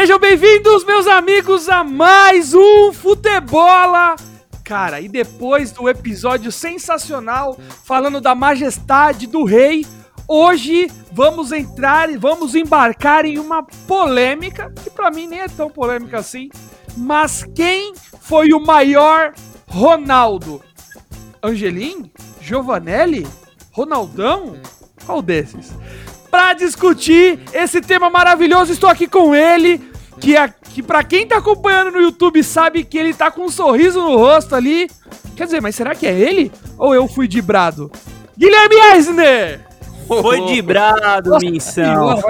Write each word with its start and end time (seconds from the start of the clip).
Sejam 0.00 0.18
bem-vindos, 0.18 0.82
meus 0.86 1.06
amigos, 1.06 1.68
a 1.68 1.84
mais 1.84 2.54
um 2.54 2.90
Futebola. 2.90 4.16
Cara, 4.64 4.98
e 4.98 5.06
depois 5.06 5.72
do 5.72 5.90
episódio 5.90 6.50
sensacional 6.50 7.58
falando 7.84 8.18
da 8.18 8.34
majestade 8.34 9.26
do 9.26 9.44
rei, 9.44 9.84
hoje 10.26 10.90
vamos 11.12 11.52
entrar 11.52 12.08
e 12.08 12.16
vamos 12.16 12.54
embarcar 12.54 13.26
em 13.26 13.38
uma 13.38 13.62
polêmica, 13.62 14.72
que 14.82 14.88
para 14.88 15.10
mim 15.10 15.26
nem 15.26 15.40
é 15.40 15.48
tão 15.48 15.68
polêmica 15.68 16.18
assim, 16.18 16.48
mas 16.96 17.44
quem 17.54 17.92
foi 18.22 18.54
o 18.54 18.58
maior 18.58 19.34
Ronaldo? 19.68 20.62
Angelim? 21.42 22.10
Giovanelli? 22.40 23.26
Ronaldão? 23.70 24.56
Qual 25.04 25.20
desses? 25.20 25.74
Para 26.30 26.54
discutir 26.54 27.40
esse 27.52 27.82
tema 27.82 28.08
maravilhoso, 28.08 28.72
estou 28.72 28.88
aqui 28.88 29.08
com 29.08 29.34
ele, 29.34 29.89
que, 30.20 30.36
a, 30.36 30.48
que 30.48 30.82
para 30.82 31.02
quem 31.02 31.26
tá 31.26 31.38
acompanhando 31.38 31.92
no 31.92 32.00
YouTube 32.00 32.42
sabe 32.44 32.84
que 32.84 32.98
ele 32.98 33.14
tá 33.14 33.30
com 33.30 33.42
um 33.42 33.50
sorriso 33.50 34.00
no 34.00 34.16
rosto 34.16 34.54
ali. 34.54 34.88
Quer 35.34 35.44
dizer, 35.44 35.62
mas 35.62 35.74
será 35.74 35.94
que 35.94 36.06
é 36.06 36.12
ele? 36.12 36.52
Ou 36.76 36.94
eu 36.94 37.08
fui 37.08 37.26
de 37.26 37.40
brado? 37.40 37.90
Guilherme 38.36 38.76
Eisner! 38.94 39.66
Foi 40.06 40.44
de 40.46 40.60
brado, 40.60 41.38
Minção. 41.40 42.20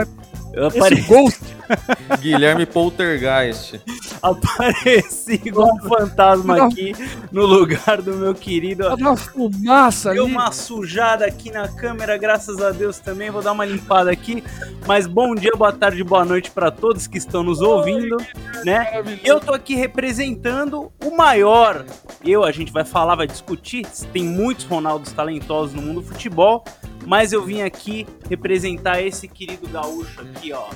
Eu 0.53 0.67
apareci... 0.67 1.03
Ghost. 1.03 1.60
Guilherme 2.21 2.67
Poltergeist. 2.67 3.81
Apareci 4.23 5.41
igual 5.45 5.75
um 5.75 5.89
fantasma 5.89 6.67
aqui 6.67 6.93
no 7.33 7.47
lugar 7.47 8.03
do 8.03 8.15
meu 8.15 8.35
querido. 8.35 8.85
Tá 8.85 8.95
uma 8.95 9.17
fumaça 9.17 10.13
Deu 10.13 10.25
ali. 10.25 10.33
uma 10.33 10.53
sujada 10.53 11.25
aqui 11.25 11.51
na 11.51 11.69
câmera, 11.69 12.17
graças 12.17 12.61
a 12.61 12.71
Deus 12.71 12.99
também. 12.99 13.31
Vou 13.31 13.43
dar 13.43 13.53
uma 13.53 13.65
limpada 13.65 14.11
aqui. 14.11 14.43
Mas 14.87 15.07
bom 15.07 15.35
dia, 15.35 15.53
boa 15.57 15.73
tarde, 15.73 16.03
boa 16.03 16.25
noite 16.25 16.51
para 16.51 16.71
todos 16.71 17.07
que 17.07 17.19
estão 17.19 17.43
nos 17.43 17.61
ouvindo, 17.61 18.17
né? 18.65 19.03
Eu 19.25 19.41
tô 19.41 19.53
aqui 19.53 19.75
representando 19.75 20.91
o 21.05 21.17
maior. 21.17 21.85
Eu, 22.25 22.45
a 22.45 22.53
gente 22.53 22.73
vai 22.73 22.85
falar, 22.85 23.15
vai 23.15 23.27
discutir. 23.27 23.87
Tem 24.13 24.25
muitos 24.25 24.65
Ronaldos 24.65 25.13
talentosos 25.13 25.75
no 25.75 25.83
mundo 25.83 26.01
do 26.01 26.07
futebol 26.07 26.65
mas 27.07 27.33
eu 27.33 27.45
vim 27.45 27.63
aqui 27.63 28.07
representar 28.29 29.01
esse 29.03 29.27
querido 29.27 29.67
gaúcho 29.69 30.21
aqui, 30.21 30.53
ó. 30.53 30.69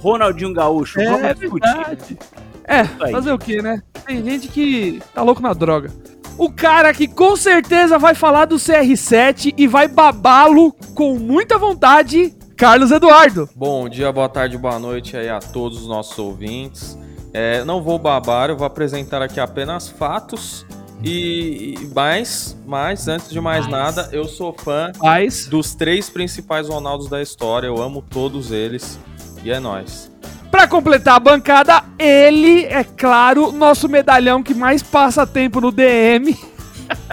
Ronaldinho 0.00 0.52
Gaúcho. 0.52 1.00
É, 1.00 1.04
Vamos 1.04 1.40
discutir. 1.40 2.18
É, 2.64 2.84
fazer 2.84 3.32
o 3.32 3.38
que, 3.38 3.62
né? 3.62 3.82
Tem 4.04 4.22
gente 4.24 4.48
que 4.48 5.00
tá 5.14 5.22
louco 5.22 5.40
na 5.40 5.52
droga. 5.52 5.90
O 6.38 6.50
cara 6.50 6.92
que 6.92 7.06
com 7.06 7.36
certeza 7.36 7.98
vai 7.98 8.14
falar 8.14 8.46
do 8.46 8.56
CR7 8.56 9.54
e 9.56 9.66
vai 9.66 9.86
babá-lo 9.86 10.72
com 10.94 11.18
muita 11.18 11.58
vontade, 11.58 12.34
Carlos 12.56 12.90
Eduardo. 12.90 13.48
Bom 13.54 13.88
dia, 13.88 14.10
boa 14.10 14.28
tarde, 14.28 14.56
boa 14.56 14.78
noite 14.78 15.16
aí 15.16 15.28
a 15.28 15.38
todos 15.38 15.82
os 15.82 15.88
nossos 15.88 16.18
ouvintes. 16.18 16.98
É, 17.32 17.64
não 17.64 17.82
vou 17.82 17.98
babar, 17.98 18.50
eu 18.50 18.56
vou 18.56 18.66
apresentar 18.66 19.22
aqui 19.22 19.38
apenas 19.38 19.88
fatos 19.88 20.66
e, 21.04 21.90
mais, 21.94 22.56
mas 22.66 23.08
antes 23.08 23.30
de 23.30 23.40
mais, 23.40 23.66
mais. 23.66 23.96
nada, 23.96 24.08
eu 24.12 24.24
sou 24.24 24.52
fã 24.52 24.92
mais. 25.00 25.46
dos 25.46 25.74
três 25.74 26.08
principais 26.08 26.68
Ronaldos 26.68 27.08
da 27.08 27.20
história. 27.20 27.66
Eu 27.66 27.82
amo 27.82 28.02
todos 28.02 28.50
eles 28.50 28.98
e 29.44 29.50
é 29.50 29.58
nós. 29.58 30.10
Para 30.50 30.68
completar 30.68 31.16
a 31.16 31.20
bancada, 31.20 31.82
ele, 31.98 32.64
é 32.66 32.84
claro, 32.84 33.50
nosso 33.52 33.88
medalhão 33.88 34.42
que 34.42 34.52
mais 34.52 34.82
passa 34.82 35.26
tempo 35.26 35.60
no 35.60 35.72
DM. 35.72 36.38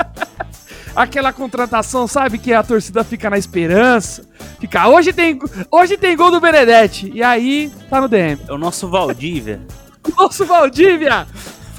Aquela 0.96 1.32
contratação, 1.32 2.06
sabe, 2.08 2.38
que 2.38 2.52
a 2.52 2.62
torcida 2.62 3.04
fica 3.04 3.30
na 3.30 3.38
esperança. 3.38 4.28
Fica, 4.60 4.90
hoje 4.90 5.14
tem, 5.14 5.40
hoje 5.72 5.96
tem 5.96 6.18
gol 6.18 6.32
do 6.32 6.42
Benedetti. 6.42 7.10
E 7.14 7.24
aí, 7.24 7.72
tá 7.90 8.02
no 8.02 8.10
DM. 8.10 8.42
É 8.48 8.52
o 8.52 8.58
nosso 8.58 8.90
Valdívia. 8.90 9.62
nosso 10.18 10.46
Valdívia! 10.46 11.26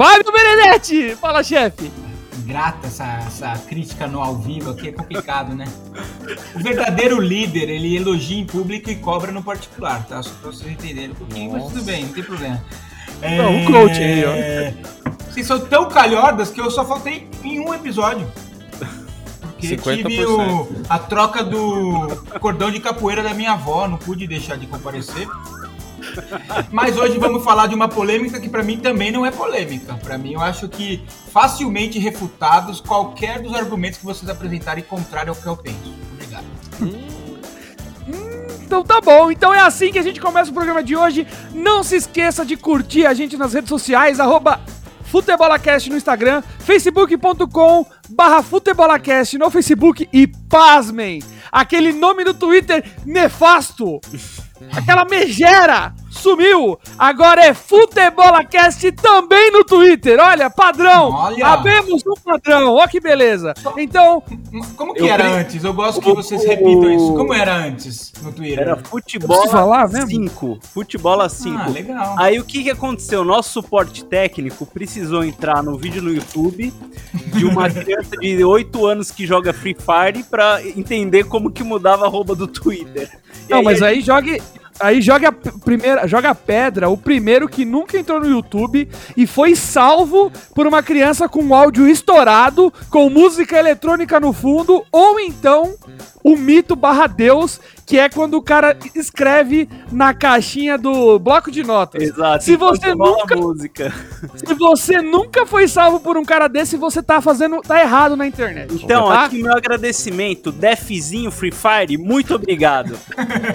Fábio 0.01 0.33
Benedetti! 0.33 1.15
Fala, 1.15 1.45
chefe! 1.45 1.93
Grata 2.47 2.87
essa, 2.87 3.05
essa 3.19 3.53
crítica 3.69 4.07
no 4.07 4.23
ao 4.23 4.35
vivo 4.35 4.71
aqui, 4.71 4.89
é 4.89 4.93
complicado, 4.93 5.55
né? 5.55 5.67
O 6.55 6.59
verdadeiro 6.59 7.21
líder, 7.21 7.69
ele 7.69 7.99
elogia 7.99 8.41
em 8.41 8.47
público 8.47 8.89
e 8.89 8.97
cobra 8.97 9.31
no 9.31 9.43
particular, 9.43 10.07
tá? 10.07 10.23
Só 10.23 10.31
pra 10.41 10.53
vocês 10.53 10.73
entenderem 10.73 11.11
um 11.11 11.15
pouquinho, 11.15 11.53
Nossa. 11.53 11.65
mas 11.65 11.73
tudo 11.75 11.85
bem, 11.85 12.07
não 12.07 12.15
tem 12.15 12.23
problema. 12.23 12.65
É... 13.21 13.37
Não, 13.37 13.55
um 13.55 13.65
coach 13.67 13.99
aí, 13.99 14.25
ó. 14.25 15.13
Vocês 15.31 15.47
são 15.47 15.61
tão 15.61 15.87
calhordas 15.91 16.49
que 16.49 16.63
eu 16.63 16.71
só 16.71 16.83
faltei 16.83 17.29
em 17.45 17.61
um 17.61 17.75
episódio. 17.75 18.27
Porque 19.43 19.77
50%. 19.77 19.97
tive 19.97 20.25
o, 20.25 20.67
a 20.89 20.99
troca 20.99 21.45
do 21.45 22.25
cordão 22.41 22.71
de 22.71 22.81
capoeira 22.81 23.23
da 23.23 23.35
minha 23.35 23.53
avó, 23.53 23.87
não 23.87 23.99
pude 23.99 24.27
deixar 24.27 24.57
de 24.57 24.67
comparecer. 24.67 25.29
Mas 26.71 26.97
hoje 26.97 27.19
vamos 27.19 27.45
falar 27.45 27.67
de 27.67 27.75
uma 27.75 27.89
polêmica 27.89 28.41
que 28.41 28.49
para 28.49 28.63
mim 28.63 28.79
também 28.79 29.11
não 29.11 29.25
é 29.25 29.31
polêmica. 29.31 29.95
Para 29.95 30.19
mim, 30.19 30.35
eu 30.35 30.41
acho 30.41 30.69
que 30.69 31.03
facilmente 31.33 31.99
refutados 31.99 32.81
qualquer 32.81 33.41
dos 33.41 33.55
argumentos 33.55 33.99
que 33.99 34.05
vocês 34.05 34.29
apresentarem 34.29 34.85
contrário 34.85 35.31
ao 35.31 35.37
que 35.37 35.47
eu 35.47 35.57
penso. 35.57 35.95
Obrigado. 36.13 36.45
Hum, 36.81 37.11
então 38.65 38.83
tá 38.83 39.01
bom, 39.01 39.31
então 39.31 39.53
é 39.53 39.61
assim 39.61 39.91
que 39.91 39.99
a 39.99 40.03
gente 40.03 40.21
começa 40.21 40.51
o 40.51 40.55
programa 40.55 40.83
de 40.83 40.97
hoje. 40.97 41.27
Não 41.53 41.83
se 41.83 41.97
esqueça 41.97 42.45
de 42.45 42.57
curtir 42.57 43.07
a 43.07 43.15
gente 43.15 43.37
nas 43.37 43.53
redes 43.53 43.69
sociais, 43.69 44.21
arroba 44.21 44.61
Futebolacast 45.05 45.91
no 45.91 45.97
Instagram, 45.97 46.41
facebook.com 46.61 47.85
barra 48.11 48.43
Futebolacast 48.43 49.37
no 49.39 49.51
Facebook 49.51 50.09
e 50.13 50.29
pasmem, 50.49 51.21
aquele 51.51 51.93
nome 51.93 52.23
no 52.23 52.33
Twitter 52.33 52.85
nefasto 53.05 54.01
Aquela 54.77 55.05
megera 55.05 55.95
sumiu. 56.21 56.79
Agora 56.99 57.45
é 57.45 57.55
FutebolaCast 57.55 58.93
também 58.93 59.51
no 59.51 59.65
Twitter. 59.65 60.19
Olha, 60.21 60.51
padrão. 60.51 61.11
Olha. 61.11 61.47
Abemos 61.47 62.03
um 62.07 62.15
padrão. 62.23 62.75
Olha 62.75 62.89
que 62.89 63.01
beleza. 63.01 63.55
Então. 63.77 64.23
Como 64.77 64.95
que 64.95 65.09
era 65.09 65.27
antes? 65.27 65.65
Eu 65.65 65.73
gosto 65.73 66.01
que 66.01 66.13
vocês 66.13 66.45
repitam 66.45 66.93
isso. 66.93 67.15
Como 67.15 67.33
era 67.33 67.55
antes 67.57 68.13
no 68.23 68.33
Twitter? 68.33 68.61
Era 68.61 68.77
futebol 68.77 69.45
5. 70.07 70.59
Futebol 70.73 71.29
5. 71.29 71.59
Ah, 71.59 71.69
legal. 71.69 72.15
Aí 72.19 72.39
o 72.39 72.45
que, 72.45 72.63
que 72.65 72.71
aconteceu? 72.71 73.25
Nosso 73.25 73.53
suporte 73.53 74.05
técnico 74.05 74.67
precisou 74.67 75.25
entrar 75.25 75.63
no 75.63 75.77
vídeo 75.77 76.03
no 76.03 76.13
YouTube 76.13 76.73
de 77.35 77.45
uma 77.45 77.69
criança 77.71 78.17
de 78.17 78.45
8 78.45 78.87
anos 78.87 79.11
que 79.11 79.27
joga 79.27 79.53
Free 79.53 79.77
Fire 79.77 80.23
pra 80.25 80.61
entender 80.65 81.25
como 81.25 81.51
que 81.51 81.63
mudava 81.63 82.07
a 82.07 82.09
roupa 82.09 82.35
do 82.35 82.47
Twitter. 82.47 83.11
E 83.49 83.51
Não, 83.51 83.59
aí 83.59 83.65
mas 83.65 83.83
aí 83.83 84.01
jogue 84.01 84.41
Aí 84.81 85.03
joga 85.03 85.29
a 85.29 85.33
primeira, 85.33 86.07
joga 86.09 86.31
a 86.31 86.35
pedra, 86.35 86.89
o 86.89 86.97
primeiro 86.97 87.47
que 87.49 87.65
nunca 87.65 87.99
entrou 87.99 88.19
no 88.19 88.29
YouTube 88.31 88.89
e 89.17 89.27
foi 89.27 89.55
salvo 89.55 90.33
por 90.55 90.67
uma 90.67 90.83
criança 90.83 91.29
com 91.29 91.55
áudio 91.55 91.87
estourado, 91.87 92.73
com 92.89 93.11
música 93.11 93.59
eletrônica 93.59 94.19
no 94.19 94.33
fundo, 94.33 94.83
ou 94.91 95.21
então 95.21 95.75
o 96.25 96.37
mito 96.37 96.75
barra 96.75 97.07
Deus, 97.07 97.61
que 97.91 97.99
é 97.99 98.09
quando 98.09 98.35
o 98.35 98.43
cara 98.43 98.79
escreve 98.95 99.69
na 99.91 100.15
caixinha 100.15 100.79
do 100.79 101.19
bloco 101.19 101.51
de 101.51 101.65
notas. 101.65 102.01
Exato. 102.01 102.45
Se 102.45 102.55
você 102.55 102.95
nunca 102.95 103.35
música. 103.35 103.93
Se 104.37 104.55
você 104.55 105.03
nunca 105.03 105.45
foi 105.45 105.67
salvo 105.67 105.99
por 105.99 106.17
um 106.17 106.25
cara 106.25 106.47
desse, 106.47 106.77
você 106.77 107.03
tá 107.03 107.21
fazendo 107.21 107.61
tá 107.63 107.81
errado 107.81 108.17
na 108.17 108.29
internet. 108.29 108.73
Então, 108.73 109.09
tá? 109.09 109.25
aqui 109.25 109.43
meu 109.43 109.57
agradecimento, 109.57 110.53
Defzinho 110.53 111.33
Free 111.33 111.51
Fire, 111.51 111.99
muito 111.99 112.33
obrigado. 112.33 112.97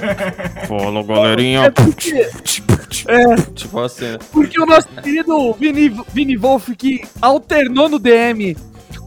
Fala, 0.68 1.02
galerinha. 1.02 1.68
É 1.68 1.72
porque, 1.72 2.30
é, 3.08 3.36
tipo 3.54 3.80
assim. 3.80 4.18
Porque 4.34 4.60
o 4.60 4.66
nosso 4.66 4.90
querido 5.02 5.54
Vini, 5.54 5.98
Vini 6.12 6.36
Wolf 6.36 6.72
que 6.78 7.06
alternou 7.22 7.88
no 7.88 7.98
DM 7.98 8.58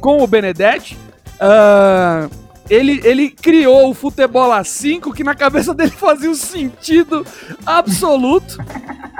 com 0.01 0.23
o 0.23 0.27
Benedetti, 0.27 0.97
uh, 1.35 2.48
ele, 2.69 3.01
ele 3.05 3.31
criou 3.31 3.91
o 3.91 3.95
Futebol 3.95 4.53
a 4.53 4.63
5 4.63 5.13
que 5.13 5.25
na 5.25 5.35
cabeça 5.35 5.75
dele 5.75 5.91
fazia 5.91 6.31
um 6.31 6.35
sentido 6.35 7.27
absoluto. 7.65 8.59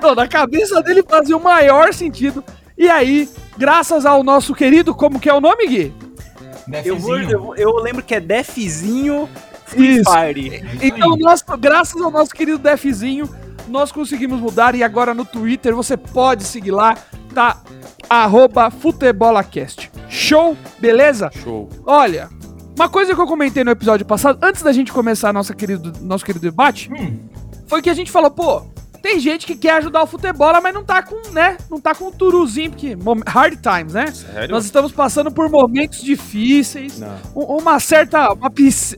Não, 0.03 0.15
na 0.15 0.29
cabeça 0.29 0.83
dele 0.83 1.03
fazia 1.03 1.37
o 1.37 1.43
maior 1.43 1.93
sentido. 1.93 2.45
E 2.77 2.89
aí, 2.89 3.29
graças 3.57 4.07
ao 4.07 4.23
nosso 4.23 4.55
querido, 4.55 4.95
como 4.95 5.19
que 5.19 5.29
é 5.29 5.35
o 5.35 5.41
nome, 5.41 5.67
Gui? 5.67 5.93
Eu, 6.85 6.99
vou, 6.99 7.19
eu, 7.19 7.55
eu, 7.57 7.71
lembro 7.77 8.03
que 8.03 8.15
é 8.15 8.21
Defzinho 8.21 9.29
Free 9.65 10.03
Fire. 10.05 10.63
Então, 10.83 11.17
nosso, 11.17 11.45
graças 11.59 12.01
ao 12.01 12.11
nosso 12.11 12.33
querido 12.33 12.59
Defzinho, 12.59 13.29
nós 13.67 13.91
conseguimos 13.91 14.39
mudar 14.41 14.75
e 14.75 14.83
agora 14.83 15.15
no 15.15 15.25
Twitter 15.25 15.75
você 15.75 15.97
pode 15.97 16.45
seguir 16.45 16.71
lá, 16.71 16.97
tá? 17.35 17.63
Arroba 18.09 18.71
Futebolacast. 18.71 19.91
Show? 20.09 20.57
Beleza? 20.79 21.31
Show. 21.43 21.69
Olha, 21.87 22.29
uma 22.79 22.89
coisa 22.89 23.13
que 23.13 23.21
eu 23.21 23.27
comentei 23.27 23.65
no 23.65 23.73
episódio 23.73 24.07
passado, 24.07 24.39
antes 24.41 24.63
da 24.63 24.73
gente 24.73 24.93
começar 24.93 25.33
nossa 25.33 25.53
querido, 25.53 25.93
nosso 26.01 26.25
querido 26.25 26.43
debate, 26.43 26.89
hum. 26.93 27.19
foi 27.67 27.83
que 27.83 27.91
a 27.91 27.95
gente 27.95 28.09
falou, 28.09 28.31
pô, 28.31 28.63
tem 29.03 29.19
gente 29.19 29.47
que 29.47 29.57
quer 29.57 29.73
ajudar 29.79 30.03
o 30.03 30.07
futebol, 30.07 30.53
mas 30.63 30.73
não 30.73 30.85
tá 30.85 31.03
com, 31.03 31.31
né? 31.31 31.57
Não 31.69 31.81
tá 31.81 31.95
com 31.95 32.07
o 32.07 32.13
turuzinho, 32.13 32.71
porque 32.71 32.97
hard 33.27 33.59
times, 33.61 33.95
né? 33.95 34.07
Sério? 34.07 34.51
Nós 34.51 34.65
estamos 34.65 34.93
passando 34.93 35.31
por 35.31 35.49
momentos 35.49 36.03
difíceis. 36.03 37.01
Uma 37.35 37.81
certa. 37.81 38.33
Uma, 38.33 38.51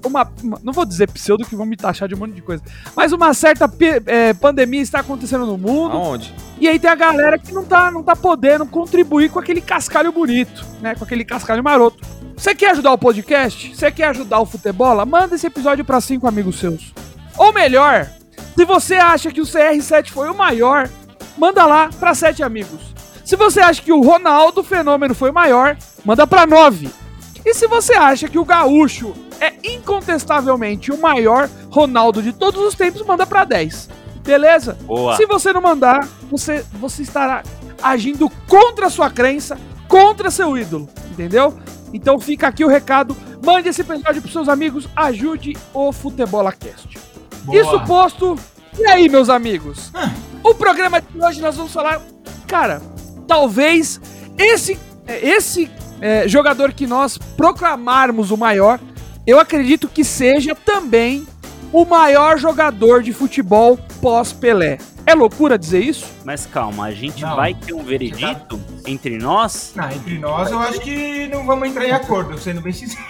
uma, 0.04 0.32
uma, 0.42 0.60
Não 0.62 0.72
vou 0.72 0.84
dizer 0.84 1.10
pseudo 1.10 1.46
que 1.46 1.56
vão 1.56 1.66
me 1.66 1.76
taxar 1.76 2.08
de 2.08 2.14
um 2.14 2.18
monte 2.18 2.32
de 2.32 2.42
coisa. 2.42 2.62
Mas 2.96 3.12
uma 3.12 3.32
certa 3.34 3.70
é, 4.06 4.32
pandemia 4.32 4.80
está 4.80 5.00
acontecendo 5.00 5.46
no 5.46 5.58
mundo. 5.58 5.92
Aonde? 5.92 6.34
E 6.58 6.68
aí 6.68 6.78
tem 6.78 6.90
a 6.90 6.94
galera 6.94 7.38
que 7.38 7.52
não 7.52 7.64
tá, 7.64 7.90
não 7.90 8.02
tá 8.02 8.16
podendo 8.16 8.66
contribuir 8.66 9.30
com 9.30 9.38
aquele 9.38 9.60
cascalho 9.60 10.12
bonito, 10.12 10.64
né? 10.80 10.94
Com 10.94 11.04
aquele 11.04 11.24
cascalho 11.24 11.62
maroto. 11.62 12.19
Você 12.40 12.54
quer 12.54 12.70
ajudar 12.70 12.92
o 12.92 12.96
podcast? 12.96 13.76
Você 13.76 13.92
quer 13.92 14.08
ajudar 14.08 14.40
o 14.40 14.46
futebol? 14.46 15.04
Manda 15.04 15.34
esse 15.34 15.46
episódio 15.46 15.84
para 15.84 16.00
cinco 16.00 16.26
amigos 16.26 16.58
seus. 16.58 16.94
Ou 17.36 17.52
melhor, 17.52 18.08
se 18.56 18.64
você 18.64 18.94
acha 18.94 19.30
que 19.30 19.42
o 19.42 19.44
CR7 19.44 20.08
foi 20.08 20.30
o 20.30 20.34
maior, 20.34 20.88
manda 21.36 21.66
lá 21.66 21.90
para 22.00 22.14
sete 22.14 22.42
amigos. 22.42 22.94
Se 23.26 23.36
você 23.36 23.60
acha 23.60 23.82
que 23.82 23.92
o 23.92 24.00
Ronaldo 24.00 24.62
Fenômeno 24.62 25.14
foi 25.14 25.28
o 25.28 25.34
maior, 25.34 25.76
manda 26.02 26.26
para 26.26 26.46
nove. 26.46 26.88
E 27.44 27.52
se 27.52 27.66
você 27.66 27.92
acha 27.92 28.26
que 28.26 28.38
o 28.38 28.44
Gaúcho 28.46 29.12
é 29.38 29.52
incontestavelmente 29.62 30.90
o 30.90 30.98
maior 30.98 31.46
Ronaldo 31.68 32.22
de 32.22 32.32
todos 32.32 32.62
os 32.62 32.74
tempos, 32.74 33.04
manda 33.04 33.26
para 33.26 33.44
10. 33.44 33.90
Beleza? 34.24 34.78
Boa. 34.84 35.14
Se 35.14 35.26
você 35.26 35.52
não 35.52 35.60
mandar, 35.60 36.08
você, 36.30 36.64
você 36.72 37.02
estará 37.02 37.42
agindo 37.82 38.30
contra 38.48 38.86
a 38.86 38.90
sua 38.90 39.10
crença, 39.10 39.58
contra 39.86 40.30
seu 40.30 40.56
ídolo, 40.56 40.88
entendeu? 41.10 41.54
Então 41.92 42.18
fica 42.20 42.48
aqui 42.48 42.64
o 42.64 42.68
recado, 42.68 43.16
mande 43.44 43.68
esse 43.68 43.80
episódio 43.80 44.20
pros 44.20 44.32
seus 44.32 44.48
amigos, 44.48 44.88
ajude 44.94 45.56
o 45.74 45.92
Futebolacast. 45.92 46.98
Boa. 47.44 47.60
Isso 47.60 47.80
posto, 47.86 48.38
e 48.78 48.86
aí, 48.86 49.08
meus 49.08 49.28
amigos? 49.28 49.90
Ah. 49.94 50.10
O 50.42 50.54
programa 50.54 51.00
de 51.00 51.22
hoje 51.22 51.40
nós 51.40 51.56
vamos 51.56 51.72
falar, 51.72 52.00
cara, 52.46 52.80
talvez 53.26 54.00
esse 54.38 54.78
é, 55.06 55.26
esse 55.26 55.68
é, 56.00 56.28
jogador 56.28 56.72
que 56.72 56.86
nós 56.86 57.18
proclamarmos 57.18 58.30
o 58.30 58.36
maior, 58.36 58.78
eu 59.26 59.40
acredito 59.40 59.88
que 59.88 60.04
seja 60.04 60.54
também 60.54 61.26
o 61.72 61.84
maior 61.84 62.38
jogador 62.38 63.02
de 63.02 63.12
futebol 63.12 63.78
pós-Pelé. 64.00 64.78
É 65.06 65.14
loucura 65.14 65.58
dizer 65.58 65.80
isso? 65.80 66.06
Mas 66.24 66.46
calma, 66.46 66.86
a 66.86 66.92
gente 66.92 67.22
não, 67.22 67.36
vai 67.36 67.54
ter 67.54 67.72
um 67.72 67.82
veredito 67.82 68.58
tá... 68.58 68.90
entre 68.90 69.18
nós? 69.18 69.72
Não, 69.74 69.90
entre 69.90 70.18
nós 70.18 70.50
eu 70.50 70.58
acho 70.58 70.80
que 70.80 71.28
não 71.28 71.44
vamos 71.44 71.68
entrar 71.68 71.86
em 71.86 71.92
acordo, 71.92 72.38
sendo 72.38 72.60
bem 72.60 72.72
sincero. 72.72 73.04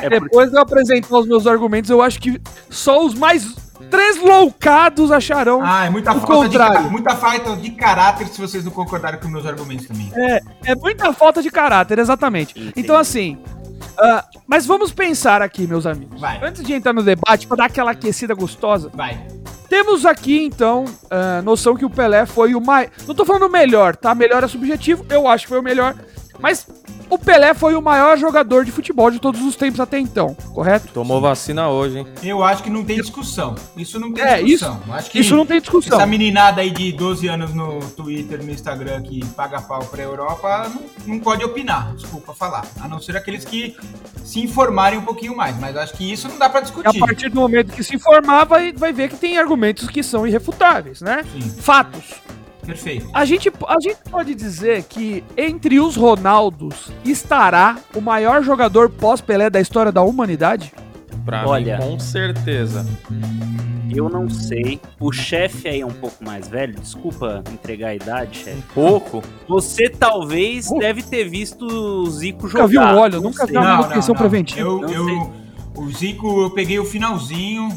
É 0.00 0.08
Depois 0.08 0.50
de 0.50 0.56
eu 0.56 0.62
apresentar 0.62 1.18
os 1.18 1.26
meus 1.26 1.46
argumentos, 1.46 1.90
eu 1.90 2.00
acho 2.00 2.20
que 2.20 2.40
só 2.70 3.04
os 3.04 3.14
mais 3.14 3.56
tresloucados 3.90 5.10
acharão 5.10 5.62
ah, 5.62 5.86
é 5.86 5.90
muita 5.90 6.12
o 6.12 6.20
falta 6.20 6.26
contrário. 6.26 6.84
De, 6.84 6.90
muita 6.90 7.16
falta 7.16 7.56
de 7.56 7.70
caráter 7.70 8.26
se 8.28 8.40
vocês 8.40 8.64
não 8.64 8.72
concordarem 8.72 9.18
com 9.20 9.28
meus 9.28 9.46
argumentos 9.46 9.86
também. 9.86 10.10
É, 10.14 10.40
é 10.66 10.74
muita 10.74 11.12
falta 11.12 11.42
de 11.42 11.50
caráter, 11.50 11.98
exatamente. 11.98 12.58
Entendi. 12.58 12.72
Então, 12.76 12.96
assim, 12.96 13.38
uh, 13.98 14.22
mas 14.46 14.66
vamos 14.66 14.92
pensar 14.92 15.42
aqui, 15.42 15.66
meus 15.66 15.86
amigos. 15.86 16.20
Vai. 16.20 16.38
Antes 16.42 16.62
de 16.62 16.72
entrar 16.72 16.92
no 16.92 17.02
debate, 17.02 17.46
para 17.46 17.56
dar 17.58 17.64
aquela 17.66 17.92
aquecida 17.92 18.34
gostosa. 18.34 18.90
Vai. 18.92 19.18
Temos 19.68 20.06
aqui, 20.06 20.44
então, 20.44 20.86
a 21.10 21.40
uh, 21.40 21.42
noção 21.42 21.76
que 21.76 21.84
o 21.84 21.90
Pelé 21.90 22.24
foi 22.24 22.54
o 22.54 22.60
mais. 22.60 22.90
Não 23.06 23.14
tô 23.14 23.24
falando 23.24 23.50
melhor, 23.50 23.94
tá? 23.94 24.14
Melhor 24.14 24.42
é 24.42 24.48
subjetivo, 24.48 25.04
eu 25.10 25.28
acho 25.28 25.44
que 25.44 25.50
foi 25.50 25.60
o 25.60 25.62
melhor. 25.62 25.94
Mas 26.38 26.66
o 27.10 27.18
Pelé 27.18 27.54
foi 27.54 27.74
o 27.74 27.82
maior 27.82 28.16
jogador 28.16 28.64
de 28.64 28.70
futebol 28.70 29.10
de 29.10 29.18
todos 29.18 29.40
os 29.42 29.56
tempos 29.56 29.80
até 29.80 29.98
então, 29.98 30.34
correto? 30.52 30.88
Tomou 30.92 31.20
vacina 31.20 31.68
hoje, 31.68 31.98
hein? 31.98 32.06
Eu 32.22 32.44
acho 32.44 32.62
que 32.62 32.70
não 32.70 32.84
tem 32.84 32.96
discussão. 32.96 33.54
Isso 33.76 33.98
não 33.98 34.12
tem 34.12 34.24
é, 34.24 34.42
discussão. 34.42 34.80
Isso, 34.80 34.92
acho 34.92 35.10
que 35.10 35.18
isso 35.18 35.36
não 35.36 35.46
tem 35.46 35.60
discussão. 35.60 35.98
Essa 35.98 36.06
meninada 36.06 36.60
aí 36.60 36.70
de 36.70 36.92
12 36.92 37.26
anos 37.28 37.54
no 37.54 37.80
Twitter, 37.90 38.42
no 38.42 38.50
Instagram 38.50 39.02
que 39.02 39.24
paga 39.34 39.60
pau 39.60 39.84
pra 39.86 40.02
Europa, 40.02 40.70
não, 40.74 41.14
não 41.14 41.20
pode 41.20 41.44
opinar, 41.44 41.94
desculpa 41.94 42.34
falar. 42.34 42.64
A 42.80 42.86
não 42.86 43.00
ser 43.00 43.16
aqueles 43.16 43.44
que 43.44 43.76
se 44.24 44.40
informarem 44.40 44.98
um 44.98 45.04
pouquinho 45.04 45.36
mais. 45.36 45.58
Mas 45.58 45.76
acho 45.76 45.94
que 45.94 46.12
isso 46.12 46.28
não 46.28 46.38
dá 46.38 46.48
pra 46.48 46.60
discutir. 46.60 46.94
E 46.94 47.02
a 47.02 47.06
partir 47.06 47.30
do 47.30 47.40
momento 47.40 47.72
que 47.72 47.82
se 47.82 47.96
informar, 47.96 48.44
vai, 48.44 48.72
vai 48.72 48.92
ver 48.92 49.08
que 49.08 49.16
tem 49.16 49.38
argumentos 49.38 49.88
que 49.88 50.02
são 50.02 50.26
irrefutáveis, 50.26 51.00
né? 51.00 51.24
Sim. 51.32 51.40
Fatos. 51.40 52.14
Perfeito. 52.68 53.08
A 53.14 53.24
gente, 53.24 53.50
a 53.66 53.80
gente 53.80 53.98
pode 54.10 54.34
dizer 54.34 54.82
que 54.82 55.24
entre 55.38 55.80
os 55.80 55.96
Ronaldos 55.96 56.92
estará 57.02 57.78
o 57.94 58.00
maior 58.02 58.42
jogador 58.42 58.90
pós-Pelé 58.90 59.48
da 59.48 59.58
história 59.58 59.90
da 59.90 60.02
humanidade? 60.02 60.70
Pra 61.24 61.46
Olha, 61.48 61.78
mim, 61.78 61.82
com 61.82 61.98
certeza. 61.98 62.86
Eu 63.90 64.10
não 64.10 64.28
sei. 64.28 64.78
O 65.00 65.10
chefe 65.10 65.66
aí 65.66 65.80
é 65.80 65.86
um 65.86 65.92
pouco 65.92 66.22
mais 66.22 66.46
velho. 66.46 66.74
Desculpa 66.78 67.42
entregar 67.50 67.88
a 67.88 67.94
idade, 67.94 68.36
chefe. 68.36 68.58
Um 68.58 68.74
pouco? 68.74 69.22
Você 69.48 69.88
talvez 69.88 70.70
uh. 70.70 70.78
deve 70.78 71.02
ter 71.02 71.26
visto 71.26 71.64
o 71.64 72.10
Zico 72.10 72.46
jogar. 72.48 72.64
Nunca 72.64 72.70
vi 72.70 72.78
um 72.78 72.98
óleo, 72.98 73.20
nunca 73.22 73.46
vi 73.46 73.56
uma 73.56 73.78
manutenção 73.78 74.14
preventiva. 74.14 74.60
Eu, 74.60 74.86
eu, 74.90 75.32
o 75.74 75.90
Zico 75.90 76.42
eu 76.42 76.50
peguei 76.50 76.78
o 76.78 76.84
finalzinho, 76.84 77.68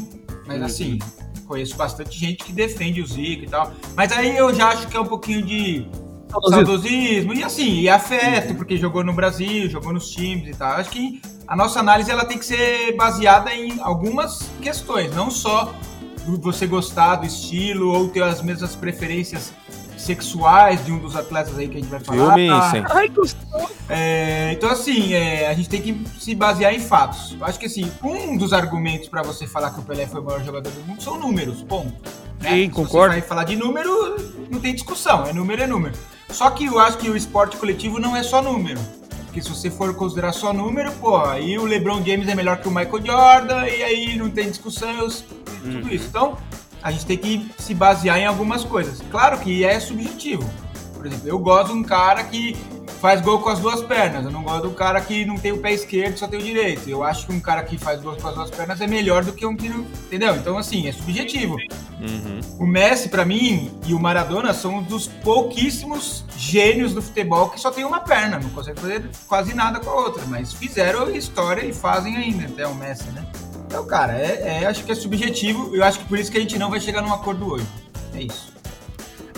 mas 0.46 0.58
uhum. 0.58 0.66
assim, 0.66 0.98
conheço 1.52 1.76
bastante 1.76 2.18
gente 2.18 2.44
que 2.44 2.52
defende 2.52 3.02
o 3.02 3.06
Zico 3.06 3.44
e 3.44 3.46
tal. 3.46 3.72
Mas 3.94 4.10
aí 4.10 4.36
eu 4.36 4.54
já 4.54 4.68
acho 4.68 4.88
que 4.88 4.96
é 4.96 5.00
um 5.00 5.06
pouquinho 5.06 5.42
de 5.42 5.86
saudosismo 6.48 7.34
e 7.34 7.44
assim, 7.44 7.80
e 7.80 7.88
afeto, 7.90 8.54
porque 8.54 8.78
jogou 8.78 9.04
no 9.04 9.12
Brasil, 9.12 9.68
jogou 9.68 9.92
nos 9.92 10.10
times 10.10 10.48
e 10.48 10.56
tal. 10.56 10.72
Acho 10.72 10.88
que 10.88 11.20
a 11.46 11.54
nossa 11.54 11.78
análise 11.78 12.10
ela 12.10 12.24
tem 12.24 12.38
que 12.38 12.46
ser 12.46 12.96
baseada 12.96 13.54
em 13.54 13.78
algumas 13.82 14.48
questões, 14.62 15.14
não 15.14 15.30
só 15.30 15.74
você 16.40 16.66
gostar 16.66 17.16
do 17.16 17.26
estilo 17.26 17.92
ou 17.92 18.08
ter 18.08 18.22
as 18.22 18.40
mesmas 18.40 18.74
preferências 18.74 19.52
sexuais 20.02 20.84
de 20.84 20.92
um 20.92 20.98
dos 20.98 21.16
atletas 21.16 21.56
aí 21.58 21.68
que 21.68 21.78
a 21.78 21.80
gente 21.80 21.90
vai 21.90 22.00
falar. 22.00 22.34
Filme, 22.34 22.50
Ai, 22.50 23.10
é, 23.88 24.52
então, 24.52 24.70
assim, 24.70 25.14
é, 25.14 25.48
a 25.48 25.54
gente 25.54 25.68
tem 25.68 25.82
que 25.82 26.04
se 26.18 26.34
basear 26.34 26.74
em 26.74 26.80
fatos. 26.80 27.36
Eu 27.38 27.44
acho 27.44 27.58
que, 27.58 27.66
assim, 27.66 27.90
um 28.02 28.36
dos 28.36 28.52
argumentos 28.52 29.08
para 29.08 29.22
você 29.22 29.46
falar 29.46 29.70
que 29.70 29.80
o 29.80 29.82
Pelé 29.82 30.06
foi 30.06 30.20
o 30.20 30.24
maior 30.24 30.42
jogador 30.44 30.70
do 30.70 30.80
mundo 30.82 31.02
são 31.02 31.18
números, 31.18 31.62
ponto. 31.62 31.92
Né? 32.40 32.50
Sim, 32.50 32.64
Se 32.64 32.70
concordo. 32.70 33.14
você 33.14 33.20
vai 33.20 33.28
falar 33.28 33.44
de 33.44 33.56
número, 33.56 34.16
não 34.50 34.60
tem 34.60 34.74
discussão, 34.74 35.24
é 35.26 35.32
número, 35.32 35.62
é 35.62 35.66
número. 35.66 35.94
Só 36.30 36.50
que 36.50 36.64
eu 36.64 36.78
acho 36.78 36.98
que 36.98 37.08
o 37.10 37.16
esporte 37.16 37.56
coletivo 37.56 38.00
não 38.00 38.16
é 38.16 38.22
só 38.22 38.40
número. 38.42 38.80
Porque 39.26 39.40
se 39.40 39.48
você 39.48 39.70
for 39.70 39.94
considerar 39.94 40.32
só 40.32 40.52
número, 40.52 40.92
pô, 40.92 41.16
aí 41.18 41.58
o 41.58 41.64
LeBron 41.64 42.04
James 42.04 42.28
é 42.28 42.34
melhor 42.34 42.58
que 42.58 42.68
o 42.68 42.70
Michael 42.70 43.04
Jordan, 43.04 43.66
e 43.66 43.82
aí 43.82 44.16
não 44.16 44.30
tem 44.30 44.50
discussão, 44.50 45.08
tudo 45.62 45.86
hum. 45.86 45.90
isso. 45.90 46.06
Então, 46.08 46.36
a 46.82 46.90
gente 46.90 47.06
tem 47.06 47.16
que 47.16 47.50
se 47.58 47.74
basear 47.74 48.18
em 48.18 48.26
algumas 48.26 48.64
coisas. 48.64 49.00
Claro 49.10 49.38
que 49.38 49.64
é 49.64 49.78
subjetivo. 49.78 50.48
Por 50.94 51.06
exemplo, 51.06 51.28
eu 51.28 51.38
gosto 51.38 51.72
de 51.72 51.78
um 51.78 51.82
cara 51.82 52.22
que 52.24 52.56
faz 53.00 53.20
gol 53.20 53.40
com 53.40 53.48
as 53.48 53.58
duas 53.58 53.82
pernas. 53.82 54.24
Eu 54.24 54.30
não 54.30 54.44
gosto 54.44 54.68
do 54.68 54.70
cara 54.70 55.00
que 55.00 55.24
não 55.24 55.36
tem 55.36 55.50
o 55.50 55.58
pé 55.58 55.72
esquerdo, 55.72 56.16
só 56.16 56.28
tem 56.28 56.38
o 56.38 56.42
direito. 56.42 56.88
Eu 56.88 57.02
acho 57.02 57.26
que 57.26 57.32
um 57.32 57.40
cara 57.40 57.62
que 57.64 57.76
faz 57.76 58.00
gol 58.00 58.16
com 58.16 58.28
as 58.28 58.34
duas 58.36 58.50
pernas 58.50 58.80
é 58.80 58.86
melhor 58.86 59.24
do 59.24 59.32
que 59.32 59.44
um 59.44 59.56
que 59.56 59.68
não. 59.68 59.80
Entendeu? 59.80 60.36
Então, 60.36 60.56
assim, 60.56 60.86
é 60.86 60.92
subjetivo. 60.92 61.56
Uhum. 62.00 62.40
O 62.60 62.66
Messi, 62.66 63.08
para 63.08 63.24
mim, 63.24 63.72
e 63.86 63.94
o 63.94 63.98
Maradona 63.98 64.54
são 64.54 64.76
um 64.76 64.82
dos 64.82 65.08
pouquíssimos 65.08 66.24
gênios 66.36 66.94
do 66.94 67.02
futebol 67.02 67.50
que 67.50 67.60
só 67.60 67.72
tem 67.72 67.84
uma 67.84 68.00
perna, 68.00 68.38
não 68.38 68.50
consegue 68.50 68.80
fazer 68.80 69.10
quase 69.26 69.54
nada 69.54 69.80
com 69.80 69.90
a 69.90 69.94
outra. 69.94 70.22
Mas 70.26 70.52
fizeram 70.52 71.10
história 71.10 71.64
e 71.64 71.72
fazem 71.72 72.16
ainda, 72.16 72.46
até 72.46 72.66
o 72.66 72.74
Messi, 72.76 73.10
né? 73.10 73.26
Então, 73.72 73.86
cara, 73.86 74.12
é, 74.12 74.60
é, 74.60 74.66
acho 74.66 74.84
que 74.84 74.92
é 74.92 74.94
subjetivo. 74.94 75.74
Eu 75.74 75.82
acho 75.82 75.98
que 75.98 76.04
por 76.04 76.18
isso 76.18 76.30
que 76.30 76.36
a 76.36 76.40
gente 76.42 76.58
não 76.58 76.68
vai 76.68 76.78
chegar 76.78 77.00
num 77.00 77.10
acordo 77.10 77.54
hoje. 77.54 77.66
É 78.14 78.20
isso. 78.20 78.52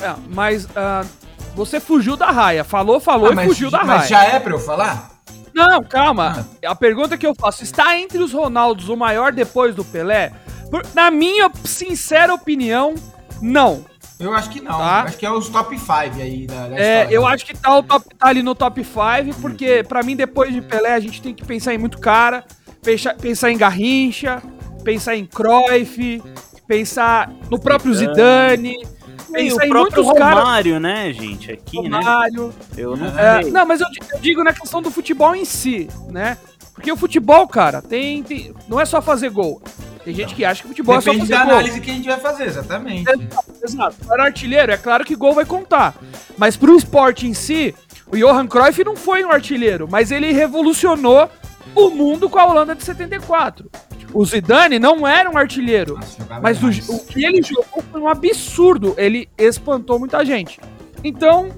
É, 0.03 0.13
mas 0.27 0.65
uh, 0.65 1.09
você 1.55 1.79
fugiu 1.79 2.17
da 2.17 2.33
raia. 2.33 2.65
Falou, 2.65 2.99
falou 2.99 3.31
ah, 3.31 3.45
e 3.45 3.47
fugiu 3.47 3.71
da 3.71 3.85
mas 3.85 3.87
raia. 3.87 4.01
Mas 4.01 4.09
já 4.09 4.25
é 4.25 4.41
pra 4.41 4.53
eu 4.53 4.59
falar? 4.59 5.13
Não, 5.55 5.85
calma. 5.85 6.49
Ah. 6.65 6.71
A 6.73 6.75
pergunta 6.75 7.17
que 7.17 7.25
eu 7.25 7.33
faço: 7.33 7.63
está 7.63 7.97
entre 7.97 8.19
os 8.19 8.33
Ronaldos 8.33 8.89
o 8.89 8.97
maior 8.97 9.31
depois 9.31 9.73
do 9.73 9.85
Pelé? 9.85 10.33
Por, 10.69 10.85
na 10.95 11.13
minha 11.13 11.49
sincera 11.65 12.35
opinião, 12.35 12.97
não. 13.41 13.85
Eu 14.19 14.35
acho 14.35 14.51
que 14.51 14.61
não. 14.61 14.79
Tá? 14.79 15.03
Acho 15.03 15.17
que 15.17 15.27
é 15.27 15.31
os 15.31 15.49
top 15.49 15.79
5 15.79 15.93
aí 15.95 16.49
da, 16.49 16.67
da 16.71 16.77
É, 16.77 17.07
eu 17.09 17.25
acho 17.25 17.47
que 17.47 17.57
tá, 17.57 17.79
o 17.79 17.85
top, 17.85 18.05
tá 18.19 18.27
ali 18.27 18.43
no 18.43 18.57
top 18.57 18.83
5, 18.83 19.41
porque 19.41 19.83
hum. 19.83 19.85
para 19.85 20.03
mim, 20.03 20.17
depois 20.17 20.53
de 20.53 20.61
Pelé, 20.61 20.93
a 20.93 20.99
gente 21.01 21.23
tem 21.23 21.33
que 21.33 21.45
pensar 21.45 21.73
em 21.73 21.79
muito 21.79 22.01
cara 22.01 22.45
pensar, 22.85 23.15
pensar 23.15 23.51
em 23.51 23.57
Garrincha, 23.57 24.43
pensar 24.85 25.17
em 25.17 25.25
Cruyff, 25.25 26.23
pensar 26.67 27.33
no 27.51 27.59
próprio 27.59 27.93
Zidane, 27.95 28.87
pensar 29.33 29.67
em 29.67 29.71
muitos 29.71 30.07
Romário, 30.07 30.79
né, 30.79 31.13
gente, 31.13 31.51
aqui, 31.51 31.81
né? 31.89 31.99
Romário. 31.99 32.49
né? 32.49 32.55
Eu 32.77 32.97
não 32.97 33.19
é, 33.19 33.45
Não, 33.45 33.67
mas 33.67 33.81
eu, 33.81 33.89
eu, 34.13 34.21
digo 34.21 34.45
na 34.45 34.53
questão 34.53 34.83
do 34.83 34.91
futebol 34.91 35.35
em 35.35 35.45
si, 35.45 35.89
né? 36.11 36.37
Porque 36.75 36.93
o 36.93 36.97
futebol, 36.97 37.47
cara, 37.49 37.81
tem, 37.81 38.23
tem 38.23 38.55
não 38.69 38.81
é 38.81 38.85
só 38.85 39.01
fazer 39.01 39.31
gol. 39.31 39.63
Tem 40.05 40.15
gente 40.15 40.35
que 40.35 40.45
acha 40.45 40.61
que 40.61 40.67
o 40.67 40.69
futebol 40.69 40.99
Depende 40.99 41.17
é 41.17 41.21
só 41.21 41.27
fazer 41.27 41.33
da 41.33 41.53
análise 41.55 41.81
que 41.81 41.91
a 41.91 41.95
gente 41.95 42.09
vai 42.09 42.21
fazer, 42.21 42.45
exatamente. 42.45 43.11
Exato, 43.11 43.53
exato. 43.63 43.97
Para 44.07 44.25
artilheiro, 44.25 44.71
é 44.71 44.77
claro 44.77 45.03
que 45.03 45.17
gol 45.17 45.33
vai 45.33 45.47
contar. 45.47 45.95
Mas 46.37 46.59
pro 46.59 46.77
esporte 46.77 47.27
em 47.27 47.33
si, 47.33 47.75
o 48.13 48.17
Johan 48.17 48.47
Cruyff 48.47 48.85
não 48.85 48.97
foi 48.97 49.25
um 49.25 49.31
artilheiro, 49.31 49.89
mas 49.91 50.11
ele 50.11 50.31
revolucionou 50.31 51.31
o 51.75 51.91
mundo 51.91 52.29
com 52.29 52.39
a 52.39 52.47
Holanda 52.47 52.75
de 52.75 52.85
74. 52.85 53.71
o 54.13 54.25
Zidane 54.25 54.79
não 54.79 55.07
era 55.07 55.31
um 55.31 55.37
artilheiro. 55.37 55.95
Nossa, 55.95 56.41
Mas 56.41 56.63
o, 56.63 56.95
o 56.95 57.05
que 57.05 57.25
ele 57.25 57.43
jogou 57.43 57.83
foi 57.91 58.01
um 58.01 58.09
absurdo. 58.09 58.95
Ele 58.97 59.29
espantou 59.37 59.99
muita 59.99 60.25
gente. 60.25 60.61
Então, 61.03 61.51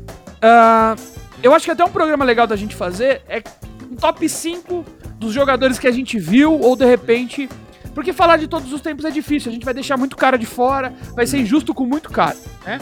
ah, 0.43 0.97
eu 1.43 1.55
acho 1.55 1.65
que 1.65 1.71
até 1.71 1.85
um 1.85 1.91
programa 1.91 2.25
legal 2.25 2.47
da 2.47 2.57
gente 2.57 2.75
fazer 2.75 3.23
é 3.29 3.43
um 3.91 3.97
top 3.97 4.29
5 4.29 4.85
dos 5.19 5.33
jogadores 5.33 5.79
que 5.79 5.87
a 5.87 5.93
gente 5.93 6.19
viu, 6.19 6.59
ou 6.61 6.77
de 6.77 6.85
repente. 6.85 7.49
Porque 7.95 8.13
falar 8.13 8.37
de 8.37 8.47
todos 8.47 8.71
os 8.73 8.83
tempos 8.83 9.07
é 9.07 9.11
difícil, 9.11 9.51
a 9.51 9.55
gente 9.55 9.65
vai 9.65 9.73
deixar 9.73 9.97
muito 9.97 10.17
cara 10.17 10.37
de 10.37 10.45
fora, 10.45 10.93
vai 11.15 11.27
ser 11.27 11.39
injusto 11.39 11.73
com 11.73 11.87
muito 11.87 12.11
cara, 12.11 12.37
né? 12.65 12.79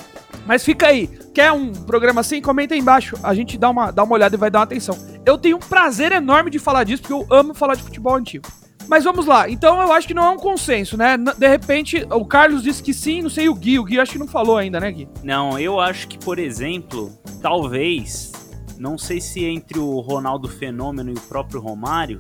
Mas 0.47 0.65
fica 0.65 0.89
aí. 0.89 1.09
Quer 1.35 1.53
um 1.53 1.73
programa 1.73 2.21
assim? 2.21 2.41
Comenta 2.41 2.75
aí 2.75 2.81
embaixo. 2.81 3.17
A 3.23 3.35
gente 3.35 3.57
dá 3.57 3.71
uma, 3.71 3.91
dá 3.91 4.05
uma 4.05 4.15
olhada 4.15 4.37
e 4.37 4.39
vai 4.39 4.51
dar 4.51 4.61
uma 4.61 4.65
atenção. 4.65 4.97
Eu 5.25 5.39
tenho 5.39 5.57
um 5.57 5.61
prazer 5.61 6.13
enorme 6.13 6.51
de 6.51 6.59
falar 6.59 6.85
disso, 6.85 7.03
porque 7.03 7.15
eu 7.15 7.27
amo 7.31 7.55
falar 7.55 7.75
de 7.75 7.83
futebol 7.83 8.15
antigo. 8.15 8.47
Mas 8.87 9.05
vamos 9.05 9.27
lá. 9.27 9.49
Então 9.49 9.81
eu 9.81 9.93
acho 9.93 10.07
que 10.07 10.15
não 10.15 10.25
é 10.25 10.31
um 10.31 10.37
consenso, 10.37 10.97
né? 10.97 11.17
De 11.17 11.49
repente, 11.49 12.07
o 12.11 12.25
Carlos 12.25 12.63
disse 12.63 12.83
que 12.83 12.93
sim, 12.93 13.23
não 13.23 13.31
sei 13.31 13.49
o 13.49 13.55
Gui. 13.55 13.79
O 13.79 13.85
Gui 13.85 13.99
acho 13.99 14.13
que 14.13 14.19
não 14.19 14.29
falou 14.29 14.57
ainda, 14.57 14.79
né, 14.79 14.91
Gui? 14.93 15.09
Não, 15.23 15.59
eu 15.59 15.81
acho 15.81 16.07
que, 16.09 16.19
por 16.19 16.39
exemplo, 16.39 17.11
talvez, 17.41 18.33
não 18.79 18.99
sei 18.99 19.21
se 19.21 19.45
entre 19.45 19.79
o 19.79 20.01
Ronaldo 20.01 20.49
Fenômeno 20.49 21.11
e 21.11 21.15
o 21.15 21.21
próprio 21.21 21.61
Romário, 21.61 22.19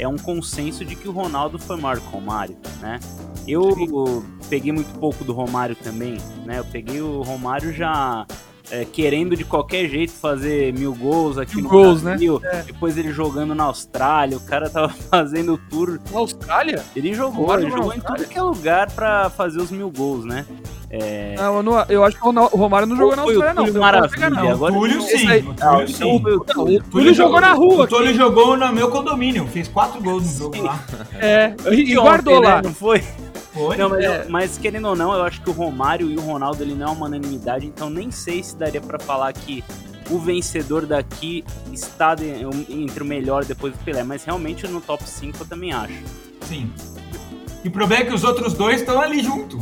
é 0.00 0.08
um 0.08 0.16
consenso 0.16 0.84
de 0.84 0.96
que 0.96 1.08
o 1.08 1.12
Ronaldo 1.12 1.58
foi 1.58 1.76
maior 1.76 2.00
que 2.00 2.06
o 2.06 2.10
Romário, 2.10 2.56
né? 2.80 2.98
Eu 3.46 4.24
peguei 4.48 4.72
muito 4.72 4.98
pouco 4.98 5.22
do 5.24 5.32
Romário 5.32 5.76
também, 5.76 6.18
né? 6.44 6.58
Eu 6.58 6.64
peguei 6.64 7.00
o 7.02 7.22
Romário 7.22 7.72
já 7.72 8.26
é, 8.70 8.84
querendo 8.84 9.36
de 9.36 9.44
qualquer 9.44 9.88
jeito 9.88 10.12
fazer 10.12 10.72
mil 10.72 10.94
gols 10.94 11.36
aqui 11.36 11.56
Mil 11.56 11.64
no 11.64 11.70
gols, 11.70 12.02
né? 12.02 12.12
Brasil. 12.12 12.40
Depois 12.64 12.96
ele 12.96 13.12
jogando 13.12 13.54
na 13.54 13.64
Austrália, 13.64 14.36
o 14.36 14.40
cara 14.40 14.70
tava 14.70 14.88
fazendo 15.10 15.58
tour 15.68 16.00
Na 16.10 16.18
Austrália? 16.20 16.82
ele 16.96 17.12
jogou, 17.12 17.52
ele 17.58 17.70
jogou 17.70 17.92
em 17.92 18.00
tudo 18.00 18.24
que 18.26 18.38
é 18.38 18.42
lugar 18.42 18.90
pra 18.92 19.28
fazer 19.28 19.60
os 19.60 19.70
mil 19.70 19.90
gols, 19.90 20.24
né? 20.24 20.46
É... 20.92 21.36
Não, 21.36 21.56
eu, 21.58 21.62
não- 21.62 21.84
eu 21.88 22.02
acho 22.04 22.18
que 22.20 22.26
o 22.26 22.32
Romário 22.56 22.86
não 22.88 22.96
jogou 22.96 23.14
na 23.14 23.22
Foi 23.22 23.36
o 23.36 23.36
Austrália, 23.36 23.54
não. 23.54 23.64
Túlio 23.66 23.80
Maravilha, 23.80 24.30
não. 24.30 24.50
Agora 24.50 24.72
o 24.72 24.76
Túlio 24.76 25.02
sim. 25.02 25.28
aí- 25.28 25.40
o 25.42 25.54
Ah, 25.60 25.70
Túlio 25.72 25.88
sim. 25.88 26.00
Não, 26.04 26.10
o- 26.16 26.36
o 26.36 26.82
Túlio 26.82 27.14
jogou 27.14 27.40
na 27.40 27.52
rua. 27.52 27.84
O 27.84 27.86
Túlio 27.86 28.14
jogou 28.14 28.56
no 28.56 28.72
meu 28.72 28.90
condomínio, 28.90 29.46
fez 29.46 29.68
quatro 29.68 30.02
gols 30.02 30.24
no 30.24 30.38
jogo 30.38 30.62
lá. 30.62 30.80
É, 31.14 31.54
e, 31.70 31.74
e 31.92 31.96
ontem, 31.98 32.02
guardou 32.02 32.40
né? 32.40 32.48
lá. 32.48 32.62
Não 32.62 32.74
foi? 32.74 33.04
Foi? 33.54 33.76
Não, 33.76 33.88
mas, 33.88 34.04
É. 34.04 34.26
mas 34.28 34.58
querendo 34.58 34.88
ou 34.88 34.96
não, 34.96 35.12
eu 35.12 35.22
acho 35.22 35.40
que 35.40 35.48
o 35.50 35.52
Romário 35.52 36.10
e 36.10 36.16
o 36.16 36.20
Ronaldo 36.20 36.60
ele 36.62 36.74
não 36.74 36.88
é 36.88 36.90
uma 36.90 37.06
unanimidade, 37.06 37.66
então 37.66 37.88
nem 37.88 38.10
sei 38.10 38.42
se 38.42 38.56
daria 38.56 38.80
pra 38.80 38.98
falar 38.98 39.32
que 39.32 39.62
o 40.10 40.18
vencedor 40.18 40.86
daqui 40.86 41.44
está 41.72 42.16
de- 42.16 42.44
entre 42.68 43.02
o 43.04 43.06
melhor 43.06 43.44
depois 43.44 43.72
do 43.72 43.78
Pelé, 43.84 44.02
mas 44.02 44.24
realmente 44.24 44.66
no 44.66 44.80
top 44.80 45.04
5 45.08 45.38
eu 45.42 45.46
também 45.46 45.72
acho. 45.72 45.94
Sim. 46.42 46.68
E 47.64 47.68
o 47.68 47.70
problema 47.70 48.02
é 48.02 48.06
que 48.06 48.14
os 48.14 48.24
outros 48.24 48.54
dois 48.54 48.80
estão 48.80 49.00
ali 49.00 49.22
junto. 49.22 49.56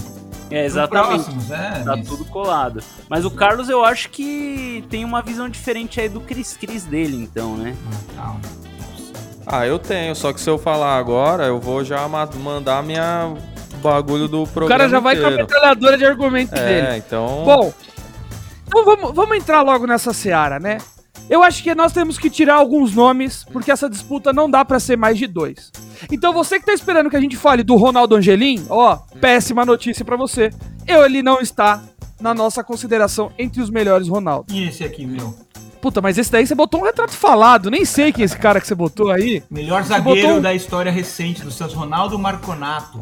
É, 0.50 0.64
exatamente. 0.64 1.24
Próximos, 1.24 1.50
é. 1.50 1.82
Tá 1.84 1.96
mas- 1.96 2.08
tudo 2.08 2.24
colado. 2.24 2.82
Mas 3.08 3.24
o 3.24 3.30
Carlos 3.30 3.68
eu 3.68 3.84
acho 3.84 4.08
que 4.10 4.84
tem 4.88 5.04
uma 5.04 5.20
visão 5.22 5.48
diferente 5.48 6.00
aí 6.00 6.08
do 6.08 6.20
Cris 6.20 6.56
Cris 6.58 6.84
dele, 6.84 7.16
então, 7.22 7.56
né? 7.56 7.76
Ah, 7.86 8.22
calma. 8.22 8.40
Ah, 9.46 9.66
eu 9.66 9.78
tenho, 9.78 10.14
só 10.14 10.32
que 10.32 10.40
se 10.40 10.48
eu 10.48 10.58
falar 10.58 10.96
agora, 10.98 11.44
eu 11.46 11.58
vou 11.58 11.82
já 11.84 12.06
ma- 12.08 12.28
mandar 12.36 12.82
minha 12.82 13.34
bagulho 13.82 14.28
do 14.28 14.42
O 14.42 14.46
programa 14.46 14.78
cara 14.78 14.90
já 14.90 15.00
vai 15.00 15.16
com 15.16 15.22
a 15.22 15.24
inteiro. 15.30 15.42
metralhadora 15.46 15.96
de 15.98 16.04
argumentos 16.04 16.52
dele. 16.58 16.86
É, 16.88 16.96
então... 16.98 17.44
Bom, 17.44 17.72
então 18.66 18.84
vamos, 18.84 19.14
vamos 19.14 19.36
entrar 19.38 19.62
logo 19.62 19.86
nessa 19.86 20.12
seara, 20.12 20.58
né? 20.58 20.78
Eu 21.28 21.42
acho 21.42 21.62
que 21.62 21.74
nós 21.74 21.92
temos 21.92 22.18
que 22.18 22.30
tirar 22.30 22.54
alguns 22.54 22.94
nomes, 22.94 23.44
porque 23.52 23.70
essa 23.70 23.88
disputa 23.88 24.32
não 24.32 24.50
dá 24.50 24.64
pra 24.64 24.80
ser 24.80 24.96
mais 24.96 25.18
de 25.18 25.26
dois. 25.26 25.70
Então 26.10 26.32
você 26.32 26.58
que 26.58 26.66
tá 26.66 26.72
esperando 26.72 27.10
que 27.10 27.16
a 27.16 27.20
gente 27.20 27.36
fale 27.36 27.62
do 27.62 27.76
Ronaldo 27.76 28.16
Angelim, 28.16 28.64
ó, 28.70 28.96
péssima 29.20 29.64
notícia 29.64 30.04
pra 30.04 30.16
você. 30.16 30.50
Eu, 30.86 31.04
ele 31.04 31.22
não 31.22 31.40
está 31.40 31.82
na 32.20 32.34
nossa 32.34 32.64
consideração 32.64 33.30
entre 33.38 33.60
os 33.60 33.70
melhores 33.70 34.08
Ronaldo. 34.08 34.52
E 34.52 34.64
esse 34.68 34.82
aqui, 34.84 35.06
meu? 35.06 35.34
Puta, 35.80 36.00
mas 36.00 36.18
esse 36.18 36.30
daí 36.30 36.46
você 36.46 36.54
botou 36.54 36.80
um 36.80 36.84
retrato 36.84 37.12
falado, 37.12 37.70
nem 37.70 37.84
sei 37.84 38.12
quem 38.12 38.22
é 38.22 38.24
esse 38.24 38.36
cara 38.36 38.60
que 38.60 38.66
você 38.66 38.74
botou 38.74 39.10
aí. 39.10 39.42
Melhor 39.50 39.82
Você 39.82 39.88
zagueiro 39.90 40.26
botou 40.28 40.40
da 40.42 40.52
história 40.54 40.90
recente 40.90 41.42
do 41.42 41.50
Santos, 41.50 41.74
Ronaldo 41.74 42.18
Marconato, 42.18 42.98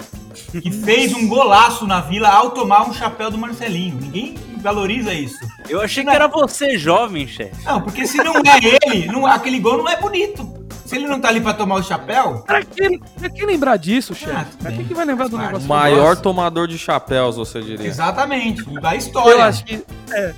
que 0.51 0.71
fez 0.71 1.13
um 1.15 1.27
golaço 1.27 1.87
na 1.87 2.01
Vila 2.01 2.29
ao 2.29 2.51
tomar 2.51 2.89
um 2.89 2.93
chapéu 2.93 3.31
do 3.31 3.39
Marcelinho. 3.39 3.99
Ninguém 4.01 4.35
valoriza 4.61 5.13
isso. 5.15 5.39
Eu 5.69 5.81
achei 5.81 6.05
que 6.05 6.11
era 6.11 6.27
você, 6.29 6.77
jovem, 6.79 7.27
chefe. 7.27 7.65
Não, 7.65 7.81
porque 7.81 8.07
se 8.07 8.19
não 8.19 8.35
é 8.37 8.87
ele, 8.87 9.07
não- 9.07 9.27
aquele 9.27 9.59
gol 9.59 9.79
não 9.79 9.89
é 9.89 9.97
bonito. 9.99 10.55
Se 10.85 10.95
ele 10.95 11.07
não 11.09 11.19
tá 11.21 11.29
ali 11.29 11.41
pra 11.41 11.53
tomar 11.53 11.75
o 11.77 11.83
chapéu, 11.83 12.45
Pra 12.47 12.63
que, 12.63 13.01
pra 13.19 13.29
que 13.29 13.45
lembrar 13.45 13.77
disso, 13.77 14.13
Ah, 14.13 14.17
chefe? 14.17 14.51
tudo 14.53 14.63
Pra 14.63 14.73
que, 14.73 14.95
vai 14.95 15.05
lembrar 15.05 15.29
do 15.29 15.37
negócio? 15.37 15.65
O 15.65 15.69
maior 15.69 16.15
tomador 16.17 16.69
de 16.69 16.79
chapéus, 16.79 17.35
você 17.35 17.61
diria. 17.61 17.85
exatamente, 17.89 18.63
da 18.81 18.95
história. 18.95 19.31
Eu 19.33 19.43
acho 19.43 19.65
que. 19.65 19.83
É. 20.13 20.33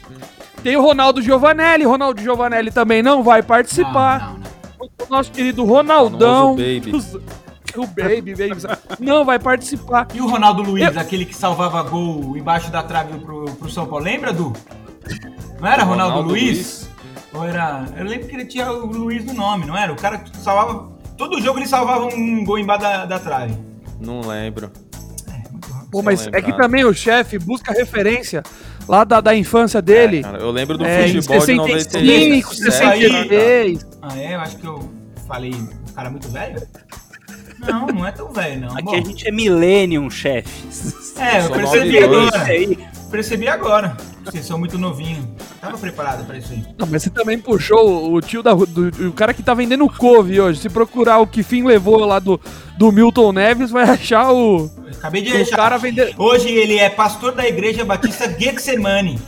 Tem 0.63 0.77
o 0.77 0.83
Ronaldo 0.83 1.23
Giovanelli. 1.23 1.85
Ronaldo 1.85 2.21
Giovanelli 2.21 2.71
também 2.71 3.03
não 3.03 3.23
vai 3.23 3.43
participar. 3.43 4.21
Não, 4.21 4.33
não, 4.35 4.39
não. 4.41 5.07
O 5.07 5.11
nosso 5.11 5.31
querido 5.33 5.65
Ronaldão. 5.65 6.57
Famoso 6.57 6.57
Baby. 6.57 6.97
Os- 6.97 7.15
O 7.77 7.87
Baby, 7.87 8.35
Baby. 8.35 8.57
Não 8.99 9.25
vai 9.25 9.39
participar. 9.39 10.09
E 10.13 10.21
o 10.21 10.27
Ronaldo 10.27 10.63
Luiz, 10.63 10.97
aquele 10.97 11.25
que 11.25 11.35
salvava 11.37 11.83
gol 11.83 12.37
embaixo 12.37 12.71
da 12.73 12.83
trave 12.83 13.19
pro, 13.21 13.45
pro 13.53 13.71
São 13.71 13.87
Paulo, 13.87 14.05
lembra, 14.05 14.33
Du? 14.33 14.53
Não 15.61 15.69
era 15.69 15.85
Ronaldo, 15.85 16.23
Luiz? 16.23 16.89
Ou 17.33 17.45
era. 17.45 17.85
Eu 17.97 18.05
lembro 18.05 18.27
que 18.27 18.35
ele 18.35 18.47
tinha 18.47 18.73
o 18.73 18.87
Luiz 18.87 19.25
no 19.25 19.35
nome, 19.35 19.65
não 19.67 19.77
era? 19.77 19.93
O 19.93 19.97
cara 19.97 20.19
que 20.19 20.37
salvava. 20.39 20.91
Todo 21.17 21.41
jogo 21.41 21.59
ele 21.59 21.67
salvava 21.69 22.07
um 22.07 22.45
gol 22.45 22.59
embaixo 22.59 22.83
da, 22.83 23.05
da 23.05 23.19
trave. 23.19 23.55
Não 24.01 24.21
lembro. 24.23 24.73
É, 25.29 25.51
muito 25.51 25.69
rápido. 25.71 25.91
Pô, 25.91 26.03
mas 26.03 26.21
Só 26.21 26.31
é 26.31 26.41
que 26.41 26.51
lembrar. 26.51 26.57
também 26.63 26.85
o 26.85 26.93
chefe 26.95 27.39
busca 27.39 27.73
referência 27.73 28.43
lá 28.89 29.05
da, 29.05 29.21
da 29.21 29.37
infância 29.37 29.81
dele. 29.83 30.19
É, 30.19 30.23
cara, 30.23 30.39
eu 30.39 30.51
lembro 30.51 30.79
do 30.79 30.85
É, 30.85 31.03
futebol 31.09 31.21
de 31.39 31.45
65, 31.47 31.57
97. 31.69 32.47
63. 32.57 33.87
Ah, 34.03 34.19
é? 34.19 34.35
Eu 34.35 34.41
acho 34.41 34.57
que 34.57 34.67
eu 34.67 34.91
falei 35.27 35.55
um 35.55 35.93
cara 35.95 36.11
muito 36.11 36.29
velho? 36.29 36.63
Não, 37.59 37.87
não 37.89 38.07
é 38.07 38.13
tão 38.13 38.33
velho, 38.33 38.61
não. 38.61 38.69
Aqui 38.73 38.85
Bom, 38.85 38.95
a 38.95 39.01
gente 39.01 39.27
é 39.29 39.33
millennium, 39.33 40.09
chefe. 40.09 40.65
é, 41.21 41.45
eu 41.45 41.51
percebi 41.51 42.01
92. 42.01 42.29
agora. 42.29 42.45
aí. 42.45 42.79
Percebi 43.11 43.49
agora. 43.49 43.97
Vocês 44.25 44.45
são 44.45 44.59
muito 44.59 44.79
novinhos. 44.79 45.25
Tava 45.61 45.77
preparado 45.79 46.25
pra 46.27 46.37
isso 46.37 46.53
aí. 46.53 46.63
Não, 46.77 46.87
mas 46.87 47.03
você 47.03 47.11
também 47.11 47.39
puxou 47.39 48.13
o 48.13 48.21
tio 48.21 48.43
da 48.43 48.53
do, 48.55 49.09
o 49.09 49.13
cara 49.13 49.33
que 49.35 49.43
tá 49.43 49.55
vendendo 49.55 49.89
couve 49.89 50.39
hoje. 50.41 50.61
Se 50.61 50.69
procurar 50.69 51.19
o 51.19 51.27
que 51.27 51.43
fim 51.43 51.65
levou 51.65 52.05
lá 52.05 52.19
do, 52.19 52.39
do 52.77 52.93
Milton 52.93 53.33
Neves, 53.33 53.71
vai 53.71 53.85
achar 53.89 54.31
o, 54.31 54.71
Acabei 54.99 55.23
de 55.23 55.33
o 55.33 55.41
achar. 55.43 55.57
cara 55.57 55.79
vender. 55.79 56.15
Hoje 56.19 56.49
ele 56.49 56.77
é 56.79 56.91
pastor 56.91 57.33
da 57.33 57.47
igreja 57.47 57.85
batista 57.85 58.29
Getsemane. 58.39 59.19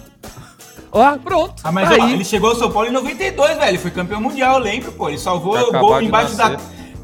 Ó, 0.92 1.16
pronto. 1.18 1.54
Ah, 1.62 1.70
mas 1.70 1.90
aí. 1.90 2.00
ó, 2.00 2.08
ele 2.08 2.24
chegou 2.24 2.50
ao 2.50 2.56
São 2.56 2.70
Paulo 2.70 2.88
em 2.88 2.92
92, 2.92 3.56
velho. 3.58 3.78
Foi 3.78 3.90
campeão 3.92 4.20
mundial, 4.20 4.54
eu 4.56 4.60
lembro, 4.64 4.90
pô. 4.92 5.08
Ele 5.08 5.18
salvou 5.18 5.56
o 5.56 5.70
gol 5.72 6.02
embaixo 6.02 6.36
da. 6.36 6.56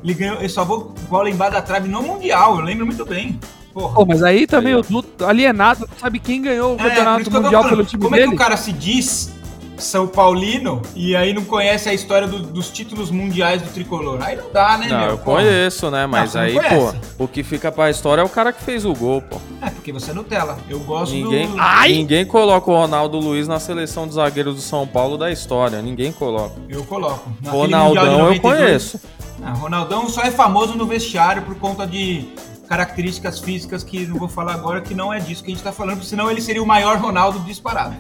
Ele, 0.03 0.15
ganhou, 0.15 0.39
ele 0.39 0.49
salvou 0.49 0.93
bola 1.09 1.31
embaixo 1.31 1.53
da 1.53 1.63
trave 1.63 1.89
no 1.89 2.03
Mundial, 2.03 2.57
eu 2.59 2.65
lembro 2.65 2.85
muito 2.87 3.05
bem. 3.05 3.39
Porra. 3.73 3.95
Pô, 3.95 4.07
mas 4.07 4.23
aí 4.23 4.47
também 4.47 4.73
Aí, 4.75 4.81
o 4.81 4.83
Duto, 4.83 5.25
alienado, 5.25 5.87
não 5.91 5.99
sabe 5.99 6.19
quem 6.19 6.41
ganhou 6.43 6.73
o 6.73 6.81
É, 6.81 6.89
campeonato 6.89 7.31
mundial 7.31 7.51
falando, 7.63 7.69
pelo 7.71 7.85
time 7.85 8.03
Como 8.03 8.15
é 8.15 8.19
dele? 8.19 8.31
que 8.31 8.35
o 8.35 8.39
cara 8.39 8.57
se 8.57 8.73
diz 8.73 9.33
São 9.79 10.07
Paulino 10.07 10.81
e 10.95 11.15
aí 11.15 11.33
não 11.33 11.45
conhece 11.45 11.89
a 11.89 11.95
história 11.95 12.27
do- 12.27 12.39
dos 12.41 12.71
títulos 12.71 13.11
mundiais 13.11 13.61
do 13.63 13.69
tricolor? 13.69 14.19
Aí 14.23 14.37
não 14.37 14.51
dá, 14.53 14.79
né, 14.79 14.89
Não, 14.89 14.99
meu? 15.01 15.09
eu 15.11 15.19
Porra. 15.19 15.37
conheço, 15.43 15.91
né? 15.91 16.07
Mas 16.07 16.35
não 16.35 16.41
aí, 16.43 16.55
pô, 16.55 17.25
o 17.25 17.29
que 17.29 17.43
fica 17.43 17.71
pra 17.71 17.91
história 17.91 18.23
é 18.23 18.25
o 18.25 18.29
cara 18.29 18.53
que 18.53 18.63
fez 18.63 18.85
o 18.85 18.95
gol, 18.95 19.21
pô. 19.23 19.37
É, 19.61 19.71
porque 19.71 19.93
você 19.93 20.11
é 20.11 20.15
Nutella. 20.15 20.57
Eu 20.69 20.81
gosto 20.81 21.13
Ninguém, 21.15 21.47
do. 21.49 21.57
Ai! 21.59 21.93
ninguém 21.93 22.25
coloca 22.25 22.71
o 22.71 22.75
Ronaldo 22.75 23.19
Luiz 23.19 23.47
na 23.49 23.59
seleção 23.61 24.07
de 24.09 24.15
zagueiros 24.15 24.55
do 24.55 24.61
São 24.61 24.87
Paulo 24.87 25.17
da 25.19 25.31
história. 25.31 25.81
Ninguém 25.83 26.11
coloca. 26.13 26.55
Eu 26.69 26.85
coloco. 26.85 27.31
Naquele 27.43 27.63
Ronaldão 27.75 28.05
eu 28.05 28.19
92, 28.19 28.41
conheço. 28.41 29.01
Ah, 29.43 29.53
Ronaldão 29.53 30.09
só 30.09 30.23
é 30.23 30.31
famoso 30.31 30.75
no 30.75 30.87
vestiário 30.87 31.43
por 31.43 31.55
conta 31.57 31.87
de 31.87 32.29
características 32.69 33.39
físicas 33.41 33.83
que 33.85 34.07
não 34.07 34.19
vou 34.19 34.29
falar 34.29 34.55
agora, 34.55 34.81
que 34.81 34.95
não 34.95 35.13
é 35.13 35.19
disso 35.19 35.43
que 35.45 35.51
a 35.51 35.55
gente 35.55 35.63
tá 35.65 35.73
falando, 35.73 35.97
porque 35.97 36.09
senão 36.11 36.31
ele 36.31 36.41
seria 36.41 36.63
o 36.63 36.67
maior 36.67 36.97
Ronaldo 36.99 37.39
disparado. 37.41 37.97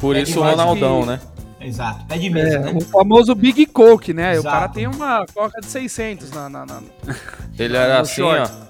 Por 0.00 0.16
É 0.16 0.20
isso 0.22 0.40
o 0.40 0.42
Ronaldão, 0.42 1.00
que- 1.02 1.06
né? 1.08 1.20
Exato. 1.60 2.04
É 2.10 2.18
de 2.18 2.28
mesa, 2.28 2.56
É, 2.56 2.58
né? 2.60 2.72
o 2.74 2.80
famoso 2.82 3.34
Big 3.34 3.64
Coke, 3.66 4.12
né? 4.12 4.30
O 4.32 4.34
Exato. 4.34 4.48
cara 4.54 4.68
tem 4.68 4.86
uma 4.86 5.24
coca 5.34 5.60
de 5.62 5.66
600 5.66 6.30
na... 6.30 6.48
na, 6.50 6.66
na... 6.66 6.82
Ele 7.58 7.76
era 7.76 8.00
assim, 8.00 8.16
short. 8.16 8.52
ó. 8.52 8.64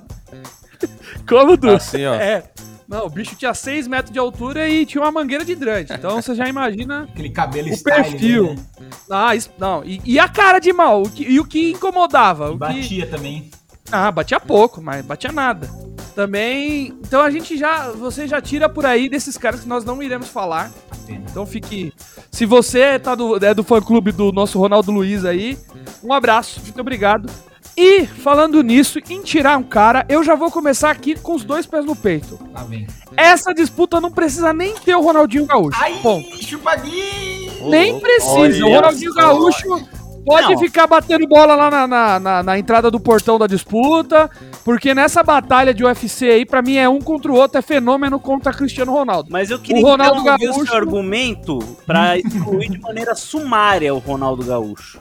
Como, 1.29 1.57
Du? 1.57 1.71
Assim, 1.71 2.07
ó. 2.07 2.15
É. 2.15 2.45
Não, 2.89 3.07
o 3.07 3.11
bicho 3.11 3.35
tinha 3.37 3.55
6 3.55 3.89
metros 3.89 4.13
de 4.13 4.19
altura 4.19 4.69
e 4.69 4.85
tinha 4.85 5.03
uma 5.03 5.11
mangueira 5.11 5.45
de 5.45 5.53
hidrante. 5.53 5.93
Então 5.93 6.21
você 6.21 6.35
já 6.35 6.47
imagina 6.49 7.05
Aquele 7.11 7.31
cabelo 7.31 7.73
o 7.73 7.83
perfil. 7.83 8.55
né? 8.55 8.89
Ah, 9.11 9.35
isso, 9.35 9.51
não. 9.59 9.83
E, 9.85 10.01
e 10.05 10.19
a 10.19 10.29
cara 10.29 10.59
de 10.59 10.73
mal? 10.73 11.03
O 11.03 11.11
que- 11.11 11.25
e 11.25 11.41
o 11.41 11.45
que 11.45 11.73
incomodava? 11.73 12.49
O 12.51 12.53
que, 12.53 12.59
Batia 12.59 13.07
também. 13.07 13.51
ah, 13.91 14.11
batia 14.13 14.39
pouco, 14.39 14.83
mas 14.83 15.05
batia 15.05 15.33
nada. 15.33 15.69
Também. 16.15 16.95
Então 17.01 17.21
a 17.23 17.31
gente 17.31 17.57
já. 17.57 17.91
Você 17.91 18.29
já 18.29 18.41
tira 18.41 18.69
por 18.69 18.87
aí 18.87 19.09
desses 19.09 19.37
caras 19.37 19.61
que 19.61 19.69
nós 19.69 19.85
não 19.85 20.03
iremos 20.03 20.29
falar. 20.29 20.71
Então 21.09 21.45
fique. 21.45 21.93
Se 22.31 22.47
você 22.47 22.99
tá 22.99 23.15
do, 23.15 23.37
é 23.45 23.53
do 23.53 23.65
fã 23.65 23.81
clube 23.81 24.13
do 24.13 24.31
nosso 24.31 24.59
Ronaldo 24.59 24.93
Luiz 24.93 25.25
aí, 25.25 25.59
um 26.03 26.13
abraço, 26.13 26.61
muito 26.63 26.81
obrigado. 26.81 27.29
E, 27.77 28.07
falando 28.07 28.63
nisso, 28.63 29.01
em 29.11 29.21
tirar 29.23 29.59
um 29.59 29.63
cara, 29.63 30.07
eu 30.09 30.23
já 30.23 30.35
vou 30.37 30.51
começar 30.51 30.91
aqui 30.91 31.17
com 31.19 31.35
os 31.35 31.43
dois 31.45 31.67
pés 31.67 31.85
no 31.85 31.97
peito. 31.97 32.39
Lá 32.53 32.63
vem. 32.63 32.87
Essa 33.17 33.53
disputa 33.53 34.01
não 34.01 34.11
precisa 34.13 34.53
nem 34.53 34.75
ter 34.75 34.95
o 34.95 35.01
Ronaldinho 35.03 35.47
Gaúcho. 35.47 35.79
Ai, 35.83 35.95
Ponto. 36.03 36.45
chupadinho! 36.45 37.69
Nem 37.71 37.99
precisa. 37.99 38.65
O 38.65 38.69
olha 38.69 38.77
Ronaldinho 38.77 39.13
só. 39.13 39.21
Gaúcho 39.21 39.89
pode 40.25 40.53
Não. 40.55 40.59
ficar 40.61 40.87
batendo 40.87 41.27
bola 41.27 41.55
lá 41.55 41.71
na, 41.71 41.87
na, 41.87 42.21
na- 42.21 42.43
na 42.43 42.59
entrada 42.59 42.91
do 42.91 42.99
portão 43.01 43.39
da 43.39 43.47
disputa, 43.47 44.31
porque 44.65 44.95
nessa 44.95 45.23
batalha 45.23 45.75
de 45.75 45.85
UFC 45.85 46.31
aí, 46.31 46.47
pra 46.47 46.63
mim, 46.63 46.77
é 46.77 46.89
um 46.89 47.01
contra 47.01 47.31
o 47.31 47.35
outro, 47.35 47.59
é 47.59 47.63
fenômeno 47.63 48.19
contra 48.21 48.53
Cristiano 48.53 48.93
Ronaldo. 48.93 49.29
Mas 49.31 49.51
eu 49.51 49.59
queria 49.59 49.83
O 49.83 49.85
Ronaldo 49.87 50.21
então 50.21 50.33
ouvir 50.33 50.47
o 50.47 50.53
Gaúcho- 50.53 50.67
seu 50.71 50.77
argumento 50.77 51.59
pra 51.85 52.17
excluir 52.19 52.71
de 52.71 52.79
maneira 52.81 53.15
sumária 53.15 53.93
o 53.95 53.99
Ronaldo 53.99 54.45
Gaúcho. 54.45 54.99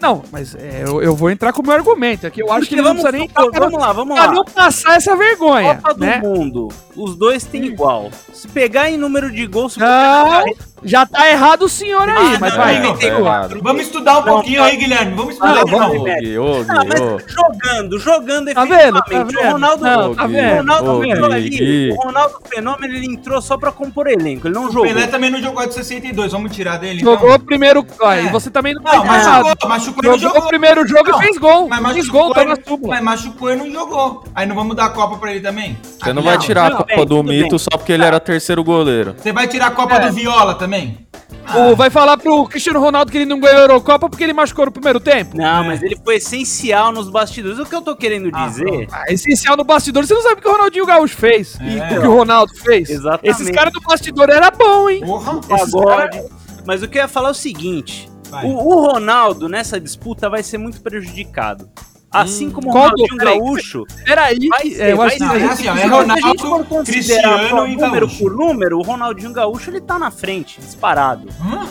Não, 0.00 0.22
mas 0.30 0.54
é, 0.54 0.82
eu, 0.86 1.02
eu 1.02 1.16
vou 1.16 1.30
entrar 1.30 1.52
com 1.52 1.62
o 1.62 1.66
meu 1.66 1.74
argumento 1.74 2.26
aqui. 2.26 2.40
Eu 2.42 2.52
acho 2.52 2.68
que 2.68 2.74
Porque 2.74 2.74
ele 2.74 2.82
não 2.82 2.88
vamos, 2.88 3.02
precisa 3.02 3.18
nem. 3.18 3.50
vamos 3.60 3.80
lá, 3.80 3.92
vamos 3.92 4.14
Pra 4.14 4.26
lá. 4.26 4.32
não 4.32 4.44
passar 4.44 4.96
essa 4.96 5.16
vergonha, 5.16 5.76
Copa 5.76 5.94
do 5.94 6.00
né? 6.04 6.20
Mundo, 6.22 6.68
os 6.94 7.16
dois 7.16 7.44
têm 7.44 7.64
igual. 7.64 8.10
Se 8.32 8.46
pegar 8.48 8.90
em 8.90 8.96
número 8.98 9.30
de 9.32 9.46
gols, 9.46 9.72
se 9.74 9.80
Não, 9.80 10.44
já 10.84 11.06
tá 11.06 11.28
errado 11.30 11.62
o 11.62 11.68
senhor 11.68 12.06
aí, 12.08 12.34
Ah, 12.34 12.38
mas 12.38 12.52
não, 12.52 12.58
vai. 12.62 12.80
não, 12.80 12.94
tá. 12.96 13.48
Vamos 13.62 13.82
estudar 13.82 14.12
um 14.18 14.24
Não, 14.26 14.32
pouquinho 14.34 14.58
tá. 14.60 14.64
aí, 14.66 14.76
Guilherme. 14.76 15.14
Vamos 15.16 15.38
Não, 15.38 15.48
estudar. 15.48 15.78
vamos 15.78 15.96
Não, 15.96 16.04
Gui, 16.20 16.38
ô, 16.38 16.52
Gui, 16.62 16.66
Ah, 16.68 16.84
mas 16.86 17.00
ô. 17.00 17.18
jogando, 17.26 17.98
jogando 17.98 18.54
Tá 18.54 18.64
vendo? 18.66 18.98
Tá 19.00 19.04
vendo? 19.24 19.38
O 19.40 19.52
Ronaldo, 19.52 19.82
Não, 19.84 20.14
tá 20.14 20.24
o 20.24 20.28
vendo? 20.28 20.56
Ronaldo 20.58 20.90
Ô, 20.90 21.04
entrou 21.04 21.28
Gui, 21.30 21.34
ali. 21.34 21.48
Gui. 21.48 21.90
O 21.92 21.94
Ronaldo 21.96 22.34
Fenômeno, 22.48 22.94
ele 22.94 23.06
entrou 23.06 23.40
só 23.40 23.56
pra 23.56 23.72
compor 23.72 24.06
elenco. 24.08 24.46
Ele 24.46 24.54
não 24.54 24.66
O 24.66 24.72
jogou. 24.72 24.86
Pelé 24.86 25.06
também 25.06 25.30
não 25.30 25.40
jogou 25.40 25.62
a 25.62 25.66
de 25.66 25.72
62. 25.74 26.30
Vamos 26.32 26.54
tirar 26.54 26.76
dele. 26.78 27.00
Jogou 27.00 27.28
então. 27.30 27.36
o 27.36 27.40
primeiro. 27.40 27.86
Ó, 28.00 28.12
É. 28.12 28.24
e 28.24 28.28
você 28.28 28.50
também 28.50 28.74
não, 28.74 28.82
Não, 28.82 28.90
tá 28.92 29.04
mas 29.04 29.26
errado. 29.26 29.45
Jogou, 29.50 29.68
machucou 29.68 30.04
e 30.04 30.06
não 30.08 30.18
Jogou 30.18 30.42
o 30.42 30.46
primeiro 30.48 30.86
jogo 30.86 31.10
Não, 31.10 31.18
e 31.18 31.22
fez 31.24 31.38
gol. 31.38 31.68
Mas 31.68 31.78
fez 31.78 31.96
machucou, 32.06 32.22
gol, 32.24 32.34
tá 32.34 32.42
e 32.42 32.46
na 32.46 32.54
não- 32.56 32.62
súmula. 32.64 32.94
mas 32.94 33.02
machucou 33.04 33.52
e 33.52 33.56
não 33.56 33.70
jogou. 33.70 34.24
Aí 34.34 34.46
não 34.46 34.54
vamos 34.54 34.76
dar 34.76 34.86
a 34.86 34.90
Copa 34.90 35.16
pra 35.16 35.30
ele 35.30 35.40
também? 35.40 35.78
Você 35.82 36.12
não 36.12 36.22
Ah, 36.22 36.24
vai 36.24 36.38
tirar 36.38 36.70
Não, 36.70 36.76
a 36.76 36.78
Copa 36.80 36.96
bem, 36.96 37.06
do 37.06 37.22
Mito 37.22 37.48
bem. 37.50 37.58
só 37.58 37.70
porque 37.76 37.92
ele 37.92 38.04
era 38.04 38.18
terceiro 38.20 38.62
goleiro. 38.64 39.14
Você 39.18 39.32
vai 39.32 39.46
tirar 39.48 39.66
a 39.68 39.70
Copa 39.70 39.94
É. 39.96 40.06
do 40.08 40.12
Viola 40.12 40.54
também? 40.54 41.06
O- 41.54 41.76
vai 41.76 41.88
falar 41.90 42.16
pro 42.16 42.44
Cristiano 42.46 42.80
Ronaldo 42.80 43.10
que 43.12 43.18
ele 43.18 43.24
não 43.24 43.38
ganhou 43.38 43.58
a 43.58 43.62
Eurocopa 43.62 44.08
porque 44.08 44.24
ele 44.24 44.32
machucou 44.32 44.66
no 44.66 44.72
primeiro 44.72 44.98
tempo? 44.98 45.36
Não, 45.36 45.62
mas 45.64 45.80
ele 45.80 45.96
foi 46.04 46.16
essencial 46.16 46.90
nos 46.90 47.08
bastidores. 47.08 47.58
O 47.60 47.64
que 47.64 47.74
eu 47.74 47.82
tô 47.82 47.94
querendo 47.94 48.30
Ah, 48.32 48.48
dizer... 48.48 48.88
Ah, 48.90 49.04
essencial 49.12 49.56
no 49.56 49.62
bastidor. 49.62 50.04
Você 50.04 50.12
não 50.12 50.22
sabe 50.22 50.40
o 50.40 50.42
que 50.42 50.48
o 50.48 50.52
Ronaldinho 50.52 50.84
Gaúcho 50.84 51.16
fez. 51.16 51.56
É. 51.60 51.96
O 51.98 52.00
que 52.00 52.06
o 52.08 52.16
Ronaldo 52.16 52.52
fez. 52.56 52.90
Exatamente. 52.90 53.28
Esses 53.28 53.48
caras 53.54 53.72
do 53.72 53.80
bastidor 53.80 54.28
era 54.28 54.50
bom, 54.50 54.90
hein? 54.90 55.00
Porra. 55.06 55.40
pagode. 55.40 56.20
Mas 56.66 56.82
o 56.82 56.88
que 56.88 56.98
eu 56.98 57.02
ia 57.02 57.08
falar 57.08 57.28
é 57.28 57.30
o 57.30 57.34
seguinte. 57.34 58.10
O, 58.44 58.48
o 58.48 58.86
Ronaldo 58.92 59.48
nessa 59.48 59.80
disputa 59.80 60.28
vai 60.30 60.42
ser 60.42 60.58
muito 60.58 60.80
prejudicado. 60.80 61.68
Assim 62.10 62.50
como 62.50 62.68
o 62.68 62.72
Ronaldinho 62.72 63.16
Gaúcho, 63.16 63.84
Peraí, 64.04 64.48
vai 64.48 64.62
que- 64.62 64.74
ser, 64.76 64.82
é, 64.82 64.92
eu 64.92 65.02
acho 65.02 65.16
que 65.18 65.28
ser. 65.28 65.40
É 65.40 65.44
assim, 65.44 65.50
é 65.50 65.54
Se 65.56 65.68
a 65.68 65.74
gente 65.76 65.90
Ronaldo, 65.90 66.38
for 66.38 66.64
considerar 66.66 67.68
e 67.68 67.76
número 67.76 68.06
Gaúcho. 68.06 68.18
por 68.18 68.32
número, 68.36 68.78
o 68.78 68.82
Ronaldinho 68.82 69.32
Gaúcho 69.32 69.70
ele 69.70 69.80
tá 69.80 69.98
na 69.98 70.10
frente, 70.10 70.58
disparado. 70.60 71.28
Hã? 71.40 71.66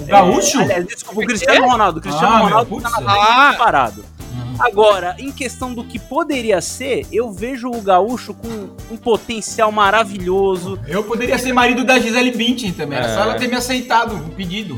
O 0.00 0.04
Gaúcho? 0.06 0.60
É, 0.60 0.64
aliás, 0.64 0.86
desculpa, 0.86 1.20
o 1.20 1.26
Cristiano 1.26 1.66
Ronaldo. 1.68 1.98
O 1.98 2.02
Cristiano 2.02 2.34
Ah, 2.34 2.38
Ronaldo 2.38 2.80
tá 2.80 2.90
na 2.90 2.96
frente, 2.96 3.10
Ah. 3.18 3.48
disparado. 3.50 4.04
Agora, 4.58 5.14
em 5.18 5.30
questão 5.32 5.72
do 5.74 5.84
que 5.84 5.98
poderia 5.98 6.60
ser, 6.60 7.06
eu 7.12 7.30
vejo 7.32 7.68
o 7.68 7.80
Gaúcho 7.80 8.34
com 8.34 8.68
um 8.90 8.96
potencial 8.96 9.70
maravilhoso. 9.72 10.78
Eu 10.86 11.04
poderia 11.04 11.38
ser 11.38 11.52
marido 11.52 11.84
da 11.84 11.98
Gisele 11.98 12.30
Bündchen 12.30 12.72
também. 12.72 12.98
Era 12.98 13.12
só 13.14 13.20
É. 13.20 13.22
ela 13.22 13.34
ter 13.34 13.48
me 13.48 13.56
aceitado 13.56 14.14
o 14.16 14.30
pedido. 14.30 14.76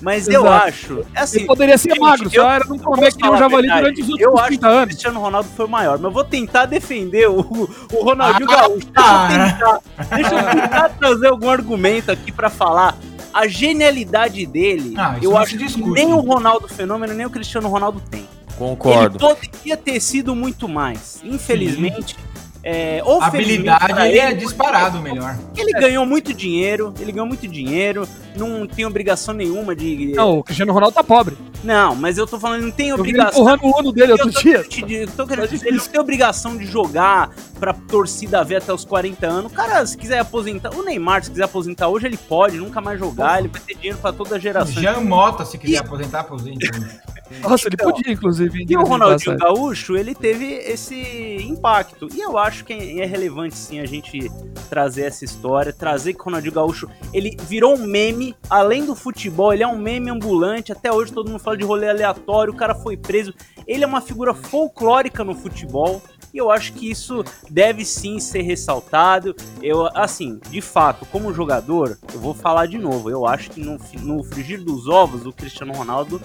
Mas 0.00 0.28
eu 0.28 0.42
Exato. 0.46 0.66
acho. 0.68 1.06
é 1.14 1.20
Assim, 1.20 1.38
Ele 1.38 1.46
poderia 1.46 1.76
ser 1.78 1.90
gente, 1.90 2.00
magro, 2.00 2.28
eu- 2.32 2.42
só 2.42 2.50
era 2.50 2.64
não 2.64 2.76
eu 2.76 2.82
comer 2.82 3.12
que 3.14 3.26
um 3.26 3.32
a 3.32 3.36
javali 3.36 3.66
verdade, 3.68 3.80
durante 3.82 4.00
os 4.02 4.08
Eu 4.08 4.12
últimos 4.30 4.38
acho 4.40 4.48
30 4.48 4.60
que 4.60 4.66
o 4.72 4.76
anos. 4.76 4.84
Cristiano 4.86 5.20
Ronaldo 5.20 5.48
foi 5.56 5.66
o 5.66 5.68
maior, 5.68 5.94
mas 5.98 6.04
eu 6.04 6.10
vou 6.10 6.24
tentar 6.24 6.66
defender 6.66 7.28
o, 7.28 7.40
o 7.40 8.02
Ronaldinho 8.04 8.48
Ah, 8.50 8.56
Gaúcho. 8.56 8.86
Deixa 8.86 8.92
cara. 8.92 9.44
eu 9.44 9.50
tentar, 9.52 10.16
deixa 10.16 10.34
eu 10.34 10.62
tentar 10.62 10.88
trazer 10.90 11.26
algum 11.28 11.50
argumento 11.50 12.10
aqui 12.10 12.32
pra 12.32 12.48
falar. 12.50 12.96
A 13.32 13.46
genialidade 13.46 14.44
dele, 14.44 14.94
Ah, 14.98 15.16
eu 15.22 15.36
acho 15.38 15.56
que 15.56 15.78
nem 15.90 16.12
o 16.12 16.18
Ronaldo 16.18 16.66
Fenômeno, 16.66 17.14
nem 17.14 17.24
o 17.26 17.30
Cristiano 17.30 17.68
Ronaldo 17.68 18.02
tem. 18.10 18.26
Concordo. 18.60 19.16
Ele 19.16 19.34
poderia 19.34 19.76
ter 19.78 19.98
sido 20.00 20.36
muito 20.36 20.68
mais. 20.68 21.22
Infelizmente, 21.24 22.14
é, 22.62 23.00
ou 23.06 23.22
habilidade 23.22 23.86
pra 23.86 24.06
ele 24.06 24.18
é 24.18 24.30
ele, 24.32 24.40
disparado 24.40 24.98
o 24.98 25.02
melhor. 25.02 25.34
ele 25.56 25.72
ganhou 25.72 26.04
muito 26.04 26.34
dinheiro, 26.34 26.92
ele 27.00 27.10
ganhou 27.10 27.26
muito 27.26 27.48
dinheiro, 27.48 28.06
não 28.36 28.66
tem 28.66 28.84
obrigação 28.84 29.32
nenhuma 29.32 29.74
de. 29.74 30.12
Não, 30.14 30.40
o 30.40 30.44
Cristiano 30.44 30.74
Ronaldo 30.74 30.94
tá 30.94 31.02
pobre. 31.02 31.38
Não, 31.62 31.94
mas 31.94 32.16
eu 32.16 32.26
tô 32.26 32.38
falando, 32.40 32.58
ele 32.60 32.66
não 32.66 32.72
tem 32.72 32.88
Eu 32.88 32.96
ele 32.96 33.00
obrigação. 33.02 33.40
empurrando 33.42 33.64
o 33.64 33.78
Uno 33.80 33.92
dele 33.92 34.12
Eu 34.12 34.16
outro 34.16 34.32
tô 34.32 34.40
dia. 34.40 34.62
dizer- 34.64 35.10
tô 35.10 35.26
querendo 35.26 35.48
dizer, 35.48 35.66
ele 35.68 35.76
não 35.78 35.84
tem 35.86 36.00
obrigação 36.00 36.56
de 36.56 36.64
jogar 36.66 37.30
pra 37.58 37.74
torcida 37.74 38.42
ver 38.42 38.56
até 38.56 38.72
os 38.72 38.84
40 38.84 39.26
anos. 39.26 39.52
O 39.52 39.54
cara, 39.54 39.84
se 39.84 39.96
quiser 39.96 40.18
aposentar, 40.20 40.74
o 40.74 40.82
Neymar, 40.82 41.22
se 41.24 41.30
quiser 41.30 41.44
aposentar 41.44 41.88
hoje, 41.88 42.06
ele 42.06 42.16
pode 42.16 42.56
nunca 42.56 42.80
mais 42.80 42.98
jogar, 42.98 43.38
ele 43.40 43.48
vai 43.48 43.60
ter 43.60 43.74
dinheiro 43.74 43.98
pra 43.98 44.12
toda 44.12 44.36
a 44.36 44.38
geração. 44.38 44.72
Jean 44.80 45.00
Mota, 45.00 45.44
se 45.44 45.58
quiser 45.58 45.74
E- 45.74 45.78
aposentar, 45.78 46.20
aposenta. 46.20 46.58
Nossa, 47.42 47.68
ele 47.68 47.74
Então, 47.74 47.92
podia, 47.92 48.12
inclusive. 48.12 48.66
E 48.68 48.76
o 48.76 48.82
Ronaldinho 48.82 49.38
passagem. 49.38 49.54
Gaúcho, 49.56 49.96
ele 49.96 50.16
teve 50.16 50.46
esse 50.46 50.96
impacto. 51.48 52.08
E 52.12 52.20
eu 52.20 52.36
acho 52.36 52.64
que 52.64 52.72
é 52.72 53.06
relevante 53.06 53.54
sim 53.56 53.78
a 53.78 53.86
gente 53.86 54.28
trazer 54.68 55.02
essa 55.02 55.24
história, 55.24 55.72
trazer 55.72 56.14
que 56.14 56.20
o 56.20 56.24
Ronaldinho 56.24 56.52
Gaúcho, 56.54 56.88
ele 57.12 57.36
virou 57.46 57.76
um 57.76 57.86
meme, 57.86 58.34
além 58.48 58.84
do 58.84 58.96
futebol, 58.96 59.52
ele 59.52 59.62
é 59.62 59.66
um 59.66 59.78
meme 59.78 60.10
ambulante. 60.10 60.72
Até 60.72 60.90
hoje 60.92 61.12
todo 61.12 61.28
mundo 61.30 61.38
fala 61.38 61.49
de 61.56 61.64
rolê 61.64 61.88
aleatório, 61.88 62.52
o 62.52 62.56
cara 62.56 62.74
foi 62.74 62.96
preso. 62.96 63.32
Ele 63.66 63.84
é 63.84 63.86
uma 63.86 64.00
figura 64.00 64.34
folclórica 64.34 65.22
no 65.24 65.34
futebol. 65.34 66.02
E 66.32 66.38
eu 66.38 66.48
acho 66.48 66.72
que 66.74 66.88
isso 66.88 67.24
deve 67.50 67.84
sim 67.84 68.20
ser 68.20 68.42
ressaltado. 68.42 69.34
Eu, 69.60 69.88
assim, 69.96 70.38
de 70.48 70.60
fato, 70.60 71.04
como 71.06 71.34
jogador, 71.34 71.98
eu 72.14 72.20
vou 72.20 72.32
falar 72.34 72.66
de 72.66 72.78
novo. 72.78 73.10
Eu 73.10 73.26
acho 73.26 73.50
que 73.50 73.60
no, 73.60 73.78
no 74.00 74.22
frigir 74.22 74.62
dos 74.62 74.86
ovos, 74.86 75.26
o 75.26 75.32
Cristiano 75.32 75.72
Ronaldo 75.72 76.20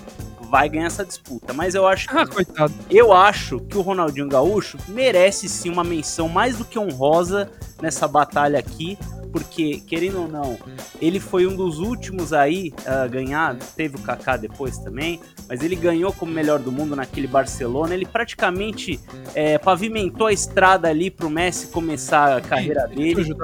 vai 0.47 0.69
ganhar 0.69 0.85
essa 0.85 1.03
disputa. 1.03 1.53
Mas 1.53 1.73
eu 1.73 1.87
acho 1.87 2.07
que 2.07 2.15
Ah, 2.15 2.27
coitado. 2.27 2.71
eu 2.87 3.11
acho 3.11 3.59
que 3.61 3.77
o 3.77 3.81
Ronaldinho 3.81 4.29
Gaúcho 4.29 4.77
merece 4.87 5.49
sim 5.49 5.69
uma 5.71 5.83
menção 5.83 6.29
mais 6.29 6.55
do 6.57 6.65
que 6.65 6.77
honrosa 6.77 7.49
nessa 7.81 8.07
batalha 8.07 8.59
aqui, 8.59 8.99
porque, 9.35 9.81
querendo 9.85 10.21
ou 10.21 10.27
não, 10.29 10.57
ele 11.01 11.19
foi 11.19 11.45
um 11.45 11.57
dos 11.57 11.79
últimos 11.79 12.31
aí 12.31 12.73
a 12.85 13.05
ganhar, 13.05 13.57
teve 13.75 13.97
o 13.97 13.99
Kaká 13.99 14.37
depois 14.37 14.77
também, 14.77 15.19
mas 15.49 15.61
ele 15.61 15.75
ganhou 15.75 16.13
como 16.13 16.31
melhor 16.31 16.57
do 16.57 16.71
mundo 16.71 16.95
naquele 16.95 17.27
Barcelona, 17.27 17.93
ele 17.93 18.05
praticamente 18.05 18.97
é, 19.33 19.57
pavimentou 19.57 20.27
a 20.27 20.31
estrada 20.31 20.87
ali 20.87 21.11
pro 21.11 21.29
Messi 21.29 21.67
começar 21.67 22.37
a 22.37 22.39
carreira 22.39 22.87
dele, 22.87 23.35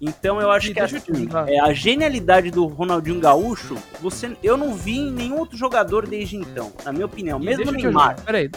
então 0.00 0.40
eu 0.40 0.50
acho 0.50 0.74
que 0.74 0.80
assim, 0.80 1.28
é, 1.46 1.60
a 1.60 1.72
genialidade 1.72 2.50
do 2.50 2.66
Ronaldinho 2.66 3.20
Gaúcho, 3.20 3.76
você, 4.00 4.36
eu 4.42 4.56
não 4.56 4.74
vi 4.74 4.98
em 4.98 5.12
nenhum 5.12 5.38
outro 5.38 5.56
jogador 5.56 6.04
desde 6.04 6.34
então, 6.34 6.72
na 6.84 6.92
minha 6.92 7.06
opinião, 7.06 7.38
mesmo 7.38 7.64
te 7.76 7.84
Neymar 7.84 8.16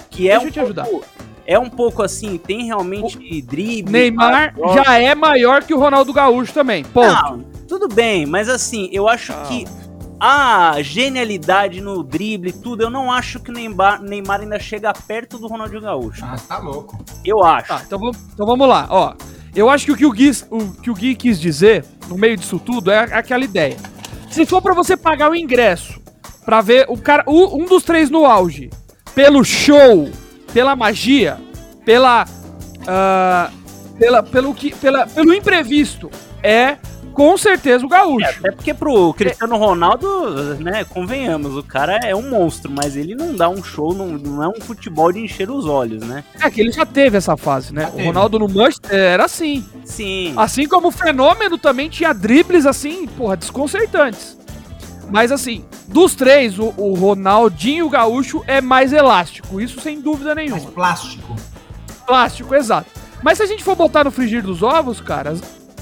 que 0.10 0.32
é 0.32 0.40
um 0.40 0.50
pouco, 0.50 1.06
é 1.52 1.60
um 1.60 1.70
pouco 1.70 2.02
assim, 2.02 2.38
tem 2.38 2.66
realmente 2.66 3.42
drible. 3.42 3.92
Neymar 3.92 4.54
já 4.76 4.98
é 5.00 5.14
maior 5.16 5.64
que 5.64 5.74
o 5.74 5.80
Ronaldo 5.80 6.14
Gaúcho 6.14 6.54
também. 6.54 6.84
Ponto. 6.84 7.08
Não, 7.14 7.40
tudo 7.68 7.88
bem, 7.88 8.26
mas 8.26 8.48
assim, 8.50 8.90
eu 8.92 9.08
acho 9.08 9.34
que 9.48 9.66
a 10.20 10.76
genialidade 10.82 11.82
no 11.82 12.04
drible, 12.04 12.52
tudo, 12.52 12.84
eu 12.84 12.90
não 12.90 13.12
acho 13.12 13.40
que 13.40 13.50
o 13.50 13.54
Neymar, 13.54 14.02
Neymar 14.02 14.42
ainda 14.42 14.60
chega 14.60 14.94
perto 14.94 15.38
do 15.38 15.48
Ronaldinho 15.48 15.82
Gaúcho. 15.82 16.24
Ah, 16.24 16.36
tá 16.48 16.60
louco. 16.60 17.04
Eu 17.26 17.44
acho. 17.44 17.68
Tá, 17.70 17.82
então 17.86 17.98
vamos, 18.00 18.18
então 18.34 18.46
vamos 18.46 18.68
lá. 18.68 18.88
Ó, 18.90 19.14
eu 19.56 19.70
acho 19.70 19.86
que 19.86 19.92
o 19.92 19.98
que 19.98 20.06
o, 20.06 20.12
Gui, 20.12 20.32
o 20.50 20.72
que 20.82 20.92
o 20.92 20.94
Gui 20.94 21.16
quis 21.16 21.40
dizer, 21.40 21.84
no 22.08 22.18
meio 22.18 22.38
disso 22.38 22.60
tudo, 22.60 22.92
é 22.92 23.00
aquela 23.00 23.44
ideia. 23.44 23.78
Se 24.30 24.46
for 24.46 24.62
pra 24.62 24.74
você 24.74 24.96
pagar 24.96 25.30
o 25.32 25.36
ingresso 25.36 26.00
pra 26.46 26.62
ver 26.62 26.86
o 26.88 26.98
cara, 26.98 27.24
o- 27.26 27.58
um 27.62 27.66
dos 27.66 27.84
três 27.84 28.10
no 28.10 28.26
auge, 28.26 28.70
pelo 29.16 29.44
show, 29.44 30.10
pela 30.54 30.76
magia, 30.76 31.38
pela, 31.86 32.26
ah, 32.88 33.50
pela, 33.98 34.24
pelo 34.24 34.54
que, 34.54 34.76
pela, 34.76 35.08
pelo 35.08 35.34
imprevisto, 35.34 36.10
é 36.44 36.78
com 37.14 37.38
certeza 37.38 37.86
o 37.86 37.90
Gaúcho. 37.90 38.40
Até 38.40 38.52
porque 38.52 38.74
pro 38.74 39.14
Cristiano 39.14 39.58
Ronaldo, 39.58 40.56
né, 40.60 40.84
convenhamos, 40.86 41.58
o 41.58 41.64
cara 41.64 42.00
é 42.04 42.16
um 42.16 42.30
monstro, 42.30 42.72
mas 42.72 42.96
ele 42.96 43.16
não 43.16 43.36
dá 43.36 43.50
um 43.50 43.64
show, 43.64 43.94
não, 43.94 44.08
não 44.08 44.44
é 44.44 44.48
um 44.48 44.62
futebol 44.62 45.12
de 45.12 45.20
encher 45.20 45.50
os 45.50 45.66
olhos, 45.66 46.02
né? 46.04 46.24
É 46.40 46.50
que 46.50 46.62
ele 46.62 46.72
já 46.72 46.86
teve 46.86 47.18
essa 47.18 47.36
fase, 47.36 47.74
né? 47.74 47.84
Já 47.84 47.90
O 47.90 47.92
teve. 47.92 48.08
Ronaldo 48.08 48.40
no 48.40 48.48
Manchester 48.48 48.98
era 48.98 49.26
assim. 49.26 49.66
Sim. 49.84 50.34
Assim 50.38 50.68
como 50.68 50.88
o 50.88 50.92
Fenômeno 50.92 51.58
também 51.58 51.90
tinha 51.90 52.14
dribles 52.14 52.66
assim, 52.66 53.06
porra, 53.08 53.36
desconcertantes. 53.36 54.38
Mas 55.12 55.32
assim, 55.32 55.66
dos 55.88 56.16
três, 56.16 56.58
o, 56.58 56.74
o 56.78 56.94
Ronaldinho 56.94 57.90
Gaúcho 57.90 58.42
é 58.48 58.62
mais 58.62 58.94
elástico, 58.94 59.60
isso 59.60 59.80
sem 59.82 60.00
dúvida 60.00 60.34
Mais 60.34 60.52
nenhuma. 60.52 60.72
plástico. 60.72 61.36
Plástico, 62.08 62.56
exato. 62.56 62.90
Mas 63.22 63.38
se 63.38 63.44
a 63.44 63.46
gente 63.46 63.64
for 63.64 63.76
botar 63.76 64.04
no 64.06 64.12
frigir 64.12 64.42
dos 64.42 64.64
ovos, 64.64 65.02
cara, 65.02 65.36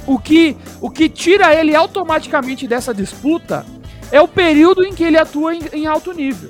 o 0.06 0.18
que, 0.18 0.58
o 0.82 0.89
que 0.89 1.08
tira 1.08 1.54
ele 1.54 1.76
automaticamente 1.76 2.68
dessa 2.68 2.94
disputa 2.94 3.65
é 4.12 4.20
o 4.20 4.28
período 4.28 4.84
em 4.84 4.94
que 4.94 5.04
ele 5.04 5.18
atua 5.18 5.56
em, 5.56 5.62
em 5.74 5.88
alto 5.88 6.12
nível. 6.12 6.50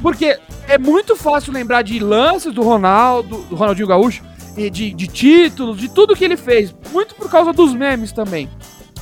Porque 0.00 0.38
é 0.68 0.78
muito 0.78 1.16
fácil 1.16 1.52
lembrar 1.52 1.82
de 1.82 1.98
lances 1.98 2.54
do 2.54 2.62
Ronaldo, 2.62 3.38
do 3.42 3.56
Ronaldinho 3.56 3.88
Gaúcho, 3.88 4.22
e 4.56 4.70
de, 4.70 4.92
de 4.92 5.06
títulos, 5.06 5.78
de 5.78 5.88
tudo 5.88 6.14
que 6.16 6.24
ele 6.24 6.36
fez. 6.36 6.74
Muito 6.92 7.14
por 7.14 7.28
causa 7.30 7.52
dos 7.52 7.74
memes 7.74 8.12
também. 8.12 8.48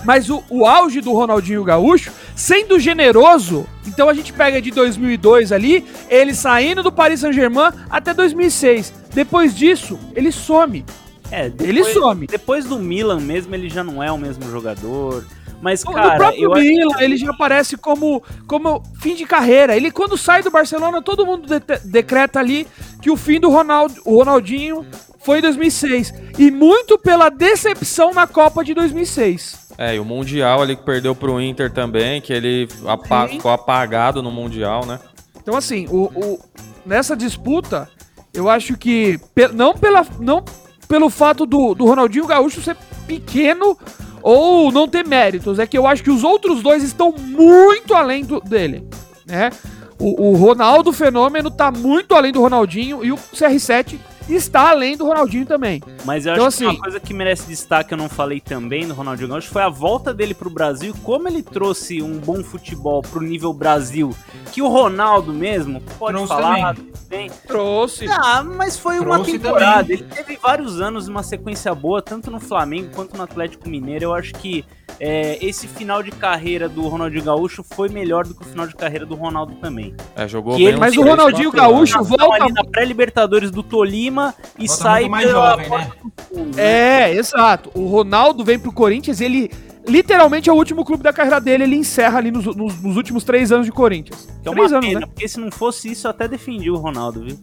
Mas 0.05 0.29
o, 0.31 0.43
o 0.51 0.67
auge 0.67 1.01
do 1.01 1.13
Ronaldinho 1.13 1.65
Gaúcho, 1.65 2.13
sendo 2.37 2.79
generoso, 2.79 3.67
então 3.87 4.09
a 4.09 4.15
gente 4.15 4.33
pega 4.33 4.61
de 4.61 4.71
2002 4.71 5.51
ali, 5.53 5.85
ele 6.09 6.35
saindo 6.35 6.83
do 6.83 6.93
Paris 6.93 7.21
Saint-Germain 7.21 7.71
até 7.89 8.13
2006. 8.13 8.93
Depois 9.15 9.55
disso, 9.57 9.99
ele 10.15 10.31
some. 10.31 10.85
É, 11.31 11.49
depois, 11.49 11.69
Ele 11.69 11.85
some. 11.85 12.27
Depois 12.27 12.65
do 12.67 12.79
Milan 12.79 13.19
mesmo, 13.21 13.55
ele 13.55 13.69
já 13.69 13.83
não 13.83 14.03
é 14.03 14.13
o 14.13 14.19
mesmo 14.19 14.49
jogador. 14.51 15.25
Mas, 15.63 15.83
No 15.83 15.95
cara, 15.95 16.17
próprio 16.17 16.45
eu 16.45 16.53
acho 16.53 16.63
Milan, 16.63 17.01
ele 17.01 17.17
já 17.17 17.31
aparece 17.31 17.77
como, 17.79 18.23
como 18.47 18.83
fim 19.01 19.15
de 19.15 19.25
carreira. 19.25 19.75
Ele, 19.75 19.91
quando 19.91 20.19
sai 20.19 20.43
do 20.43 20.51
Barcelona, 20.51 21.01
todo 21.01 21.25
mundo 21.25 21.47
de- 21.49 21.79
decreta 21.87 22.39
ali 22.39 22.67
que 23.01 23.11
o 23.11 23.17
fim 23.17 23.41
do 23.41 23.49
Ronaldo, 23.49 23.95
o 24.05 24.17
Ronaldinho 24.19 24.85
foi 25.21 25.39
em 25.39 25.43
2006. 25.43 26.13
E 26.39 26.51
muito 26.51 26.99
pela 26.99 27.31
decepção 27.31 28.13
na 28.13 28.27
Copa 28.27 28.63
de 28.63 28.75
2006. 28.75 29.64
É, 29.77 29.97
e 29.97 29.99
o 30.01 30.05
Mundial 30.05 30.63
ali 30.63 30.77
que 30.77 30.85
perdeu 30.85 31.15
pro 31.15 31.41
Inter 31.41 31.71
também, 31.73 32.21
que 32.21 32.33
ele 32.33 32.69
apa- 32.87 33.27
ficou 33.29 33.51
apagado 33.51 34.23
no 34.23 34.31
Mundial, 34.31 34.87
né? 34.87 35.01
Então, 35.43 35.57
assim, 35.57 35.87
o, 35.91 36.05
o- 36.15 36.39
nessa 36.87 37.17
disputa, 37.17 37.89
eu 38.33 38.49
acho 38.49 38.77
que 38.77 39.19
não, 39.53 39.75
pela, 39.75 40.07
não 40.21 40.45
pelo 40.89 41.11
fato 41.11 41.45
do, 41.45 41.75
do 41.75 41.85
Ronaldinho 41.87 42.27
Gaúcho 42.27 42.63
ser 42.63 42.77
pequeno 43.07 43.77
ou 44.23 44.71
não 44.73 44.87
ter 44.89 45.05
méritos, 45.07 45.59
é 45.59 45.67
que 45.67 45.77
eu 45.77 45.87
acho 45.87 46.03
que 46.03 46.11
os 46.11 46.23
outros 46.25 46.63
dois 46.63 46.83
estão 46.83 47.13
muito 47.19 47.95
além 47.95 48.25
do, 48.25 48.41
dele, 48.41 48.87
né? 49.27 49.51
O, 49.99 50.31
o 50.31 50.37
Ronaldo 50.37 50.93
Fenômeno 50.93 51.51
tá 51.51 51.71
muito 51.71 52.15
além 52.15 52.33
do 52.33 52.41
Ronaldinho 52.41 53.05
e 53.05 53.13
o 53.13 53.17
CR7 53.17 53.97
está 54.29 54.71
além 54.71 54.97
do 54.97 55.05
Ronaldinho 55.07 55.45
também. 55.45 55.83
Mas 56.05 56.25
eu 56.27 56.33
Então, 56.35 56.47
acho 56.47 56.59
que 56.59 56.65
uma 56.65 56.71
assim- 56.73 56.81
coisa 56.81 57.01
que 57.01 57.13
merece 57.15 57.47
destaque, 57.47 57.93
eu 57.93 57.99
não 57.99 58.09
falei 58.09 58.41
também 58.41 58.87
do 58.87 58.95
Ronaldinho 58.95 59.29
Gaúcho, 59.29 59.51
foi 59.51 59.63
a 59.63 59.69
volta 59.69 60.15
dele 60.15 60.35
pro 60.35 60.49
Brasil 60.49 60.95
e 60.97 61.01
como 61.01 61.29
ele 61.29 61.43
trouxe 61.43 62.01
um 62.03 62.19
bom 62.19 62.43
futebol 62.43 63.03
pro 63.03 63.21
nível 63.21 63.53
Brasil. 63.53 64.15
Que 64.53 64.63
o 64.63 64.69
Ronaldo 64.69 65.33
mesmo, 65.33 65.81
pode 65.99 66.15
Trouxe 66.17 66.33
falar 66.33 66.77
bem. 67.09 67.31
Trouxe. 67.47 68.07
Ah, 68.09 68.43
mas 68.43 68.79
foi 68.79 68.99
uma 68.99 69.15
Trouxe 69.17 69.39
temporada. 69.39 69.83
também. 69.83 69.97
Ele 69.99 70.05
teve 70.05 70.37
vários 70.37 70.81
anos 70.81 71.07
uma 71.09 71.23
sequência 71.23 71.75
boa, 71.75 72.01
tanto 72.01 72.31
no 72.31 72.41
Flamengo 72.41 72.91
quanto 72.95 73.17
no 73.17 73.23
Atlético 73.23 73.69
Mineiro. 73.69 74.05
Eu 74.07 74.15
acho 74.15 74.33
que 74.35 74.65
é, 75.01 75.39
esse 75.45 75.67
final 75.67 76.03
de 76.03 76.11
carreira 76.13 76.69
do 76.69 76.83
Ronaldinho 76.89 77.25
Gaúcho 77.25 77.63
foi 77.65 77.89
melhor 77.89 78.25
do 78.27 78.35
que 78.35 78.43
o 78.43 78.45
final 78.45 78.67
de 78.67 78.75
carreira 78.75 79.05
do 79.05 79.15
Ronaldo 79.15 79.55
também. 79.57 79.95
É, 80.15 80.27
jogou 80.29 80.53
Que 80.55 80.59
bem 80.61 80.69
ele- 80.69 80.77
mas 80.79 80.97
o 80.97 81.03
Ronaldinho 81.03 81.49
anos. 81.49 81.61
Gaúcho- 81.61 82.05
volta- 82.05 82.45
ali 82.45 82.53
na 82.53 82.65
pré-Libertadores 82.65 83.51
do 83.51 83.63
Tolima 83.63 84.35
e 84.59 84.67
Volta 84.67 84.83
sai 84.83 85.01
muito 85.03 85.11
mais 85.11 85.27
pela 85.27 85.51
jovem, 85.51 85.69
né? 85.71 85.91
né? 86.35 86.53
É, 86.57 87.13
exato. 87.15 87.71
O 87.75 87.87
Ronaldo 87.87 88.45
vem 88.45 88.59
pro 88.59 88.73
Corinthians, 88.73 89.21
ele 89.21 89.51
literalmente 89.87 90.49
é 90.49 90.53
o 90.53 90.57
último 90.57 90.83
clube 90.85 91.03
da 91.03 91.13
carreira 91.13 91.39
dele, 91.41 91.65
ele 91.65 91.77
encerra 91.77 92.17
ali 92.19 92.31
nos, 92.31 92.45
nos- 92.57 92.81
nos 92.81 92.97
últimos 92.97 93.23
três 93.25 93.53
anos 93.53 93.67
de 93.67 93.73
Corinthians. 93.73 94.27
Que 94.43 94.49
é 94.49 94.51
uma 94.51 94.57
três 94.57 94.73
anos, 94.73 94.87
pena, 94.87 95.01
né? 95.01 95.07
porque 95.07 95.29
se 95.29 95.39
não 95.39 95.51
fosse 95.51 95.91
isso, 95.93 96.07
eu 96.07 96.11
até 96.11 96.27
defendi 96.27 96.71
o 96.71 96.77
Ronaldo, 96.77 97.23
viu? 97.25 97.39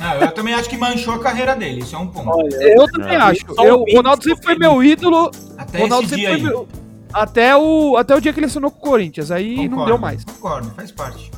Ah, 0.00 0.16
eu 0.16 0.30
também 0.32 0.52
acho 0.54 0.68
que 0.68 0.76
manchou 0.76 1.14
a 1.14 1.18
carreira 1.20 1.54
dele, 1.54 1.80
isso 1.80 1.94
é 1.94 1.98
um 1.98 2.08
ponto. 2.08 2.28
Eu 2.60 2.86
também 2.90 3.14
É. 3.14 3.20
acho. 3.20 3.40
Eu, 3.58 3.80
o 3.80 3.84
o 3.84 3.96
Ronaldo 3.96 4.22
sempre 4.24 4.44
foi 4.44 4.56
meu 4.58 4.82
ídolo. 4.82 5.30
Até 5.56 5.78
Ronaldo 5.78 6.04
esse 6.06 6.16
sempre 6.16 6.26
dia 6.26 6.28
foi 6.30 6.36
aí. 6.36 6.42
meu. 6.42 6.68
Até 7.12 7.56
o, 7.56 7.96
até 7.96 8.14
o 8.14 8.20
dia 8.20 8.32
que 8.32 8.38
ele 8.38 8.46
assinou 8.46 8.70
com 8.70 8.78
o 8.78 8.90
Corinthians. 8.90 9.30
Aí 9.30 9.56
não 9.56 9.78
Concordo, 9.78 9.86
deu 9.86 9.98
mais. 9.98 10.24
Concordo, 10.24 10.70
faz 10.76 10.90
parte. 10.92 11.30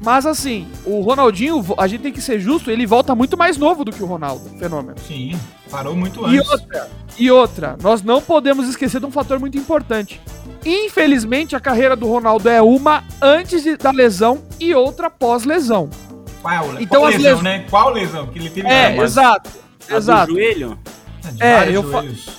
Mas 0.00 0.26
assim, 0.26 0.68
o 0.84 1.00
Ronaldinho, 1.00 1.64
a 1.76 1.86
gente 1.88 2.02
tem 2.02 2.12
que 2.12 2.20
ser 2.20 2.38
justo, 2.38 2.70
ele 2.70 2.86
volta 2.86 3.14
muito 3.14 3.36
mais 3.36 3.56
novo 3.56 3.84
do 3.84 3.90
que 3.90 4.02
o 4.02 4.06
Ronaldo. 4.06 4.48
Fenômeno. 4.58 4.96
Sim, 5.06 5.36
parou 5.70 5.96
muito 5.96 6.20
E 6.28 6.38
antes. 6.38 6.48
outra, 6.50 6.90
e 7.18 7.30
outra, 7.30 7.76
nós 7.82 8.00
não 8.02 8.20
podemos 8.22 8.68
esquecer 8.68 9.00
de 9.00 9.06
um 9.06 9.10
fator 9.10 9.40
muito 9.40 9.58
importante. 9.58 10.20
Infelizmente, 10.64 11.56
a 11.56 11.60
carreira 11.60 11.96
do 11.96 12.06
Ronaldo 12.06 12.48
é 12.48 12.60
uma 12.62 13.02
antes 13.20 13.62
de- 13.64 13.76
da 13.76 13.90
lesão 13.90 14.42
e 14.60 14.72
outra 14.74 15.08
pós-lesão. 15.10 15.88
Qual, 16.42 16.80
Então, 16.80 17.00
qual 17.00 17.06
as 17.06 17.16
lesão, 17.16 17.32
les- 17.34 17.42
né? 17.42 17.66
Qual 17.68 17.90
lesão? 17.92 18.24
Porque 18.26 18.38
ele 18.38 18.50
teve 18.50 18.68
É, 18.68 18.94
mas- 18.94 19.10
exato. 19.12 19.50
A 19.88 19.92
do 19.92 19.96
Exato. 19.96 20.32
joelho? 20.32 20.78
de 21.32 21.42
é, 21.42 21.56
vários 21.56 21.74
eu 21.74 21.82
fa- 21.82 22.00
joelhos. 22.02 22.37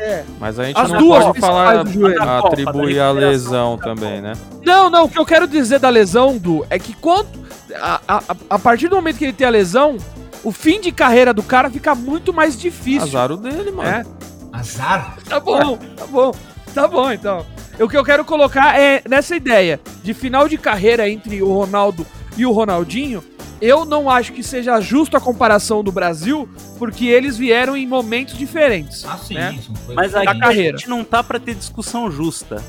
É. 0.00 0.24
Mas 0.38 0.58
a 0.58 0.64
gente 0.64 0.78
As 0.78 0.90
não 0.90 0.98
duas 0.98 1.24
pode 1.24 1.40
falar, 1.40 1.84
do 1.84 2.00
Copa, 2.00 2.48
atribuir 2.48 2.98
a 3.00 3.12
lesão 3.12 3.76
também, 3.76 4.22
né? 4.22 4.32
Não, 4.64 4.88
não, 4.88 5.04
o 5.04 5.08
que 5.08 5.18
eu 5.18 5.26
quero 5.26 5.46
dizer 5.46 5.78
da 5.78 5.90
lesão, 5.90 6.38
Du, 6.38 6.66
é 6.70 6.78
que 6.78 6.94
quando. 6.94 7.28
A, 7.74 8.00
a, 8.08 8.22
a 8.48 8.58
partir 8.58 8.88
do 8.88 8.96
momento 8.96 9.18
que 9.18 9.24
ele 9.24 9.32
tem 9.32 9.46
a 9.46 9.50
lesão, 9.50 9.98
o 10.42 10.50
fim 10.50 10.80
de 10.80 10.90
carreira 10.90 11.34
do 11.34 11.42
cara 11.42 11.70
fica 11.70 11.94
muito 11.94 12.32
mais 12.32 12.58
difícil. 12.58 13.02
Azar 13.02 13.30
o 13.30 13.36
dele, 13.36 13.70
mano. 13.70 13.88
É, 13.88 14.04
Azar? 14.52 15.18
tá 15.28 15.38
bom, 15.38 15.76
tá 15.76 16.06
bom. 16.06 16.32
Tá 16.74 16.88
bom, 16.88 17.12
então. 17.12 17.44
O 17.78 17.88
que 17.88 17.96
eu 17.96 18.04
quero 18.04 18.24
colocar 18.24 18.78
é 18.78 19.02
nessa 19.08 19.34
ideia 19.34 19.80
de 20.02 20.14
final 20.14 20.48
de 20.48 20.56
carreira 20.56 21.08
entre 21.08 21.42
o 21.42 21.52
Ronaldo 21.52 22.06
e 22.36 22.46
o 22.46 22.52
Ronaldinho. 22.52 23.22
Eu 23.60 23.84
não 23.84 24.08
acho 24.08 24.32
que 24.32 24.42
seja 24.42 24.80
justo 24.80 25.16
a 25.16 25.20
comparação 25.20 25.84
do 25.84 25.92
Brasil, 25.92 26.48
porque 26.78 27.06
eles 27.06 27.36
vieram 27.36 27.76
em 27.76 27.86
momentos 27.86 28.36
diferentes. 28.38 29.04
Ah, 29.04 29.18
sim, 29.18 29.34
né? 29.34 29.54
isso 29.58 29.72
foi- 29.84 29.94
Mas 29.94 30.14
aqui 30.14 30.28
a 30.28 30.38
carreira. 30.38 30.78
gente 30.78 30.88
não 30.88 31.04
tá 31.04 31.22
pra 31.22 31.38
ter 31.38 31.54
discussão 31.54 32.10
justa. 32.10 32.62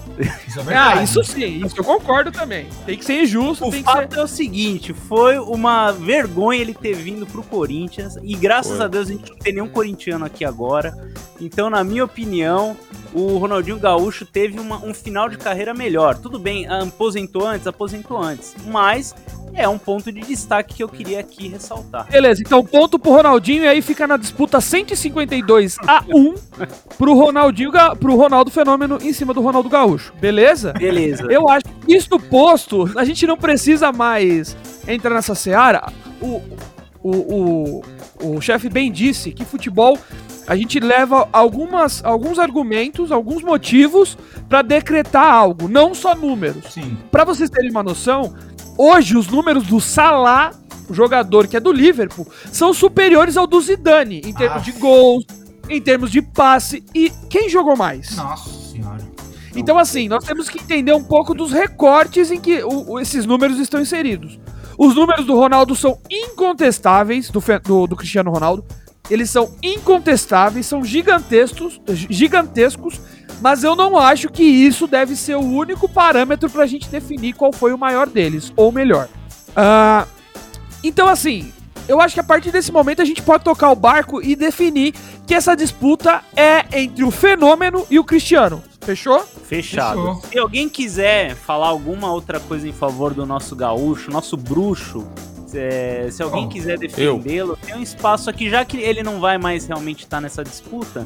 isso 0.47 0.59
é 0.59 0.63
verdade. 0.63 0.99
Ah, 0.99 1.03
isso 1.03 1.23
sim, 1.23 1.65
isso 1.65 1.75
eu 1.77 1.83
concordo 1.83 2.29
também. 2.31 2.67
Tem 2.85 2.97
que 2.97 3.05
ser 3.05 3.23
injusto, 3.23 3.65
O 3.67 3.71
tem 3.71 3.81
que 3.83 3.89
ser. 3.89 3.95
fato 3.97 4.19
é 4.19 4.23
o 4.23 4.27
seguinte, 4.27 4.93
foi 4.93 5.39
uma 5.39 5.91
vergonha 5.91 6.59
ele 6.59 6.73
ter 6.73 6.93
vindo 6.93 7.25
pro 7.25 7.41
Corinthians 7.41 8.17
e 8.21 8.35
graças 8.35 8.75
Foi. 8.75 8.85
a 8.85 8.87
Deus 8.89 9.07
a 9.09 9.11
gente 9.13 9.29
não 9.29 9.37
tem 9.37 9.53
nenhum 9.53 9.69
corintiano 9.69 10.25
aqui 10.25 10.43
agora. 10.43 10.93
Então, 11.39 11.69
na 11.69 11.83
minha 11.85 12.03
opinião, 12.03 12.75
o 13.13 13.37
Ronaldinho 13.37 13.79
Gaúcho 13.79 14.25
teve 14.25 14.59
uma- 14.59 14.83
um 14.85 14.93
final 14.93 15.29
de 15.29 15.37
carreira 15.37 15.73
melhor. 15.73 16.17
Tudo 16.17 16.37
bem, 16.37 16.67
aposentou 16.67 17.47
antes, 17.47 17.65
aposentou 17.65 18.17
antes, 18.21 18.53
mas 18.67 19.15
é 19.53 19.67
um 19.67 19.77
ponto 19.77 20.11
de 20.11 20.21
destaque 20.21 20.75
que 20.75 20.83
eu 20.83 20.89
queria 20.89 21.19
aqui 21.19 21.47
ressaltar. 21.47 22.09
Beleza, 22.09 22.41
então 22.41 22.63
ponto 22.63 22.97
pro 22.97 23.11
Ronaldinho 23.11 23.63
e 23.63 23.67
aí 23.67 23.81
fica 23.81 24.07
na 24.07 24.17
disputa 24.17 24.61
152 24.61 25.77
a 25.87 26.03
1 26.07 26.35
pro 26.97 27.13
Ronaldinho, 27.13 27.71
pro 27.99 28.15
Ronaldo 28.15 28.51
Fenômeno 28.51 28.97
em 29.01 29.13
cima 29.13 29.33
do 29.33 29.41
Ronaldo 29.41 29.69
Gaúcho. 29.69 30.13
Beleza? 30.19 30.73
Beleza. 30.73 31.25
Eu 31.29 31.49
acho 31.49 31.65
que 31.65 31.95
isto 31.95 32.19
posto, 32.19 32.89
a 32.97 33.05
gente 33.05 33.25
não 33.25 33.37
precisa 33.37 33.91
mais 33.91 34.55
entrar 34.87 35.13
nessa 35.13 35.35
seara. 35.35 35.91
O, 36.21 36.41
o, 37.03 37.81
o, 38.21 38.35
o 38.35 38.41
chefe 38.41 38.69
bem 38.69 38.91
disse 38.91 39.31
que 39.31 39.43
futebol 39.43 39.97
a 40.47 40.55
gente 40.55 40.79
leva 40.79 41.29
algumas, 41.31 42.03
alguns 42.03 42.39
argumentos, 42.39 43.11
alguns 43.11 43.43
motivos 43.43 44.17
pra 44.49 44.61
decretar 44.61 45.25
algo, 45.25 45.67
não 45.67 45.93
só 45.93 46.15
números. 46.15 46.73
Sim. 46.73 46.97
Pra 47.11 47.23
vocês 47.23 47.49
terem 47.49 47.71
uma 47.71 47.83
noção, 47.83 48.35
hoje 48.77 49.17
os 49.17 49.27
números 49.27 49.63
do 49.65 49.79
Salah, 49.79 50.51
o 50.89 50.93
jogador 50.93 51.47
que 51.47 51.57
é 51.57 51.59
do 51.59 51.71
Liverpool, 51.71 52.27
são 52.51 52.73
superiores 52.73 53.37
ao 53.37 53.47
do 53.47 53.59
Zidane 53.61 54.21
em 54.25 54.33
termos 54.33 54.61
Ah. 54.61 54.65
de 54.65 54.71
gols, 54.73 55.25
em 55.69 55.81
termos 55.81 56.11
de 56.11 56.21
passe 56.21 56.83
e 56.93 57.09
quem 57.29 57.49
jogou 57.49 57.75
mais? 57.77 58.15
Nossa 58.15 58.49
senhora. 58.49 58.99
Então, 59.55 59.77
assim, 59.77 60.07
nós 60.07 60.23
temos 60.23 60.49
que 60.49 60.59
entender 60.59 60.93
um 60.93 61.03
pouco 61.03 61.33
dos 61.33 61.51
recortes 61.51 62.31
em 62.31 62.39
que 62.39 62.63
o- 62.63 62.99
esses 62.99 63.25
números 63.25 63.59
estão 63.59 63.81
inseridos. 63.81 64.39
Os 64.77 64.95
números 64.95 65.25
do 65.25 65.35
Ronaldo 65.35 65.75
são 65.75 65.99
incontestáveis, 66.09 67.29
do, 67.29 67.41
do, 67.63 67.87
do 67.87 67.95
Cristiano 67.95 68.31
Ronaldo. 68.31 68.63
Eles 69.09 69.29
são 69.29 69.53
incontestáveis, 69.61 70.65
são 70.65 70.83
gigantescos, 70.85 71.81
gigantescos, 72.09 72.99
mas 73.41 73.63
eu 73.63 73.75
não 73.75 73.97
acho 73.97 74.29
que 74.29 74.43
isso 74.43 74.87
deve 74.87 75.15
ser 75.15 75.35
o 75.35 75.41
único 75.41 75.89
parâmetro 75.89 76.49
pra 76.49 76.65
gente 76.67 76.87
definir 76.87 77.33
qual 77.33 77.51
foi 77.51 77.73
o 77.73 77.77
maior 77.77 78.07
deles, 78.07 78.53
ou 78.55 78.71
melhor. 78.71 79.09
Ah, 79.55 80.05
então, 80.83 81.07
assim, 81.07 81.51
eu 81.87 81.99
acho 81.99 82.13
que 82.13 82.19
a 82.19 82.23
partir 82.23 82.51
desse 82.51 82.71
momento 82.71 83.01
a 83.01 83.05
gente 83.05 83.21
pode 83.21 83.43
tocar 83.43 83.71
o 83.71 83.75
barco 83.75 84.21
e 84.21 84.35
definir 84.35 84.93
que 85.25 85.33
essa 85.33 85.55
disputa 85.55 86.21
é 86.35 86.65
entre 86.79 87.03
o 87.03 87.11
fenômeno 87.11 87.85
e 87.89 87.99
o 87.99 88.03
Cristiano. 88.03 88.63
Fechou? 88.81 89.19
Fechado. 89.19 89.99
Fechou. 89.99 90.21
Se 90.31 90.39
alguém 90.39 90.69
quiser 90.69 91.35
falar 91.35 91.67
alguma 91.67 92.11
outra 92.11 92.39
coisa 92.39 92.67
em 92.67 92.73
favor 92.73 93.13
do 93.13 93.25
nosso 93.25 93.55
gaúcho, 93.55 94.11
nosso 94.11 94.37
bruxo, 94.37 95.07
é, 95.53 96.07
se 96.09 96.23
alguém 96.23 96.47
quiser 96.47 96.77
defendê-lo, 96.77 97.57
tem 97.57 97.75
um 97.75 97.81
espaço 97.81 98.29
aqui, 98.29 98.49
já 98.49 98.63
que 98.63 98.77
ele 98.77 99.03
não 99.03 99.19
vai 99.19 99.37
mais 99.37 99.65
realmente 99.65 100.03
estar 100.03 100.21
nessa 100.21 100.43
disputa. 100.43 101.05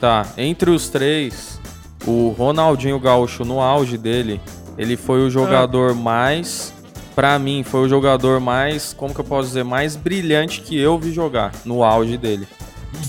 Tá, 0.00 0.26
entre 0.36 0.70
os 0.70 0.88
três, 0.88 1.60
o 2.06 2.30
Ronaldinho 2.30 2.98
Gaúcho 2.98 3.44
no 3.44 3.60
auge 3.60 3.98
dele, 3.98 4.40
ele 4.76 4.96
foi 4.96 5.20
o 5.20 5.30
jogador 5.30 5.94
mais, 5.94 6.72
pra 7.14 7.38
mim, 7.38 7.62
foi 7.64 7.80
o 7.80 7.88
jogador 7.88 8.40
mais, 8.40 8.92
como 8.92 9.12
que 9.12 9.20
eu 9.20 9.24
posso 9.24 9.48
dizer, 9.48 9.64
mais 9.64 9.96
brilhante 9.96 10.60
que 10.60 10.78
eu 10.78 10.98
vi 10.98 11.12
jogar 11.12 11.52
no 11.64 11.82
auge 11.82 12.16
dele. 12.16 12.46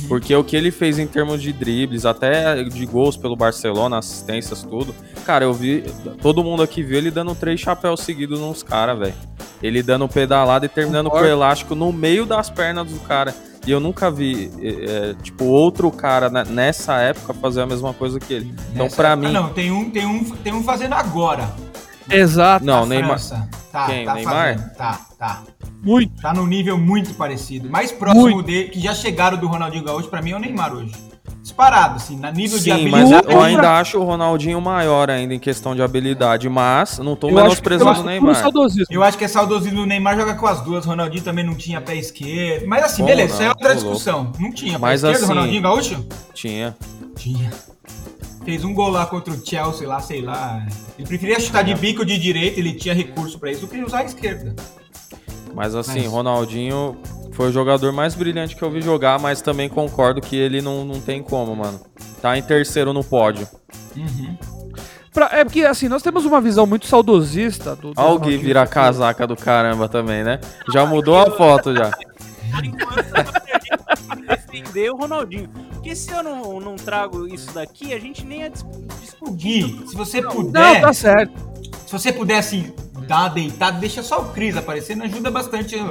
Porque 0.08 0.36
o 0.36 0.44
que 0.44 0.56
ele 0.56 0.72
fez 0.72 1.00
em 1.00 1.08
termos 1.08 1.42
de 1.42 1.54
dribles, 1.54 2.06
até 2.06 2.64
de 2.64 2.86
gols 2.86 3.16
pelo 3.16 3.36
Barcelona, 3.36 4.00
assistências, 4.00 4.64
tudo. 4.64 4.94
Cara, 5.26 5.46
eu 5.46 5.54
vi. 5.54 5.84
Todo 6.22 6.44
mundo 6.44 6.64
aqui 6.64 6.84
viu 6.84 6.98
ele 6.98 7.12
dando 7.12 7.34
três 7.36 7.60
chapéus 7.60 8.02
seguidos 8.02 8.40
nos 8.40 8.64
caras, 8.64 8.98
velho. 8.98 9.14
Ele 9.62 9.84
dando 9.84 10.08
pedalada 10.08 10.66
e 10.66 10.70
terminando 10.70 11.10
com 11.10 11.18
o 11.18 11.26
elástico 11.26 11.76
no 11.76 11.92
meio 11.94 12.26
das 12.26 12.50
pernas 12.50 12.88
do 12.88 13.00
cara. 13.02 13.34
E 13.66 13.72
eu 13.72 13.80
nunca 13.80 14.10
vi, 14.10 14.52
é, 14.62 15.14
tipo, 15.22 15.46
outro 15.46 15.92
cara 15.92 16.30
nessa 16.46 16.98
época 16.98 17.34
fazer 17.34 17.62
a 17.62 17.66
mesma 17.66 17.94
coisa 17.94 18.20
que 18.20 18.34
ele. 18.34 18.56
Então, 18.72 18.86
nessa 18.86 18.96
pra 18.96 19.16
mim. 19.16 19.32
Não, 19.32 19.50
tem 19.50 19.72
um, 19.72 19.90
tem, 19.90 20.06
um, 20.06 20.24
tem 20.24 20.54
um 20.54 20.64
fazendo 20.64 20.94
agora. 20.94 21.50
Exato. 22.10 22.66
Não, 22.66 22.86
Neymar. 22.86 23.20
Tá, 23.72 23.86
Quem? 23.86 24.06
Tá 24.06 24.14
Neymar? 24.16 24.56
Fazendo. 24.56 24.76
Tá, 24.76 25.06
tá. 25.18 25.44
Muito. 25.84 26.22
Tá 26.22 26.34
num 26.34 26.48
nível 26.48 26.78
muito 26.78 27.14
parecido. 27.14 27.70
Mais 27.70 27.92
próximo 27.92 28.24
muito. 28.24 28.48
dele, 28.48 28.70
que 28.70 28.80
já 28.80 28.96
chegaram 28.96 29.38
do 29.38 29.48
Ronaldinho 29.48 29.84
Gaúcho, 29.84 30.10
pra 30.10 30.22
mim 30.22 30.32
é 30.32 30.36
o 30.36 30.40
Neymar 30.40 30.74
hoje 30.74 31.09
disparado, 31.42 31.96
assim, 31.96 32.18
na 32.18 32.32
nível 32.32 32.58
Sim, 32.58 32.64
de 32.64 32.72
habilidade. 32.72 33.12
mas 33.12 33.34
eu 33.34 33.42
ainda 33.42 33.80
acho 33.80 34.00
o 34.00 34.04
Ronaldinho 34.04 34.60
maior 34.62 35.10
ainda 35.10 35.34
em 35.34 35.40
questão 35.40 35.76
de 35.76 35.82
habilidade, 35.82 36.50
mas 36.50 37.00
não 37.00 37.16
tô 37.16 37.30
eu 37.30 37.36
menosprezando 37.36 38.02
o 38.02 38.04
Neymar. 38.04 38.36
Eu 38.90 39.04
acho 39.04 39.18
que 39.18 39.24
é 39.24 39.28
saudosismo. 39.28 39.82
O 39.82 39.86
Neymar 39.86 40.16
joga 40.18 40.36
com 40.36 40.46
as 40.48 40.62
duas, 40.62 40.86
o 40.86 40.90
Ronaldinho 40.90 41.24
também 41.24 41.46
não 41.46 41.56
tinha 41.56 41.80
pé 41.82 41.96
esquerdo. 41.96 42.68
Mas 42.68 42.84
assim, 42.84 43.04
Como 43.04 43.08
beleza, 43.08 43.30
não? 43.30 43.36
isso 43.36 43.44
é 43.44 43.50
outra 43.50 43.76
discussão. 43.76 44.24
Louco. 44.24 44.42
Não 44.42 44.52
tinha 44.52 44.74
pé 44.74 44.80
mas 44.80 45.04
esquerdo, 45.04 45.24
assim, 45.24 45.34
Ronaldinho 45.34 45.62
Gaúcho? 45.62 46.06
Tinha. 46.34 46.78
Tinha. 47.16 47.52
Fez 48.44 48.64
um 48.64 48.74
gol 48.74 48.90
lá 48.90 49.06
contra 49.06 49.34
o 49.34 49.46
Chelsea 49.46 49.88
lá, 49.88 50.00
sei 50.00 50.22
lá. 50.22 50.66
Ele 50.98 51.08
preferia 51.08 51.40
chutar 51.40 51.64
de 51.64 51.74
bico 51.76 52.06
de 52.06 52.18
direita, 52.18 52.60
ele 52.60 52.74
tinha 52.74 52.94
recurso 52.94 53.38
para 53.40 53.52
isso, 53.52 53.62
do 53.62 53.68
que 53.68 53.82
usar 53.84 54.00
a 54.00 54.06
esquerda. 54.06 54.56
Mas 55.54 55.76
assim, 55.76 56.04
mas... 56.04 56.12
Ronaldinho 56.12 56.98
foi 57.40 57.48
o 57.48 57.54
jogador 57.54 57.94
mais 57.94 58.16
brilhante 58.16 58.54
que 58.54 58.62
eu 58.62 58.70
vi 58.70 58.82
jogar, 58.82 59.18
mas 59.18 59.42
também 59.42 59.70
concordo 59.70 60.20
que 60.20 60.36
ele 60.36 60.62
não, 60.62 60.84
não 60.84 61.00
tem 61.00 61.24
como, 61.24 61.56
mano. 61.56 61.80
Tá 62.22 62.38
em 62.38 62.42
terceiro 62.42 62.92
no 62.92 63.02
pódio. 63.02 63.48
Uhum. 63.96 64.38
Pra, 65.14 65.30
é 65.32 65.46
porque, 65.46 65.64
assim, 65.64 65.88
nós 65.88 66.04
temos 66.04 66.26
uma 66.26 66.42
visão 66.42 66.66
muito 66.66 66.86
saudosista 66.86 67.78
do. 67.78 67.94
do 67.94 68.02
Alguém 68.02 68.38
vira 68.38 68.64
a 68.64 68.68
casaca 68.68 69.26
do 69.26 69.38
caramba 69.38 69.88
também, 69.88 70.22
né? 70.22 70.42
Já 70.74 70.86
mudou 70.86 71.18
a 71.18 71.32
foto 71.32 71.74
já. 71.74 71.92
defender 74.28 74.92
o 74.92 74.98
Ronaldinho. 74.98 75.50
Porque 75.72 75.96
se 75.96 76.12
eu 76.12 76.22
não, 76.22 76.60
não 76.60 76.76
trago 76.76 77.26
isso 77.26 77.54
daqui, 77.54 77.94
a 77.94 78.00
gente 78.00 78.26
nem 78.26 78.42
ia 78.42 78.50
discutir. 78.50 79.88
se 79.88 79.96
você 79.96 80.22
puder. 80.22 80.52
Não, 80.52 80.82
tá 80.82 80.92
certo. 80.92 81.32
Se 81.88 81.94
você 81.94 82.12
puder, 82.12 82.40
assim, 82.40 82.74
uma 83.18 83.30
deitada, 83.30 83.80
deixa 83.80 84.04
só 84.04 84.22
o 84.22 84.30
Cris 84.30 84.56
aparecendo, 84.56 85.04
ajuda 85.04 85.32
bastante 85.32 85.76
o, 85.78 85.86
o, 85.86 85.90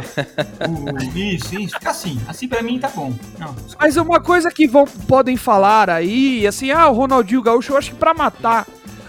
isso, 1.19 1.59
isso. 1.59 1.75
Fica 1.75 1.91
assim. 1.91 2.19
Assim 2.27 2.49
pra 2.49 2.63
mim 2.63 2.79
tá 2.79 2.89
bom. 2.89 3.13
Não. 3.39 3.55
Mas 3.79 3.97
uma 3.97 4.21
coisa 4.21 4.51
que 4.51 4.67
vão, 4.67 4.87
podem 4.87 5.37
falar 5.37 5.91
aí, 5.91 6.47
assim, 6.47 6.71
ah, 6.71 6.89
o 6.89 6.95
Ronaldinho 6.95 7.43
Gaúcho, 7.43 7.73
eu 7.73 7.77
acho 7.77 7.91
que 7.91 7.97
pra 7.97 8.15
matar 8.15 8.67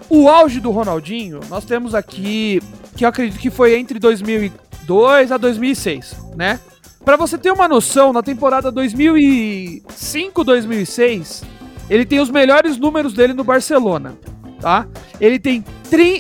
o 0.10 0.28
auge 0.28 0.60
do 0.60 0.72
Ronaldinho, 0.72 1.40
nós 1.50 1.64
temos 1.64 1.94
aqui, 1.94 2.60
que 2.96 3.06
eu 3.06 3.10
acredito 3.10 3.40
que 3.40 3.52
foi 3.52 3.78
entre 3.78 4.00
2002 4.00 5.32
a 5.32 5.38
2006, 5.38 6.16
né? 6.36 6.60
Para 7.06 7.16
você 7.16 7.38
ter 7.38 7.52
uma 7.52 7.68
noção, 7.68 8.12
na 8.12 8.24
temporada 8.24 8.72
2005-2006, 8.72 11.44
ele 11.90 12.06
tem 12.06 12.20
os 12.20 12.30
melhores 12.30 12.78
números 12.78 13.14
dele 13.14 13.34
no 13.34 13.44
Barcelona, 13.44 14.16
tá? 14.60 14.88
Ele 15.20 15.40
tem 15.40 15.64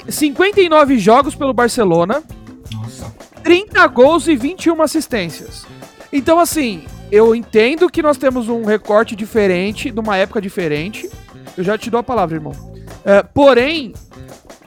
59 0.07 0.97
jogos 0.97 1.35
pelo 1.35 1.53
Barcelona, 1.53 2.23
Nossa. 2.71 3.13
30 3.43 3.85
gols 3.87 4.27
e 4.27 4.35
21 4.35 4.81
assistências. 4.81 5.65
Então, 6.11 6.39
assim, 6.39 6.83
eu 7.11 7.35
entendo 7.35 7.89
que 7.89 8.01
nós 8.01 8.17
temos 8.17 8.49
um 8.49 8.63
recorte 8.63 9.15
diferente, 9.15 9.91
numa 9.91 10.17
época 10.17 10.41
diferente. 10.41 11.09
Eu 11.57 11.63
já 11.63 11.77
te 11.77 11.89
dou 11.89 11.99
a 11.99 12.03
palavra, 12.03 12.37
irmão. 12.37 12.53
É, 13.05 13.23
porém, 13.23 13.93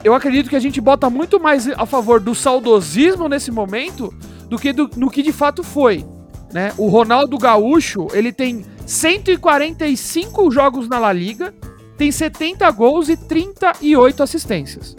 eu 0.03 0.13
acredito 0.13 0.49
que 0.49 0.55
a 0.55 0.59
gente 0.59 0.81
bota 0.81 1.09
muito 1.09 1.39
mais 1.39 1.67
a 1.69 1.85
favor 1.85 2.19
do 2.19 2.35
saudosismo 2.35 3.29
nesse 3.29 3.51
momento 3.51 4.13
do 4.49 4.57
que 4.57 4.73
do, 4.73 4.89
no 4.95 5.09
que 5.09 5.23
de 5.23 5.31
fato 5.31 5.63
foi. 5.63 6.05
Né? 6.51 6.71
O 6.77 6.87
Ronaldo 6.87 7.37
Gaúcho, 7.37 8.07
ele 8.13 8.31
tem 8.31 8.65
145 8.85 10.51
jogos 10.51 10.87
na 10.87 10.99
La 10.99 11.13
Liga, 11.13 11.53
tem 11.97 12.11
70 12.11 12.69
gols 12.71 13.09
e 13.09 13.17
38 13.17 14.23
assistências. 14.23 14.95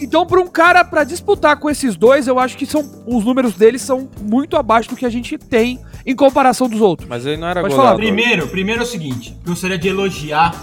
Então, 0.00 0.26
para 0.26 0.40
um 0.40 0.46
cara 0.46 0.82
para 0.82 1.04
disputar 1.04 1.58
com 1.58 1.68
esses 1.68 1.94
dois, 1.94 2.26
eu 2.26 2.38
acho 2.38 2.56
que 2.56 2.64
são 2.64 2.90
os 3.06 3.24
números 3.24 3.54
deles 3.54 3.82
são 3.82 4.08
muito 4.22 4.56
abaixo 4.56 4.88
do 4.88 4.96
que 4.96 5.04
a 5.04 5.10
gente 5.10 5.36
tem 5.36 5.78
em 6.06 6.16
comparação 6.16 6.68
dos 6.68 6.80
outros. 6.80 7.06
Mas 7.08 7.26
ele 7.26 7.36
não 7.36 7.48
era 7.48 7.60
Pode 7.60 7.74
falar. 7.74 7.96
Primeiro, 7.96 8.48
primeiro 8.48 8.80
é 8.80 8.84
o 8.84 8.86
seguinte, 8.86 9.36
gostaria 9.44 9.78
de 9.78 9.88
elogiar 9.88 10.54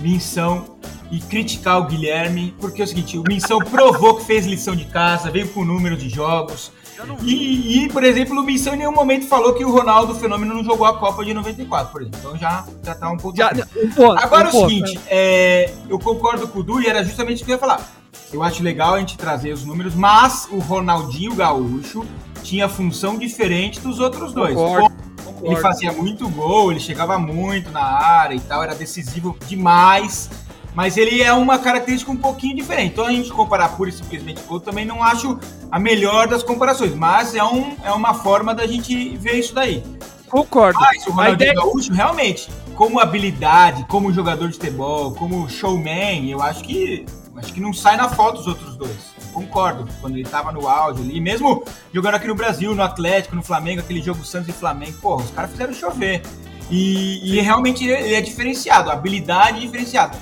Minção 0.00 0.76
e 1.10 1.20
criticar 1.20 1.78
o 1.78 1.86
Guilherme, 1.86 2.54
porque 2.58 2.80
é 2.80 2.84
o 2.84 2.88
seguinte, 2.88 3.16
o 3.16 3.22
Minção 3.22 3.58
provou 3.58 4.16
que 4.16 4.24
fez 4.24 4.46
lição 4.46 4.74
de 4.74 4.86
casa, 4.86 5.30
veio 5.30 5.48
com 5.48 5.60
o 5.60 5.64
número 5.64 5.96
de 5.96 6.08
jogos, 6.08 6.72
e, 7.22 7.84
e, 7.84 7.88
por 7.88 8.04
exemplo, 8.04 8.38
o 8.38 8.42
Missão 8.42 8.74
em 8.74 8.78
nenhum 8.78 8.92
momento 8.92 9.26
falou 9.26 9.54
que 9.54 9.64
o 9.64 9.70
Ronaldo 9.70 10.14
Fenômeno 10.14 10.54
não 10.54 10.64
jogou 10.64 10.86
a 10.86 10.98
Copa 10.98 11.24
de 11.24 11.34
94, 11.34 11.92
por 11.92 12.02
exemplo. 12.02 12.18
Então 12.20 12.36
já, 12.36 12.64
já 12.82 12.94
tá 12.94 13.10
um 13.10 13.16
pouco. 13.16 13.36
Já, 13.36 13.52
um 13.52 13.90
ponto, 13.90 14.18
Agora 14.18 14.46
um 14.46 14.48
o 14.48 14.52
ponto, 14.52 14.68
seguinte, 14.68 15.00
é, 15.06 15.72
eu 15.88 15.98
concordo 15.98 16.48
com 16.48 16.60
o 16.60 16.62
Du 16.62 16.80
e 16.80 16.86
era 16.86 17.04
justamente 17.04 17.36
isso 17.36 17.44
que 17.44 17.50
eu 17.50 17.56
ia 17.56 17.60
falar. 17.60 17.80
Eu 18.32 18.42
acho 18.42 18.62
legal 18.62 18.94
a 18.94 19.00
gente 19.00 19.16
trazer 19.16 19.52
os 19.52 19.64
números, 19.64 19.94
mas 19.94 20.46
o 20.50 20.58
Ronaldinho 20.58 21.34
Gaúcho 21.34 22.06
tinha 22.42 22.68
função 22.68 23.18
diferente 23.18 23.80
dos 23.80 23.98
outros 23.98 24.32
dois. 24.32 24.54
Concordo, 24.54 24.94
concordo. 25.24 25.46
Ele 25.46 25.56
fazia 25.56 25.92
muito 25.92 26.28
gol, 26.28 26.70
ele 26.70 26.80
chegava 26.80 27.18
muito 27.18 27.70
na 27.70 27.82
área 27.82 28.34
e 28.34 28.40
tal, 28.40 28.62
era 28.62 28.74
decisivo 28.74 29.36
demais. 29.46 30.30
Mas 30.74 30.96
ele 30.96 31.22
é 31.22 31.32
uma 31.32 31.58
característica 31.58 32.10
um 32.10 32.16
pouquinho 32.16 32.56
diferente. 32.56 32.92
Então 32.92 33.04
a 33.04 33.12
gente 33.12 33.30
comparar 33.30 33.70
pura 33.70 33.90
e 33.90 33.92
simplesmente 33.92 34.40
com 34.42 34.60
também 34.60 34.84
não 34.84 35.02
acho 35.02 35.38
a 35.70 35.78
melhor 35.78 36.28
das 36.28 36.42
comparações. 36.42 36.94
Mas 36.94 37.34
é, 37.34 37.42
um, 37.42 37.76
é 37.82 37.92
uma 37.92 38.14
forma 38.14 38.54
da 38.54 38.66
gente 38.66 39.16
ver 39.16 39.34
isso 39.34 39.54
daí. 39.54 39.82
Concordo. 40.28 40.78
Mas 40.78 41.06
o 41.06 41.10
Ronaldinho 41.10 41.34
ideia... 41.34 41.54
Gaúcho, 41.54 41.92
realmente, 41.92 42.48
como 42.76 43.00
habilidade, 43.00 43.84
como 43.88 44.12
jogador 44.12 44.48
de 44.48 44.54
futebol, 44.54 45.12
como 45.12 45.48
showman, 45.48 46.30
eu 46.30 46.40
acho 46.40 46.62
que 46.62 47.04
acho 47.36 47.52
que 47.52 47.60
não 47.60 47.72
sai 47.72 47.96
na 47.96 48.08
foto 48.08 48.40
os 48.40 48.46
outros 48.46 48.76
dois. 48.76 49.10
Concordo, 49.32 49.88
quando 50.00 50.16
ele 50.16 50.28
tava 50.28 50.52
no 50.52 50.68
auge 50.68 51.00
ali, 51.02 51.20
mesmo 51.20 51.64
jogando 51.92 52.14
aqui 52.16 52.26
no 52.26 52.34
Brasil, 52.34 52.74
no 52.74 52.82
Atlético, 52.82 53.34
no 53.34 53.42
Flamengo, 53.42 53.80
aquele 53.80 54.02
jogo 54.02 54.24
Santos 54.24 54.48
e 54.48 54.52
Flamengo, 54.52 54.98
porra, 55.00 55.24
os 55.24 55.30
caras 55.30 55.50
fizeram 55.50 55.72
chover. 55.72 56.22
E, 56.70 57.34
e 57.36 57.40
realmente 57.40 57.84
ele 57.84 58.14
é 58.14 58.20
diferenciado, 58.20 58.90
habilidade 58.90 59.60
diferenciada. 59.60 60.16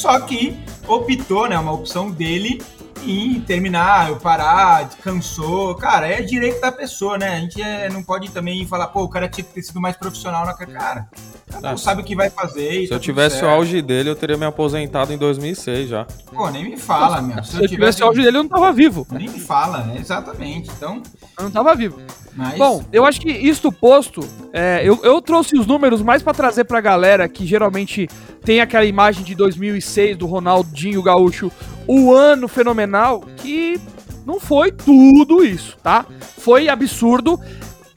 Só 0.00 0.18
que 0.20 0.58
optou, 0.88 1.46
né, 1.46 1.58
uma 1.58 1.72
opção 1.72 2.10
dele 2.10 2.62
em 3.04 3.38
terminar, 3.42 4.08
eu 4.08 4.16
parar, 4.16 4.84
descansou. 4.84 5.74
Cara, 5.74 6.08
é 6.08 6.22
direito 6.22 6.58
da 6.58 6.72
pessoa, 6.72 7.18
né? 7.18 7.36
A 7.36 7.40
gente 7.40 7.60
é, 7.60 7.90
não 7.90 8.02
pode 8.02 8.30
também 8.30 8.66
falar, 8.66 8.86
pô, 8.86 9.02
o 9.02 9.10
cara 9.10 9.28
tinha 9.28 9.44
que 9.44 9.52
ter 9.52 9.62
sido 9.62 9.78
mais 9.78 9.98
profissional 9.98 10.46
na 10.46 10.54
cara. 10.54 11.06
Cada 11.50 11.74
um 11.74 11.76
sabe 11.76 12.00
o 12.00 12.04
que 12.04 12.16
vai 12.16 12.30
fazer. 12.30 12.84
Se 12.84 12.88
tá 12.88 12.94
eu 12.94 13.00
tivesse 13.00 13.44
o 13.44 13.48
auge 13.48 13.82
dele, 13.82 14.08
eu 14.08 14.16
teria 14.16 14.38
me 14.38 14.46
aposentado 14.46 15.12
em 15.12 15.18
2006 15.18 15.90
já. 15.90 16.06
Pô, 16.32 16.48
nem 16.48 16.64
me 16.64 16.76
fala, 16.78 17.20
meu. 17.20 17.44
Se, 17.44 17.50
Se 17.50 17.56
eu, 17.56 17.68
tivesse, 17.68 17.74
tivesse 17.74 18.02
o 18.02 18.06
auge 18.06 18.22
dele, 18.22 18.38
eu 18.38 18.42
não 18.42 18.48
tava 18.48 18.72
vivo. 18.72 19.06
Nem 19.10 19.28
me 19.28 19.38
fala, 19.38 19.82
né? 19.84 19.98
Exatamente. 19.98 20.70
Então. 20.74 21.02
Eu 21.40 21.44
não 21.44 21.50
tava 21.50 21.74
vivo. 21.74 21.98
Mas... 22.36 22.58
Bom, 22.58 22.84
eu 22.92 23.04
acho 23.04 23.20
que 23.20 23.30
isto 23.30 23.72
posto, 23.72 24.20
é, 24.52 24.82
eu, 24.84 25.00
eu 25.02 25.20
trouxe 25.20 25.58
os 25.58 25.66
números 25.66 26.02
mais 26.02 26.22
para 26.22 26.34
trazer 26.34 26.64
pra 26.64 26.80
galera 26.80 27.28
que 27.28 27.46
geralmente 27.46 28.08
tem 28.44 28.60
aquela 28.60 28.84
imagem 28.84 29.24
de 29.24 29.34
2006 29.34 30.18
do 30.18 30.26
Ronaldinho 30.26 31.02
Gaúcho, 31.02 31.50
o 31.86 32.12
ano 32.12 32.46
fenomenal, 32.46 33.24
que 33.38 33.80
não 34.24 34.38
foi 34.38 34.70
tudo 34.70 35.44
isso, 35.44 35.76
tá? 35.82 36.06
Foi 36.38 36.68
absurdo 36.68 37.40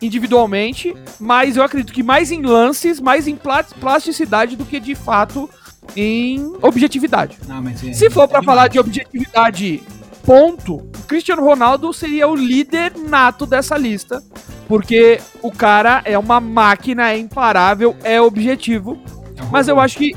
individualmente, 0.02 0.96
mas 1.20 1.56
eu 1.56 1.64
acredito 1.64 1.94
que 1.94 2.04
mais 2.04 2.32
em 2.32 2.42
lances, 2.42 3.00
mais 3.00 3.28
em 3.28 3.38
plasticidade 3.80 4.56
do 4.56 4.66
que 4.66 4.80
de 4.80 4.96
fato 4.96 5.50
em 5.96 6.54
objetividade. 6.62 7.38
Não, 7.48 7.64
é, 7.68 7.94
Se 7.94 8.10
for 8.10 8.28
para 8.28 8.40
é 8.40 8.44
falar 8.44 8.68
de 8.68 8.80
objetividade 8.80 9.84
ponto, 10.26 10.76
o 10.76 11.04
Cristiano 11.08 11.44
Ronaldo 11.44 11.92
seria 11.94 12.28
o 12.28 12.36
líder 12.36 12.94
nato 12.98 13.46
dessa 13.46 13.78
lista, 13.78 14.24
porque 14.68 15.20
o 15.42 15.52
cara 15.52 16.02
é 16.06 16.18
uma 16.18 16.40
máquina, 16.40 17.12
é 17.12 17.18
imparável, 17.18 17.96
é 18.04 18.20
objetivo. 18.20 18.98
É 19.38 19.44
mas 19.52 19.68
eu 19.68 19.80
acho 19.80 19.98
que 19.98 20.16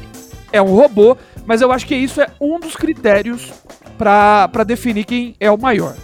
é 0.52 0.62
um 0.62 0.74
robô, 0.74 1.16
mas 1.44 1.60
eu 1.60 1.72
acho 1.72 1.86
que 1.86 1.94
isso 1.94 2.20
é 2.20 2.28
um 2.40 2.58
dos 2.58 2.76
critérios 2.76 3.52
para 3.98 4.64
definir 4.64 5.04
quem 5.04 5.34
é 5.40 5.50
o 5.50 5.58
maior. 5.58 5.96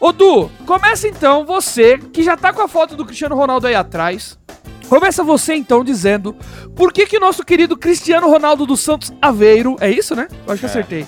Ô 0.00 0.12
Du, 0.12 0.50
começa 0.66 1.08
então 1.08 1.44
você, 1.44 1.98
que 1.98 2.22
já 2.22 2.36
tá 2.36 2.52
com 2.52 2.62
a 2.62 2.68
foto 2.68 2.96
do 2.96 3.04
Cristiano 3.04 3.36
Ronaldo 3.36 3.66
aí 3.66 3.74
atrás. 3.74 4.38
Começa 4.88 5.24
você 5.24 5.54
então 5.54 5.82
dizendo 5.82 6.36
por 6.76 6.92
que 6.92 7.06
que 7.06 7.16
o 7.16 7.20
nosso 7.20 7.44
querido 7.44 7.76
Cristiano 7.76 8.28
Ronaldo 8.28 8.66
dos 8.66 8.80
Santos 8.80 9.12
Aveiro, 9.20 9.76
é 9.80 9.90
isso, 9.90 10.14
né? 10.14 10.28
Eu 10.46 10.52
acho 10.52 10.60
que 10.60 10.66
é. 10.66 10.68
acertei 10.68 11.06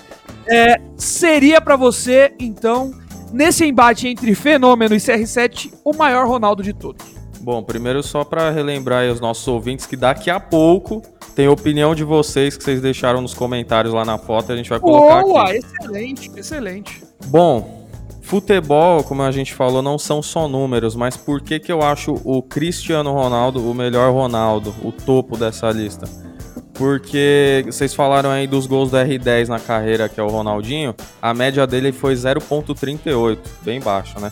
é, 0.49 0.81
seria 0.97 1.61
para 1.61 1.77
você, 1.77 2.33
então, 2.39 2.93
nesse 3.33 3.65
embate 3.65 4.09
entre 4.09 4.35
Fenômeno 4.35 4.95
e 4.95 4.99
CR7, 4.99 5.73
o 5.85 5.95
maior 5.95 6.27
Ronaldo 6.27 6.63
de 6.63 6.73
todos? 6.73 7.05
Bom, 7.41 7.63
primeiro 7.63 8.03
só 8.03 8.25
para 8.25 8.51
relembrar 8.51 9.01
aí 9.01 9.11
os 9.11 9.21
nossos 9.21 9.47
ouvintes 9.47 9.87
que 9.87 9.97
daqui 9.97 10.29
a 10.29 10.41
pouco 10.41 11.03
tem 11.35 11.47
a 11.47 11.51
opinião 11.53 11.95
de 11.95 12.03
vocês 12.03 12.57
que 12.57 12.65
vocês 12.65 12.81
deixaram 12.81 13.21
nos 13.21 13.33
comentários 13.33 13.95
lá 13.95 14.05
na 14.05 14.19
foto, 14.19 14.53
a 14.53 14.57
gente 14.57 14.69
vai 14.69 14.81
colocar 14.81 15.23
Boa, 15.23 15.45
aqui. 15.45 15.59
excelente, 15.59 16.31
excelente. 16.37 17.03
Bom, 17.27 17.87
futebol, 18.23 19.05
como 19.05 19.23
a 19.23 19.31
gente 19.31 19.55
falou, 19.55 19.81
não 19.81 19.99
são 19.99 20.21
só 20.21 20.49
números, 20.49 20.97
mas 20.97 21.17
por 21.17 21.41
que, 21.41 21.61
que 21.61 21.71
eu 21.71 21.81
acho 21.81 22.15
o 22.25 22.43
Cristiano 22.43 23.13
Ronaldo 23.13 23.71
o 23.71 23.75
melhor 23.75 24.13
Ronaldo, 24.13 24.75
o 24.83 24.91
topo 24.91 25.37
dessa 25.37 25.71
lista? 25.71 26.28
Porque 26.79 27.65
vocês 27.67 27.93
falaram 27.93 28.31
aí 28.31 28.47
dos 28.47 28.65
gols 28.65 28.93
da 28.93 29.05
R10 29.05 29.49
na 29.49 29.59
carreira, 29.59 30.09
que 30.09 30.21
é 30.21 30.23
o 30.23 30.29
Ronaldinho, 30.29 30.95
a 31.21 31.35
média 31.35 31.67
dele 31.67 31.91
foi 31.91 32.15
0,38, 32.15 33.39
bem 33.63 33.81
baixo, 33.81 34.21
né? 34.21 34.31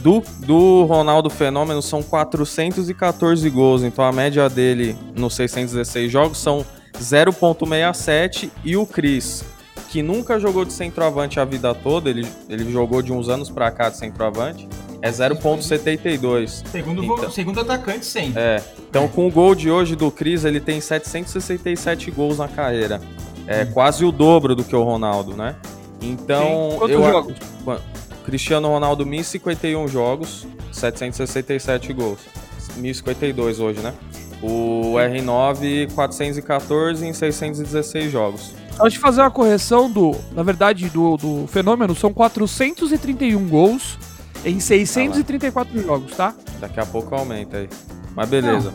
Do, 0.00 0.22
do 0.40 0.84
Ronaldo 0.84 1.28
Fenômeno 1.28 1.82
são 1.82 2.02
414 2.02 3.48
gols, 3.50 3.82
então 3.82 4.04
a 4.04 4.12
média 4.12 4.48
dele 4.48 4.96
nos 5.14 5.34
616 5.34 6.10
jogos 6.10 6.38
são 6.38 6.64
0,67 6.98 8.50
e 8.64 8.76
o 8.76 8.86
Cris, 8.86 9.44
que 9.90 10.02
nunca 10.02 10.38
jogou 10.38 10.64
de 10.64 10.72
centroavante 10.72 11.38
a 11.38 11.44
vida 11.44 11.74
toda, 11.74 12.08
ele, 12.08 12.26
ele 12.48 12.70
jogou 12.72 13.02
de 13.02 13.12
uns 13.12 13.28
anos 13.28 13.50
pra 13.50 13.70
cá 13.70 13.90
de 13.90 13.98
centroavante, 13.98 14.66
é 15.04 15.10
0,72. 15.10 16.64
Segundo, 16.72 17.04
Então- 17.04 17.30
segundo 17.30 17.60
atacante, 17.60 18.06
sempre. 18.06 18.40
É, 18.40 18.62
então 18.88 19.06
com 19.06 19.28
o 19.28 19.30
gol 19.30 19.54
de 19.54 19.70
hoje 19.70 19.94
do 19.94 20.10
Cris, 20.10 20.46
ele 20.46 20.60
tem 20.60 20.80
767 20.80 22.10
gols 22.10 22.38
na 22.38 22.48
carreira. 22.48 23.02
É 23.46 23.66
quase 23.66 24.02
o 24.02 24.10
dobro 24.10 24.54
do 24.56 24.64
que 24.64 24.74
o 24.74 24.82
Ronaldo, 24.82 25.36
né? 25.36 25.56
Então. 26.00 26.76
Quantos 26.78 26.96
eu 26.96 27.02
jogos? 27.02 27.34
Cristiano 28.24 28.68
Ronaldo 28.68 29.04
1051 29.04 29.86
jogos, 29.86 30.46
767 30.72 31.92
gols. 31.92 32.20
1052 32.78 33.60
hoje, 33.60 33.80
né? 33.80 33.92
O 34.42 34.94
R9 34.94 35.92
414 35.94 37.06
em 37.06 37.12
616 37.12 38.10
jogos. 38.10 38.52
Só 38.74 38.88
de 38.88 38.98
fazer 38.98 39.20
uma 39.20 39.30
correção 39.30 39.90
do. 39.90 40.16
Na 40.32 40.42
verdade, 40.42 40.88
do, 40.88 41.18
do 41.18 41.46
fenômeno, 41.46 41.94
são 41.94 42.10
431 42.10 43.46
gols 43.46 43.98
em 44.44 44.60
634 44.60 45.82
jogos, 45.82 46.14
tá? 46.16 46.34
Daqui 46.60 46.80
a 46.80 46.86
pouco 46.86 47.14
aumenta 47.14 47.58
aí. 47.58 47.68
Mas 48.14 48.28
beleza. 48.28 48.72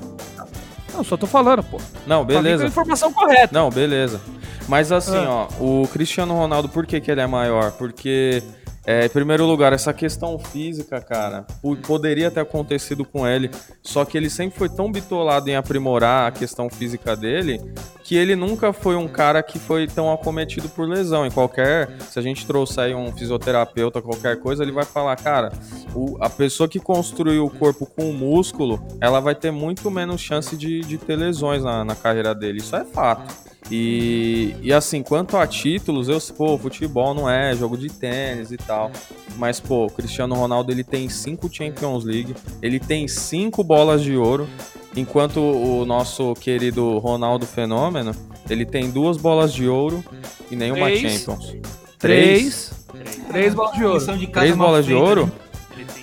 Não, 0.93 1.03
só 1.03 1.15
tô 1.15 1.27
falando, 1.27 1.63
pô. 1.63 1.79
Não, 2.05 2.25
beleza. 2.25 2.63
a 2.63 2.67
informação 2.67 3.13
correta. 3.13 3.49
Não, 3.53 3.69
beleza. 3.69 4.19
Mas 4.67 4.91
assim, 4.91 5.15
Ah. 5.17 5.47
ó, 5.59 5.63
o 5.63 5.87
Cristiano 5.87 6.33
Ronaldo, 6.35 6.67
por 6.69 6.85
que, 6.85 6.99
que 6.99 7.09
ele 7.09 7.21
é 7.21 7.27
maior? 7.27 7.71
Porque, 7.71 8.43
é, 8.91 9.05
em 9.05 9.09
primeiro 9.09 9.45
lugar, 9.45 9.71
essa 9.71 9.93
questão 9.93 10.39
física, 10.39 10.99
cara, 10.99 11.45
po- 11.61 11.75
poderia 11.77 12.31
ter 12.31 12.39
acontecido 12.39 13.05
com 13.05 13.27
ele, 13.27 13.51
só 13.83 14.03
que 14.03 14.17
ele 14.17 14.29
sempre 14.31 14.57
foi 14.57 14.67
tão 14.67 14.91
bitolado 14.91 15.47
em 15.47 15.55
aprimorar 15.55 16.27
a 16.27 16.31
questão 16.31 16.67
física 16.71 17.15
dele, 17.15 17.61
que 18.03 18.15
ele 18.15 18.35
nunca 18.35 18.73
foi 18.73 18.95
um 18.95 19.07
cara 19.07 19.43
que 19.43 19.59
foi 19.59 19.85
tão 19.85 20.11
acometido 20.11 20.67
por 20.69 20.87
lesão. 20.89 21.23
Em 21.23 21.29
qualquer, 21.29 21.87
se 22.09 22.17
a 22.17 22.21
gente 22.23 22.47
trouxer 22.47 22.85
aí 22.85 22.95
um 22.95 23.11
fisioterapeuta, 23.15 24.01
qualquer 24.01 24.37
coisa, 24.39 24.63
ele 24.63 24.71
vai 24.71 24.85
falar, 24.85 25.15
cara, 25.17 25.51
o- 25.93 26.17
a 26.19 26.27
pessoa 26.27 26.67
que 26.67 26.79
construiu 26.79 27.45
o 27.45 27.49
corpo 27.51 27.85
com 27.85 28.09
o 28.09 28.13
músculo, 28.13 28.81
ela 28.99 29.19
vai 29.19 29.35
ter 29.35 29.51
muito 29.51 29.91
menos 29.91 30.19
chance 30.19 30.57
de, 30.57 30.79
de 30.81 30.97
ter 30.97 31.15
lesões 31.15 31.63
na, 31.63 31.85
na 31.85 31.95
carreira 31.95 32.33
dele. 32.33 32.57
Isso 32.57 32.75
é 32.75 32.83
fato. 32.83 33.48
E, 33.71 34.55
e 34.61 34.73
assim, 34.73 35.03
quanto 35.03 35.37
a 35.37 35.45
títulos, 35.45 36.09
eu, 36.09 36.19
pô, 36.35 36.57
futebol 36.57 37.13
não 37.13 37.29
é 37.29 37.55
jogo 37.55 37.77
de 37.77 37.87
tênis 37.89 38.51
e 38.51 38.57
tal. 38.57 38.91
Mas, 39.37 39.59
pô, 39.59 39.85
o 39.85 39.89
Cristiano 39.89 40.33
Ronaldo 40.35 40.71
ele 40.71 40.83
tem 40.83 41.07
cinco 41.07 41.49
Champions 41.51 42.03
League, 42.03 42.35
ele 42.61 42.79
tem 42.79 43.07
cinco 43.07 43.63
bolas 43.63 44.01
de 44.01 44.15
ouro, 44.15 44.47
enquanto 44.95 45.39
o 45.39 45.85
nosso 45.85 46.33
querido 46.35 46.97
Ronaldo 46.97 47.45
Fenômeno, 47.45 48.11
ele 48.49 48.65
tem 48.65 48.89
duas 48.89 49.17
bolas 49.17 49.53
de 49.53 49.67
ouro 49.67 50.03
e 50.49 50.55
nenhuma 50.55 50.87
Três. 50.87 51.21
Champions. 51.21 51.55
Três. 51.99 52.71
Três 53.29 53.53
bolas 53.53 53.75
de 53.75 53.85
ouro. 53.85 54.17
De 54.17 54.27
Três 54.27 54.55
bolas 54.55 54.85
de 54.85 54.93
ouro? 54.93 55.31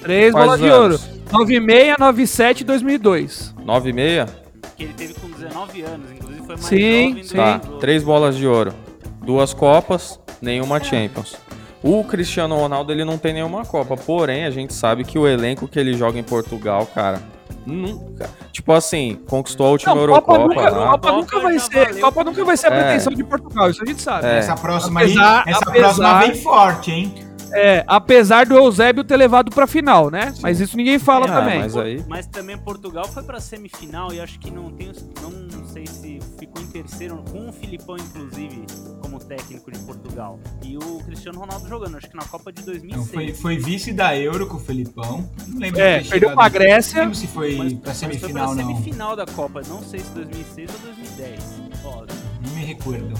Três 0.00 0.32
Quais 0.32 0.46
bolas 0.46 0.60
de 0.60 0.68
anos? 0.68 1.02
ouro. 1.04 1.16
96, 1.32 1.96
97 1.98 2.60
e 2.60 2.64
2002. 2.64 3.54
Nove 3.64 3.90
e 3.90 3.92
meia? 3.92 4.45
Que 4.76 4.84
ele 4.84 4.92
teve 4.92 5.14
com 5.14 5.28
19 5.30 5.82
anos, 5.82 6.10
inclusive 6.12 6.38
foi 6.46 6.54
mais 6.56 6.66
Sim, 6.66 7.08
jovem 7.08 7.22
sim. 7.24 7.36
Tá, 7.36 7.58
três 7.80 8.04
bolas 8.04 8.36
de 8.36 8.46
ouro, 8.46 8.74
duas 9.22 9.54
Copas, 9.54 10.20
nenhuma 10.40 10.82
Champions. 10.82 11.36
O 11.82 12.02
Cristiano 12.04 12.56
Ronaldo 12.56 12.92
ele 12.92 13.04
não 13.04 13.16
tem 13.16 13.32
nenhuma 13.32 13.64
Copa, 13.64 13.96
porém 13.96 14.44
a 14.44 14.50
gente 14.50 14.74
sabe 14.74 15.04
que 15.04 15.18
o 15.18 15.26
elenco 15.26 15.66
que 15.68 15.78
ele 15.78 15.94
joga 15.94 16.18
em 16.18 16.22
Portugal, 16.22 16.84
cara, 16.94 17.22
nunca, 17.64 18.28
tipo 18.52 18.72
assim, 18.72 19.18
conquistou 19.28 19.66
a 19.66 19.70
última 19.70 19.94
Não, 19.94 20.00
Eurocopa 20.02 20.26
Copa, 20.36 20.48
nunca, 20.48 20.70
lá. 20.70 20.90
Copa 20.92 21.12
nunca 21.12 21.40
vai 21.40 21.58
ser. 21.58 22.00
Copa 22.00 22.24
nunca 22.24 22.44
vai 22.44 22.56
ser 22.56 22.66
a 22.72 22.74
É. 22.74 22.82
pretensão 22.84 23.12
de 23.14 23.24
Portugal, 23.24 23.70
isso 23.70 23.82
a 23.82 23.86
gente 23.86 24.02
sabe. 24.02 24.26
É. 24.26 24.38
Essa 24.38 24.54
próxima 24.56 25.00
Apesar- 25.00 25.42
aí, 25.46 25.52
essa 25.52 25.68
apesar- 25.70 25.80
próxima 25.94 26.18
vem 26.20 26.34
forte, 26.42 26.90
hein? 26.90 27.14
É, 27.52 27.84
apesar 27.86 28.46
do 28.46 28.54
Eusébio 28.56 29.04
ter 29.04 29.16
levado 29.16 29.50
pra 29.50 29.66
final, 29.66 30.10
né? 30.10 30.34
Mas 30.40 30.60
isso 30.60 30.76
ninguém 30.76 30.98
fala 30.98 31.26
É, 31.26 31.28
também. 31.28 31.58
mas 31.60 31.76
aí, 31.76 32.04
Mas 32.08 32.26
também 32.26 32.56
Portugal 32.58 33.06
foi 33.08 33.22
pra 33.22 33.40
semifinal 33.40 34.12
e 34.12 34.20
acho 34.20 34.38
que 34.38 34.50
não 34.50 34.70
tenho, 34.70 34.92
não 35.22 35.66
sei 35.68 35.86
se 35.86 36.18
ficou 36.38 36.60
em 36.62 36.66
terceiro 36.66 37.22
com 37.30 37.48
o 37.48 37.52
Filipão 37.52 37.96
inclusive 37.96 38.64
como 39.00 39.18
técnico 39.20 39.70
de 39.70 39.78
Portugal 39.80 40.38
e 40.64 40.76
o 40.76 40.98
Cristiano 41.04 41.38
Ronaldo 41.38 41.68
jogando, 41.68 41.96
acho 41.96 42.08
que 42.10 42.16
na 42.16 42.24
Copa 42.24 42.52
de 42.52 42.60
Então, 42.62 42.74
2006. 42.74 43.10
foi, 43.10 43.32
foi 43.34 43.56
vice 43.58 43.92
da 43.92 44.16
Euro 44.16 44.46
com 44.46 44.56
o 44.56 44.60
Felipão. 44.60 45.28
Não 45.46 45.60
lembro 45.60 45.80
É, 45.80 46.00
perdeu 46.02 46.34
pra 46.34 46.48
Grécia. 46.48 46.96
Não 46.98 47.02
lembro 47.04 47.16
se 47.18 47.26
foi 47.28 47.54
mas, 47.56 47.72
pra 47.74 47.82
mas 47.90 47.98
foi 48.00 48.08
pra 48.08 48.18
semifinal, 48.18 48.54
não. 48.54 48.66
semifinal 48.66 49.16
da 49.16 49.26
Copa, 49.26 49.62
não 49.68 49.82
sei 49.82 50.00
se 50.00 50.10
2006 50.10 50.70
ou 50.70 50.78
2010. 50.92 51.40
Ó, 51.84 52.04
Não 52.44 52.54
me 52.54 52.64
recordo. 52.64 53.14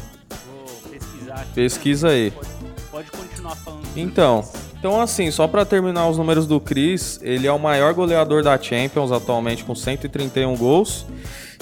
vou 0.47 0.91
pesquisar 0.91 1.35
aqui. 1.35 1.53
Pesquisa 1.55 2.09
aí. 2.09 2.31
Pode, 2.33 2.49
pode 2.91 3.11
continuar 3.11 3.57
falando. 3.57 3.87
Então, 3.97 4.45
então 4.79 5.01
assim, 5.01 5.31
só 5.31 5.47
pra 5.47 5.65
terminar 5.65 6.09
os 6.09 6.19
números 6.19 6.47
do 6.47 6.61
Chris, 6.61 7.19
ele 7.23 7.47
é 7.47 7.53
o 7.53 7.59
maior 7.59 7.93
goleador 7.95 8.43
da 8.43 8.61
Champions 8.61 9.13
atualmente 9.13 9.65
com 9.65 9.75
131 9.75 10.57
gols 10.57 11.07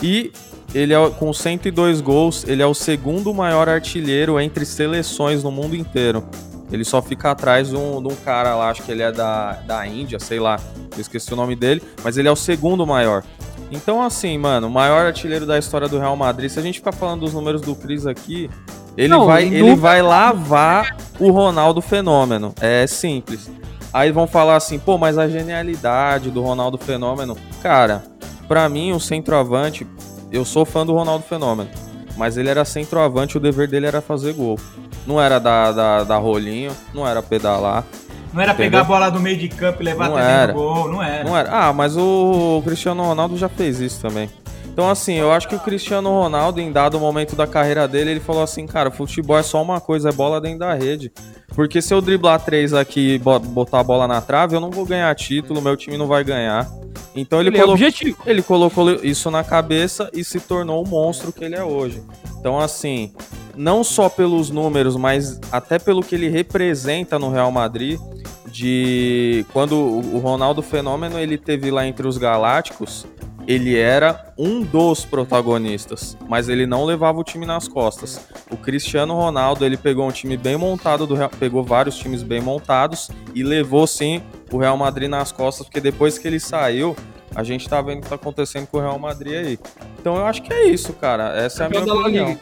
e 0.02 0.32
ele 0.74 0.92
é 0.92 1.10
com 1.10 1.32
102 1.32 2.00
gols, 2.00 2.44
ele 2.46 2.62
é 2.62 2.66
o 2.66 2.74
segundo 2.74 3.32
maior 3.32 3.68
artilheiro 3.68 4.40
entre 4.40 4.64
seleções 4.64 5.42
no 5.42 5.50
mundo 5.50 5.76
inteiro. 5.76 6.24
Ele 6.72 6.84
só 6.84 7.00
fica 7.00 7.30
atrás 7.30 7.68
de 7.68 7.76
um, 7.76 8.02
de 8.02 8.12
um 8.12 8.16
cara 8.16 8.56
lá, 8.56 8.70
acho 8.70 8.82
que 8.82 8.90
ele 8.90 9.02
é 9.02 9.12
da, 9.12 9.52
da 9.52 9.86
Índia, 9.86 10.18
sei 10.18 10.40
lá, 10.40 10.58
eu 10.92 11.00
esqueci 11.00 11.32
o 11.32 11.36
nome 11.36 11.54
dele, 11.54 11.80
mas 12.02 12.16
ele 12.18 12.26
é 12.26 12.32
o 12.32 12.36
segundo 12.36 12.84
maior. 12.84 13.22
Então, 13.70 14.02
assim, 14.02 14.36
mano, 14.36 14.66
o 14.66 14.70
maior 14.70 15.06
artilheiro 15.06 15.46
da 15.46 15.58
história 15.58 15.88
do 15.88 15.98
Real 15.98 16.16
Madrid, 16.16 16.50
se 16.50 16.58
a 16.58 16.62
gente 16.62 16.78
ficar 16.78 16.92
falando 16.92 17.20
dos 17.20 17.32
números 17.32 17.60
do 17.60 17.74
Cris 17.74 18.06
aqui, 18.06 18.50
ele, 18.96 19.08
Não, 19.08 19.26
vai, 19.26 19.44
nunca- 19.44 19.56
ele 19.56 19.74
vai 19.76 20.02
lavar 20.02 20.96
o 21.18 21.30
Ronaldo 21.30 21.80
Fenômeno. 21.80 22.54
É 22.60 22.86
simples. 22.86 23.50
Aí 23.92 24.10
vão 24.10 24.26
falar 24.26 24.56
assim, 24.56 24.78
pô, 24.78 24.98
mas 24.98 25.16
a 25.18 25.28
genialidade 25.28 26.30
do 26.30 26.42
Ronaldo 26.42 26.76
Fenômeno. 26.78 27.36
Cara, 27.62 28.02
pra 28.48 28.68
mim, 28.68 28.92
o 28.92 28.98
centroavante, 29.00 29.86
eu 30.32 30.44
sou 30.44 30.64
fã 30.64 30.84
do 30.84 30.92
Ronaldo 30.92 31.24
Fenômeno. 31.28 31.70
Mas 32.16 32.36
ele 32.36 32.48
era 32.48 32.64
centroavante, 32.64 33.36
o 33.36 33.40
dever 33.40 33.68
dele 33.68 33.86
era 33.86 34.00
fazer 34.00 34.32
gol. 34.34 34.58
Não 35.06 35.20
era 35.20 35.38
dar, 35.38 35.72
dar, 35.72 36.04
dar 36.04 36.18
rolinho, 36.18 36.72
não 36.92 37.06
era 37.06 37.22
pedalar. 37.22 37.84
Não 38.32 38.40
era 38.40 38.52
Entendeu? 38.52 38.70
pegar 38.70 38.80
a 38.80 38.84
bola 38.84 39.10
do 39.10 39.20
meio 39.20 39.36
de 39.36 39.48
campo 39.48 39.80
e 39.80 39.84
levar 39.84 40.08
Não 40.08 40.16
até 40.16 40.24
era. 40.28 40.46
dentro 40.48 40.54
do 40.62 40.68
gol, 40.74 40.88
não 40.92 41.02
era. 41.02 41.24
Não 41.24 41.36
era. 41.36 41.50
Ah, 41.52 41.72
mas 41.72 41.96
o 41.96 42.60
Cristiano 42.64 43.02
Ronaldo 43.04 43.36
já 43.36 43.48
fez 43.48 43.80
isso 43.80 44.00
também. 44.00 44.28
Então, 44.74 44.90
assim, 44.90 45.14
eu 45.14 45.30
acho 45.30 45.46
que 45.46 45.54
o 45.54 45.60
Cristiano 45.60 46.08
Ronaldo, 46.10 46.60
em 46.60 46.72
dado 46.72 46.98
momento 46.98 47.36
da 47.36 47.46
carreira 47.46 47.86
dele, 47.86 48.10
ele 48.10 48.18
falou 48.20 48.42
assim, 48.42 48.66
cara, 48.66 48.90
futebol 48.90 49.38
é 49.38 49.42
só 49.44 49.62
uma 49.62 49.80
coisa, 49.80 50.08
é 50.08 50.12
bola 50.12 50.40
dentro 50.40 50.58
da 50.58 50.74
rede. 50.74 51.12
Porque 51.54 51.80
se 51.80 51.94
eu 51.94 52.00
driblar 52.00 52.40
três 52.40 52.74
aqui 52.74 53.14
e 53.14 53.18
bo- 53.20 53.38
botar 53.38 53.78
a 53.78 53.84
bola 53.84 54.08
na 54.08 54.20
trave, 54.20 54.56
eu 54.56 54.60
não 54.60 54.72
vou 54.72 54.84
ganhar 54.84 55.14
título, 55.14 55.62
meu 55.62 55.76
time 55.76 55.96
não 55.96 56.08
vai 56.08 56.24
ganhar. 56.24 56.68
Então 57.14 57.38
ele, 57.38 57.50
Ele 57.50 57.58
é 57.58 57.60
colocou, 57.60 57.74
objetivo. 57.86 58.18
ele 58.26 58.42
colocou 58.42 58.90
isso 59.04 59.30
na 59.30 59.44
cabeça 59.44 60.10
e 60.12 60.24
se 60.24 60.40
tornou 60.40 60.82
o 60.84 60.88
monstro 60.88 61.32
que 61.32 61.44
ele 61.44 61.54
é 61.54 61.62
hoje. 61.62 62.02
Então, 62.40 62.58
assim, 62.58 63.12
não 63.56 63.84
só 63.84 64.08
pelos 64.08 64.50
números, 64.50 64.96
mas 64.96 65.38
até 65.52 65.78
pelo 65.78 66.02
que 66.02 66.16
ele 66.16 66.28
representa 66.28 67.16
no 67.16 67.30
Real 67.30 67.52
Madrid, 67.52 68.00
de 68.48 69.46
quando 69.52 69.76
o 69.76 70.16
o 70.16 70.18
Ronaldo 70.18 70.62
Fenômeno 70.62 71.16
ele 71.18 71.38
teve 71.38 71.70
lá 71.70 71.86
entre 71.86 72.08
os 72.08 72.18
Galácticos, 72.18 73.06
ele 73.46 73.76
era 73.76 74.32
um 74.36 74.62
dos 74.62 75.04
protagonistas, 75.04 76.16
mas 76.28 76.48
ele 76.48 76.66
não 76.66 76.84
levava 76.84 77.18
o 77.18 77.24
time 77.24 77.46
nas 77.46 77.68
costas. 77.68 78.20
O 78.50 78.56
Cristiano 78.56 79.14
Ronaldo, 79.14 79.64
ele 79.64 79.76
pegou 79.76 80.08
um 80.08 80.12
time 80.12 80.36
bem 80.36 80.56
montado 80.56 81.06
do 81.06 81.14
Real, 81.14 81.30
pegou 81.38 81.62
vários 81.62 81.96
times 81.96 82.22
bem 82.22 82.40
montados 82.40 83.10
e 83.34 83.42
levou 83.42 83.86
sim 83.86 84.22
o 84.50 84.58
Real 84.58 84.76
Madrid 84.76 85.08
nas 85.08 85.32
costas, 85.32 85.66
porque 85.66 85.80
depois 85.80 86.18
que 86.18 86.26
ele 86.26 86.40
saiu, 86.40 86.96
a 87.34 87.42
gente 87.42 87.68
tá 87.68 87.80
vendo 87.82 87.98
o 87.98 88.02
que 88.02 88.08
tá 88.08 88.14
acontecendo 88.14 88.66
com 88.66 88.78
o 88.78 88.80
Real 88.80 88.98
Madrid 88.98 89.34
aí. 89.34 89.58
Então 89.98 90.16
eu 90.16 90.24
acho 90.26 90.42
que 90.42 90.52
é 90.52 90.66
isso, 90.68 90.92
cara. 90.92 91.36
Essa 91.36 91.64
é 91.64 91.66
a 91.66 91.68
minha 91.68 91.84
da 91.84 91.94
La 91.94 92.00
opinião. 92.02 92.38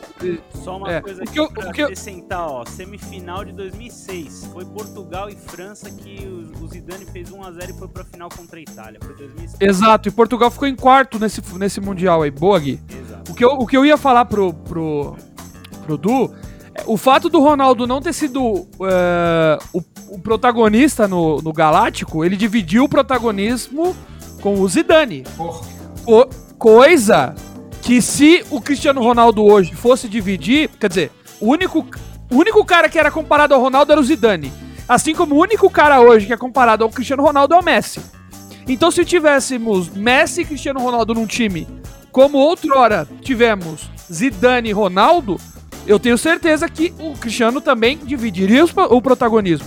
Só 0.62 0.76
uma 0.76 0.92
É, 0.92 1.00
coisa 1.00 1.20
o 1.20 1.22
aqui 1.24 1.32
que 1.32 1.40
eu- 1.40 1.50
pra 1.50 1.68
o 1.68 1.72
que 1.72 1.80
eu- 1.80 1.86
acrescentar, 1.86 2.46
ó, 2.48 2.64
semifinal 2.64 3.44
de 3.44 3.52
2006, 3.52 4.46
foi 4.52 4.64
Portugal 4.64 5.28
e 5.30 5.36
França 5.36 5.90
que 5.90 6.26
o, 6.60 6.66
Zidane 6.68 7.04
fez 7.06 7.30
1x0 7.30 7.70
e 7.70 7.78
foi 7.78 7.88
pra 7.88 8.04
final 8.04 8.28
contra 8.28 8.58
a 8.58 8.62
Itália, 8.62 8.98
foi 9.02 9.14
2006. 9.14 9.56
Exato, 9.60 10.08
e 10.08 10.12
Portugal 10.12 10.50
ficou 10.50 10.66
em 10.68 10.74
quarto 10.76 11.18
nesse, 11.18 11.42
nesse 11.56 11.80
Mundial 11.80 12.22
aí. 12.22 12.30
Boa, 12.30 12.58
Gui. 12.58 12.80
Exato. 12.88 13.32
O 13.32 13.34
que 13.34 13.44
eu, 13.44 13.50
o 13.50 13.66
que 13.66 13.76
eu 13.76 13.84
ia 13.86 13.96
falar 13.96 14.24
pro, 14.24 14.52
pro, 14.52 15.16
pro 15.84 15.96
Du, 15.98 16.32
é, 16.74 16.82
o 16.86 16.96
fato 16.96 17.28
do 17.28 17.40
Ronaldo 17.40 17.86
não 17.86 18.00
ter 18.00 18.12
sido 18.12 18.66
é, 18.82 19.58
o, 19.72 19.82
o 20.08 20.18
protagonista 20.18 21.06
no, 21.06 21.40
no 21.42 21.52
Galáctico, 21.52 22.24
ele 22.24 22.36
dividiu 22.36 22.84
o 22.84 22.88
protagonismo 22.88 23.94
com 24.42 24.60
o 24.60 24.68
Zidane. 24.68 25.24
Co- 26.04 26.28
coisa 26.58 27.34
que 27.80 28.02
se 28.02 28.44
o 28.50 28.60
Cristiano 28.60 29.00
Ronaldo 29.02 29.42
hoje 29.44 29.74
fosse 29.74 30.08
dividir, 30.08 30.68
quer 30.78 30.88
dizer, 30.88 31.10
o 31.40 31.50
único, 31.50 31.86
o 32.30 32.36
único 32.36 32.64
cara 32.64 32.88
que 32.88 32.98
era 32.98 33.10
comparado 33.10 33.54
ao 33.54 33.60
Ronaldo 33.60 33.90
era 33.92 34.00
o 34.00 34.04
Zidane. 34.04 34.52
Assim 34.88 35.14
como 35.14 35.34
o 35.36 35.40
único 35.40 35.70
cara 35.70 36.00
hoje 36.00 36.26
que 36.26 36.32
é 36.32 36.36
comparado 36.36 36.84
ao 36.84 36.90
Cristiano 36.90 37.22
Ronaldo 37.22 37.54
é 37.54 37.58
o 37.58 37.64
Messi. 37.64 38.00
Então 38.68 38.90
se 38.90 39.04
tivéssemos 39.04 39.88
Messi 39.88 40.42
e 40.42 40.44
Cristiano 40.44 40.80
Ronaldo 40.80 41.14
num 41.14 41.26
time, 41.26 41.66
como 42.12 42.38
outrora 42.38 43.08
tivemos 43.22 43.88
Zidane 44.12 44.68
e 44.68 44.72
Ronaldo, 44.72 45.40
eu 45.86 45.98
tenho 45.98 46.16
certeza 46.18 46.68
que 46.68 46.92
o 47.00 47.14
Cristiano 47.14 47.60
também 47.60 47.96
dividiria 47.98 48.64
o 48.64 49.02
protagonismo. 49.02 49.66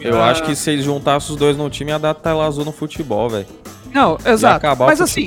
Eu 0.00 0.22
acho 0.22 0.42
que 0.44 0.56
se 0.56 0.70
eles 0.70 0.84
juntassem 0.86 1.32
os 1.32 1.36
dois 1.38 1.54
no 1.56 1.68
time, 1.68 1.90
ia 1.90 1.98
dar 1.98 2.14
tela 2.14 2.46
azul 2.46 2.64
no 2.64 2.72
futebol, 2.72 3.28
velho. 3.28 3.46
Não, 3.92 4.16
exato. 4.24 4.56
acabar 4.56 4.86
Mas 4.86 5.00
o 5.00 5.04
assim. 5.04 5.26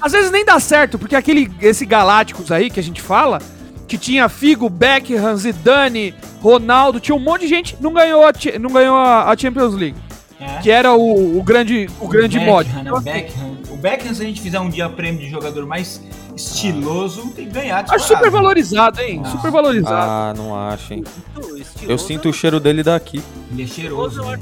Às 0.00 0.12
vezes 0.12 0.30
nem 0.30 0.44
dá 0.44 0.60
certo, 0.60 0.98
porque 0.98 1.16
aquele 1.16 1.50
esse 1.60 1.84
Galácticos 1.84 2.52
aí 2.52 2.70
que 2.70 2.78
a 2.78 2.82
gente 2.82 3.02
fala, 3.02 3.40
que 3.88 3.98
tinha 3.98 4.28
Figo, 4.28 4.68
Beckham, 4.68 5.36
Zidane, 5.36 6.14
Ronaldo, 6.40 7.00
tinha 7.00 7.16
um 7.16 7.18
monte 7.20 7.40
de 7.42 7.48
gente, 7.48 7.76
não 7.80 7.92
ganhou 7.92 8.24
a, 8.24 8.32
não 8.60 8.70
ganhou 8.70 8.96
a 8.96 9.34
Champions 9.36 9.74
League, 9.74 9.96
É. 10.40 10.58
que 10.60 10.70
era 10.70 10.92
o, 10.94 11.38
o 11.38 11.42
grande 11.42 11.88
o 12.00 12.06
grande 12.06 12.38
Beckham, 12.38 12.54
mod. 12.54 12.68
né? 12.72 12.80
Então, 12.82 12.96
O 12.96 13.00
Beckham. 13.00 13.58
O 13.70 13.76
Beckham, 13.76 14.14
se 14.14 14.22
a 14.22 14.24
gente 14.24 14.40
fizer 14.40 14.60
um 14.60 14.68
dia 14.70 14.88
prêmio 14.88 15.20
de 15.20 15.28
jogador 15.30 15.66
mais 15.66 16.00
estiloso, 16.36 17.22
tem 17.34 17.46
que 17.46 17.52
ganhar. 17.52 17.84
Acho 17.88 18.06
super 18.06 18.30
valorizado, 18.30 19.00
hein? 19.00 19.20
Não. 19.22 19.30
Super 19.32 19.50
valorizado. 19.50 19.96
Ah, 19.96 20.34
não 20.36 20.56
acho, 20.56 20.94
hein. 20.94 21.04
Estiloso, 21.36 21.64
Eu 21.92 21.98
sinto 21.98 22.28
o 22.28 22.32
cheiro 22.32 22.60
dele 22.60 22.82
daqui. 22.84 23.20
Ele 23.52 23.64
é 23.64 23.66
cheiroso. 23.66 24.22
né? 24.24 24.38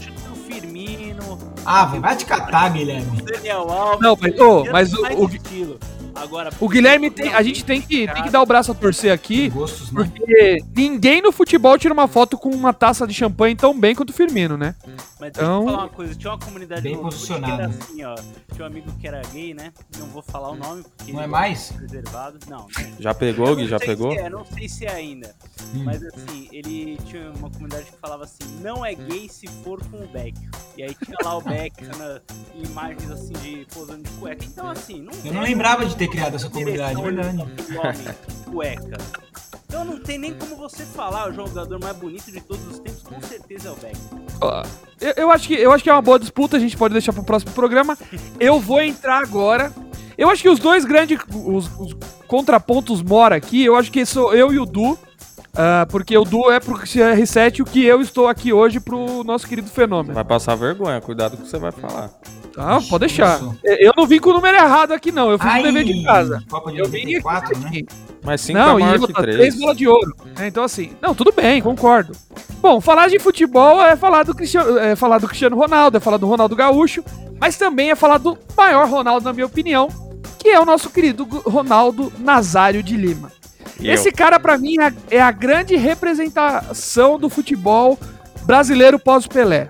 Ah, 1.66 1.84
vai 1.84 2.16
te 2.16 2.24
catar, 2.24 2.70
Guilherme. 2.72 3.20
Daniel 3.22 3.68
Alves. 3.70 4.00
Não, 4.00 4.16
mas- 4.20 4.36
já 4.36 4.72
mas 4.72 4.92
o- 4.94 5.02
o-. 5.24 5.28
Agora, 6.16 6.50
O 6.60 6.68
Guilherme 6.68 7.10
tem, 7.10 7.32
a 7.32 7.42
gente 7.42 7.64
tem 7.64 7.80
que, 7.80 8.06
tem 8.06 8.22
que 8.22 8.30
dar 8.30 8.42
o 8.42 8.46
braço 8.46 8.72
a 8.72 8.74
torcer 8.74 9.12
aqui, 9.12 9.50
Gostos, 9.50 9.92
né? 9.92 10.02
porque 10.04 10.58
ninguém 10.74 11.20
no 11.22 11.30
futebol 11.30 11.76
tira 11.78 11.92
uma 11.92 12.08
foto 12.08 12.38
com 12.38 12.48
uma 12.50 12.72
taça 12.72 13.06
de 13.06 13.14
champanhe 13.14 13.54
tão 13.54 13.78
bem 13.78 13.94
quanto 13.94 14.10
o 14.10 14.12
Firmino, 14.12 14.56
né? 14.56 14.74
Mas 15.20 15.32
deixa 15.32 15.42
Então- 15.42 15.60
eu 15.60 15.66
falar 15.66 15.78
uma 15.84 15.88
coisa, 15.88 16.14
tinha 16.14 16.32
uma 16.32 16.38
comunidade 16.38 16.82
Bem 16.82 16.94
era 16.96 17.66
assim, 17.66 18.04
ó. 18.04 18.14
Tinha 18.54 18.64
um 18.64 18.66
amigo 18.66 18.92
que 18.98 19.06
era 19.06 19.22
gay, 19.32 19.54
né? 19.54 19.72
Não 19.98 20.06
vou 20.06 20.22
falar 20.22 20.50
o 20.50 20.56
nome, 20.56 20.82
porque 20.96 21.12
Não 21.12 21.22
é 21.22 21.26
mais? 21.26 21.72
preservado. 21.72 22.38
Não, 22.48 22.56
não. 22.58 22.66
Já 22.98 23.12
pegou, 23.14 23.54
Gui? 23.54 23.66
Já 23.68 23.78
pegou? 23.78 24.12
É, 24.12 24.28
não 24.30 24.44
sei 24.44 24.68
se 24.68 24.86
é 24.86 24.92
ainda. 24.92 25.34
Hum. 25.74 25.82
Mas 25.84 26.02
assim, 26.02 26.48
ele 26.52 26.98
tinha 27.06 27.30
uma 27.32 27.50
comunidade 27.50 27.84
que 27.84 27.98
falava 28.00 28.24
assim, 28.24 28.44
não 28.62 28.84
é 28.84 28.94
gay 28.94 29.28
se 29.28 29.46
for 29.64 29.80
com 29.90 29.98
o 29.98 30.06
Beck. 30.08 30.34
E 30.76 30.82
aí 30.82 30.94
tinha 31.04 31.16
lá 31.22 31.36
o 31.36 31.40
Beck 31.42 31.84
na, 31.98 32.20
imagens 32.54 33.10
assim 33.10 33.32
de 33.34 33.66
posando 33.72 34.02
de 34.02 34.10
cueca. 34.10 34.44
Então 34.44 34.68
assim, 34.70 35.00
não 35.02 35.12
Eu 35.24 35.32
não 35.34 35.42
lembrava 35.42 35.84
de 35.86 35.96
ter 35.96 36.05
criado 36.08 36.36
essa 36.36 36.48
comunidade, 36.50 36.96
direção 36.96 37.04
verdade. 37.04 37.42
homem, 37.78 38.16
cueca. 38.50 38.98
Então 39.68 39.84
não 39.84 39.98
tem 39.98 40.16
nem 40.18 40.32
como 40.34 40.56
você 40.56 40.84
falar 40.84 41.28
o 41.28 41.32
jogador 41.34 41.78
mais 41.80 41.96
bonito 41.96 42.30
de 42.30 42.40
todos 42.40 42.64
os 42.66 42.78
tempos, 42.78 43.02
com 43.02 43.20
certeza 43.20 43.68
é 43.68 43.72
o 43.72 43.76
Beck. 43.76 43.96
Ó, 44.40 44.62
Eu, 45.00 45.12
eu 45.16 45.30
acho 45.30 45.48
que, 45.48 45.54
eu 45.54 45.72
acho 45.72 45.82
que 45.84 45.90
é 45.90 45.92
uma 45.92 46.00
boa 46.02 46.18
disputa, 46.18 46.56
a 46.56 46.60
gente 46.60 46.76
pode 46.76 46.92
deixar 46.92 47.12
pro 47.12 47.24
próximo 47.24 47.52
programa. 47.52 47.98
Eu 48.38 48.60
vou 48.60 48.80
entrar 48.80 49.18
agora. 49.22 49.72
Eu 50.16 50.30
acho 50.30 50.40
que 50.40 50.48
os 50.48 50.58
dois 50.58 50.84
grandes 50.84 51.18
os, 51.30 51.68
os 51.78 51.94
contrapontos 52.26 53.02
mora 53.02 53.34
aqui, 53.36 53.64
eu 53.64 53.76
acho 53.76 53.90
que 53.92 54.06
sou 54.06 54.32
eu 54.34 54.52
e 54.52 54.58
o 54.58 54.64
Du. 54.64 54.98
ah, 55.54 55.86
porque 55.90 56.16
o 56.16 56.24
Du 56.24 56.50
é 56.50 56.58
pro 56.58 56.78
CR7 56.78 57.60
o 57.60 57.64
que 57.64 57.84
eu 57.84 58.00
estou 58.00 58.26
aqui 58.28 58.52
hoje 58.52 58.80
pro 58.80 59.22
nosso 59.24 59.46
querido 59.46 59.68
fenômeno. 59.68 60.14
Vai 60.14 60.24
passar 60.24 60.54
vergonha, 60.54 61.00
cuidado 61.00 61.36
com 61.36 61.42
o 61.42 61.44
que 61.44 61.50
você 61.50 61.58
vai 61.58 61.72
falar. 61.72 62.10
Ah, 62.58 62.78
pode 62.88 63.00
deixar. 63.06 63.36
Isso. 63.38 63.56
Eu 63.64 63.92
não 63.96 64.06
vim 64.06 64.18
com 64.18 64.30
o 64.30 64.34
número 64.34 64.56
errado 64.56 64.92
aqui, 64.92 65.12
não. 65.12 65.30
Eu 65.30 65.38
fiz 65.38 65.52
o 65.60 65.62
dever 65.62 65.84
de 65.84 66.02
casa. 66.04 66.42
Copa 66.50 66.72
de 66.72 66.78
Eu 66.78 66.86
vim 66.88 67.04
94, 67.16 67.58
né? 67.58 67.80
Mas 68.24 68.40
5 68.40 68.58
Não, 68.58 68.76
é 68.78 68.80
e 68.80 68.84
maior 68.84 68.94
que 68.96 69.00
outra, 69.02 69.22
3. 69.22 69.36
três 69.36 69.54
bola 69.58 69.74
de 69.74 69.86
ouro. 69.86 70.16
né? 70.36 70.48
Então, 70.48 70.64
assim, 70.64 70.92
não, 71.00 71.14
tudo 71.14 71.32
bem, 71.32 71.60
concordo. 71.62 72.12
Bom, 72.60 72.80
falar 72.80 73.08
de 73.08 73.18
futebol 73.18 73.80
é 73.82 73.94
falar 73.94 74.24
do 74.24 74.34
Cristiano, 74.34 74.78
é 74.78 74.96
falar 74.96 75.18
do 75.18 75.28
Cristiano 75.28 75.54
Ronaldo, 75.56 75.96
é 75.98 76.00
falar 76.00 76.16
do 76.16 76.26
Ronaldo 76.26 76.56
Gaúcho, 76.56 77.04
mas 77.38 77.56
também 77.56 77.90
é 77.90 77.94
falar 77.94 78.18
do 78.18 78.36
maior 78.56 78.88
Ronaldo, 78.88 79.24
na 79.26 79.32
minha 79.32 79.46
opinião, 79.46 79.88
que 80.38 80.48
é 80.48 80.58
o 80.58 80.64
nosso 80.64 80.90
querido 80.90 81.24
Ronaldo 81.24 82.12
Nazário 82.18 82.82
de 82.82 82.96
Lima. 82.96 83.30
E 83.78 83.88
Esse 83.90 84.10
cara, 84.10 84.40
pra 84.40 84.56
mim, 84.58 84.76
é 84.80 84.86
a- 84.86 84.92
é 85.10 85.20
a 85.20 85.30
grande 85.30 85.76
representação 85.76 87.18
do 87.18 87.28
futebol 87.28 87.98
brasileiro 88.44 88.98
pós-Pelé. 88.98 89.68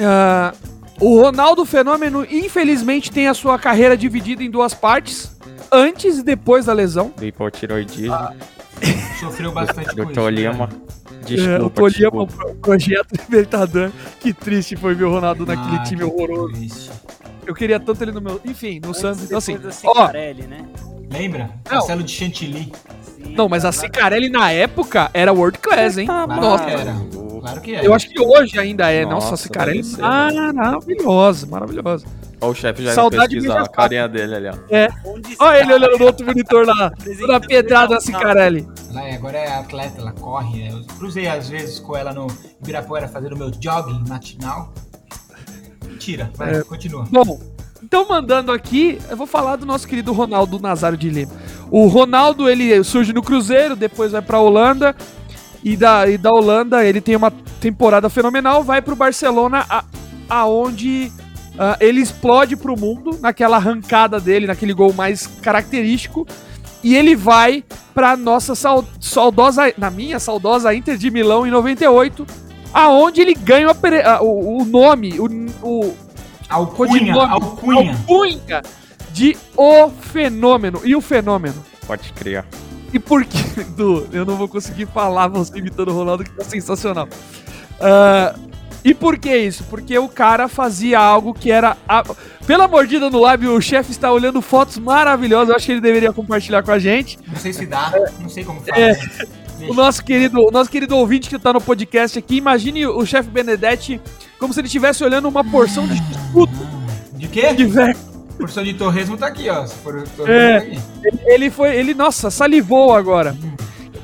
Ah, 0.00 0.52
o 1.00 1.20
Ronaldo 1.20 1.64
Fenômeno, 1.64 2.24
infelizmente, 2.30 3.10
tem 3.10 3.28
a 3.28 3.34
sua 3.34 3.58
carreira 3.58 3.96
dividida 3.96 4.42
em 4.42 4.50
duas 4.50 4.72
partes, 4.74 5.30
antes 5.72 6.18
e 6.18 6.22
depois 6.22 6.66
da 6.66 6.72
lesão. 6.72 7.12
eu. 7.20 7.28
Hipotiroidismo. 7.28 8.16
Sofreu 9.20 9.52
bastante 9.52 9.86
com 9.86 9.92
isso. 9.92 9.96
Doutor 10.04 10.32
Lima. 10.32 10.68
É, 11.22 11.24
Desculpa, 11.26 11.64
o 11.64 11.70
Tolima, 11.70 11.88
o 11.88 11.90
desculpa. 11.90 12.26
pro- 12.36 12.54
projeto 12.56 13.08
Libertador. 13.28 13.90
Que 14.20 14.32
triste 14.32 14.76
foi 14.76 14.94
ver 14.94 15.04
o 15.04 15.10
Ronaldo 15.10 15.44
naquele 15.44 15.76
Ah, 15.76 15.82
time 15.82 15.98
que 15.98 16.04
horroroso. 16.04 16.52
triste. 16.54 16.90
Eu 17.46 17.54
queria 17.54 17.80
tanto 17.80 18.02
ele 18.02 18.12
no 18.12 18.20
meu. 18.20 18.40
Enfim, 18.44 18.80
no 18.84 18.92
Santos. 18.94 19.24
Então, 19.24 19.38
assim. 19.38 19.56
Ó, 19.84 20.08
né? 20.12 20.64
Lembra? 21.10 21.50
Castelo 21.64 22.02
de 22.02 22.12
Chantilly. 22.12 22.72
Sim, 23.02 23.34
não, 23.36 23.48
mas 23.48 23.64
a 23.64 23.72
Cicarelli 23.72 24.28
na 24.28 24.50
época 24.52 25.10
era 25.14 25.32
world 25.32 25.58
class, 25.58 25.96
hein? 25.98 26.06
Claro 26.06 26.34
Nossa. 26.40 26.64
era. 26.70 26.94
Claro 27.46 27.60
que 27.60 27.74
era. 27.74 27.84
Eu 27.84 27.94
acho 27.94 28.08
que 28.10 28.20
hoje 28.20 28.58
ainda 28.58 28.90
é. 28.90 29.04
Nossa, 29.04 29.14
Nossa, 29.30 29.34
a 29.34 29.36
Cicarelli 29.36 29.82
deve 29.82 29.94
ser, 29.94 30.52
maravilhosa, 30.52 31.46
maravilhosa. 31.46 32.06
Ó, 32.40 32.48
o 32.50 32.54
chefe 32.54 32.82
já 32.84 32.92
Saudade 32.92 33.34
pesquisar 33.34 33.62
a 33.62 33.68
carinha 33.68 34.06
dele 34.08 34.34
ali, 34.34 34.48
ó. 34.48 35.10
Onde 35.10 35.36
Olha 35.38 35.58
ele 35.60 35.72
olhando 35.72 35.98
no 35.98 36.04
outro 36.04 36.24
monitor 36.26 36.66
lá. 36.66 36.90
Toda 37.20 37.40
pedrada 37.40 37.94
da 37.94 38.00
Cicarelli. 38.00 38.68
Ela 38.90 39.08
é- 39.08 39.14
agora 39.14 39.38
é 39.38 39.52
atleta, 39.54 40.00
ela 40.00 40.12
corre. 40.12 40.64
né? 40.64 40.70
Eu 40.72 40.84
cruzei 40.96 41.26
às 41.28 41.48
vezes 41.48 41.78
com 41.78 41.96
ela 41.96 42.12
no 42.12 42.26
Ibirapuera 42.60 43.08
fazendo 43.08 43.34
o 43.34 43.38
meu 43.38 43.50
jogging 43.58 44.04
matinal. 44.08 44.72
Mentira, 45.86 46.30
vai, 46.36 46.56
É. 46.56 46.62
continua. 46.62 47.06
Bom, 47.10 47.40
então 47.82 48.06
mandando 48.08 48.52
aqui, 48.52 48.98
eu 49.08 49.16
vou 49.16 49.26
falar 49.26 49.56
do 49.56 49.64
nosso 49.64 49.86
querido 49.86 50.12
Ronaldo 50.12 50.58
Nazário 50.60 50.98
de 50.98 51.08
Lima. 51.08 51.32
O 51.70 51.86
Ronaldo, 51.86 52.48
ele 52.48 52.82
surge 52.84 53.12
no 53.12 53.22
Cruzeiro, 53.22 53.74
depois 53.74 54.12
vai 54.12 54.22
pra 54.22 54.38
Holanda, 54.38 54.94
e 55.66 55.76
da, 55.76 56.08
e 56.08 56.16
da 56.16 56.30
Holanda 56.30 56.84
ele 56.84 57.00
tem 57.00 57.16
uma 57.16 57.32
temporada 57.60 58.08
fenomenal, 58.08 58.62
vai 58.62 58.80
pro 58.80 58.94
Barcelona, 58.94 59.66
a, 59.68 59.82
aonde 60.28 61.10
ah, 61.58 61.76
ele 61.80 62.00
explode 62.00 62.54
pro 62.54 62.78
mundo, 62.78 63.18
naquela 63.20 63.56
arrancada 63.56 64.20
dele, 64.20 64.46
naquele 64.46 64.72
gol 64.72 64.92
mais 64.92 65.26
característico, 65.26 66.24
e 66.84 66.94
ele 66.94 67.16
vai 67.16 67.64
pra 67.92 68.16
nossa 68.16 68.54
sau- 68.54 68.84
saudosa, 69.00 69.74
na 69.76 69.90
minha 69.90 70.20
saudosa 70.20 70.72
Inter 70.72 70.96
de 70.96 71.10
Milão 71.10 71.44
em 71.44 71.50
98, 71.50 72.24
aonde 72.72 73.20
ele 73.20 73.34
ganha 73.34 73.66
ah, 74.04 74.22
o, 74.22 74.58
o 74.60 74.64
nome, 74.64 75.18
o, 75.18 75.26
o, 75.62 75.94
Alcunha, 76.48 77.12
alcunha. 77.12 77.90
alcunha 77.90 78.62
de 79.10 79.36
O 79.56 79.90
Fenômeno. 79.90 80.80
E 80.84 80.94
o 80.94 81.00
Fenômeno? 81.00 81.56
Pode 81.88 82.12
criar. 82.12 82.46
E 82.96 82.98
por 82.98 83.26
que, 83.26 83.62
Du? 83.76 84.08
Eu 84.10 84.24
não 84.24 84.36
vou 84.36 84.48
conseguir 84.48 84.86
falar 84.86 85.28
você 85.28 85.58
imitando 85.58 85.88
o 85.88 85.92
Ronaldo, 85.92 86.24
que 86.24 86.30
tá 86.30 86.42
sensacional. 86.42 87.06
Ah, 87.78 88.34
e 88.82 88.94
por 88.94 89.18
que 89.18 89.36
isso? 89.36 89.64
Porque 89.64 89.98
o 89.98 90.08
cara 90.08 90.48
fazia 90.48 90.98
algo 90.98 91.34
que 91.34 91.52
era. 91.52 91.76
A... 91.86 92.02
Pela 92.46 92.66
mordida 92.66 93.10
no 93.10 93.20
lábio, 93.20 93.54
o 93.54 93.60
chefe 93.60 93.90
está 93.90 94.10
olhando 94.10 94.40
fotos 94.40 94.78
maravilhosas. 94.78 95.50
Eu 95.50 95.56
acho 95.56 95.66
que 95.66 95.72
ele 95.72 95.80
deveria 95.82 96.10
compartilhar 96.10 96.62
com 96.62 96.70
a 96.70 96.78
gente. 96.78 97.18
Não 97.28 97.36
sei 97.36 97.52
se 97.52 97.66
dá, 97.66 97.92
não 98.18 98.30
sei 98.30 98.44
como 98.44 98.62
faz. 98.62 98.78
É. 98.80 99.66
O 99.68 99.74
nosso 99.74 100.02
querido, 100.02 100.40
o 100.40 100.50
nosso 100.50 100.70
querido 100.70 100.96
ouvinte 100.96 101.28
que 101.28 101.38
tá 101.38 101.52
no 101.52 101.60
podcast 101.60 102.18
aqui, 102.18 102.36
imagine 102.36 102.86
o 102.86 103.04
chefe 103.04 103.28
Benedetti 103.28 104.00
como 104.38 104.54
se 104.54 104.60
ele 104.60 104.68
estivesse 104.68 105.04
olhando 105.04 105.28
uma 105.28 105.44
porção 105.44 105.86
de 105.86 105.94
escudo 106.12 106.52
De 107.12 107.28
quê? 107.28 107.52
de 107.52 107.66
velho. 107.66 108.15
Porção 108.38 108.62
de 108.62 108.74
torresmo 108.74 109.16
tá 109.16 109.26
aqui, 109.26 109.48
ó. 109.48 109.64
Torresmo, 109.64 110.26
É. 110.26 110.60
tá 110.60 110.66
aqui. 110.66 110.78
Ele, 111.26 111.50
foi, 111.50 111.74
ele, 111.74 111.94
nossa, 111.94 112.30
salivou 112.30 112.94
agora. 112.94 113.36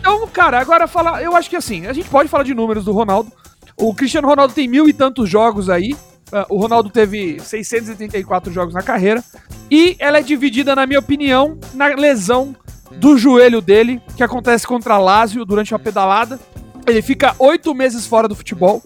Então, 0.00 0.26
cara, 0.28 0.58
agora 0.58 0.86
falar, 0.88 1.22
eu 1.22 1.36
acho 1.36 1.48
que 1.50 1.56
assim, 1.56 1.86
a 1.86 1.92
gente 1.92 2.08
pode 2.08 2.28
falar 2.28 2.42
de 2.44 2.54
números 2.54 2.84
do 2.84 2.92
Ronaldo. 2.92 3.30
O 3.76 3.94
Cristiano 3.94 4.26
Ronaldo 4.28 4.52
tem 4.54 4.66
mil 4.66 4.88
e 4.88 4.92
tantos 4.92 5.28
jogos 5.28 5.68
aí. 5.70 5.94
Ah, 6.32 6.46
O 6.48 6.56
Ronaldo 6.58 6.88
teve 6.90 7.38
684 7.40 8.52
jogos 8.52 8.74
na 8.74 8.82
carreira. 8.82 9.22
E 9.70 9.96
ela 9.98 10.18
é 10.18 10.22
dividida, 10.22 10.74
na 10.74 10.86
minha 10.86 10.98
opinião, 10.98 11.58
na 11.74 11.86
lesão 11.88 12.54
do 12.96 13.16
joelho 13.16 13.60
dele, 13.62 14.02
que 14.16 14.22
acontece 14.22 14.66
contra 14.66 14.94
a 14.94 14.98
Lazio 14.98 15.44
durante 15.44 15.72
uma 15.72 15.78
pedalada. 15.78 16.38
Ele 16.86 17.00
fica 17.00 17.34
oito 17.38 17.74
meses 17.74 18.06
fora 18.06 18.26
do 18.26 18.34
futebol. 18.34 18.82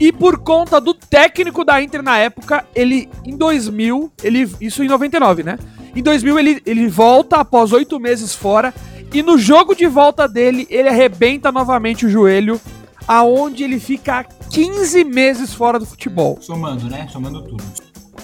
E 0.00 0.12
por 0.12 0.38
conta 0.38 0.80
do 0.80 0.92
técnico 0.92 1.64
da 1.64 1.80
Inter 1.80 2.02
na 2.02 2.18
época, 2.18 2.66
ele, 2.74 3.08
em 3.24 3.36
2000, 3.36 4.12
ele, 4.22 4.50
isso 4.60 4.82
em 4.82 4.88
99, 4.88 5.42
né? 5.42 5.58
Em 5.94 6.02
2000, 6.02 6.38
ele, 6.38 6.62
ele 6.66 6.88
volta 6.88 7.36
após 7.36 7.72
oito 7.72 7.98
meses 8.00 8.34
fora. 8.34 8.74
E 9.12 9.22
no 9.22 9.38
jogo 9.38 9.74
de 9.74 9.86
volta 9.86 10.28
dele, 10.28 10.66
ele 10.68 10.88
arrebenta 10.88 11.50
novamente 11.52 12.06
o 12.06 12.10
joelho. 12.10 12.60
aonde 13.06 13.64
ele 13.64 13.80
fica 13.80 14.24
15 14.50 15.02
meses 15.04 15.54
fora 15.54 15.78
do 15.78 15.86
futebol. 15.86 16.38
Somando, 16.42 16.90
né? 16.90 17.08
Somando 17.10 17.42
tudo. 17.42 17.64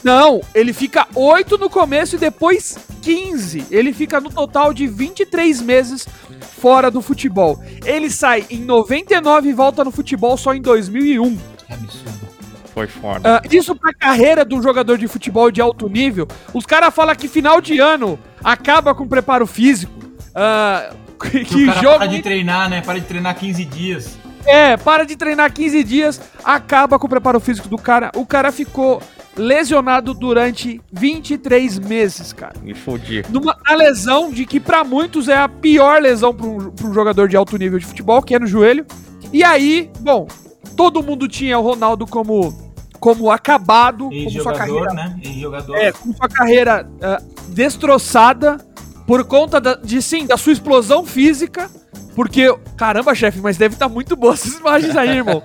Não, 0.03 0.43
ele 0.55 0.75
fica 0.75 1.07
8 1.15 1.57
no 1.57 1.71
começo 1.71 2.17
e 2.17 2.19
depois 2.19 2.77
15. 3.01 3.67
Ele 3.71 3.95
fica 3.95 4.21
no 4.21 4.29
total 4.29 4.75
de 4.75 4.87
23 4.87 5.63
meses 5.63 6.07
fora 6.45 6.91
do 6.91 7.03
futebol. 7.03 7.61
Ele 7.85 8.11
sai 8.11 8.47
em 8.51 8.61
99 8.61 9.49
e 9.49 9.53
volta 9.53 9.83
no 9.83 9.91
futebol 9.91 10.37
só 10.37 10.55
em 10.55 10.63
2001. 10.63 11.37
Que 11.67 11.73
absurdo. 11.73 12.25
Foi 12.73 12.87
foda. 12.89 13.41
Uh, 13.45 13.55
isso 13.55 13.75
pra 13.77 13.95
carreira 13.95 14.45
de 14.45 14.55
um 14.55 14.63
jogador 14.63 14.99
de 14.99 15.07
futebol 15.07 15.51
de 15.51 15.61
alto 15.61 15.89
nível. 15.89 16.27
Os 16.53 16.67
caras 16.67 16.93
falam 16.93 17.15
que 17.15 17.29
final 17.29 17.61
de 17.61 17.79
ano 17.79 18.19
acaba 18.43 18.95
com 18.95 19.07
preparo 19.07 19.47
físico. 19.47 19.93
Uh, 20.31 20.95
que, 21.31 21.45
Que 21.45 21.65
o 21.65 21.67
cara 21.67 21.81
jogo. 21.81 21.99
para 21.99 22.07
de 22.09 22.21
treinar, 22.23 22.69
né? 22.69 22.81
Para 22.81 22.99
de 22.99 23.07
treinar 23.07 23.37
15 23.37 23.65
dias. 23.65 24.19
É, 24.47 24.77
para 24.77 25.07
de 25.07 25.17
treinar 25.17 25.53
15 25.53 25.85
dias, 25.85 26.21
acaba 26.45 26.99
com 26.99 27.07
o 27.07 27.11
preparo 27.11 27.41
físico 27.41 27.69
do 27.69 27.79
cara. 27.79 28.11
O 28.15 28.27
cara 28.27 28.53
ficou 28.53 29.01
lesionado 29.37 30.15
durante 30.15 30.81
23 30.93 31.79
meses, 31.79 32.33
cara. 32.33 32.55
Me 32.63 32.75
fodi. 32.75 33.23
Numa 33.31 33.57
a 33.67 33.75
lesão 33.75 34.31
de 34.31 34.47
que 34.47 34.61
pra 34.61 34.85
muitos 34.85 35.29
é 35.29 35.37
a 35.37 35.49
pior 35.49 36.01
lesão 36.01 36.35
pra 36.35 36.47
um, 36.47 36.71
pra 36.71 36.87
um 36.87 36.95
jogador 36.95 37.29
de 37.29 37.37
alto 37.37 37.57
nível 37.57 37.79
de 37.79 37.87
futebol, 37.87 38.23
que 38.23 38.35
é 38.35 38.39
no 38.39 38.47
joelho. 38.47 38.87
E 39.33 39.43
aí, 39.43 39.91
bom, 40.01 40.29
todo 40.77 41.03
mundo 41.03 41.27
tinha 41.29 41.59
o 41.59 41.63
Ronaldo 41.63 42.07
como, 42.07 42.73
como 43.01 43.31
acabado, 43.31 44.05
como 44.09 44.31
sua 44.31 44.53
carreira 44.53 44.93
né? 44.95 45.17
Ex-jogador. 45.23 45.77
é, 45.77 45.93
com 45.93 46.13
sua 46.13 46.29
carreira 46.29 46.89
ah, 47.03 47.21
destroçada 47.49 48.59
por 49.07 49.25
conta 49.25 49.61
da- 49.61 49.75
de 49.75 50.01
sim, 50.01 50.27
da 50.27 50.37
sua 50.37 50.53
explosão 50.53 51.05
física. 51.05 51.71
Porque, 52.15 52.55
caramba, 52.77 53.15
chefe, 53.15 53.41
mas 53.41 53.57
deve 53.57 53.75
estar 53.75 53.89
muito 53.89 54.15
boa 54.15 54.35
essas 54.35 54.55
imagens 54.55 54.97
aí, 54.97 55.17
irmão. 55.17 55.43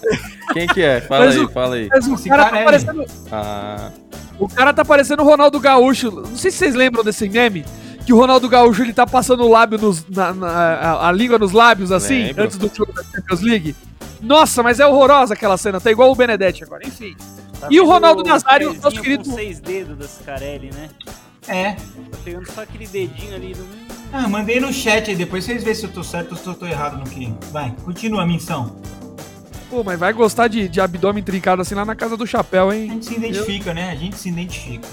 Quem 0.52 0.66
que 0.66 0.82
é? 0.82 1.00
Fala 1.08 1.26
Mas 1.26 1.36
aí, 1.36 1.42
o- 1.44 1.48
fala 1.48 1.74
aí. 1.76 1.88
Mas 1.90 2.06
o 2.06 2.14
Esse 2.14 2.28
cara 2.28 2.42
cara 2.44 2.56
tá 2.56 2.60
é 2.60 2.64
parecendo. 2.64 3.04
Ah, 3.32 3.90
O 4.38 4.48
cara 4.48 4.72
tá 4.72 4.84
parecendo 4.84 5.22
o 5.22 5.26
Ronaldo 5.26 5.58
Gaúcho. 5.60 6.10
Não 6.10 6.36
sei 6.36 6.50
se 6.50 6.58
vocês 6.58 6.74
lembram 6.74 7.02
desse 7.02 7.28
meme. 7.28 7.64
Que 8.04 8.12
o 8.12 8.16
Ronaldo 8.18 8.48
Gaúcho 8.48 8.82
ele 8.82 8.92
tá 8.92 9.06
passando 9.06 9.44
o 9.44 9.48
lábio 9.48 9.78
nos. 9.78 10.06
na- 10.08 10.32
na- 10.32 10.48
a, 10.48 11.08
a 11.08 11.12
língua 11.12 11.38
nos 11.38 11.52
lábios, 11.52 11.92
assim, 11.92 12.24
Lembro. 12.24 12.44
antes 12.44 12.56
do 12.58 12.70
jogo 12.74 12.92
da 12.92 13.02
Champions 13.04 13.40
League. 13.42 13.76
Nossa, 14.20 14.62
mas 14.62 14.80
é 14.80 14.86
horrorosa 14.86 15.32
aquela 15.34 15.56
cena, 15.56 15.80
tá 15.80 15.90
igual 15.90 16.10
o 16.10 16.14
Benedetti 16.14 16.62
agora, 16.64 16.86
enfim. 16.86 17.14
Tá 17.58 17.68
E 17.70 17.80
o 17.80 17.86
Ronaldo 17.86 18.22
Nazário, 18.22 18.74
nosso 18.82 19.00
querido- 19.00 19.24
Com 19.24 19.34
seis 19.34 19.60
dedos 19.60 19.96
da 19.98 20.06
Scarelli, 20.06 20.70
né? 20.74 20.88
É. 21.48 21.72
Tá 21.72 22.18
pegando 22.24 22.50
só 22.52 22.62
aquele 22.62 22.86
dedinho 22.86 23.34
ali 23.34 23.54
do. 23.54 23.89
Ah, 24.12 24.28
mandei 24.28 24.58
no 24.60 24.72
chat 24.72 25.10
aí, 25.10 25.16
depois 25.16 25.44
vocês 25.44 25.62
vêem 25.62 25.74
se 25.74 25.84
eu 25.84 25.92
tô 25.92 26.02
certo 26.02 26.32
ou 26.32 26.36
se 26.36 26.46
eu 26.46 26.54
tô 26.54 26.66
errado 26.66 26.98
no 26.98 27.04
que. 27.04 27.32
Vai, 27.52 27.72
continua 27.84 28.22
a 28.22 28.26
missão. 28.26 28.74
Pô, 29.68 29.84
mas 29.84 29.98
vai 30.00 30.12
gostar 30.12 30.48
de, 30.48 30.68
de 30.68 30.80
abdômen 30.80 31.22
trincado 31.22 31.62
assim 31.62 31.76
lá 31.76 31.84
na 31.84 31.94
casa 31.94 32.16
do 32.16 32.26
chapéu, 32.26 32.70
A 32.70 32.76
hein? 32.76 32.88
gente 32.90 33.06
se 33.06 33.14
identifica, 33.14 33.72
né? 33.72 33.90
A 33.90 33.94
gente 33.94 34.16
se 34.16 34.28
identifica. 34.28 34.88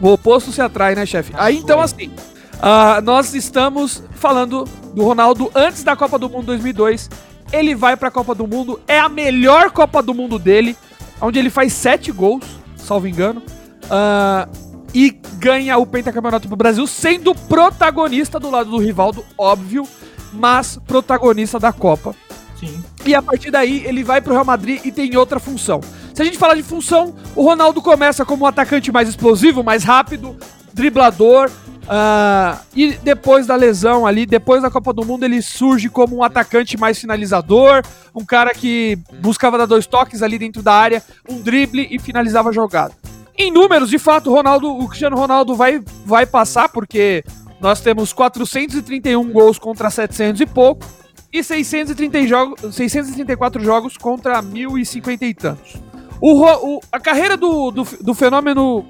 O 0.00 0.08
oposto 0.12 0.52
se 0.52 0.60
atrai, 0.60 0.94
né, 0.94 1.04
chefe? 1.04 1.32
Ah, 1.34 1.46
Aí 1.46 1.56
então, 1.58 1.80
assim, 1.80 2.12
ah, 2.60 3.00
nós 3.02 3.34
estamos 3.34 4.02
falando 4.12 4.64
do 4.94 5.02
Ronaldo 5.04 5.50
antes 5.54 5.82
da 5.82 5.96
Copa 5.96 6.18
do 6.18 6.30
Mundo 6.30 6.46
2002. 6.46 7.10
Ele 7.52 7.74
vai 7.74 7.96
pra 7.96 8.10
Copa 8.12 8.32
do 8.34 8.46
Mundo, 8.46 8.80
é 8.86 8.98
a 8.98 9.08
melhor 9.08 9.72
Copa 9.72 10.00
do 10.00 10.14
Mundo 10.14 10.38
dele, 10.38 10.76
onde 11.20 11.38
ele 11.38 11.50
faz 11.50 11.72
sete 11.72 12.10
gols, 12.12 12.44
salvo 12.76 13.08
engano, 13.08 13.42
ah, 13.90 14.48
e 14.94 15.10
ganha 15.38 15.78
o 15.78 15.86
pentacampeonato 15.86 16.48
pro 16.48 16.56
Brasil, 16.56 16.86
sendo 16.86 17.34
protagonista 17.34 18.38
do 18.38 18.50
lado 18.50 18.70
do 18.70 18.78
Rivaldo, 18.78 19.24
óbvio, 19.38 19.86
mas 20.32 20.78
protagonista 20.86 21.58
da 21.58 21.72
Copa. 21.72 22.14
Sim. 22.58 22.82
E 23.04 23.14
a 23.14 23.20
partir 23.20 23.50
daí 23.50 23.84
ele 23.84 24.04
vai 24.04 24.20
pro 24.20 24.32
Real 24.32 24.44
Madrid 24.44 24.80
e 24.84 24.92
tem 24.92 25.16
outra 25.16 25.40
função. 25.40 25.80
Se 26.14 26.22
a 26.22 26.24
gente 26.24 26.38
falar 26.38 26.54
de 26.54 26.62
função, 26.62 27.14
o 27.34 27.42
Ronaldo 27.42 27.82
começa 27.82 28.24
como 28.24 28.44
um 28.44 28.46
atacante 28.46 28.92
mais 28.92 29.08
explosivo, 29.08 29.64
mais 29.64 29.82
rápido, 29.82 30.36
driblador. 30.72 31.50
ah, 31.88 32.60
e 32.76 32.92
depois 32.92 33.46
da 33.46 33.56
lesão 33.56 34.06
ali, 34.06 34.24
depois 34.24 34.62
da 34.62 34.70
Copa 34.70 34.92
do 34.92 35.04
Mundo, 35.04 35.24
ele 35.24 35.42
surge 35.42 35.88
como 35.88 36.16
um 36.16 36.22
atacante 36.22 36.78
mais 36.78 36.98
finalizador, 36.98 37.82
um 38.14 38.24
cara 38.24 38.54
que 38.54 38.96
buscava 39.20 39.58
dar 39.58 39.66
dois 39.66 39.86
toques 39.86 40.22
ali 40.22 40.38
dentro 40.38 40.62
da 40.62 40.72
área, 40.72 41.02
um 41.28 41.40
drible 41.40 41.88
e 41.90 41.98
finalizava 41.98 42.50
a 42.50 42.52
jogada. 42.52 42.94
Em 43.38 43.50
números, 43.50 43.88
de 43.90 43.98
fato, 43.98 44.30
o 44.30 44.34
Ronaldo, 44.34 44.68
o 44.70 44.86
Cristiano 44.88 45.16
Ronaldo 45.16 45.54
vai, 45.54 45.80
vai 46.04 46.26
passar, 46.26 46.68
porque 46.68 47.24
nós 47.60 47.80
temos 47.80 48.12
431 48.12 49.30
gols 49.32 49.58
contra 49.58 49.90
700 49.90 50.40
e 50.40 50.46
pouco 50.46 50.84
e 51.32 51.42
630 51.42 52.26
jogos, 52.26 52.74
634 52.74 53.62
jogos 53.62 53.96
contra 53.96 54.42
1.050 54.42 55.22
e 55.22 55.34
tantos. 55.34 55.76
O, 56.20 56.44
o- 56.76 56.80
a 56.92 57.00
carreira 57.00 57.36
do, 57.36 57.70
do, 57.70 57.84
do 58.00 58.14
fenômeno 58.14 58.84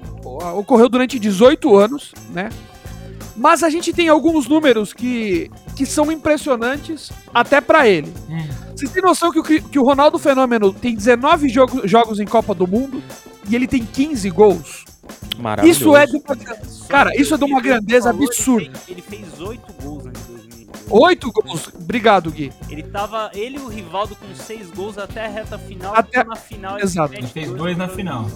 ocorreu 0.55 0.89
durante 0.89 1.17
18 1.17 1.75
anos, 1.75 2.11
né? 2.31 2.49
Mas 3.35 3.63
a 3.63 3.69
gente 3.69 3.91
tem 3.91 4.09
alguns 4.09 4.47
números 4.47 4.93
que, 4.93 5.49
que 5.75 5.85
são 5.85 6.11
impressionantes 6.11 7.11
até 7.33 7.59
pra 7.59 7.87
ele. 7.87 8.13
Hum. 8.29 8.45
Vocês 8.75 8.91
têm 8.91 9.01
noção 9.01 9.31
que 9.31 9.39
o, 9.39 9.43
que 9.43 9.79
o 9.79 9.83
Ronaldo 9.83 10.19
Fenômeno 10.19 10.71
tem 10.71 10.93
19 10.93 11.49
jogo, 11.49 11.87
jogos 11.87 12.19
em 12.19 12.25
Copa 12.25 12.53
do 12.53 12.67
Mundo 12.67 13.01
e 13.49 13.55
ele 13.55 13.67
tem 13.67 13.83
15 13.85 14.29
gols? 14.29 14.85
maravilhoso. 15.37 15.79
Isso 15.81 15.97
é 15.97 16.05
de 16.05 16.15
uma, 16.15 16.35
Cara, 16.87 17.15
isso 17.19 17.33
é 17.33 17.37
de 17.37 17.43
uma 17.43 17.59
grandeza 17.59 18.09
absurda. 18.11 18.65
fez- 18.71 18.89
Ele 18.89 19.01
fez 19.01 19.41
oito 19.41 19.73
gols 19.81 20.05
em 20.05 20.11
2002. 20.11 20.63
8 20.89 21.31
gols. 21.31 21.69
Obrigado, 21.75 22.31
Gui. 22.31 22.51
Ele 22.69 22.83
tava. 22.83 23.29
Ele 23.33 23.57
e 23.57 23.59
o 23.59 23.67
Rivaldo 23.67 24.15
com 24.15 24.33
seis 24.35 24.69
gols 24.71 24.97
até 24.97 25.25
a 25.25 25.27
reta 25.27 25.57
final. 25.57 25.93
Até- 25.95 26.23
na 26.23 26.35
final 26.35 26.79
Exato. 26.79 27.13
Ele 27.15 27.27
fez 27.27 27.51
dois 27.51 27.75
na 27.77 27.87
final. 27.87 28.27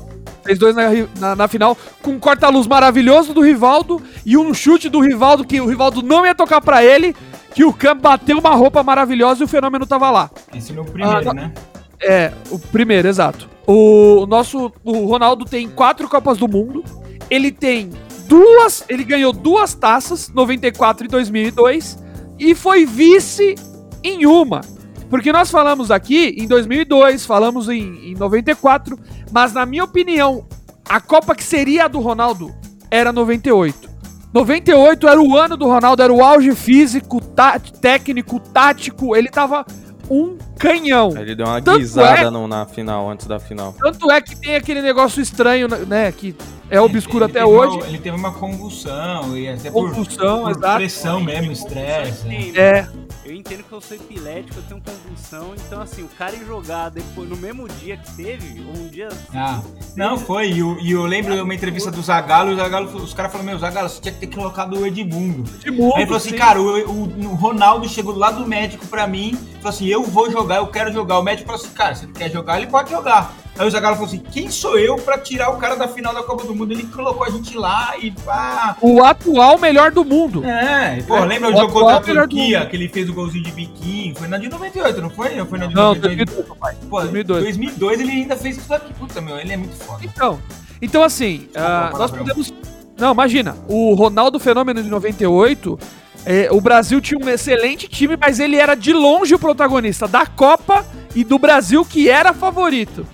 Fez 0.44 0.58
dois 0.60 0.76
na, 0.76 0.84
na, 1.20 1.36
na 1.36 1.48
final, 1.48 1.78
com 2.02 2.12
um 2.12 2.20
corta-luz 2.20 2.68
maravilhoso 2.68 3.34
do 3.34 3.42
Rivaldo 3.42 4.02
e 4.26 4.38
um 4.38 4.54
chute 4.54 4.90
do 4.90 5.00
Rivaldo 5.00 5.46
que 5.46 5.60
o 5.62 5.68
Rivaldo 5.68 6.02
não 6.02 6.26
ia 6.26 6.34
tocar 6.34 6.62
pra 6.62 6.84
ele, 6.84 7.16
que 7.54 7.64
o 7.66 7.74
Campo 7.74 8.02
bateu 8.02 8.38
uma 8.40 8.56
roupa 8.56 8.82
maravilhosa 8.84 9.42
e 9.42 9.46
o 9.46 9.48
fenômeno 9.48 9.86
tava 9.86 10.10
lá. 10.10 10.30
Esse 10.54 10.76
é 10.76 10.80
o 10.82 10.86
primeiro, 10.86 11.30
Ah, 11.30 11.34
né? 11.34 11.54
É, 12.02 12.32
o 12.52 12.60
primeiro, 12.60 13.08
exato. 13.08 13.50
O 13.66 14.26
nosso 14.28 14.72
o 14.84 15.06
Ronaldo 15.06 15.46
tem 15.46 15.68
quatro 15.70 16.08
Copas 16.08 16.38
do 16.38 16.48
Mundo. 16.48 16.84
Ele 17.30 17.52
tem 17.52 17.90
duas, 18.28 18.84
ele 18.88 19.04
ganhou 19.04 19.34
duas 19.34 19.74
taças, 19.74 20.30
94 20.30 21.06
e 21.06 21.10
2002, 21.10 21.98
e 22.40 22.54
foi 22.56 22.86
vice 22.86 23.56
em 24.04 24.26
uma. 24.26 24.62
Porque 25.10 25.32
nós 25.32 25.50
falamos 25.50 25.90
aqui 25.90 26.36
em 26.38 26.48
2002, 26.48 27.26
falamos 27.26 27.70
em, 27.70 28.12
em 28.12 28.16
94, 28.16 29.00
mas 29.32 29.54
na 29.54 29.66
minha 29.66 29.84
opinião, 29.84 30.46
a 30.88 31.00
Copa 31.00 31.34
que 31.34 31.44
seria 31.44 31.86
a 31.86 31.88
do 31.88 32.00
Ronaldo 32.00 32.54
era 32.92 33.12
98. 33.12 33.90
98 34.34 35.08
era 35.08 35.22
o 35.22 35.38
ano 35.38 35.56
do 35.56 35.66
Ronaldo, 35.66 36.04
era 36.04 36.14
o 36.14 36.22
auge 36.24 36.54
físico, 36.54 37.22
tá- 37.22 37.60
técnico, 37.60 38.40
tático, 38.40 39.16
ele 39.16 39.30
tava 39.30 39.66
um 40.10 40.38
canhão. 40.58 41.14
Ele 41.18 41.36
deu 41.36 41.46
uma 41.46 41.62
Tanto 41.62 41.80
guisada 41.80 42.22
é- 42.22 42.30
no- 42.30 42.48
na 42.48 42.66
final, 42.66 43.10
antes 43.10 43.26
da 43.28 43.40
final. 43.40 43.74
Tanto 43.80 44.12
é 44.12 44.20
que 44.22 44.36
tem 44.36 44.56
aquele 44.56 44.82
negócio 44.82 45.22
estranho, 45.22 45.68
né? 45.88 46.12
Que 46.12 46.36
é 46.70 46.80
obscuro 46.82 47.26
Ele 47.26 47.32
até 47.32 47.40
teve 47.40 47.52
hoje. 47.52 47.78
uma- 47.78 47.88
ele 47.88 47.98
teve 48.00 48.16
uma 48.18 48.32
convulsão, 48.34 49.38
e 49.38 49.48
até 49.48 49.72
por, 49.72 49.90
Convulsão, 49.90 50.44
por 50.44 50.52
exato. 50.52 50.76
pressão 50.78 51.20
mesmo, 51.22 51.52
estresse. 51.52 52.28
né? 52.28 52.42
Sim, 52.42 52.58
É, 52.58 52.88
Eu 53.26 53.34
entendo 53.36 53.62
que 53.62 53.74
eu 53.74 53.82
sou 53.82 53.98
epilético, 53.98 54.58
eu 54.58 54.64
tenho 54.64 54.82
convulsão, 54.82 55.54
então 55.54 55.82
assim, 55.82 56.02
o 56.02 56.08
cara 56.08 56.34
ir 56.34 56.46
jogar 56.46 56.88
depois, 56.88 57.28
no 57.30 57.36
mesmo 57.36 57.68
dia 57.68 57.98
que 57.98 58.16
teve, 58.16 58.62
ou 58.66 58.82
um 58.84 58.88
dia. 58.88 59.10
Ah, 59.36 59.60
não, 59.98 60.18
foi. 60.18 60.50
E, 60.50 60.60
eu- 60.60 60.78
e 60.80 60.94
eu 60.94 61.06
lembro 61.06 61.36
de 61.36 61.42
uma 61.42 61.54
entrevista 61.54 61.92
do 61.92 62.02
Zagallo, 62.02 62.52
e 62.52 62.54
o 62.54 62.56
Zagallo, 62.56 62.88
os 62.96 63.14
caras 63.14 63.30
falaram, 63.34 63.50
meu, 63.50 63.60
Zagallo, 63.60 63.90
você 63.90 64.00
tinha 64.00 64.14
que 64.14 64.26
ter 64.26 64.34
colocado 64.34 64.78
o 64.80 64.86
Edmundo. 64.88 65.44
de 65.44 65.70
mundo. 65.70 65.92
Aí 65.96 66.04
ele 66.04 66.06
falou 66.06 66.18
assim, 66.18 66.30
sim. 66.30 66.38
cara, 66.38 66.62
o, 66.62 66.90
o- 66.90 67.26
o 67.32 67.36
Ronaldo 67.36 67.90
chegou 67.90 68.16
lá 68.16 68.32
do 68.32 68.48
médico 68.48 68.88
pra 68.88 69.06
mim, 69.06 69.38
falou 69.56 69.70
assim, 69.72 69.88
eu 69.88 70.04
vou 70.04 70.32
jogar, 70.32 70.58
eu 70.58 70.68
quero 70.68 70.94
jogar. 70.94 71.20
O 71.20 71.24
médico 71.24 71.48
falou 71.48 71.62
assim, 71.62 71.74
cara, 71.74 71.96
se 71.96 72.06
ele 72.06 72.14
quer 72.14 72.32
jogar, 72.32 72.56
ele 72.62 72.68
pode 72.68 72.90
jogar. 72.92 73.34
Aí 73.58 73.68
o 73.68 73.72
Zagallo 73.72 73.96
falou 73.96 74.08
assim, 74.08 74.20
quem 74.32 74.50
sou 74.52 74.78
eu 74.78 74.96
pra 74.98 75.18
tirar 75.18 75.50
o 75.50 75.58
cara 75.58 75.76
da 75.76 75.88
final 75.88 76.14
da 76.14 76.22
Copa 76.24 76.46
do 76.46 76.54
Mundo? 76.56 76.72
Ele 76.72 76.84
colocou 76.84 77.26
a 77.26 77.30
gente 77.30 77.58
lá 77.58 77.96
e 78.00 78.12
pá... 78.12 78.78
O 78.82 79.04
atual 79.04 79.58
melhor 79.58 79.92
do 79.92 80.06
mundo. 80.06 80.46
É, 80.46 81.02
pô, 81.08 81.18
É, 81.18 81.26
lembra 81.26 81.50
o 81.50 81.54
o 81.54 81.58
jogo 81.58 81.74
contra 81.74 81.96
a 81.98 82.02
Turquia, 82.02 82.66
que 82.66 82.76
ele 82.76 82.88
fez 82.88 83.10
o 83.10 83.14
golzinho 83.14 83.44
de 83.44 83.52
biquinho? 83.52 84.16
Foi 84.16 84.28
na 84.28 84.38
de 84.38 84.48
98, 84.48 85.02
não 85.02 85.10
foi? 85.10 85.40
Ou 85.40 85.46
foi 85.46 85.58
na 85.60 85.66
de 85.68 85.74
Não, 85.76 85.96
92? 85.96 86.26
2002, 86.28 86.48
papai. 86.48 86.76
Pô, 86.90 87.00
2002. 87.02 87.44
2002 87.44 88.00
ele 88.00 88.12
ainda 88.12 88.38
fez 88.38 88.58
tudo 88.58 88.74
aqui. 88.74 88.94
Puta, 88.94 89.22
meu, 89.22 89.38
ele 89.40 89.54
é 89.54 89.58
muito 89.58 89.76
foda. 89.76 90.00
Então, 90.04 90.40
então 90.82 91.04
assim, 91.04 91.48
Desculpa, 91.54 91.98
nós 91.98 92.12
podemos. 92.12 92.54
Não, 92.98 93.12
imagina, 93.14 93.56
o 93.68 93.94
Ronaldo 93.94 94.40
Fenômeno 94.40 94.82
de 94.82 94.90
98, 94.90 95.80
é, 96.26 96.50
o 96.52 96.60
Brasil 96.60 97.00
tinha 97.00 97.20
um 97.24 97.30
excelente 97.30 97.88
time, 97.88 98.18
mas 98.18 98.40
ele 98.40 98.58
era 98.58 98.76
de 98.76 98.92
longe 98.92 99.36
o 99.36 99.40
protagonista 99.40 100.08
da 100.08 100.26
Copa 100.26 100.86
e 101.16 101.24
do 101.24 101.38
Brasil, 101.38 101.86
que 101.86 102.10
era 102.10 102.34
favorito. 102.34 103.06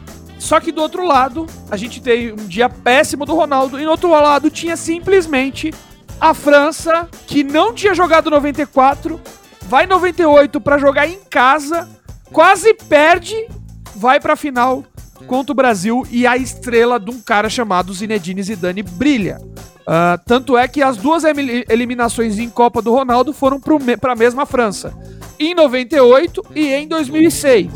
Só 0.43 0.59
que 0.59 0.73
do 0.73 0.81
outro 0.81 1.07
lado, 1.07 1.47
a 1.71 1.77
gente 1.77 2.01
tem 2.01 2.33
um 2.33 2.47
dia 2.47 2.67
péssimo 2.67 3.25
do 3.25 3.33
Ronaldo, 3.33 3.79
e 3.79 3.85
no 3.85 3.91
outro 3.91 4.09
lado 4.09 4.49
tinha 4.49 4.75
simplesmente 4.75 5.73
a 6.19 6.33
França, 6.33 7.07
que 7.25 7.45
não 7.45 7.73
tinha 7.73 7.95
jogado 7.95 8.29
94, 8.29 9.21
vai 9.61 9.87
98 9.87 10.59
pra 10.59 10.77
jogar 10.77 11.07
em 11.07 11.17
casa 11.29 11.89
quase 12.29 12.73
perde, 12.73 13.47
vai 13.95 14.19
pra 14.19 14.35
final 14.35 14.83
contra 15.27 15.53
o 15.53 15.55
Brasil 15.55 16.05
e 16.11 16.27
a 16.27 16.35
estrela 16.35 16.99
de 16.99 17.09
um 17.09 17.21
cara 17.21 17.49
chamado 17.49 17.93
Zinedine 17.93 18.43
Zidane 18.43 18.83
brilha. 18.83 19.39
Uh, 19.83 20.19
tanto 20.25 20.57
é 20.57 20.67
que 20.67 20.81
as 20.81 20.97
duas 20.97 21.23
eliminações 21.69 22.37
em 22.37 22.49
Copa 22.49 22.81
do 22.81 22.91
Ronaldo 22.91 23.31
foram 23.31 23.61
para 23.61 24.11
a 24.11 24.15
mesma 24.15 24.45
França. 24.45 24.93
Em 25.39 25.55
98 25.55 26.43
e 26.53 26.67
em 26.67 26.85
2006. 26.85 27.71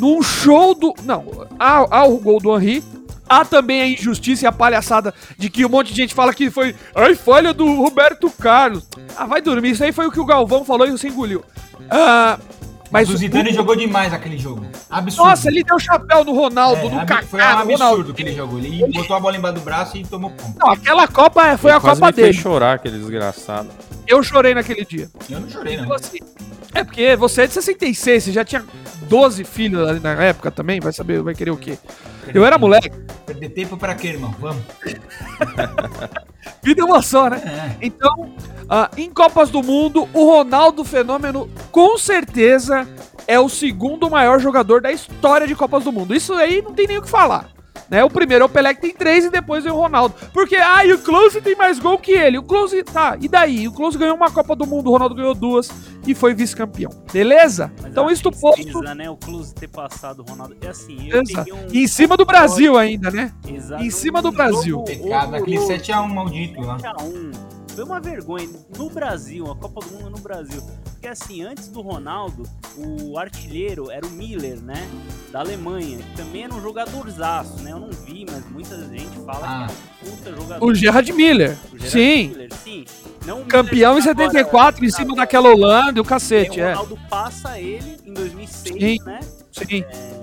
Num 0.00 0.22
show 0.22 0.74
do. 0.74 0.94
Não, 1.04 1.46
há, 1.58 1.98
há 1.98 2.04
o 2.04 2.18
gol 2.18 2.40
do 2.40 2.56
Henry. 2.56 2.82
Há 3.28 3.44
também 3.44 3.80
a 3.80 3.86
injustiça 3.86 4.44
e 4.44 4.48
a 4.48 4.50
palhaçada 4.50 5.14
de 5.38 5.48
que 5.48 5.64
um 5.64 5.68
monte 5.68 5.92
de 5.92 5.96
gente 5.98 6.14
fala 6.14 6.34
que 6.34 6.50
foi. 6.50 6.74
Ai, 6.94 7.14
falha 7.14 7.54
do 7.54 7.64
Roberto 7.76 8.28
Carlos. 8.30 8.88
Ah, 9.16 9.26
vai 9.26 9.40
dormir. 9.40 9.70
Isso 9.70 9.84
aí 9.84 9.92
foi 9.92 10.06
o 10.06 10.10
que 10.10 10.18
o 10.18 10.24
Galvão 10.24 10.64
falou 10.64 10.88
e 10.88 10.90
você 10.90 11.06
engoliu. 11.06 11.44
Uh, 11.78 12.42
mas 12.90 13.08
o 13.08 13.16
Zidane 13.16 13.50
o... 13.50 13.54
jogou 13.54 13.76
demais 13.76 14.12
aquele 14.12 14.36
jogo. 14.36 14.66
Absurdo. 14.90 15.28
Nossa, 15.28 15.48
ele 15.48 15.62
deu 15.62 15.78
chapéu 15.78 16.24
no 16.24 16.34
Ronaldo, 16.34 16.80
é, 16.80 16.90
no 16.90 17.06
Kaká. 17.06 17.22
Foi 17.22 17.40
um 17.40 17.44
absurdo 17.44 17.72
Ronaldo. 17.72 18.14
que 18.14 18.22
ele 18.22 18.34
jogou. 18.34 18.58
Ele, 18.58 18.82
ele 18.82 18.92
botou 18.92 19.16
a 19.16 19.20
bola 19.20 19.36
embaixo 19.36 19.54
do 19.54 19.60
braço 19.60 19.96
e 19.96 20.04
tomou 20.04 20.30
ponto. 20.30 20.58
Não, 20.58 20.70
aquela 20.72 21.06
Copa 21.06 21.56
foi 21.56 21.70
ele 21.70 21.78
a 21.78 21.80
Copa 21.80 22.10
dele. 22.10 22.32
Fez 22.32 22.42
chorar 22.42 22.74
aquele 22.74 22.98
desgraçado. 22.98 23.68
Eu 24.08 24.22
chorei 24.24 24.54
naquele 24.54 24.84
dia. 24.84 25.08
Eu 25.28 25.40
não 25.40 25.48
chorei, 25.48 25.76
não. 25.76 25.92
Assim, 25.92 26.18
é 26.74 26.84
porque 26.84 27.16
você 27.16 27.42
é 27.42 27.46
de 27.46 27.54
66, 27.54 28.24
você 28.24 28.32
já 28.32 28.44
tinha 28.44 28.64
12 29.08 29.44
filhos 29.44 29.88
ali 29.88 30.00
na 30.00 30.12
época 30.12 30.50
também, 30.50 30.80
vai 30.80 30.92
saber, 30.92 31.22
vai 31.22 31.34
querer 31.34 31.50
o 31.50 31.56
quê? 31.56 31.78
Eu 32.32 32.44
era 32.44 32.58
moleque. 32.58 32.90
Perder 33.26 33.48
tempo 33.50 33.76
pra 33.76 33.94
quê, 33.94 34.08
irmão? 34.08 34.34
Vamos. 34.38 34.62
Vida 36.62 36.82
é 36.82 36.84
uma 36.84 37.02
só, 37.02 37.28
né? 37.28 37.42
É. 37.44 37.86
Então, 37.86 38.34
uh, 38.62 38.88
em 38.96 39.10
Copas 39.10 39.50
do 39.50 39.62
Mundo, 39.62 40.08
o 40.12 40.24
Ronaldo 40.24 40.84
Fenômeno, 40.84 41.50
com 41.72 41.98
certeza, 41.98 42.86
é 43.26 43.38
o 43.38 43.48
segundo 43.48 44.10
maior 44.10 44.38
jogador 44.40 44.80
da 44.80 44.92
história 44.92 45.46
de 45.46 45.54
Copas 45.54 45.84
do 45.84 45.92
Mundo. 45.92 46.14
Isso 46.14 46.32
aí 46.34 46.62
não 46.62 46.72
tem 46.72 46.86
nem 46.86 46.98
o 46.98 47.02
que 47.02 47.08
falar. 47.08 47.48
Né? 47.88 48.04
O 48.04 48.10
primeiro 48.10 48.42
é 48.42 48.46
o 48.46 48.48
Pelé 48.48 48.74
que 48.74 48.80
tem 48.80 48.94
três 48.94 49.24
e 49.24 49.30
depois 49.30 49.64
é 49.64 49.72
o 49.72 49.76
Ronaldo. 49.76 50.14
Porque, 50.32 50.56
ah, 50.56 50.84
e 50.84 50.92
o 50.92 50.98
Close 50.98 51.40
tem 51.40 51.56
mais 51.56 51.78
gol 51.78 51.98
que 51.98 52.12
ele. 52.12 52.38
O 52.38 52.42
Close, 52.42 52.82
tá, 52.82 53.16
e 53.20 53.28
daí? 53.28 53.66
O 53.68 53.72
Close 53.72 53.96
ganhou 53.96 54.16
uma 54.16 54.30
Copa 54.30 54.54
do 54.54 54.66
Mundo, 54.66 54.88
o 54.88 54.92
Ronaldo 54.92 55.14
ganhou 55.14 55.34
duas 55.34 55.70
e 56.06 56.14
foi 56.14 56.34
vice-campeão. 56.34 56.90
Beleza? 57.12 57.72
Mas 57.80 57.90
então 57.92 58.10
isso 58.10 58.30
posto... 58.30 58.80
né? 58.94 59.08
O 59.10 59.16
Close 59.16 59.54
ter 59.54 59.68
passado 59.68 60.20
o 60.20 60.30
Ronaldo. 60.30 60.56
É 60.60 60.68
assim, 60.68 61.08
eu 61.08 61.20
um... 61.20 61.66
Em 61.72 61.86
cima 61.86 62.16
do 62.16 62.24
Brasil 62.24 62.76
ainda, 62.76 63.10
né? 63.10 63.32
Exato. 63.46 63.82
Em 63.82 63.90
cima 63.90 64.22
do 64.22 64.30
Brasil. 64.30 64.82
Pecado, 64.82 65.36
aquele 65.36 65.58
7x1 65.58 66.08
maldito 66.08 66.60
lá. 66.60 66.78
7x1 66.78 67.60
foi 67.80 67.84
uma 67.84 68.00
vergonha 68.00 68.48
no 68.76 68.90
Brasil, 68.90 69.50
a 69.50 69.56
Copa 69.56 69.80
do 69.80 69.94
Mundo 69.94 70.10
no 70.10 70.18
Brasil. 70.18 70.62
Porque 71.00 71.08
assim, 71.08 71.40
antes 71.42 71.68
do 71.68 71.80
Ronaldo, 71.80 72.42
o 72.76 73.16
artilheiro 73.16 73.90
era 73.90 74.06
o 74.06 74.10
Miller, 74.10 74.60
né? 74.60 74.86
Da 75.32 75.40
Alemanha, 75.40 75.96
que 75.96 76.14
também 76.14 76.44
era 76.44 76.54
um 76.54 76.60
jogadorzaço, 76.60 77.62
né? 77.62 77.72
Eu 77.72 77.78
não 77.78 77.90
vi, 77.90 78.26
mas 78.30 78.44
muita 78.50 78.76
gente 78.86 79.18
fala 79.24 79.46
ah. 79.46 79.66
que 79.66 79.72
era 79.72 79.72
um 79.72 80.16
puta 80.16 80.30
jogador. 80.34 80.66
O 80.66 80.74
Gerard 80.74 81.10
Miller. 81.14 81.56
O 81.72 81.78
Gerard 81.78 81.90
sim. 81.90 82.28
Miller, 82.28 82.52
sim. 82.52 82.84
Não 83.24 83.44
Campeão 83.44 83.96
em 83.96 84.02
74, 84.02 84.60
agora, 84.60 84.84
em 84.84 84.90
cima 84.90 85.16
daquela 85.16 85.48
Holanda, 85.48 86.02
o 86.02 86.04
cacete, 86.04 86.60
é. 86.60 86.64
O 86.64 86.68
Ronaldo 86.68 86.98
é. 87.02 87.08
passa 87.08 87.58
ele 87.58 87.96
em 88.04 88.12
2006, 88.12 88.74
sim. 88.74 88.98
né? 89.02 89.20
Sim. 89.52 89.82
É, 89.82 90.20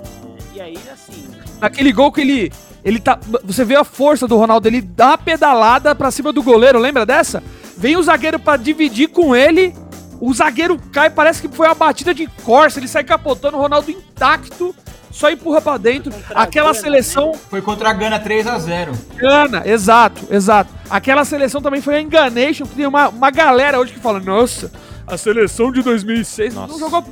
e 0.53 0.61
aí, 0.61 0.77
assim... 0.93 1.27
Naquele 1.59 1.91
gol 1.91 2.11
que 2.11 2.21
ele 2.21 2.51
ele 2.85 2.99
tá. 2.99 3.19
Você 3.43 3.65
vê 3.65 3.75
a 3.75 3.83
força 3.83 4.27
do 4.27 4.37
Ronaldo, 4.37 4.67
ele 4.67 4.81
dá 4.81 5.07
uma 5.07 5.17
pedalada 5.17 5.95
pra 5.95 6.11
cima 6.11 6.31
do 6.31 6.43
goleiro, 6.43 6.77
lembra 6.77 7.03
dessa? 7.03 7.41
Vem 7.75 7.97
o 7.97 8.03
zagueiro 8.03 8.37
para 8.37 8.61
dividir 8.61 9.07
com 9.07 9.35
ele. 9.35 9.73
O 10.19 10.33
zagueiro 10.33 10.79
cai, 10.91 11.09
parece 11.09 11.41
que 11.41 11.55
foi 11.55 11.67
uma 11.67 11.75
batida 11.75 12.13
de 12.13 12.27
corsa. 12.43 12.79
Ele 12.79 12.87
sai 12.87 13.03
capotando, 13.03 13.57
o 13.57 13.59
Ronaldo 13.59 13.91
intacto, 13.91 14.75
só 15.11 15.29
empurra 15.29 15.61
para 15.61 15.77
dentro. 15.77 16.13
Aquela 16.33 16.71
Gana, 16.71 16.81
seleção. 16.81 17.31
Né? 17.31 17.39
Foi 17.49 17.61
contra 17.61 17.89
a 17.89 17.93
Gana 17.93 18.19
3 18.19 18.47
a 18.47 18.59
0 18.59 18.93
Gana, 19.15 19.63
exato, 19.65 20.27
exato. 20.29 20.73
Aquela 20.89 21.25
seleção 21.25 21.61
também 21.61 21.81
foi 21.81 21.95
a 21.95 22.01
Enganation, 22.01 22.65
que 22.65 22.75
tem 22.75 22.85
uma, 22.85 23.09
uma 23.09 23.31
galera 23.31 23.79
hoje 23.79 23.93
que 23.93 23.99
fala: 23.99 24.19
Nossa, 24.19 24.71
a 25.05 25.17
seleção 25.17 25.71
de 25.71 25.81
2006 25.81 26.53
Nossa. 26.53 26.71
não 26.71 26.79
jogou. 26.79 27.03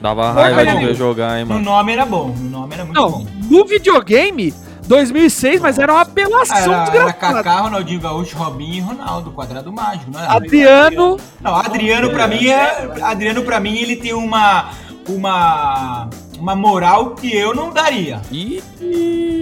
Dava 0.00 0.30
raiva 0.32 0.64
de 0.64 0.86
ver 0.86 0.94
jogar, 0.94 1.38
hein, 1.38 1.44
mano. 1.44 1.60
O 1.60 1.64
nome 1.64 1.92
era 1.92 2.06
bom, 2.06 2.30
o 2.30 2.38
nome 2.38 2.74
era 2.74 2.84
muito 2.84 2.96
não, 2.96 3.10
bom. 3.10 3.26
No 3.50 3.64
videogame, 3.64 4.54
2006, 4.88 5.60
mas 5.60 5.78
era 5.78 5.92
uma 5.92 6.00
apelação 6.00 6.56
era, 6.56 6.82
desgraçada. 6.84 6.98
Era 6.98 7.12
Kaká, 7.12 7.60
Ronaldinho 7.60 8.00
Gaúcho, 8.00 8.36
Robinho 8.36 8.74
e 8.74 8.80
Ronaldo, 8.80 9.30
quadrado 9.30 9.70
mágico, 9.70 10.10
não 10.10 10.18
era? 10.18 10.32
Adriano. 10.32 11.18
Não, 11.40 11.54
Adriano 11.54 12.10
pra 12.10 12.26
mim 12.26 12.48
é. 12.48 12.88
Adriano 13.02 13.42
pra 13.42 13.60
mim 13.60 13.76
ele 13.76 13.96
tem 13.96 14.14
uma. 14.14 14.70
Uma. 15.06 16.08
Uma 16.38 16.54
moral 16.54 17.16
que 17.16 17.36
eu 17.36 17.52
não 17.52 17.72
daria. 17.72 18.22
Ih, 18.30 18.62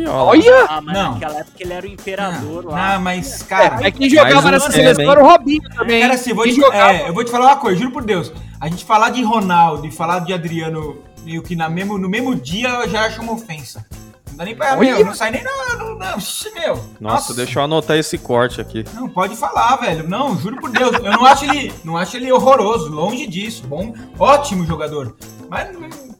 olha! 0.09 0.64
Ah, 0.66 0.80
mas 0.80 0.94
não. 0.97 1.12
naquela 1.12 1.40
época 1.40 1.57
ele 1.61 1.72
era 1.74 1.86
o 1.86 1.90
imperador 1.90 2.64
não, 2.64 2.70
lá. 2.70 2.94
Não, 2.94 3.01
mas, 3.03 3.42
cara. 3.42 3.84
É, 3.84 3.88
é 3.88 3.90
quem 3.90 4.09
jogava 4.09 4.51
nessa 4.51 4.72
seleção 4.72 5.11
era 5.11 5.22
o 5.22 5.28
Robinho 5.28 5.68
também. 5.76 6.03
Era 6.03 6.14
assim, 6.14 6.32
vou 6.32 6.44
te, 6.44 6.59
é, 6.72 7.07
eu 7.07 7.12
vou 7.12 7.22
te 7.22 7.30
falar 7.30 7.49
uma 7.49 7.57
coisa, 7.57 7.78
juro 7.78 7.92
por 7.92 8.03
Deus. 8.03 8.32
A 8.59 8.66
gente 8.68 8.82
falar 8.82 9.11
de 9.11 9.22
Ronaldo 9.22 9.86
e 9.86 9.92
falar 9.92 10.20
de 10.20 10.32
Adriano 10.32 10.97
meio 11.22 11.42
que 11.42 11.55
na 11.55 11.68
mesmo, 11.68 11.99
no 11.99 12.09
mesmo 12.09 12.34
dia 12.34 12.68
eu 12.68 12.88
já 12.88 13.05
acho 13.05 13.20
uma 13.20 13.32
ofensa. 13.32 13.84
Não 14.37 14.39
dá 14.39 14.45
nem 14.45 14.55
pra. 14.55 14.76
Meu, 14.76 15.05
não 15.05 15.14
sai 15.14 15.30
nem. 15.30 15.43
Não, 15.43 15.78
não, 15.78 15.95
não. 15.95 15.97
Meu. 15.99 16.74
Nossa, 16.76 16.91
Nossa, 17.01 17.34
deixa 17.34 17.59
eu 17.59 17.64
anotar 17.64 17.97
esse 17.97 18.18
corte 18.18 18.61
aqui. 18.61 18.84
Não, 18.93 19.09
pode 19.09 19.34
falar, 19.34 19.76
velho. 19.76 20.07
Não, 20.07 20.39
juro 20.39 20.57
por 20.57 20.70
Deus. 20.70 20.93
Eu 20.93 21.11
não 21.11 21.24
acho 21.24 21.45
ele. 21.47 21.72
Não 21.82 21.97
acho 21.97 22.16
ele 22.18 22.30
horroroso. 22.30 22.91
Longe 22.91 23.26
disso. 23.26 23.66
Bom, 23.66 23.95
ótimo 24.18 24.66
jogador. 24.66 25.16
Mas 25.49 25.70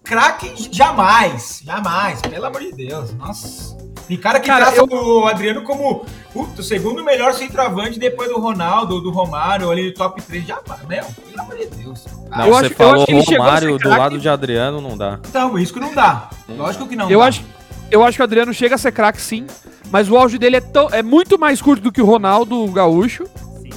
craque 0.03 0.55
jamais. 0.73 1.61
Jamais. 1.63 2.23
Pelo 2.23 2.47
amor 2.47 2.61
de 2.63 2.73
Deus. 2.73 3.13
Nossa. 3.15 3.77
Tem 4.09 4.17
cara 4.17 4.39
que 4.39 4.47
cara, 4.47 4.73
eu... 4.75 4.87
o 4.87 5.27
Adriano 5.27 5.63
como 5.63 6.07
puto, 6.33 6.61
o 6.61 6.65
segundo 6.65 7.05
melhor 7.05 7.35
centroavante 7.35 7.99
depois 7.99 8.29
do 8.29 8.39
Ronaldo, 8.39 9.01
do 9.01 9.11
Romário, 9.11 9.69
ali 9.69 9.89
no 9.89 9.95
top 9.95 10.23
3 10.23 10.47
já, 10.47 10.61
meu, 10.87 11.05
pelo 11.05 11.41
amor 11.41 11.57
de 11.57 11.67
Deus. 11.67 12.05
Não, 12.31 12.47
eu 12.47 12.53
você 12.53 12.67
acho, 12.67 12.75
falou 12.77 13.05
Romário 13.05 13.77
do 13.77 13.89
lado 13.89 14.19
de 14.19 14.29
Adriano, 14.29 14.81
não 14.81 14.97
dá. 14.97 15.19
Então, 15.29 15.59
isso 15.59 15.75
que 15.75 15.81
não 15.81 15.93
dá. 15.93 16.31
Lógico 16.49 16.87
que 16.87 16.95
não 16.95 17.11
eu 17.11 17.19
dá. 17.19 17.27
Acho, 17.27 17.45
eu 17.91 18.05
acho 18.05 18.17
que 18.17 18.23
o 18.23 18.25
Adriano 18.25 18.53
chega 18.53 18.75
a 18.75 18.79
ser 18.79 18.93
craque 18.93 19.21
sim, 19.21 19.47
mas 19.91 20.11
o 20.11 20.17
auge 20.17 20.39
dele 20.39 20.57
é, 20.57 20.61
tão, 20.61 20.89
é 20.91 21.03
muito 21.03 21.39
mais 21.39 21.63
curto 21.63 21.83
do 21.83 21.93
que 21.93 22.03
o 22.03 22.05
Ronaldo 22.05 22.65
o 22.65 22.71
Gaúcho. 22.71 23.25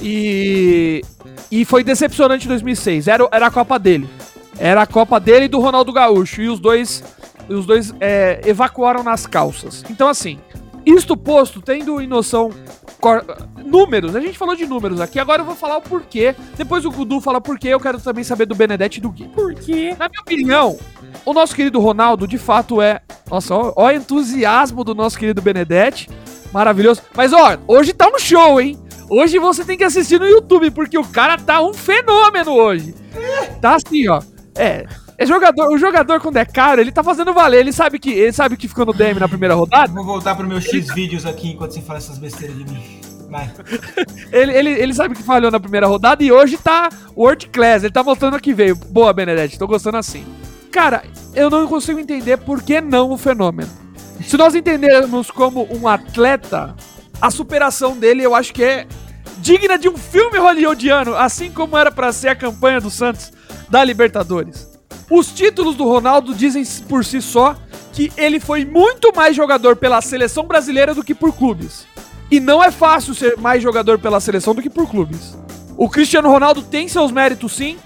E, 0.00 1.02
e 1.50 1.64
foi 1.64 1.84
decepcionante 1.84 2.46
em 2.46 2.48
2006. 2.48 3.08
Era, 3.08 3.28
era 3.30 3.46
a 3.46 3.50
Copa 3.50 3.78
dele. 3.78 4.08
Era 4.58 4.82
a 4.82 4.86
Copa 4.86 5.20
dele 5.20 5.44
e 5.44 5.48
do 5.48 5.60
Ronaldo 5.60 5.92
Gaúcho. 5.92 6.42
E 6.42 6.48
os 6.48 6.58
dois, 6.58 7.02
os 7.48 7.66
dois 7.66 7.94
é, 8.00 8.40
evacuaram 8.44 9.02
nas 9.02 9.26
calças. 9.26 9.84
Então, 9.90 10.08
assim, 10.08 10.38
isto 10.84 11.16
posto, 11.16 11.60
tendo 11.60 12.00
em 12.00 12.06
noção 12.06 12.50
números, 13.64 14.14
a 14.14 14.20
gente 14.20 14.36
falou 14.36 14.54
de 14.54 14.66
números 14.66 15.00
aqui, 15.00 15.18
agora 15.18 15.40
eu 15.40 15.46
vou 15.46 15.54
falar 15.54 15.78
o 15.78 15.82
porquê. 15.82 16.34
Depois 16.56 16.84
o 16.84 16.90
Gudu 16.90 17.20
fala 17.20 17.40
porquê, 17.40 17.68
eu 17.68 17.80
quero 17.80 18.00
também 18.00 18.24
saber 18.24 18.46
do 18.46 18.54
Benedetti 18.54 18.98
e 18.98 19.00
do 19.00 19.10
Gui. 19.10 19.28
Por 19.28 19.54
quê? 19.54 19.94
Na 19.98 20.08
minha 20.08 20.20
opinião, 20.20 20.78
o 21.24 21.32
nosso 21.32 21.54
querido 21.54 21.80
Ronaldo, 21.80 22.26
de 22.26 22.38
fato, 22.38 22.80
é. 22.80 23.00
Nossa, 23.30 23.54
ó, 23.54 23.72
ó 23.76 23.86
o 23.86 23.90
entusiasmo 23.90 24.84
do 24.84 24.94
nosso 24.94 25.18
querido 25.18 25.42
Benedetti. 25.42 26.08
Maravilhoso. 26.52 27.02
Mas, 27.14 27.32
ó, 27.32 27.56
hoje 27.66 27.92
tá 27.92 28.08
um 28.08 28.18
show, 28.18 28.60
hein? 28.60 28.78
Hoje 29.08 29.38
você 29.38 29.64
tem 29.64 29.76
que 29.76 29.84
assistir 29.84 30.20
no 30.20 30.26
YouTube, 30.26 30.70
porque 30.70 30.96
o 30.96 31.04
cara 31.04 31.36
tá 31.36 31.60
um 31.60 31.74
fenômeno 31.74 32.52
hoje. 32.52 32.94
Tá 33.60 33.74
assim, 33.76 34.08
ó. 34.08 34.22
É. 34.54 34.86
É 35.18 35.26
jogador, 35.26 35.68
o 35.70 35.76
jogador, 35.76 36.18
quando 36.18 36.38
é 36.38 36.44
caro, 36.46 36.80
ele 36.80 36.90
tá 36.90 37.02
fazendo 37.02 37.34
valer. 37.34 37.60
Ele 37.60 37.72
sabe 37.72 37.98
que, 37.98 38.10
ele 38.10 38.32
sabe 38.32 38.56
que 38.56 38.66
ficou 38.66 38.86
no 38.86 38.94
DM 38.94 39.20
na 39.20 39.28
primeira 39.28 39.54
rodada. 39.54 39.92
Vou 39.92 40.04
voltar 40.04 40.34
pro 40.34 40.46
meu 40.46 40.60
X 40.60 40.94
vídeos 40.94 41.26
aqui 41.26 41.50
enquanto 41.50 41.72
você 41.72 41.82
fala 41.82 41.98
essas 41.98 42.16
besteiras 42.18 42.56
de 42.56 42.64
mim. 42.64 43.00
Vai. 43.28 43.50
ele, 44.32 44.52
ele, 44.52 44.70
ele 44.70 44.94
sabe 44.94 45.14
que 45.14 45.22
falhou 45.22 45.50
na 45.50 45.60
primeira 45.60 45.86
rodada 45.86 46.24
e 46.24 46.32
hoje 46.32 46.56
tá 46.56 46.88
world 47.14 47.48
class. 47.48 47.84
Ele 47.84 47.92
tá 47.92 48.02
mostrando 48.02 48.40
que 48.40 48.54
veio. 48.54 48.74
Boa, 48.74 49.12
Benedetti, 49.12 49.58
tô 49.58 49.66
gostando 49.66 49.98
assim. 49.98 50.24
Cara, 50.70 51.02
eu 51.34 51.50
não 51.50 51.66
consigo 51.66 51.98
entender 51.98 52.36
por 52.38 52.62
que 52.62 52.80
não 52.80 53.10
o 53.10 53.18
fenômeno. 53.18 53.70
Se 54.24 54.36
nós 54.36 54.54
entendermos 54.54 55.30
como 55.30 55.66
um 55.74 55.88
atleta, 55.88 56.74
a 57.20 57.30
superação 57.30 57.96
dele 57.96 58.22
eu 58.22 58.34
acho 58.34 58.52
que 58.52 58.62
é 58.62 58.86
digna 59.38 59.78
de 59.78 59.88
um 59.88 59.96
filme 59.96 60.38
hollywoodiano, 60.38 61.16
assim 61.16 61.50
como 61.50 61.76
era 61.76 61.90
para 61.90 62.12
ser 62.12 62.28
a 62.28 62.36
campanha 62.36 62.80
do 62.80 62.90
Santos 62.90 63.32
da 63.68 63.82
Libertadores. 63.82 64.68
Os 65.10 65.28
títulos 65.32 65.74
do 65.74 65.84
Ronaldo 65.84 66.34
dizem 66.34 66.64
por 66.88 67.04
si 67.04 67.20
só 67.20 67.56
que 67.92 68.12
ele 68.16 68.38
foi 68.38 68.64
muito 68.64 69.12
mais 69.14 69.34
jogador 69.34 69.74
pela 69.76 70.00
seleção 70.00 70.44
brasileira 70.44 70.94
do 70.94 71.02
que 71.02 71.14
por 71.14 71.32
clubes. 71.32 71.84
E 72.30 72.38
não 72.38 72.62
é 72.62 72.70
fácil 72.70 73.14
ser 73.14 73.36
mais 73.36 73.62
jogador 73.62 73.98
pela 73.98 74.20
seleção 74.20 74.54
do 74.54 74.62
que 74.62 74.70
por 74.70 74.88
clubes. 74.88 75.36
O 75.76 75.88
Cristiano 75.88 76.30
Ronaldo 76.30 76.62
tem 76.62 76.86
seus 76.86 77.10
méritos 77.10 77.52
sim, 77.52 77.76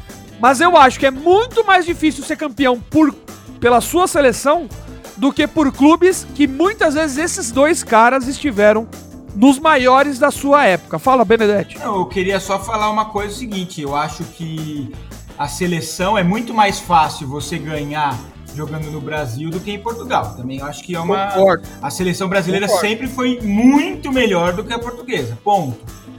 mas 0.41 0.61
eu 0.61 0.77
acho 0.77 0.99
que 0.99 1.07
é 1.07 1.11
muito 1.11 1.65
mais 1.65 1.85
difícil 1.85 2.25
ser 2.25 2.37
campeão 2.37 2.81
por, 2.81 3.15
pela 3.61 3.81
sua 3.81 4.07
seleção 4.07 4.69
do 5.17 5.33
que 5.33 5.47
por 5.47 5.73
clubes 5.73 6.27
que 6.35 6.47
muitas 6.47 6.95
vezes 6.95 7.19
esses 7.19 7.51
dois 7.51 7.83
caras 7.83 8.27
estiveram 8.27 8.87
nos 9.35 9.59
maiores 9.59 10.19
da 10.19 10.31
sua 10.31 10.65
época. 10.65 10.99
Fala, 10.99 11.25
Benedetti. 11.25 11.77
eu 11.81 12.07
queria 12.07 12.39
só 12.39 12.59
falar 12.59 12.91
uma 12.91 13.07
coisa 13.07 13.33
o 13.33 13.37
seguinte, 13.37 13.81
eu 13.81 13.97
acho 13.97 14.23
que 14.25 14.93
a 15.39 15.49
seleção 15.49 16.17
é 16.17 16.23
muito 16.23 16.55
mais 16.55 16.79
fácil 16.79 17.27
você 17.27 17.59
ganhar 17.59 18.17
jogando 18.55 18.91
no 18.91 19.01
Brasil 19.01 19.51
do 19.51 19.59
que 19.59 19.73
em 19.73 19.79
Portugal. 19.79 20.35
Também 20.37 20.63
acho 20.63 20.83
que 20.85 20.95
é 20.95 21.01
uma. 21.01 21.33
Concordo. 21.33 21.67
A 21.83 21.91
seleção 21.91 22.29
brasileira 22.29 22.67
Concordo. 22.67 22.89
sempre 22.89 23.07
foi 23.09 23.41
muito 23.41 24.13
melhor 24.13 24.53
do 24.53 24.63
que 24.63 24.73
a 24.73 24.79
portuguesa. 24.79 25.37
Ponto. 25.43 25.79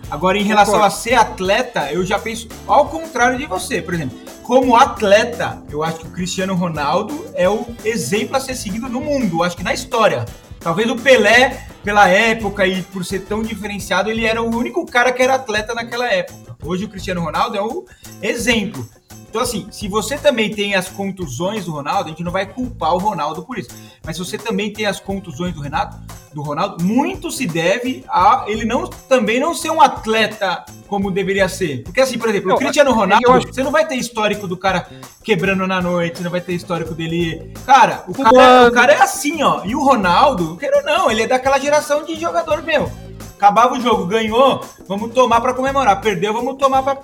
Agora, 0.10 0.38
em 0.38 0.43
relação 0.43 0.84
a 0.84 0.89
ser 0.89 1.16
atleta, 1.16 1.91
eu 1.91 2.06
já 2.06 2.20
penso 2.20 2.47
ao 2.68 2.88
contrário 2.88 3.38
de 3.38 3.45
você. 3.45 3.82
Por 3.82 3.93
exemplo, 3.93 4.18
como 4.43 4.76
atleta, 4.76 5.64
eu 5.72 5.84
acho 5.84 5.99
que 5.99 6.08
o 6.08 6.12
Cristiano 6.12 6.53
Ronaldo 6.53 7.26
é 7.34 7.49
o 7.49 7.66
exemplo 7.84 8.38
a 8.38 8.39
ser 8.39 8.56
seguido 8.56 8.88
no 8.88 9.01
mundo, 9.01 9.38
eu 9.38 9.43
acho 9.43 9.58
que 9.58 9.64
na 9.64 9.74
história. 9.74 10.26
Talvez 10.60 10.89
o 10.89 10.95
Pelé, 10.95 11.68
pela 11.84 12.08
época 12.08 12.66
e 12.66 12.82
por 12.84 13.03
ser 13.06 13.22
tão 13.22 13.41
diferenciado, 13.41 14.10
ele 14.10 14.26
era 14.26 14.41
o 14.41 14.56
único 14.56 14.86
cara 14.86 15.12
que 15.12 15.22
era 15.22 15.36
atleta 15.36 15.74
naquela 15.74 16.08
época. 16.08 16.56
Hoje 16.64 16.86
o 16.86 16.89
Cristiano 16.89 17.22
Ronaldo 17.22 17.58
é 17.58 17.62
o 17.62 17.86
exemplo. 18.22 18.88
Então, 19.36 19.44
assim, 19.44 19.68
se 19.70 19.90
você 19.90 20.18
também 20.18 20.50
tem 20.50 20.76
as 20.76 20.88
contusões 20.88 21.66
do 21.66 21.74
Ronaldo, 21.74 22.06
a 22.06 22.08
gente 22.08 22.24
não 22.24 22.32
vai 22.32 22.46
culpar 22.46 22.94
o 22.94 22.98
Ronaldo 22.98 23.44
por 23.44 23.58
isso. 23.58 23.68
Mas 24.02 24.16
se 24.16 24.24
você 24.24 24.38
também 24.38 24.72
tem 24.72 24.86
as 24.86 24.98
contusões 24.98 25.54
do 25.54 25.60
Renato, 25.60 25.98
do 26.34 26.42
Ronaldo, 26.42 26.82
muito 26.82 27.30
se 27.30 27.46
deve 27.46 28.06
a 28.08 28.46
ele 28.48 28.64
não 28.64 28.88
também 28.88 29.38
não 29.38 29.54
ser 29.54 29.72
um 29.72 29.82
atleta 29.82 30.64
como 30.88 31.12
deveria 31.12 31.50
ser. 31.50 31.84
Porque 31.84 32.00
assim, 32.00 32.18
por 32.18 32.30
exemplo, 32.30 32.48
não, 32.48 32.56
o 32.56 32.60
Cristiano 32.60 32.94
Ronaldo, 32.94 33.30
acho... 33.34 33.48
você 33.48 33.62
não 33.62 33.72
vai 33.72 33.86
ter 33.86 33.96
histórico 33.96 34.48
do 34.48 34.56
cara 34.56 34.88
quebrando 35.22 35.68
na 35.68 35.82
noite, 35.82 36.20
você 36.20 36.24
não 36.24 36.32
vai 36.32 36.40
ter 36.40 36.54
histórico 36.54 36.94
dele. 36.94 37.52
Cara, 37.66 38.06
o 38.08 38.14
cara, 38.14 38.70
o 38.70 38.72
cara 38.72 38.94
é 38.94 39.02
assim, 39.02 39.44
ó. 39.44 39.66
E 39.66 39.76
o 39.76 39.84
Ronaldo, 39.84 40.56
quero 40.56 40.82
não, 40.86 41.12
ele 41.12 41.24
é 41.24 41.28
daquela 41.28 41.60
geração 41.60 42.06
de 42.06 42.16
jogador 42.16 42.64
meu 42.64 42.90
Acabava 43.38 43.76
o 43.76 43.82
jogo, 43.82 44.06
ganhou, 44.06 44.64
vamos 44.88 45.14
tomar 45.14 45.42
para 45.42 45.54
comemorar. 45.54 46.00
Perdeu, 46.00 46.34
vamos 46.34 46.56
tomar 46.58 46.82
para. 46.82 46.98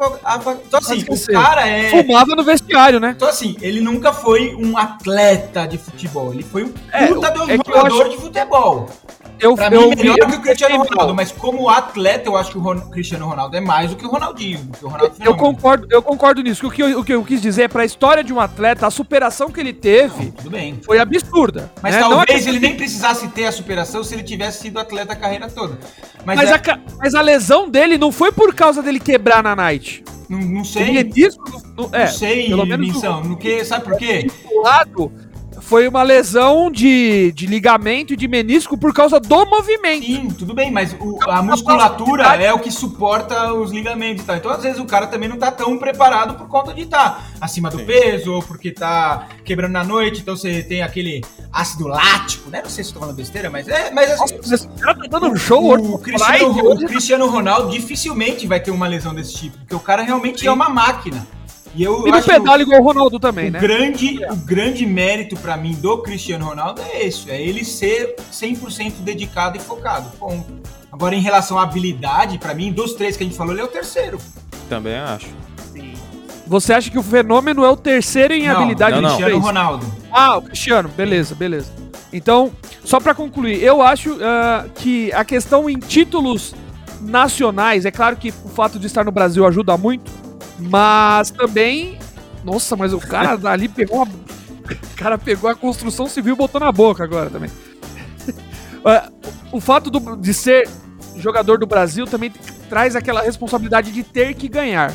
Então, 0.66 0.80
assim, 0.80 1.04
o 1.08 1.34
cara 1.34 1.68
é. 1.68 1.90
Fumava 1.90 2.36
no 2.36 2.44
vestiário, 2.44 3.00
né? 3.00 3.14
Então, 3.16 3.28
assim, 3.28 3.58
ele 3.62 3.82
nunca 3.82 4.14
foi 4.14 4.56
um 4.56 4.78
atleta 4.78 5.68
de 5.68 5.78
futebol. 5.78 6.34
Ele 6.34 6.44
foi 6.44 6.64
um 6.64 6.74
é, 6.92 7.08
puta 7.08 7.28
é, 7.28 7.54
é 7.54 7.58
jogador 7.58 8.02
acho... 8.02 8.10
de 8.10 8.18
futebol 8.18 8.88
eu, 9.42 9.56
pra 9.56 9.74
eu, 9.74 9.90
mim, 9.90 9.96
melhor 9.96 10.18
eu, 10.20 10.28
que 10.28 10.36
o 10.36 10.42
Cristiano 10.42 10.84
Ronaldo, 10.84 11.16
mas 11.16 11.32
como 11.32 11.68
atleta, 11.68 12.30
eu 12.30 12.38
acho 12.38 12.52
que 12.52 12.58
o 12.58 12.90
Cristiano 12.90 13.28
Ronaldo 13.28 13.58
é 13.58 13.60
mais 13.60 13.90
do 13.90 13.96
que 13.96 14.06
o 14.06 14.10
Ronaldinho. 14.10 14.70
Que 14.78 14.86
o 14.86 14.90
Ronaldo 14.90 15.16
eu, 15.20 15.36
concordo, 15.36 15.88
eu 15.90 16.02
concordo 16.02 16.42
nisso. 16.44 16.68
O 16.68 16.72
que, 16.72 16.84
eu, 16.84 17.00
o 17.00 17.04
que 17.04 17.14
eu 17.14 17.24
quis 17.24 17.42
dizer 17.42 17.64
é 17.64 17.68
pra 17.68 17.84
história 17.84 18.24
de 18.24 18.32
um 18.32 18.40
atleta, 18.40 18.86
a 18.86 18.92
superação 18.92 19.50
que 19.52 19.60
ele 19.60 19.74
teve 19.74 20.32
Não, 20.46 20.84
foi 20.84 21.00
absurda. 21.00 21.72
Mas 21.82 21.96
né? 21.96 22.02
talvez 22.02 22.46
ele 22.46 22.60
nem 22.60 22.76
precisasse 22.76 23.28
ter 23.30 23.46
a 23.46 23.52
superação 23.52 24.04
se 24.04 24.14
ele 24.14 24.24
tivesse 24.24 24.62
sido 24.62 24.80
atleta 24.80 25.14
a 25.14 25.16
carreira 25.16 25.50
toda. 25.50 25.80
Mas, 26.24 26.38
mas, 26.38 26.52
é... 26.52 26.54
a, 26.54 26.80
mas 27.00 27.16
a 27.16 27.22
lesão 27.22 27.68
dele 27.68 27.98
não 27.98 28.12
foi 28.12 28.32
por 28.32 28.54
causa 28.54 28.82
dele 28.84 29.00
quebrar 29.00 29.42
na 29.42 29.56
night. 29.56 30.04
Não, 30.30 30.40
não 30.40 30.64
sei. 30.64 30.98
É 30.98 31.04
disso, 31.04 31.40
não, 31.76 31.90
é, 31.92 32.06
não 32.06 32.08
sei, 32.12 32.48
pelo 32.48 32.66
menos 32.66 32.88
Missão. 32.88 33.24
No 33.24 33.36
que, 33.36 33.66
sabe 33.66 33.86
por 33.86 33.98
quê? 33.98 34.28
lado 34.64 35.12
foi 35.72 35.88
uma 35.88 36.04
lesão 36.04 36.70
de, 36.70 37.32
de 37.32 37.48
ligamento 37.48 38.12
e 38.12 38.18
de 38.18 38.28
menisco 38.28 38.78
por 38.78 38.94
causa 38.94 39.22
do 39.22 39.46
movimento. 39.46 40.06
Sim, 40.06 40.28
tudo 40.38 40.54
bem, 40.54 40.70
mas 40.70 40.94
o, 41.00 41.18
a 41.30 41.42
musculatura 41.42 42.26
é 42.36 42.52
o 42.52 42.60
que 42.60 42.70
suporta 42.70 43.54
os 43.54 43.72
ligamentos 43.72 44.22
e 44.22 44.26
tal. 44.26 44.36
Então, 44.36 44.52
às 44.52 44.62
vezes, 44.64 44.82
o 44.82 44.86
cara 44.86 45.08
também 45.08 45.30
não 45.30 45.38
tá 45.38 45.50
tão 45.50 45.78
preparado 45.78 46.34
por 46.34 46.50
conta 46.50 46.74
de 46.74 46.82
estar 46.82 47.12
tá 47.12 47.24
acima 47.40 47.70
do 47.70 47.80
Sim. 47.80 47.86
peso 47.86 48.34
ou 48.34 48.44
porque 48.44 48.70
tá 48.70 49.30
quebrando 49.46 49.72
na 49.72 49.82
noite. 49.86 50.20
Então, 50.20 50.36
você 50.36 50.62
tem 50.62 50.82
aquele 50.82 51.22
ácido 51.54 51.88
lático, 51.88 52.50
né? 52.50 52.60
Não 52.62 52.70
sei 52.70 52.84
se 52.84 52.90
eu 52.90 52.96
tô 52.96 53.00
falando 53.00 53.16
besteira, 53.16 53.50
mas 53.50 53.70
é. 53.70 53.92
Mas, 53.92 54.12
assim, 54.12 54.36
Nossa, 54.36 54.68
cara 54.68 54.98
tá 54.98 55.08
dando 55.08 55.28
um 55.28 55.38
show 55.38 55.64
o, 55.64 55.96
o, 55.96 56.00
Cristiano, 56.00 56.70
o 56.70 56.86
Cristiano 56.86 57.28
Ronaldo 57.30 57.70
dificilmente 57.70 58.46
vai 58.46 58.60
ter 58.60 58.72
uma 58.72 58.90
lesão 58.90 59.14
desse 59.14 59.36
tipo, 59.36 59.58
porque 59.60 59.76
o 59.76 59.80
cara 59.80 60.02
realmente 60.02 60.42
Sim. 60.42 60.48
é 60.48 60.52
uma 60.52 60.68
máquina. 60.68 61.26
E, 61.74 61.84
eu 61.84 62.08
e 62.08 62.12
no 62.12 62.22
pedal 62.22 62.60
igual 62.60 62.82
o 62.82 62.84
Ronaldo 62.84 63.20
também, 63.20 63.50
o 63.50 63.52
né? 63.54 63.60
Grande, 63.60 64.26
o 64.26 64.36
grande 64.36 64.86
mérito 64.86 65.36
para 65.38 65.56
mim 65.56 65.74
do 65.74 65.98
Cristiano 66.00 66.46
Ronaldo 66.46 66.82
é 66.82 67.06
isso, 67.06 67.30
é 67.30 67.42
ele 67.42 67.64
ser 67.64 68.16
100% 68.32 68.96
dedicado 69.00 69.58
e 69.58 69.60
focado, 69.60 70.10
ponto. 70.18 70.62
Agora, 70.92 71.16
em 71.16 71.22
relação 71.22 71.58
à 71.58 71.64
habilidade, 71.64 72.38
para 72.38 72.54
mim, 72.54 72.72
dos 72.72 72.94
três 72.94 73.16
que 73.16 73.24
a 73.24 73.26
gente 73.26 73.38
falou, 73.38 73.54
ele 73.54 73.62
é 73.62 73.64
o 73.64 73.70
terceiro. 73.70 74.20
Também 74.68 74.96
acho. 74.96 75.28
Sim. 75.72 75.94
Você 76.46 76.74
acha 76.74 76.92
que 76.92 77.00
o 77.00 77.04
fenômeno 77.04 77.64
é 77.64 77.70
o 77.70 77.78
terceiro 77.78 78.34
em 78.34 78.48
não, 78.48 78.58
habilidade? 78.58 78.96
Não, 78.96 79.02
não. 79.04 79.16
Cristiano 79.16 79.40
Ronaldo. 79.40 79.86
Ah, 80.12 80.38
o 80.38 80.42
Cristiano, 80.42 80.90
beleza, 80.90 81.34
beleza. 81.34 81.72
Então, 82.12 82.52
só 82.84 83.00
para 83.00 83.16
concluir, 83.16 83.64
eu 83.64 83.82
acho 83.82 84.16
uh, 84.16 84.70
que 84.76 85.14
a 85.14 85.24
questão 85.24 85.70
em 85.70 85.80
títulos 85.80 86.54
nacionais, 87.00 87.86
é 87.86 87.92
claro 87.92 88.18
que 88.18 88.34
o 88.44 88.50
fato 88.50 88.78
de 88.78 88.88
estar 88.88 89.06
no 89.06 89.12
Brasil 89.12 89.46
ajuda 89.48 89.78
muito, 89.78 90.12
mas 90.62 91.32
também. 91.32 91.98
Nossa, 92.44 92.76
mas 92.76 92.94
o 92.94 93.00
cara 93.00 93.40
ali 93.50 93.68
pegou. 93.68 94.04
O 94.04 94.96
cara 94.96 95.18
pegou 95.18 95.50
a 95.50 95.56
construção 95.56 96.08
civil 96.08 96.34
e 96.34 96.38
botou 96.38 96.62
na 96.62 96.72
boca 96.72 97.04
agora 97.04 97.30
também. 97.30 97.50
É, 98.84 99.12
o 99.52 99.62
fato 99.62 99.92
do, 99.92 100.16
de 100.16 100.34
ser 100.34 100.68
jogador 101.16 101.60
do 101.60 101.68
Brasil 101.68 102.08
também 102.08 102.32
traz 102.68 102.96
aquela 102.96 103.22
responsabilidade 103.22 103.92
de 103.92 104.02
ter 104.02 104.34
que 104.34 104.48
ganhar. 104.48 104.92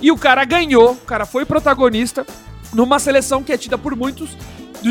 E 0.00 0.10
o 0.10 0.18
cara 0.18 0.44
ganhou, 0.44 0.94
o 0.94 0.96
cara 0.96 1.24
foi 1.24 1.44
protagonista 1.44 2.26
numa 2.72 2.98
seleção 2.98 3.44
que 3.44 3.52
é 3.52 3.56
tida 3.56 3.78
por 3.78 3.94
muitos 3.94 4.36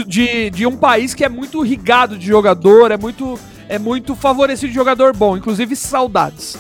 de, 0.06 0.50
de 0.50 0.66
um 0.66 0.76
país 0.76 1.14
que 1.14 1.24
é 1.24 1.30
muito 1.30 1.62
rigado 1.62 2.18
de 2.18 2.28
jogador, 2.28 2.92
é 2.92 2.98
muito, 2.98 3.40
é 3.68 3.80
muito 3.80 4.16
favorecido 4.16 4.70
de 4.70 4.76
jogador 4.76 5.16
bom, 5.16 5.38
inclusive 5.38 5.76
saudades. 5.76 6.58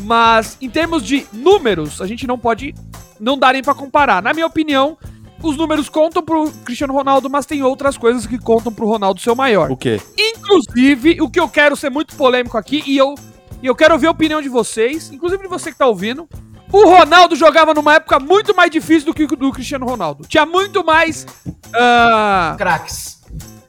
Mas 0.00 0.56
em 0.60 0.68
termos 0.68 1.02
de 1.02 1.26
números, 1.32 2.00
a 2.00 2.06
gente 2.06 2.26
não 2.26 2.38
pode 2.38 2.74
não 3.20 3.38
darem 3.38 3.62
para 3.62 3.74
comparar. 3.74 4.22
Na 4.22 4.32
minha 4.32 4.46
opinião, 4.46 4.98
os 5.42 5.56
números 5.56 5.88
contam 5.88 6.22
pro 6.22 6.50
Cristiano 6.64 6.92
Ronaldo, 6.92 7.28
mas 7.30 7.46
tem 7.46 7.62
outras 7.62 7.96
coisas 7.96 8.26
que 8.26 8.38
contam 8.38 8.72
pro 8.72 8.86
Ronaldo 8.86 9.20
ser 9.20 9.30
o 9.30 9.36
maior. 9.36 9.70
O 9.70 9.76
quê? 9.76 10.00
Inclusive, 10.18 11.20
o 11.20 11.30
que 11.30 11.40
eu 11.40 11.48
quero 11.48 11.76
ser 11.76 11.90
muito 11.90 12.16
polêmico 12.16 12.58
aqui, 12.58 12.82
e 12.86 12.96
eu, 12.96 13.14
e 13.62 13.66
eu 13.66 13.74
quero 13.74 13.94
ouvir 13.94 14.06
a 14.06 14.10
opinião 14.10 14.42
de 14.42 14.48
vocês, 14.48 15.10
inclusive 15.10 15.42
de 15.42 15.48
você 15.48 15.72
que 15.72 15.78
tá 15.78 15.86
ouvindo. 15.86 16.28
O 16.72 16.86
Ronaldo 16.86 17.36
jogava 17.36 17.74
numa 17.74 17.94
época 17.94 18.18
muito 18.18 18.56
mais 18.56 18.70
difícil 18.70 19.06
do 19.06 19.14
que 19.14 19.24
o 19.24 19.36
do 19.36 19.52
Cristiano 19.52 19.84
Ronaldo. 19.84 20.26
Tinha 20.26 20.46
muito 20.46 20.82
mais. 20.84 21.26
Uh, 21.46 22.56
Craques. 22.56 23.21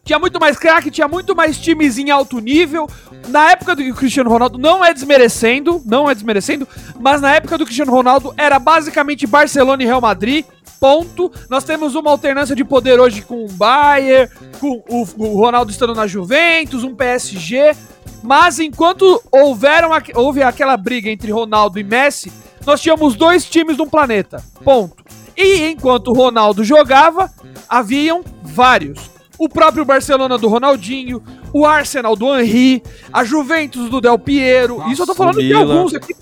Tinha 0.04 0.20
muito 0.20 0.38
mais 0.38 0.58
craque, 0.58 0.92
tinha 0.92 1.08
muito 1.08 1.34
mais 1.34 1.58
times 1.58 1.98
em 1.98 2.12
alto 2.12 2.40
nível. 2.40 2.90
Na 3.30 3.52
época 3.52 3.74
do 3.74 3.94
Cristiano 3.94 4.30
Ronaldo, 4.30 4.58
não 4.58 4.84
é 4.84 4.94
desmerecendo, 4.94 5.82
não 5.86 6.10
é 6.10 6.14
desmerecendo, 6.14 6.68
mas 7.00 7.22
na 7.22 7.34
época 7.34 7.58
do 7.58 7.64
Cristiano 7.64 7.92
Ronaldo 7.92 8.34
era 8.36 8.60
basicamente 8.60 9.26
Barcelona 9.26 9.82
e 9.82 9.86
Real 9.86 10.02
Madrid. 10.02 10.46
Ponto. 10.78 11.32
Nós 11.50 11.64
temos 11.64 11.96
uma 11.96 12.12
alternância 12.12 12.54
de 12.54 12.66
poder 12.66 13.00
hoje 13.00 13.22
com 13.22 13.46
o 13.46 13.48
Bayern, 13.48 14.30
com 14.60 14.84
o, 14.90 15.08
o 15.18 15.38
Ronaldo 15.38 15.72
estando 15.72 15.96
na 15.96 16.06
Juventus, 16.06 16.84
um 16.84 16.94
PSG. 16.94 17.74
Mas 18.22 18.60
enquanto 18.60 19.24
houveram, 19.32 19.92
houve 20.16 20.44
aquela 20.44 20.76
briga 20.76 21.10
entre 21.10 21.32
Ronaldo 21.32 21.80
e 21.80 21.84
Messi, 21.84 22.30
nós 22.66 22.82
tínhamos 22.82 23.16
dois 23.16 23.46
times 23.46 23.78
no 23.78 23.90
planeta. 23.90 24.44
Ponto. 24.66 25.02
E 25.38 25.64
enquanto 25.64 26.12
Ronaldo 26.12 26.62
jogava, 26.62 27.32
haviam 27.70 28.22
vários 28.44 29.13
o 29.38 29.50
próprio 29.50 29.86
Barcelona 29.86 30.38
do 30.38 30.48
Ronaldinho, 30.48 31.24
o 31.52 31.66
Arsenal 31.66 32.16
do 32.16 32.38
Henry, 32.38 32.84
a 33.12 33.24
Juventus 33.24 33.90
do 33.90 34.00
Del 34.00 34.18
Piero. 34.20 34.78
Nossa, 34.78 34.92
Isso 34.92 35.02
eu 35.02 35.08
tô 35.08 35.16
falando 35.16 35.42
de 35.42 35.54
alguns 35.54 35.94
aqui. 35.94 36.14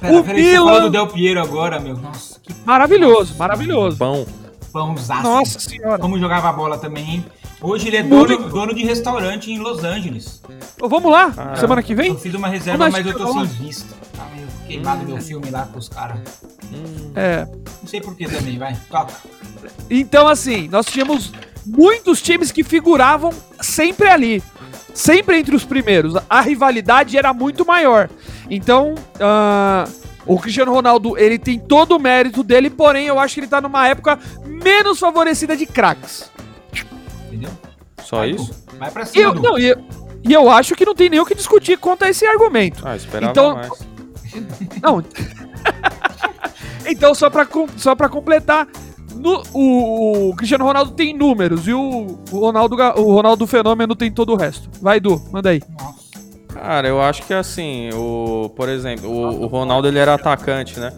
Pera, 0.00 0.16
o 0.16 0.24
pera, 0.24 0.34
Milan 0.34 0.82
do 0.82 0.90
Del 0.90 1.06
Piero 1.06 1.40
agora, 1.40 1.78
meu. 1.78 1.96
Nossa, 1.96 2.40
que 2.40 2.52
maravilhoso, 2.64 3.36
maravilhoso. 3.36 3.98
Pão. 3.98 4.26
Pãozaço. 4.72 5.22
Nossa 5.22 5.60
senhora. 5.60 5.98
Como 5.98 6.18
jogava 6.18 6.48
a 6.48 6.52
bola 6.52 6.78
também, 6.78 7.04
hein? 7.04 7.24
Hoje 7.60 7.88
ele 7.88 7.98
é 7.98 8.02
dono, 8.02 8.48
dono 8.48 8.74
de 8.74 8.84
restaurante 8.84 9.52
em 9.52 9.58
Los 9.58 9.84
Angeles. 9.84 10.42
Oh, 10.80 10.88
vamos 10.88 11.12
lá, 11.12 11.32
ah, 11.36 11.54
semana 11.54 11.80
que 11.80 11.94
vem? 11.94 12.08
Eu 12.08 12.18
fiz 12.18 12.34
uma 12.34 12.48
reserva, 12.48 12.90
mas 12.90 13.06
eu 13.06 13.16
tô 13.16 13.32
sem 13.32 13.44
vista. 13.44 13.94
Tá 14.16 14.26
meio 14.34 14.48
queimado 14.66 15.02
hum. 15.02 15.08
meu 15.08 15.18
filme 15.18 15.48
lá 15.50 15.66
com 15.66 15.78
os 15.78 15.88
caras. 15.88 16.18
Hum. 16.72 17.12
É. 17.14 17.46
Não 17.80 17.86
sei 17.86 18.00
por 18.00 18.16
que 18.16 18.26
também, 18.26 18.58
vai. 18.58 18.76
Toca. 18.90 19.14
Então, 19.88 20.26
assim, 20.26 20.68
nós 20.68 20.86
tínhamos 20.86 21.32
muitos 21.64 22.20
times 22.20 22.50
que 22.50 22.62
figuravam 22.62 23.32
sempre 23.60 24.08
ali. 24.08 24.42
Sempre 24.94 25.38
entre 25.38 25.56
os 25.56 25.64
primeiros. 25.64 26.14
A 26.28 26.40
rivalidade 26.40 27.16
era 27.16 27.32
muito 27.32 27.64
maior. 27.64 28.10
Então, 28.50 28.94
uh, 28.94 29.90
o 30.26 30.38
Cristiano 30.38 30.72
Ronaldo, 30.72 31.16
ele 31.16 31.38
tem 31.38 31.58
todo 31.58 31.96
o 31.96 31.98
mérito 31.98 32.42
dele, 32.42 32.68
porém 32.68 33.06
eu 33.06 33.18
acho 33.18 33.34
que 33.34 33.40
ele 33.40 33.46
tá 33.46 33.60
numa 33.60 33.86
época 33.88 34.18
menos 34.44 34.98
favorecida 34.98 35.56
de 35.56 35.66
craques. 35.66 36.30
Entendeu? 37.26 37.50
Só 38.04 38.18
vai, 38.18 38.30
isso? 38.30 38.64
Vai 38.78 38.90
pra 38.90 39.06
cima. 39.06 39.24
Eu, 39.24 39.34
não, 39.34 39.58
e, 39.58 39.66
eu, 39.66 39.84
e 40.22 40.32
eu 40.32 40.50
acho 40.50 40.74
que 40.74 40.84
não 40.84 40.94
tem 40.94 41.08
nem 41.08 41.20
o 41.20 41.24
que 41.24 41.34
discutir 41.34 41.78
contra 41.78 42.10
esse 42.10 42.26
argumento. 42.26 42.86
Ah, 42.86 42.94
esperava 42.94 43.32
então, 43.32 43.54
mais. 43.54 43.70
Não. 44.82 45.02
então, 46.86 47.14
só 47.14 47.30
pra, 47.30 47.48
só 47.76 47.94
pra 47.94 48.08
completar, 48.08 48.68
no, 49.22 49.42
o, 49.54 50.30
o, 50.30 50.36
Cristiano 50.36 50.64
Ronaldo 50.64 50.92
tem 50.92 51.16
números 51.16 51.68
e 51.68 51.72
o, 51.72 52.18
o, 52.30 52.38
Ronaldo, 52.38 52.74
o 52.74 53.14
Ronaldo 53.14 53.46
Fenômeno 53.46 53.94
tem 53.94 54.10
todo 54.10 54.32
o 54.32 54.36
resto. 54.36 54.68
Vai, 54.80 54.98
Du, 54.98 55.22
manda 55.30 55.50
aí. 55.50 55.62
Cara, 56.48 56.88
eu 56.88 57.00
acho 57.00 57.22
que 57.22 57.32
assim, 57.32 57.90
o, 57.94 58.50
por 58.56 58.68
exemplo, 58.68 59.08
o, 59.08 59.44
o 59.44 59.46
Ronaldo 59.46 59.88
ele 59.88 59.98
era 59.98 60.14
atacante, 60.14 60.78
né? 60.78 60.92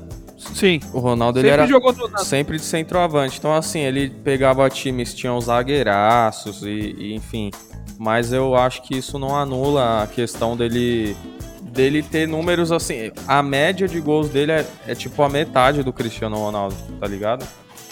Sim. 0.54 0.80
O 0.92 0.98
Ronaldo 0.98 1.38
ele 1.38 1.48
Sempre 1.48 1.62
era 1.62 1.70
jogou 1.70 1.94
sempre 2.18 2.56
de 2.58 2.64
centroavante. 2.64 3.38
Então, 3.38 3.54
assim, 3.54 3.80
ele 3.80 4.10
pegava 4.10 4.68
times, 4.68 5.14
tinham 5.14 5.40
zagueiraços 5.40 6.62
e, 6.62 6.94
e, 6.98 7.14
enfim. 7.14 7.50
Mas 7.98 8.32
eu 8.32 8.54
acho 8.54 8.82
que 8.82 8.96
isso 8.96 9.18
não 9.18 9.36
anula 9.36 10.02
a 10.02 10.06
questão 10.06 10.56
dele 10.56 11.16
dele 11.62 12.02
ter 12.02 12.26
números 12.26 12.70
assim. 12.70 13.10
A 13.26 13.42
média 13.42 13.88
de 13.88 14.00
gols 14.00 14.28
dele 14.28 14.52
é, 14.52 14.66
é 14.86 14.94
tipo 14.94 15.22
a 15.22 15.28
metade 15.28 15.82
do 15.82 15.92
Cristiano 15.92 16.36
Ronaldo, 16.36 16.76
tá 17.00 17.06
ligado? 17.06 17.46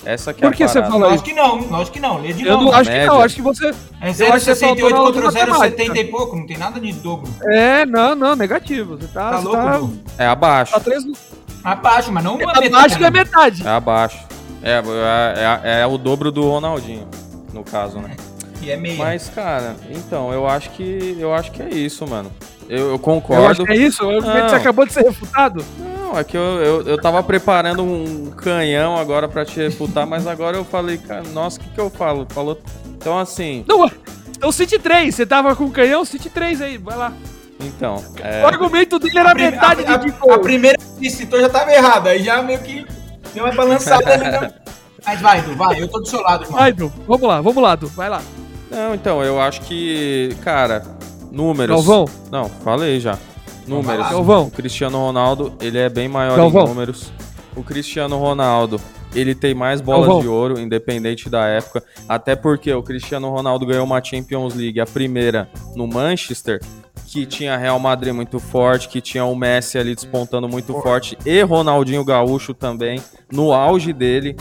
Essa 0.05 0.35
que 0.35 0.41
Por 0.41 0.53
é 0.53 0.57
que 0.57 0.65
a 0.65 0.69
você 0.69 0.83
fala 0.83 1.09
Lógico 1.09 1.23
que 1.29 1.33
não, 1.35 1.57
lógico 1.69 1.93
que 1.93 2.01
não. 2.01 2.21
Lê 2.21 2.33
de 2.33 2.45
Eu 2.45 2.55
novo. 2.55 2.65
não 2.65 2.75
acho 2.75 2.91
que 2.91 2.97
não, 2.97 3.13
média. 3.13 3.25
acho 3.25 3.35
que 3.37 3.43
você. 3.43 3.67
É 3.67 3.71
eu 3.71 4.11
acho 4.11 4.17
que 4.17 4.55
você 4.55 4.57
faltou 4.57 4.89
0,68 4.89 4.91
na 4.91 4.97
aula 4.99 5.13
de 5.13 5.23
contra 5.23 5.47
matemática. 5.47 5.85
0,70 5.85 5.97
e 5.97 6.05
pouco, 6.05 6.37
não 6.37 6.47
tem 6.47 6.59
nada 6.59 6.81
de 6.81 6.93
dobro. 6.93 7.33
É, 7.45 7.87
não, 7.87 8.15
não, 8.15 8.35
negativo. 8.35 8.97
Você 8.97 9.07
tá. 9.09 9.31
Tá 9.31 9.39
louco, 9.39 9.57
tá? 9.57 10.25
É 10.25 10.27
abaixo. 10.27 10.73
tá 10.73 10.81
três. 10.81 11.05
Abaixo, 11.63 12.11
mas 12.11 12.25
não 12.25 12.39
a 12.41 12.67
Abaixo 12.67 12.99
da 12.99 13.11
metade. 13.11 13.65
É 13.65 13.71
abaixo. 13.71 14.19
É, 14.63 14.83
é, 14.83 15.79
é, 15.79 15.81
é 15.83 15.87
o 15.87 15.97
dobro 15.97 16.31
do 16.33 16.49
Ronaldinho, 16.49 17.07
no 17.53 17.63
caso, 17.63 17.99
né? 17.99 18.17
E 18.63 18.71
é 18.71 18.77
meia. 18.77 18.97
Mas, 18.97 19.29
cara, 19.29 19.75
então, 19.91 20.33
eu 20.33 20.47
acho 20.47 20.71
que. 20.71 21.17
Eu 21.19 21.35
acho 21.35 21.51
que 21.51 21.61
é 21.63 21.69
isso, 21.69 22.07
mano. 22.07 22.31
Eu, 22.69 22.79
eu 22.79 22.85
Eu 22.87 22.93
acho 22.95 23.03
concordo. 23.03 23.67
que 23.67 23.73
é 23.73 23.77
isso. 23.77 24.03
Eu. 24.05 24.23
Você 24.23 24.55
acabou 24.55 24.87
de 24.87 24.93
ser 24.93 25.03
refutado. 25.03 25.65
Não, 25.79 26.19
é 26.19 26.23
que 26.25 26.37
eu, 26.37 26.43
eu, 26.43 26.83
eu 26.83 27.01
tava 27.01 27.23
preparando 27.23 27.83
um 27.83 28.31
canhão 28.31 28.97
agora 28.97 29.27
pra 29.29 29.45
te 29.45 29.59
refutar, 29.59 30.07
mas 30.07 30.27
agora 30.27 30.57
eu 30.57 30.65
falei, 30.65 30.99
cara, 30.99 31.23
nossa, 31.33 31.59
o 31.59 31.63
que, 31.63 31.71
que 31.71 31.81
eu 31.81 31.91
falo? 31.91 32.27
Falou. 32.31 32.59
Então, 32.87 33.19
assim, 33.19 33.65
Não, 33.67 33.91
então 34.37 34.53
City 34.53 34.79
3. 34.79 35.13
Você 35.15 35.27
tava 35.27 35.57
com 35.57 35.65
o 35.65 35.71
canhão, 35.71 36.05
City 36.05 36.31
3 36.31 36.61
aí. 36.63 36.79
Vai 36.79 36.97
lá. 36.97 37.13
então. 37.61 38.03
é, 38.23 38.43
O 38.43 38.47
argumento 38.47 38.99
dele 38.99 39.19
era 39.19 39.33
A 39.33 39.35
metade 39.35 39.85
a, 39.87 39.97
de 39.97 40.15
a, 40.31 40.35
a 40.35 40.39
primeira 40.39 40.79
que 41.01 41.11
citou 41.11 41.41
já 41.41 41.49
tava 41.49 41.73
errada, 41.73 42.11
aí 42.11 42.23
já 42.23 42.41
meio 42.43 42.61
que 42.61 42.87
deu 43.35 43.45
uma 43.45 43.53
balançada 43.55 44.13
ali. 44.13 44.25
Né? 44.25 44.53
Mas 45.05 45.21
vai, 45.21 45.43
Du, 45.43 45.57
vai, 45.57 45.83
eu 45.83 45.89
tô 45.89 45.99
do 45.99 46.07
seu 46.07 46.21
lado, 46.21 46.45
irmão. 46.45 46.59
Vai, 46.61 46.73
Du. 46.73 46.93
Vamos 47.09 47.27
lá, 47.29 47.41
vamos 47.41 47.61
lá, 47.63 47.75
Du. 47.75 47.89
Vai 47.89 48.09
lá. 48.09 48.23
Não, 48.73 48.95
então, 48.95 49.23
eu 49.23 49.39
acho 49.39 49.61
que, 49.61 50.35
cara, 50.43 50.83
números. 51.31 51.77
Galvão. 51.77 52.07
Não, 52.31 52.49
falei 52.49 52.99
já. 52.99 53.19
Números. 53.67 54.09
Galvão. 54.11 54.47
O 54.47 54.51
Cristiano 54.51 54.99
Ronaldo, 54.99 55.53
ele 55.61 55.79
é 55.79 55.89
bem 55.89 56.09
maior 56.09 56.37
Galvão. 56.37 56.65
em 56.65 56.69
números. 56.69 57.13
O 57.55 57.63
Cristiano 57.63 58.17
Ronaldo, 58.19 58.81
ele 59.15 59.35
tem 59.35 59.55
mais 59.55 59.83
bolas 59.83 60.07
Galvão. 60.07 60.23
de 60.23 60.29
ouro, 60.29 60.59
independente 60.59 61.29
da 61.29 61.47
época. 61.47 61.85
Até 62.09 62.35
porque 62.35 62.73
o 62.73 62.83
Cristiano 62.83 63.31
Ronaldo 63.31 63.67
ganhou 63.67 63.85
uma 63.85 64.03
Champions 64.03 64.55
League, 64.55 64.81
a 64.81 64.87
primeira 64.87 65.49
no 65.77 65.87
Manchester, 65.87 66.61
que 67.07 67.27
tinha 67.27 67.59
Real 67.59 67.79
Madrid 67.79 68.15
muito 68.15 68.39
forte, 68.41 68.89
que 68.89 69.03
tinha 69.03 69.25
o 69.27 69.37
Messi 69.37 69.77
ali 69.77 69.95
despontando 69.95 70.49
muito 70.49 70.73
forte, 70.81 71.17
e 71.27 71.43
Ronaldinho 71.43 72.03
Gaúcho 72.05 72.55
também, 72.55 73.03
no 73.31 73.53
auge 73.53 73.93
dele, 73.93 74.35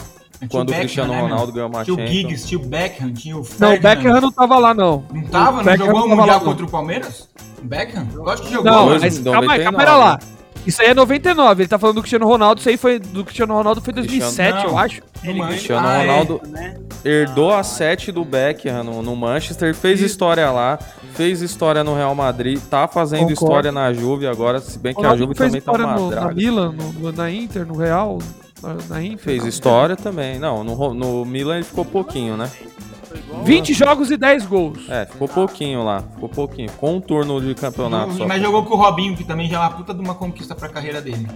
quando 0.50 0.70
o 0.70 0.72
Beckham, 0.72 0.80
Cristiano 0.82 1.14
né? 1.14 1.22
Ronaldo 1.22 1.52
ganhou 1.54 1.70
uma 1.70 1.84
Tinha 1.84 1.94
o 1.94 1.98
Champions. 1.98 2.16
Giggs, 2.16 2.48
tinha 2.48 2.60
o 2.60 2.66
Beckham, 2.66 3.14
tinha 3.14 3.36
o 3.36 3.38
Não, 3.40 3.42
o 3.44 3.46
Ferdinand. 3.46 3.82
Beckham 3.96 4.22
não 4.22 4.32
tava 4.32 4.58
lá, 4.60 4.74
não. 4.74 5.04
Não 5.14 5.24
tava? 5.24 5.52
O 5.52 5.56
Não 5.58 5.64
Beckham 5.64 5.86
jogou 5.88 6.06
o 6.06 6.10
Mundial 6.10 6.28
lá, 6.28 6.40
contra 6.40 6.66
o 6.66 6.70
Palmeiras? 6.70 7.30
O 7.62 7.66
Beckham? 7.66 8.08
Lógico 8.16 8.48
que 8.48 8.54
jogou. 8.54 8.72
Não, 8.72 8.86
mas 9.00 9.20
calma 9.20 9.54
aí, 9.54 9.64
99. 9.64 9.78
pera 9.78 9.96
lá. 9.98 10.20
Isso 10.64 10.80
aí 10.80 10.90
é 10.90 10.94
99, 10.94 11.64
ele 11.64 11.68
tá 11.68 11.80
falando 11.80 11.96
do 11.96 12.02
Cristiano 12.04 12.28
Ronaldo, 12.28 12.60
isso 12.60 12.70
aí 12.70 12.78
foi 12.78 13.00
do 13.00 13.24
Cristiano 13.24 13.52
Ronaldo 13.56 13.82
foi 13.82 13.92
2007, 13.94 14.52
Cristiano- 14.52 14.70
eu 14.70 14.78
acho. 14.78 15.02
Ele 15.24 15.42
O 15.42 15.48
Cristiano 15.48 15.88
Ah, 15.88 15.94
é. 15.94 16.06
Ronaldo 16.06 16.42
né? 16.48 16.78
herdou 17.04 17.52
a 17.52 17.64
7 17.64 18.12
do 18.12 18.24
Beckham 18.24 18.84
no, 18.84 19.02
no 19.02 19.16
Manchester, 19.16 19.74
fez 19.74 20.02
história 20.02 20.52
lá, 20.52 20.78
fez 21.16 21.42
história 21.42 21.84
no 21.84 21.96
Real 21.96 22.14
Madrid, 22.14 22.60
tá 22.70 22.88
fazendo 22.88 23.22
Concordo. 23.22 23.34
história 23.44 23.72
na 23.72 23.92
Juve 23.92 24.28
agora, 24.28 24.60
se 24.60 24.78
bem 24.78 24.94
que 24.94 25.04
a 25.04 25.16
Juve 25.16 25.34
também 25.34 25.54
tá 25.54 25.58
história 25.72 25.84
uma 25.84 25.96
no, 25.96 26.10
na 26.12 26.16
draga. 26.22 26.36
Milan, 26.36 26.72
no- 26.74 26.94
no- 26.94 27.12
na 27.12 27.32
Inter, 27.32 27.66
no 27.66 27.76
Real, 27.76 28.20
Inter. 29.04 29.18
Fez 29.18 29.46
história 29.46 29.96
também. 29.96 30.40
Não, 30.40 30.64
no, 30.64 30.94
no 30.94 31.26
Milan 31.26 31.56
ele 31.56 31.64
ficou 31.66 31.84
pouquinho, 31.86 32.38
né? 32.38 32.50
Foi 33.04 33.18
igual 33.20 33.44
20 33.44 33.74
jogos 33.74 34.10
e 34.12 34.18
10 34.18 34.46
gols. 34.46 34.80
É, 34.90 35.06
ficou 35.06 35.28
pouquinho 35.28 35.84
lá, 35.84 36.02
ficou 36.14 36.30
pouquinho. 36.30 36.72
Com 36.74 36.96
um 36.96 37.02
turno 37.02 37.42
de 37.42 37.54
campeonato 37.56 38.14
só. 38.14 38.28
Mas 38.28 38.42
jogou 38.42 38.64
com 38.64 38.74
o 38.74 38.78
Robinho, 38.78 39.16
que 39.18 39.24
também 39.24 39.50
já 39.50 39.58
é 39.58 39.60
uma 39.60 39.72
puta 39.72 39.94
de 39.94 40.00
uma 40.00 40.16
conquista 40.16 40.56
pra 40.56 40.70
carreira 40.70 41.02
dele. 41.02 41.28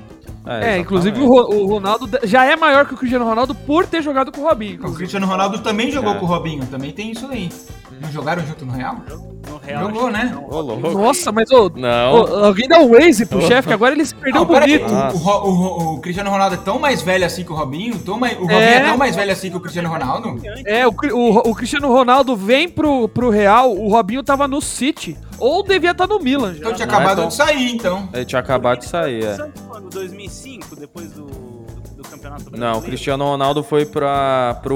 É, 0.48 0.78
inclusive 0.78 1.20
o, 1.20 1.28
o 1.28 1.66
Ronaldo 1.66 2.08
já 2.24 2.46
é 2.46 2.56
maior 2.56 2.86
que 2.86 2.94
o 2.94 2.98
Cristiano 2.98 3.26
Ronaldo 3.26 3.56
por 3.56 3.88
ter 3.88 4.04
jogado 4.04 4.32
com 4.32 4.42
o 4.42 4.44
Robinho. 4.44 4.80
O. 4.86 4.94
Cristiano 4.94 5.26
Ronaldo 5.26 5.58
também 5.60 5.90
jogou 5.92 6.14
É. 6.14 6.20
com 6.20 6.26
o 6.26 6.28
Robinho, 6.28 6.66
também 6.68 6.92
tem 6.92 7.10
isso 7.12 7.26
aí. 7.26 7.50
Não 8.02 8.12
jogaram 8.12 8.46
junto 8.46 8.66
no 8.66 8.74
Real? 8.74 8.96
no 9.50 9.58
Real. 9.58 9.84
Jogou, 9.86 10.10
né? 10.12 10.36
não. 10.50 10.93
Nossa, 10.93 11.32
mas 11.32 11.50
ô, 11.52 11.70
Não. 11.76 12.14
ô, 12.16 12.46
alguém 12.46 12.68
dá 12.68 12.80
um 12.80 12.89
Waze 12.89 13.26
pro 13.26 13.41
chefe, 13.41 13.68
que 13.68 13.74
agora 13.74 13.93
ele 13.93 14.04
se 14.06 14.14
perdeu 14.16 14.41
Não, 14.41 14.48
bonito. 14.48 14.86
O, 14.91 15.18
o, 15.18 15.50
o- 15.50 15.93
o 15.96 16.00
Cristiano 16.02 16.30
Ronaldo 16.32 16.56
é 16.56 16.58
tão 16.58 16.80
mais 16.80 17.02
velho 17.02 17.26
assim 17.26 17.43
que 17.43 17.52
o 17.52 17.56
Robinho? 17.56 17.98
Tão 18.00 18.20
mais, 18.20 18.36
o 18.38 18.41
Robinho 18.41 18.60
É. 18.60 18.74
é. 18.76 18.86
tão 18.86 18.98
mais 18.98 19.16
velho 19.16 19.32
assim 19.32 19.50
que 19.52 19.58
o 19.58 19.60
Cristiano 19.60 19.88
Ronaldo? 19.89 20.41
É, 20.66 20.88
o, 20.88 20.91
o, 21.14 21.38
o 21.52 21.56
Cristiano 21.56 21.88
Ronaldo 21.91 22.36
vem 22.36 22.68
pro, 22.68 23.08
pro 23.08 23.30
Real, 23.30 23.72
o 23.72 23.88
Robinho 23.89 24.24
tava 24.24 24.48
no 24.48 24.62
City. 24.62 25.18
Ou 25.38 25.62
devia 25.64 25.91
estar 25.91 26.08
no 26.08 26.18
Milan 26.20 26.54
já. 26.54 26.60
Então 26.60 26.74
tinha 26.74 26.86
é 26.86 26.89
acabado 26.89 27.18
tão- 27.18 27.28
de 27.28 27.34
sair, 27.36 27.72
então. 27.76 28.10
Ele 28.14 28.26
tinha 28.26 28.39
acabado 28.39 28.80
de 28.80 28.86
sair, 28.86 29.24
é. 29.26 29.36
Santos 29.36 29.62
quando? 29.68 29.89
2005, 29.89 30.76
depois 30.78 31.12
do 31.12 31.26
Campeonato 32.26 32.44
Brasileiro? 32.50 32.74
Não, 32.74 32.80
o 32.80 32.82
Cristiano 32.84 33.26
Ronaldo 33.26 33.64
foi 33.64 33.86
pro 33.86 34.06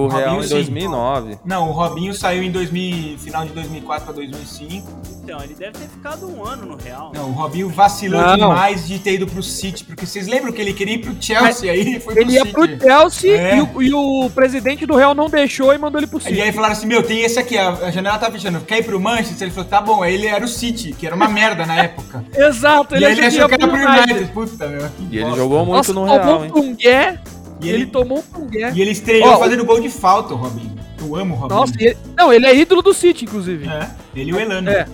Robinho, 0.03 0.09
Real 0.17 0.39
em 0.39 0.43
sim. 0.43 0.49
2009. 0.49 1.37
Não, 1.45 1.69
o 1.69 1.71
Robinho 1.71 2.13
saiu 2.13 2.43
em 2.43 2.51
2000, 2.51 3.17
final 3.17 3.45
de 3.45 3.51
2004 3.53 4.05
pra 4.05 4.13
2005. 4.13 4.87
Então, 5.23 5.43
ele 5.43 5.53
deve 5.53 5.73
ter 5.73 5.87
ficado 5.87 6.27
um 6.27 6.43
ano 6.43 6.65
no 6.65 6.75
Real. 6.75 7.11
Não, 7.13 7.29
o 7.29 7.31
Robinho 7.33 7.69
vacilou 7.69 8.19
Não. 8.19 8.35
demais 8.35 8.87
de 8.87 8.97
ter 8.97 9.13
ido 9.13 9.27
pro 9.27 9.43
City, 9.43 9.83
porque 9.83 10.03
vocês 10.05 10.27
lembram 10.27 10.51
que 10.51 10.59
ele 10.59 10.73
queria 10.73 10.95
ir 10.95 10.99
pro 10.99 11.15
Chelsea, 11.21 11.71
aí 11.71 11.79
ele 11.81 11.99
foi 11.99 12.13
pro 12.15 12.23
Ele 12.23 12.31
ia 12.33 12.41
City. 12.41 12.51
pro 12.53 12.79
Chelsea 12.81 13.31
É. 13.37 13.57
e, 13.57 13.61
o, 13.61 13.81
e 13.83 13.93
o 13.93 14.29
presidente 14.33 14.87
do 14.87 14.95
Real 14.95 15.13
não 15.13 15.29
deixou 15.29 15.71
e 15.71 15.77
mandou 15.77 15.99
ele 15.99 16.07
pro 16.07 16.19
City. 16.19 16.33
E 16.33 16.41
aí 16.41 16.51
falaram 16.51 16.73
assim, 16.73 16.87
meu, 16.87 17.03
tem 17.03 17.21
esse 17.21 17.37
aqui, 17.37 17.55
a, 17.57 17.69
a 17.69 17.91
janela 17.91 18.17
tá 18.17 18.31
fechando, 18.31 18.59
quer 18.61 18.79
ir 18.79 18.83
pro 18.85 18.99
Manchester? 18.99 19.43
Ele 19.47 19.51
falou, 19.51 19.69
tá 19.69 19.79
bom, 19.81 20.01
aí 20.01 20.15
ele 20.15 20.25
era 20.25 20.43
o 20.43 20.47
City, 20.47 20.93
que 20.93 21.05
era 21.05 21.15
uma 21.15 21.27
merda 21.27 21.63
na 21.65 21.75
época. 21.77 22.25
Exato, 22.35 22.95
e 22.95 23.05
aí 23.05 23.11
ele 23.11 23.25
achou 23.25 23.47
que 23.47 23.53
era 23.53 23.67
pro 23.67 23.77
United. 23.77 24.31
Puta, 24.33 24.67
meu, 24.67 24.89
E 25.11 25.17
ele 25.19 25.35
jogou 25.35 25.59
muito 25.59 25.73
Nossa, 25.77 25.93
no 25.93 26.05
Real, 26.05 26.39
um 26.39 26.43
hein? 26.45 26.49
pungué. 26.51 27.19
E 27.61 27.69
ele... 27.69 27.83
ele- 27.83 27.85
tomou 27.91 28.19
um 28.19 28.21
pungué. 28.21 28.71
E 28.73 28.81
ele 28.81 28.91
estreou 28.91 29.27
Ó, 29.29 29.37
fazendo 29.39 29.65
gol 29.65 29.79
de 29.79 29.89
falta, 29.89 30.33
o 30.33 30.37
Robinho. 30.37 30.77
Eu 30.99 31.15
amo 31.15 31.33
o 31.35 31.37
Robinho. 31.37 31.59
Nossa, 31.59 31.73
ele- 31.79 31.97
não, 32.17 32.31
ele 32.33 32.45
é 32.45 32.55
ídolo 32.55 32.81
do 32.81 32.93
City, 32.93 33.25
inclusive. 33.25 33.67
É, 33.67 33.89
ele 34.15 34.31
e 34.31 34.33
o 34.33 34.39
Elano. 34.39 34.69
É. 34.69 34.85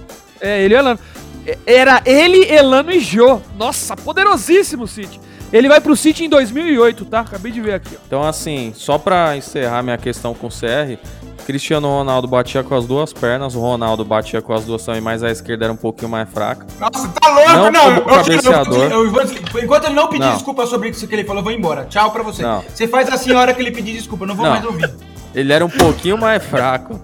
É, 0.42 0.62
ele 0.64 0.74
e 0.74 0.78
o 0.78 0.80
Elano. 0.80 1.00
É, 1.46 1.58
Era 1.66 2.02
ele, 2.06 2.44
Elano 2.52 2.92
e 2.92 3.00
Jô. 3.00 3.40
Nossa, 3.58 3.96
poderosíssimo 3.96 4.88
City. 4.88 5.20
Ele 5.54 5.70
vai 5.70 5.80
pro 5.80 5.96
City 5.96 6.26
em 6.26 6.30
2008, 6.30 7.06
tá? 7.06 7.20
Acabei 7.22 7.52
de 7.52 7.62
ver 7.62 7.76
aqui, 7.76 7.96
ó. 7.96 8.00
Então, 8.06 8.24
assim, 8.24 8.74
só 8.76 8.98
pra 8.98 9.38
encerrar 9.38 9.84
minha 9.84 9.98
questão 9.98 10.34
com 10.34 10.48
o 10.48 10.50
CR, 10.50 10.98
Cristiano 11.46 11.88
Ronaldo 11.88 12.28
batia 12.28 12.64
com 12.64 12.76
as 12.76 12.86
duas 12.88 13.14
pernas, 13.14 13.54
o 13.54 13.60
Ronaldo 13.60 14.04
batia 14.04 14.42
com 14.42 14.52
as 14.54 14.66
duas 14.66 14.84
também, 14.84 15.00
mas 15.00 15.22
a 15.24 15.30
esquerda 15.30 15.66
era 15.66 15.74
um 15.74 15.78
pouquinho 15.78 16.10
mais 16.10 16.28
fraca. 16.30 16.66
Nossa, 16.80 17.08
tá 17.10 17.30
louco? 17.30 17.52
Não 17.52 17.72
Não, 17.72 17.88
eu- 17.92 17.96
eu- 17.98 18.02
cabeceador. 18.06 18.92
eu- 18.92 19.06
eu 19.06 19.24
desligar. 19.24 19.64
Enquanto 19.64 19.86
ele 19.86 19.94
não 19.94 20.08
pedir 20.08 20.26
Não. 20.26 20.34
desculpa 20.34 20.66
sobre 20.66 20.90
isso 20.90 21.08
que 21.08 21.14
ele 21.14 21.24
falou, 21.24 21.42
eu 21.42 21.44
vou 21.44 21.54
embora. 21.54 21.86
Tchau 21.86 22.10
pra 22.12 22.24
você. 22.24 22.42
Não. 22.42 22.64
Você 22.74 22.88
faz 22.88 23.10
assim 23.10 23.32
a 23.32 23.40
hora 23.40 23.54
que 23.54 23.62
ele 23.62 23.70
pedir 23.72 23.94
desculpa, 23.94 24.24
eu 24.24 24.28
não 24.30 24.36
vou 24.36 24.46
Não. 24.46 24.54
mais 24.54 24.66
ouvir. 24.66 24.90
Ele 25.36 25.54
era 25.54 25.64
um 25.64 25.70
pouquinho 25.70 26.18
mais 26.18 26.44
fraco. 26.44 27.00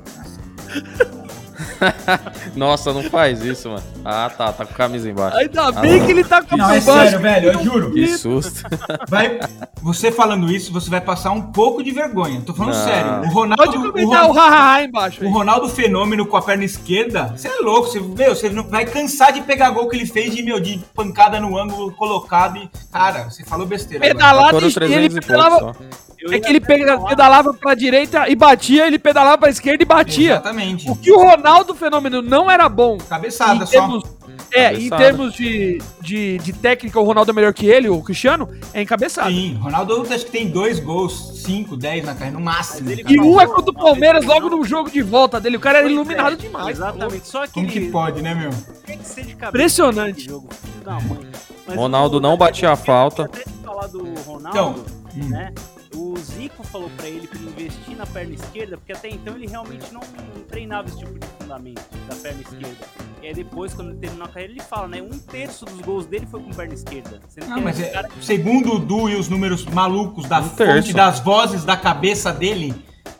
Nossa, 2.55 2.93
não 2.93 3.03
faz 3.03 3.43
isso, 3.43 3.69
mano. 3.69 3.84
Ah, 4.03 4.32
tá, 4.36 4.51
tá 4.51 4.65
com 4.65 4.73
camisa 4.73 5.09
embaixo. 5.09 5.38
Ainda 5.38 5.71
bem 5.73 6.05
que 6.05 6.11
ele 6.11 6.23
tá 6.23 6.41
com 6.43 6.55
Não, 6.57 6.69
é 6.69 6.79
baixo. 6.79 7.09
sério, 7.11 7.19
velho, 7.19 7.51
eu 7.51 7.63
juro. 7.63 7.91
Que 7.91 8.07
susto. 8.17 8.63
Vai, 9.09 9.39
você 9.82 10.11
falando 10.11 10.51
isso, 10.51 10.71
você 10.71 10.89
vai 10.89 11.01
passar 11.01 11.32
um 11.32 11.41
pouco 11.41 11.84
de 11.84 11.91
vergonha. 11.91 12.41
Tô 12.41 12.53
falando 12.53 12.75
Não. 12.75 12.84
sério. 12.84 13.11
O 13.11 13.21
Pode 13.21 13.34
Ronaldo, 13.34 13.79
o, 13.79 13.91
comentar 13.91 14.29
o 14.29 14.32
hahaha 14.34 14.84
embaixo. 14.84 15.25
o. 15.25 15.29
Ronaldo 15.32 15.69
Fenômeno 15.69 16.25
com 16.25 16.38
a 16.38 16.41
perna 16.41 16.63
esquerda, 16.63 17.34
você 17.36 17.47
é 17.47 17.55
louco. 17.61 17.88
Você, 17.88 17.99
meu, 17.99 18.36
você 18.36 18.49
não 18.49 18.63
vai 18.63 18.86
cansar 18.86 19.34
de 19.34 19.41
pegar 19.41 19.69
gol 19.71 19.89
que 19.89 19.95
ele 19.95 20.05
fez 20.05 20.36
de, 20.36 20.43
meu, 20.43 20.59
de 20.59 20.79
pancada 20.93 21.39
no 21.39 21.57
ângulo 21.57 21.91
colocado 21.93 22.57
e. 22.57 22.69
Cara, 22.91 23.29
você 23.29 23.43
falou 23.43 23.65
besteira. 23.65 24.05
Pedalada 24.05 24.51
Foram 24.51 24.67
e 24.67 24.93
ele 24.93 25.09
300 25.09 25.13
pouco 25.13 25.27
pedalava. 25.27 25.75
É 26.30 26.39
que 26.39 26.49
ele 26.49 26.59
falar- 26.61 27.07
pedalava 27.09 27.53
pra 27.53 27.74
direita 27.74 28.30
e 28.30 28.36
batia, 28.36 28.86
ele 28.86 28.99
pedalava 28.99 29.38
pra 29.39 29.49
esquerda 29.49 29.82
e 29.82 29.86
batia. 29.86 30.32
Exatamente. 30.34 30.89
O 30.89 30.95
que 30.95 31.11
o 31.11 31.17
Ronaldo 31.17 31.74
Fenômeno 31.74 32.22
não 32.22 32.49
era 32.49 32.67
bom 32.69 32.97
Cabeçada 32.97 33.63
em 33.63 33.65
só. 33.65 33.72
termos, 33.72 34.03
é, 34.53 34.67
em 34.74 34.89
Cabeçada. 34.89 35.03
termos 35.03 35.34
de, 35.34 35.82
de, 36.01 36.38
de 36.39 36.53
técnica, 36.53 36.99
o 36.99 37.03
Ronaldo 37.03 37.32
é 37.32 37.34
melhor 37.34 37.53
que 37.53 37.65
ele, 37.65 37.89
o 37.89 38.01
Cristiano, 38.03 38.47
é 38.74 38.82
encabeçado. 38.82 39.30
Sim, 39.32 39.55
Ronaldo 39.55 40.05
acho 40.11 40.26
que 40.26 40.32
tem 40.32 40.47
dois 40.49 40.80
gols, 40.80 41.41
cinco, 41.43 41.76
dez 41.76 42.05
na 42.05 42.13
carreira, 42.13 42.38
no 42.38 42.43
máximo. 42.45 42.91
Ele- 42.91 43.03
E 43.07 43.19
um 43.19 43.41
é 43.41 43.47
contra 43.47 43.72
o 43.72 43.74
Palmeiras 43.74 44.24
logo 44.26 44.47
no 44.49 44.63
jogo 44.63 44.91
de 44.91 45.01
volta 45.01 45.39
dele. 45.39 45.57
O 45.57 45.59
cara 45.59 45.80
era 45.80 45.88
Pois 45.88 45.91
é, 45.97 46.01
iluminado 46.01 46.36
demais. 46.38 46.78
Exatamente. 46.78 47.28
Só 47.28 47.47
que 47.47 47.53
Como 47.53 47.67
que 47.67 47.78
ele 47.80 47.89
pode, 47.89 48.22
né, 48.22 48.36
meu? 48.36 48.51
Impressionante. 49.47 50.30
Mas 51.67 51.76
Ronaldo 51.78 52.19
não 52.19 52.38
batia 52.38 52.72
a 52.72 52.76
falta. 52.76 53.24
Até 53.24 53.43
de 53.43 53.53
falar 53.63 53.88
do 53.88 54.03
Ronaldo, 54.26 54.49
Então, 54.49 54.76
hum. 55.17 55.30
né? 55.30 55.53
O 55.93 56.17
Zico 56.17 56.63
falou 56.63 56.89
pra 56.95 57.07
ele 57.07 57.29
ele 57.33 57.49
investir 57.49 57.97
na 57.97 58.05
perna 58.05 58.33
esquerda, 58.33 58.77
porque 58.77 58.93
até 58.93 59.09
então 59.09 59.35
ele 59.35 59.47
realmente 59.47 59.93
não 59.93 60.01
treinava 60.47 60.87
esse 60.87 60.97
tipo 60.99 61.13
de 61.17 61.27
fundamento 61.39 61.81
da 62.07 62.15
perna 62.15 62.41
esquerda. 62.41 62.85
E 63.21 63.27
aí 63.27 63.33
depois, 63.33 63.73
quando 63.73 63.89
ele 63.89 63.99
terminou 63.99 64.25
a 64.25 64.29
carreira, 64.29 64.53
ele 64.53 64.61
fala, 64.61 64.87
né? 64.87 65.01
Um 65.01 65.19
terço 65.19 65.65
dos 65.65 65.79
gols 65.81 66.05
dele 66.05 66.25
foi 66.29 66.39
com 66.41 66.49
perna 66.51 66.73
esquerda. 66.73 67.19
Não, 67.47 67.61
mas 67.61 67.79
é, 67.79 67.89
cara... 67.89 68.09
segundo 68.21 68.75
o 68.75 68.79
Du 68.79 69.09
e 69.09 69.15
os 69.15 69.29
números 69.29 69.65
malucos 69.65 70.27
da 70.27 70.39
um 70.39 70.43
fonte 70.43 70.55
terço. 70.57 70.93
das 70.93 71.19
vozes 71.19 71.63
da 71.63 71.77
cabeça 71.77 72.31
dele, 72.31 72.73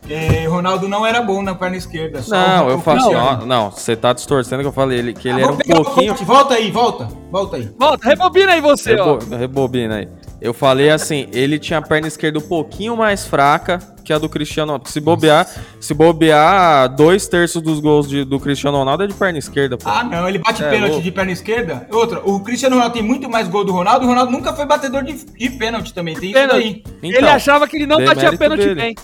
é, 0.08 0.46
Ronaldo 0.46 0.88
não 0.88 1.06
era 1.06 1.22
bom 1.22 1.42
na 1.42 1.54
perna 1.54 1.76
esquerda. 1.76 2.20
não, 2.28 2.70
eu 2.70 2.80
falo 2.80 2.98
assim, 2.98 3.46
não, 3.46 3.70
você 3.70 3.94
tá 3.94 4.12
distorcendo 4.12 4.62
que 4.62 4.68
eu 4.68 4.72
falei 4.72 4.98
ele, 4.98 5.14
que 5.14 5.28
ele 5.28 5.40
ah, 5.40 5.44
era 5.44 5.52
um 5.52 5.58
pouquinho. 5.58 6.14
Volta 6.14 6.54
aí, 6.54 6.70
volta, 6.70 7.08
volta 7.30 7.56
aí. 7.56 7.70
Volta, 7.78 8.08
rebobina 8.08 8.52
aí 8.52 8.60
você, 8.60 8.96
Rebo... 8.96 9.18
ó. 9.30 9.36
Rebobina 9.36 9.96
aí. 9.96 10.08
Eu 10.42 10.52
falei 10.52 10.90
assim, 10.90 11.28
ele 11.32 11.56
tinha 11.56 11.78
a 11.78 11.82
perna 11.82 12.08
esquerda 12.08 12.40
um 12.40 12.42
pouquinho 12.42 12.96
mais 12.96 13.24
fraca 13.24 13.78
que 14.02 14.12
a 14.12 14.18
do 14.18 14.28
Cristiano 14.28 14.72
Ronaldo. 14.72 14.88
Se 14.90 14.98
bobear, 14.98 15.48
se 15.80 15.94
bobear, 15.94 16.88
dois 16.88 17.28
terços 17.28 17.62
dos 17.62 17.78
gols 17.78 18.08
de, 18.08 18.24
do 18.24 18.40
Cristiano 18.40 18.76
Ronaldo 18.76 19.04
é 19.04 19.06
de 19.06 19.14
perna 19.14 19.38
esquerda. 19.38 19.78
Pô. 19.78 19.88
Ah, 19.88 20.02
não, 20.02 20.28
ele 20.28 20.38
bate 20.38 20.64
é, 20.64 20.68
pênalti 20.68 20.90
louco. 20.90 21.04
de 21.04 21.12
perna 21.12 21.30
esquerda. 21.30 21.86
Outra, 21.92 22.20
o 22.24 22.40
Cristiano 22.40 22.74
Ronaldo 22.74 22.94
tem 22.94 23.04
muito 23.04 23.30
mais 23.30 23.46
gol 23.46 23.64
do 23.64 23.72
Ronaldo. 23.72 24.04
O 24.04 24.08
Ronaldo 24.08 24.32
nunca 24.32 24.52
foi 24.52 24.66
batedor 24.66 25.04
de, 25.04 25.12
de 25.12 25.50
pênalti 25.50 25.94
também. 25.94 26.16
Tem 26.16 26.32
pênalti. 26.32 26.58
isso 26.58 26.82
aí. 26.92 27.10
Então, 27.10 27.20
ele 27.20 27.28
achava 27.28 27.68
que 27.68 27.76
ele 27.76 27.86
não 27.86 28.04
batia 28.04 28.36
pênalti 28.36 28.64
dele. 28.64 28.74
bem. 28.74 28.94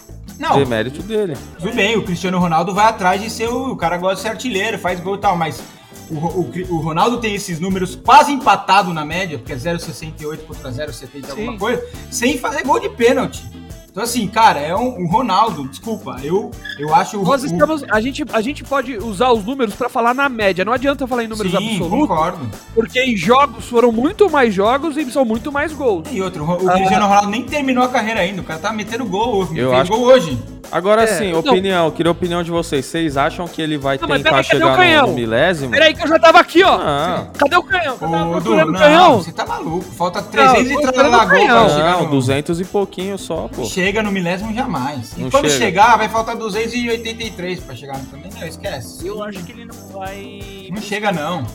Não. 0.41 0.59
Demérito 0.59 1.03
dele. 1.03 1.37
Tudo 1.61 1.73
bem, 1.73 1.97
o 1.97 2.03
Cristiano 2.03 2.41
Ronaldo 2.41 2.75
vai 2.75 2.87
atrás 2.87 3.21
de 3.21 3.31
ser 3.31 3.49
o, 3.49 3.73
o 3.73 3.77
cara 3.77 3.97
gosta 3.97 4.17
de 4.17 4.23
ser 4.23 4.29
artilheiro, 4.29 4.77
faz 4.77 4.99
gol 4.99 5.15
e 5.15 5.19
tal, 5.19 5.37
mas 5.37 5.63
o, 6.11 6.15
o, 6.15 6.77
o, 6.77 6.81
Ronaldo 6.81 7.21
tem 7.21 7.35
esses 7.35 7.61
números 7.61 7.95
quase 7.97 8.33
empatado 8.33 8.93
na 8.93 9.05
média, 9.05 9.39
porque 9.39 9.53
é 9.53 9.57
0,68 9.57 10.39
contra 10.47 10.71
0,70 10.71 11.31
alguma 11.31 11.59
coisa, 11.59 11.85
sem 12.11 12.39
fazer 12.39 12.65
gol 12.65 12.81
de 12.81 12.89
pênalti. 12.89 13.43
Então, 13.91 14.03
assim, 14.03 14.29
cara, 14.29 14.61
é 14.61 14.77
um, 14.77 15.01
um 15.01 15.07
Ronaldo, 15.09 15.67
desculpa, 15.67 16.17
eu, 16.23 16.51
eu 16.79 16.95
acho... 16.95 17.21
Nós 17.23 17.43
estamos, 17.43 17.83
a, 17.91 18.01
gente, 18.01 18.25
a 18.33 18.41
gente 18.41 18.63
pode 18.63 18.97
usar 18.97 19.33
os 19.33 19.45
números 19.45 19.75
para 19.75 19.89
falar 19.89 20.15
na 20.15 20.29
média, 20.29 20.65
não 20.65 20.73
adianta 20.73 21.07
falar 21.07 21.25
em 21.25 21.29
números 21.29 21.51
Sim, 21.51 21.73
absolutos. 21.73 22.09
concordo. 22.09 22.51
Porque 22.75 23.01
em 23.01 23.17
jogos 23.17 23.67
foram 23.67 23.91
muito 23.91 24.31
mais 24.31 24.55
jogos 24.55 24.97
e 24.97 25.11
são 25.11 25.25
muito 25.25 25.51
mais 25.51 25.73
gols. 25.73 26.07
E 26.13 26.21
outro, 26.21 26.45
o, 26.45 26.57
Cristiano 26.57 27.05
ah, 27.05 27.09
Ronaldo 27.09 27.31
nem 27.31 27.43
terminou 27.43 27.83
a 27.83 27.89
carreira 27.89 28.21
ainda, 28.21 28.43
o 28.43 28.45
cara 28.45 28.61
tá 28.61 28.73
metendo 28.73 29.05
gol, 29.05 29.41
eu 29.41 29.71
fez 29.71 29.73
acho... 29.73 29.91
gol 29.91 30.03
hoje. 30.03 30.39
Agora 30.71 31.03
é, 31.03 31.07
sim, 31.07 31.29
então, 31.29 31.41
opinião, 31.41 31.91
queria 31.91 32.11
a 32.11 32.13
opinião 32.13 32.43
de 32.43 32.51
vocês. 32.51 32.85
Vocês 32.85 33.17
acham 33.17 33.49
que 33.49 33.61
ele 33.61 33.79
vai 33.79 33.99
não, 33.99 34.07
tentar 34.09 34.43
chegar 34.43 34.77
no, 34.77 35.09
no 35.09 35.15
milésimo? 35.15 35.71
Peraí 35.71 35.95
que 35.95 36.03
eu 36.03 36.09
já 36.09 36.19
tava 36.19 36.39
aqui, 36.41 36.63
ó. 36.63 36.79
Ah. 36.79 37.27
Cadê 37.39 37.57
o 37.57 37.63
canhão? 37.63 37.97
Ô, 38.35 38.41
Du, 38.41 38.55
não, 38.55 38.73
canhão? 38.75 39.23
você 39.23 39.33
tá 39.33 39.47
maluco. 39.47 39.85
Falta 39.93 40.23
300 40.23 40.71
não, 40.71 40.81
e 40.81 40.93
tralha 40.93 41.09
na 41.09 41.25
gol 41.25 41.47
pra 41.47 41.69
chegar 41.71 41.93
Não, 41.93 42.03
no... 42.05 42.11
200 42.11 42.61
e 42.61 42.65
pouquinho 42.65 43.19
só, 43.19 43.49
pô. 43.49 43.65
Chega 43.65 43.88
no 44.03 44.13
milésimo 44.13 44.55
jamais. 44.55 45.13
E 45.17 45.23
não 45.23 45.31
quando 45.31 45.49
chega. 45.49 45.65
chegar, 45.65 45.97
vai 45.97 46.09
faltar 46.09 46.37
283 46.37 47.61
pra 47.61 47.75
chegar 47.75 47.99
no 47.99 48.07
também. 48.07 48.31
Não, 48.33 48.47
esquece. 48.47 49.07
Eu 49.07 49.23
acho 49.23 49.43
que 49.45 49.53
ele 49.53 49.65
não 49.65 49.89
vai... 49.89 50.69
Não 50.71 50.83
chega, 50.83 51.13
não. 51.13 51.47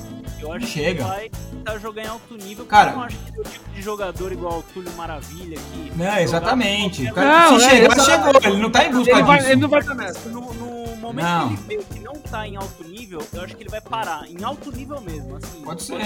Eu 0.43 0.51
acho 0.51 0.67
Chega. 0.67 1.05
que 1.05 1.09
ele 1.09 1.17
vai 1.17 1.29
tentar 1.29 1.77
jogar 1.77 2.03
em 2.03 2.07
alto 2.07 2.35
nível, 2.35 2.65
cara, 2.65 2.91
eu 2.91 2.95
não 2.97 3.03
acho 3.03 3.17
que 3.17 3.37
é 3.37 3.41
o 3.41 3.43
tipo 3.45 3.69
de 3.69 3.81
jogador 3.81 4.31
igual 4.33 4.59
o 4.59 4.63
Túlio 4.73 4.91
Maravilha 4.91 5.57
que. 5.57 5.91
Não, 5.95 6.17
exatamente. 6.17 7.09
O 7.09 7.13
cara, 7.13 7.49
não, 7.49 7.59
se 7.59 7.65
é, 7.65 7.69
chegar, 7.69 7.99
chegou. 8.01 8.31
Ele 8.43 8.61
não 8.61 8.69
tá 8.69 8.85
em 8.85 8.91
busca 8.91 9.11
ele 9.11 9.23
vai, 9.23 9.37
disso. 9.37 9.49
Ele 9.51 9.61
não 9.61 9.69
vai 9.69 9.79
estar 9.79 9.95
nessa. 9.95 10.29
No, 10.29 10.53
no 10.53 10.95
momento 10.97 11.25
não. 11.25 11.55
que 11.55 11.73
ele 11.73 11.81
vê 11.81 11.93
que 11.93 11.99
não 12.01 12.13
tá 12.13 12.45
em 12.45 12.57
alto 12.57 12.83
nível, 12.83 13.25
eu 13.31 13.41
acho 13.41 13.55
que 13.55 13.63
ele 13.63 13.69
vai 13.69 13.79
parar. 13.79 14.29
Em 14.29 14.43
alto 14.43 14.69
nível 14.69 14.99
mesmo, 14.99 15.37
assim. 15.37 15.61
Pode 15.61 15.81
ser. 15.81 16.01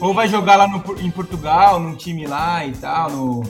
Ou 0.00 0.14
vai 0.14 0.28
jogar 0.28 0.56
lá 0.56 0.66
no, 0.66 0.82
em 1.00 1.10
Portugal, 1.10 1.78
num 1.78 1.94
time 1.94 2.26
lá 2.26 2.64
e 2.64 2.72
tal, 2.72 3.10
no. 3.10 3.44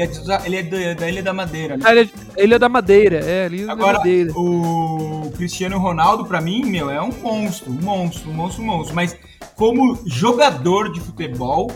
Ele 0.00 0.56
é, 0.56 0.66
ele 0.66 0.84
é 0.84 0.94
da 0.94 1.08
Ilha 1.08 1.22
da 1.22 1.32
Madeira. 1.32 1.76
Né? 1.76 1.84
Ilha, 1.90 2.10
Ilha 2.36 2.58
da 2.58 2.68
Madeira, 2.68 3.20
é, 3.24 3.46
Ilha 3.46 3.70
Agora, 3.70 3.94
da 3.94 3.98
Madeira. 3.98 4.32
O 4.34 5.32
Cristiano 5.36 5.78
Ronaldo, 5.78 6.24
pra 6.24 6.40
mim, 6.40 6.64
meu, 6.64 6.90
é 6.90 7.00
um 7.00 7.12
monstro, 7.12 7.70
um 7.70 7.80
monstro, 7.80 8.30
um 8.30 8.34
monstro, 8.34 8.62
um 8.62 8.66
monstro. 8.66 8.94
Mas 8.94 9.16
como 9.54 9.98
jogador 10.04 10.92
de 10.92 11.00
futebol, 11.00 11.70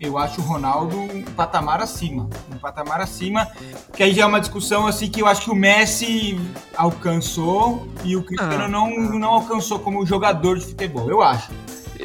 eu 0.00 0.18
acho 0.18 0.40
o 0.40 0.44
Ronaldo 0.44 0.96
um 0.96 1.22
patamar 1.22 1.80
acima. 1.80 2.28
Um 2.52 2.58
patamar 2.58 3.00
acima, 3.00 3.48
que 3.92 4.02
aí 4.02 4.12
já 4.12 4.22
é 4.22 4.26
uma 4.26 4.40
discussão 4.40 4.86
assim 4.86 5.10
que 5.10 5.22
eu 5.22 5.26
acho 5.26 5.42
que 5.42 5.50
o 5.50 5.54
Messi 5.54 6.38
alcançou 6.76 7.88
e 8.04 8.16
o 8.16 8.22
Cristiano 8.22 8.64
ah. 8.64 8.68
não, 8.68 8.90
não 8.90 9.28
alcançou 9.30 9.78
como 9.78 10.04
jogador 10.04 10.58
de 10.58 10.66
futebol, 10.66 11.08
eu 11.08 11.22
acho. 11.22 11.50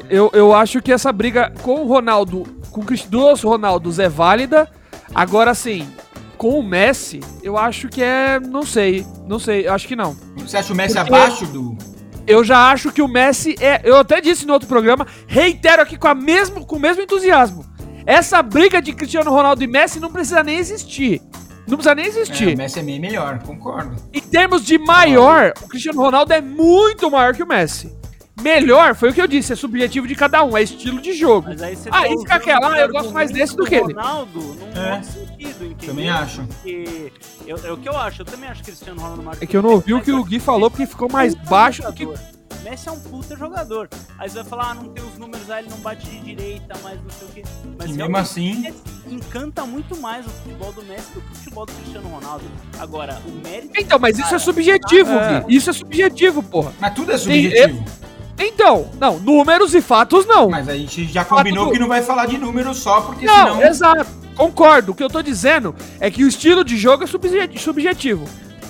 Eu, 0.10 0.30
eu 0.34 0.54
acho 0.54 0.82
que 0.82 0.92
essa 0.92 1.12
briga 1.12 1.52
com 1.62 1.82
o 1.82 1.88
Ronaldo, 1.88 2.44
com 2.72 2.84
duas 3.10 3.42
Ronaldos 3.42 4.00
é 4.00 4.08
válida. 4.08 4.70
Agora 5.14 5.54
sim, 5.54 5.88
com 6.38 6.60
o 6.60 6.64
Messi, 6.64 7.20
eu 7.44 7.58
acho 7.58 7.90
que 7.90 8.02
é. 8.02 8.40
Não 8.40 8.64
sei. 8.64 9.06
Não 9.28 9.40
sei, 9.40 9.68
eu 9.68 9.74
acho 9.74 9.88
que 9.88 9.96
não. 9.96 10.16
Você 10.38 10.58
acha 10.58 10.74
o 10.74 10.76
Messi 10.76 10.96
Porque... 10.96 11.14
abaixo 11.14 11.46
do 11.48 11.78
eu 12.30 12.44
já 12.44 12.72
acho 12.72 12.92
que 12.92 13.02
o 13.02 13.08
Messi 13.08 13.56
é. 13.60 13.82
Eu 13.84 13.98
até 13.98 14.22
disse 14.22 14.46
no 14.46 14.54
outro 14.54 14.68
programa, 14.68 15.08
reitero 15.28 15.82
aqui 15.82 15.98
com, 15.98 16.08
a 16.08 16.14
mesmo, 16.14 16.64
com 16.64 16.76
o 16.76 16.80
mesmo 16.80 17.02
entusiasmo. 17.02 17.66
Essa 18.06 18.42
briga 18.44 18.80
de 18.80 18.94
Cristiano 18.94 19.32
Ronaldo 19.32 19.64
e 19.64 19.68
Messi 19.68 20.00
não 20.00 20.12
precisa 20.12 20.44
nem 20.44 20.58
existir. 20.58 21.22
Não 21.68 21.76
precisa 21.76 21.96
nem 21.96 22.06
existir. 22.06 22.50
É, 22.50 22.54
o 22.54 22.58
Messi 22.58 22.80
é 22.80 22.84
meio 22.84 23.02
melhor, 23.02 23.42
concordo. 23.42 23.96
Em 24.14 24.22
termos 24.22 24.64
de 24.64 24.78
maior, 24.78 25.54
o 25.62 25.68
Cristiano 25.68 26.00
Ronaldo 26.00 26.32
é 26.32 26.40
muito 26.40 27.10
maior 27.10 27.36
que 27.36 27.42
o 27.42 27.48
Messi. 27.48 27.92
Melhor, 28.42 28.96
foi 28.96 29.10
o 29.10 29.14
que 29.14 29.22
eu 29.22 29.28
disse, 29.28 29.54
é 29.54 29.56
subjetivo 29.56 30.08
de 30.08 30.16
cada 30.16 30.44
um, 30.44 30.58
é 30.58 30.64
estilo 30.64 31.02
de 31.02 31.14
jogo. 31.14 31.48
Mas 31.50 31.62
aí 31.62 31.76
você 31.76 31.90
ah, 31.90 32.02
tá 32.02 32.08
fica 32.08 32.36
aquela, 32.36 32.74
ah, 32.74 32.80
eu 32.80 32.90
gosto 32.90 33.14
mais 33.14 33.32
desse 33.32 33.56
do 33.56 33.66
que 33.66 33.76
ele. 33.76 33.94
Ronaldo 33.94 34.56
não 34.56 34.82
é. 34.82 34.90
faz 34.92 35.08
sentido, 35.08 35.66
entendeu? 35.66 35.88
Também 35.88 36.10
acho. 36.10 36.44
Porque 36.44 37.12
eu, 37.46 37.58
é 37.64 37.72
o 37.72 37.78
que 37.78 37.90
eu 37.90 37.98
acho, 37.98 38.22
eu 38.22 38.26
também 38.26 38.50
acho 38.50 38.60
que 38.62 38.72
Cristiano 38.72 39.02
Ronaldo 39.02 39.24
mais. 39.24 39.42
É 39.42 39.46
que 39.46 39.56
eu 39.56 39.62
não 39.62 39.72
ouvi 39.72 39.94
o 39.94 40.02
que 40.02 40.12
o 40.12 40.24
Gui 40.24 40.40
falou 40.40 40.70
porque 40.70 40.86
ficou 40.86 41.12
mais 41.12 41.34
baixo 41.36 41.82
do 41.82 41.94
que. 41.94 42.08
Messi 42.64 42.90
é 42.90 42.92
um 42.92 43.00
puta 43.00 43.36
jogador. 43.38 43.90
Aí 44.18 44.30
você 44.30 44.36
vai 44.36 44.44
falar, 44.44 44.72
ah, 44.72 44.74
não 44.74 44.90
tem 44.90 45.04
os 45.04 45.18
números, 45.18 45.50
aí 45.50 45.64
ele 45.64 45.70
não 45.70 45.78
bate 45.78 46.10
de 46.10 46.20
direita, 46.20 46.76
mas 46.84 47.02
não 47.02 47.10
sei 47.10 47.28
o 47.28 47.32
quê. 47.32 47.44
Mas 47.78 47.90
e 47.90 47.94
mesmo 47.94 48.18
assim. 48.18 48.74
Encanta 49.10 49.66
muito 49.66 49.96
mais 49.98 50.26
o 50.26 50.30
futebol 50.30 50.72
do 50.74 50.84
Messi 50.84 51.12
do 51.14 51.22
que 51.22 51.32
o 51.32 51.36
futebol 51.36 51.66
do 51.66 51.74
Cristiano 51.74 52.10
Ronaldo. 52.10 52.44
Agora, 52.78 53.22
o 53.26 53.32
mérito. 53.32 53.74
Então, 53.78 53.98
mas 53.98 54.18
cara, 54.18 54.26
isso 54.26 54.36
é 54.36 54.40
subjetivo, 54.40 55.12
é. 55.12 55.42
Gui. 55.42 55.56
Isso 55.56 55.70
é 55.70 55.74
subjetivo, 55.74 56.44
porra. 56.44 56.74
Mas 56.80 56.94
tudo 56.94 57.12
é 57.12 57.18
subjetivo. 57.18 57.84
Tem, 57.84 58.10
então, 58.40 58.90
não, 59.00 59.20
números 59.20 59.76
e 59.76 59.82
fatos 59.82 60.26
não. 60.26 60.50
Mas 60.50 60.70
a 60.70 60.76
gente 60.76 61.06
já 61.06 61.26
combinou 61.26 61.66
Fato 61.66 61.74
que 61.74 61.80
não 61.80 61.88
vai 61.88 62.02
falar 62.02 62.26
de 62.26 62.38
números 62.38 62.78
só, 62.78 63.02
porque 63.02 63.26
não, 63.26 63.56
senão... 63.56 63.64
exato, 63.64 64.08
concordo. 64.36 64.92
O 64.94 64.96
que 64.96 65.04
eu 65.04 65.10
tô 65.10 65.22
dizendo 65.22 65.76
é 66.00 66.10
que 66.10 66.24
o 66.24 66.28
estilo 66.28 66.64
de 66.64 66.78
jogo 66.78 67.04
é 67.04 67.08
subjetivo. 67.08 68.26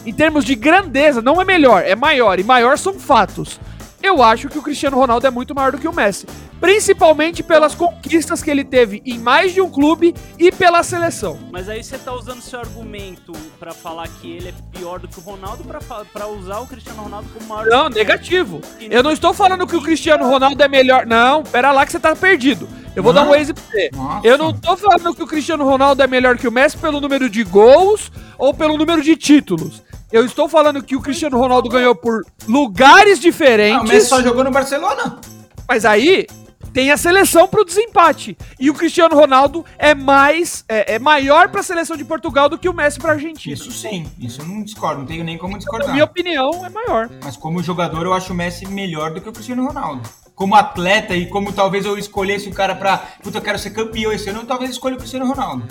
Em 0.05 0.13
termos 0.13 0.43
de 0.43 0.55
grandeza, 0.55 1.21
não 1.21 1.39
é 1.39 1.45
melhor, 1.45 1.83
é 1.85 1.95
maior. 1.95 2.39
E 2.39 2.43
maior 2.43 2.77
são 2.77 2.93
fatos. 2.93 3.59
Eu 4.01 4.23
acho 4.23 4.47
que 4.47 4.57
o 4.57 4.61
Cristiano 4.61 4.97
Ronaldo 4.97 5.27
é 5.27 5.29
muito 5.29 5.53
maior 5.53 5.73
do 5.73 5.77
que 5.77 5.87
o 5.87 5.93
Messi. 5.93 6.25
Principalmente 6.59 7.41
pelas 7.41 7.73
conquistas 7.73 8.43
que 8.43 8.51
ele 8.51 8.63
teve 8.63 9.01
em 9.05 9.17
mais 9.17 9.53
de 9.53 9.61
um 9.61 9.69
clube 9.69 10.13
e 10.37 10.51
pela 10.51 10.83
seleção. 10.83 11.39
Mas 11.51 11.69
aí 11.69 11.83
você 11.83 11.97
tá 11.97 12.13
usando 12.13 12.41
seu 12.41 12.59
argumento 12.59 13.31
para 13.57 13.71
falar 13.71 14.07
que 14.07 14.29
ele 14.31 14.49
é 14.49 14.53
pior 14.77 14.99
do 14.99 15.07
que 15.07 15.19
o 15.19 15.21
Ronaldo 15.21 15.63
para 15.63 16.27
usar 16.27 16.59
o 16.59 16.67
Cristiano 16.67 17.03
Ronaldo 17.03 17.29
como 17.33 17.47
maior. 17.47 17.67
Não, 17.67 17.89
negativo. 17.89 18.61
Eu 18.79 19.01
não 19.01 19.11
estou 19.11 19.33
falando 19.33 19.65
que 19.65 19.75
o 19.75 19.81
Cristiano 19.81 20.27
Ronaldo 20.27 20.61
é 20.61 20.67
melhor. 20.67 21.05
Não, 21.05 21.43
pera 21.43 21.71
lá 21.71 21.85
que 21.85 21.91
você 21.91 21.99
tá 21.99 22.15
perdido. 22.15 22.67
Eu 22.95 23.03
vou 23.03 23.13
não. 23.13 23.23
dar 23.23 23.29
um 23.29 23.35
ex 23.35 23.51
pra 23.51 23.63
você. 23.63 23.89
Nossa. 23.93 24.27
Eu 24.27 24.37
não 24.37 24.53
tô 24.53 24.75
falando 24.75 25.15
que 25.15 25.23
o 25.23 25.27
Cristiano 25.27 25.63
Ronaldo 25.63 26.03
é 26.03 26.07
melhor 26.07 26.37
que 26.37 26.47
o 26.47 26.51
Messi 26.51 26.77
pelo 26.77 26.99
número 26.99 27.29
de 27.29 27.43
gols 27.43 28.11
ou 28.37 28.53
pelo 28.53 28.77
número 28.77 29.01
de 29.01 29.15
títulos. 29.15 29.81
Eu 30.11 30.25
estou 30.25 30.49
falando 30.49 30.83
que 30.83 30.95
o 30.95 31.01
Cristiano 31.01 31.37
Ronaldo 31.37 31.69
ganhou 31.69 31.95
por 31.95 32.25
lugares 32.47 33.19
diferentes. 33.19 33.79
Ah, 33.79 33.83
o 33.83 33.87
Messi 33.87 34.09
só 34.09 34.21
jogou 34.21 34.43
no 34.43 34.51
Barcelona. 34.51 35.19
Mas 35.67 35.85
aí 35.85 36.25
tem 36.73 36.91
a 36.91 36.97
seleção 36.97 37.47
para 37.47 37.61
o 37.61 37.65
desempate. 37.65 38.37
E 38.59 38.69
o 38.69 38.73
Cristiano 38.73 39.15
Ronaldo 39.15 39.65
é 39.77 39.93
mais 39.93 40.63
é, 40.67 40.95
é 40.95 40.99
maior 40.99 41.49
para 41.49 41.61
a 41.61 41.63
seleção 41.63 41.97
de 41.97 42.05
Portugal 42.05 42.49
do 42.49 42.57
que 42.57 42.69
o 42.69 42.73
Messi 42.73 42.99
para 42.99 43.11
a 43.11 43.13
Argentina. 43.13 43.53
Isso 43.53 43.71
sim, 43.71 44.05
isso 44.19 44.41
eu 44.41 44.45
não 44.45 44.63
discordo, 44.63 44.99
não 44.99 45.07
tenho 45.07 45.23
nem 45.23 45.37
como 45.37 45.57
discordar. 45.57 45.87
Na 45.87 45.93
minha 45.93 46.05
opinião, 46.05 46.65
é 46.65 46.69
maior. 46.69 47.09
Mas 47.23 47.35
como 47.35 47.61
jogador, 47.63 48.05
eu 48.05 48.13
acho 48.13 48.33
o 48.33 48.35
Messi 48.35 48.67
melhor 48.67 49.13
do 49.13 49.21
que 49.21 49.29
o 49.29 49.33
Cristiano 49.33 49.65
Ronaldo 49.65 50.07
como 50.39 50.55
atleta 50.55 51.13
e 51.13 51.25
como 51.25 51.51
talvez 51.51 51.85
eu 51.85 51.97
escolhesse 51.97 52.47
o 52.47 52.53
cara 52.53 52.73
pra. 52.73 52.97
Puta, 53.21 53.39
eu 53.39 53.41
quero 53.41 53.59
ser 53.59 53.71
campeão 53.71 54.09
esse 54.09 54.29
ano, 54.29 54.39
eu 54.39 54.45
talvez 54.45 54.71
escolha 54.71 54.95
o 54.95 54.97
Cristiano 54.97 55.27
Ronaldo. 55.27 55.65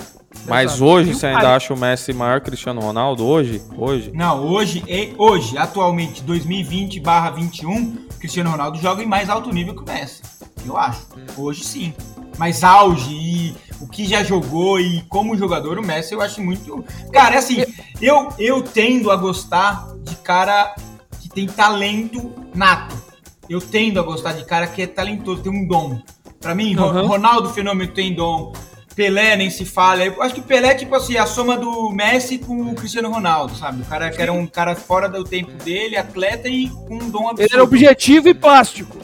Mas 0.46 0.72
Exato. 0.72 0.84
hoje 0.84 1.14
você 1.14 1.26
ainda 1.26 1.56
acha 1.56 1.72
o 1.72 1.76
Messi 1.76 2.12
maior 2.12 2.38
que 2.38 2.48
o 2.48 2.50
Cristiano 2.50 2.78
Ronaldo? 2.78 3.24
Hoje? 3.24 3.62
Hoje? 3.78 4.12
Não, 4.12 4.44
hoje, 4.44 4.84
hoje, 5.16 5.56
atualmente, 5.56 6.22
2020 6.22 7.00
barra 7.00 7.30
21, 7.30 8.08
Cristiano 8.20 8.50
Ronaldo 8.50 8.78
joga 8.78 9.02
em 9.02 9.06
mais 9.06 9.30
alto 9.30 9.50
nível 9.50 9.74
que 9.74 9.80
o 9.80 9.86
Messi. 9.86 10.20
Eu 10.66 10.76
acho. 10.76 11.00
Hoje 11.34 11.64
sim. 11.64 11.94
Mas 12.36 12.62
auge 12.62 13.10
e 13.10 13.56
o 13.80 13.88
que 13.88 14.04
já 14.04 14.22
jogou 14.22 14.78
e 14.78 15.00
como 15.08 15.34
jogador, 15.34 15.78
o 15.78 15.82
Messi 15.82 16.12
eu 16.12 16.20
acho 16.20 16.42
muito. 16.42 16.84
Cara, 17.10 17.36
é 17.36 17.38
assim, 17.38 17.64
eu, 18.02 18.28
eu 18.38 18.60
tendo 18.60 19.10
a 19.10 19.16
gostar 19.16 19.88
de 20.02 20.14
cara 20.16 20.74
que 21.22 21.28
tem 21.30 21.46
talento 21.46 22.30
nato 22.54 23.07
eu 23.48 23.60
tendo 23.60 23.98
a 23.98 24.02
gostar 24.02 24.32
de 24.32 24.44
cara 24.44 24.66
que 24.66 24.82
é 24.82 24.86
talentoso, 24.86 25.42
tem 25.42 25.52
um 25.52 25.66
dom. 25.66 26.00
Para 26.40 26.54
mim, 26.54 26.76
uhum. 26.76 27.06
Ronaldo 27.06 27.50
Fenômeno 27.50 27.92
tem 27.92 28.14
dom. 28.14 28.52
Pelé 28.94 29.36
nem 29.36 29.48
se 29.48 29.64
fala. 29.64 30.04
Eu 30.04 30.20
acho 30.20 30.34
que 30.34 30.40
Pelé 30.40 30.70
é 30.70 30.74
tipo 30.74 30.94
assim, 30.94 31.16
a 31.16 31.24
soma 31.24 31.56
do 31.56 31.90
Messi 31.90 32.36
com 32.36 32.62
o 32.62 32.74
Cristiano 32.74 33.08
Ronaldo, 33.08 33.54
sabe? 33.54 33.82
O 33.82 33.84
cara 33.84 34.10
que 34.10 34.20
era 34.20 34.32
um 34.32 34.44
cara 34.44 34.74
fora 34.74 35.08
do 35.08 35.22
tempo 35.22 35.52
dele, 35.62 35.96
atleta 35.96 36.48
e 36.48 36.68
com 36.68 36.96
um 36.96 37.08
dom 37.08 37.28
absurdo. 37.28 37.42
Ele 37.42 37.54
era 37.54 37.62
objetivo 37.62 38.28
e 38.28 38.34
plástico. 38.34 38.98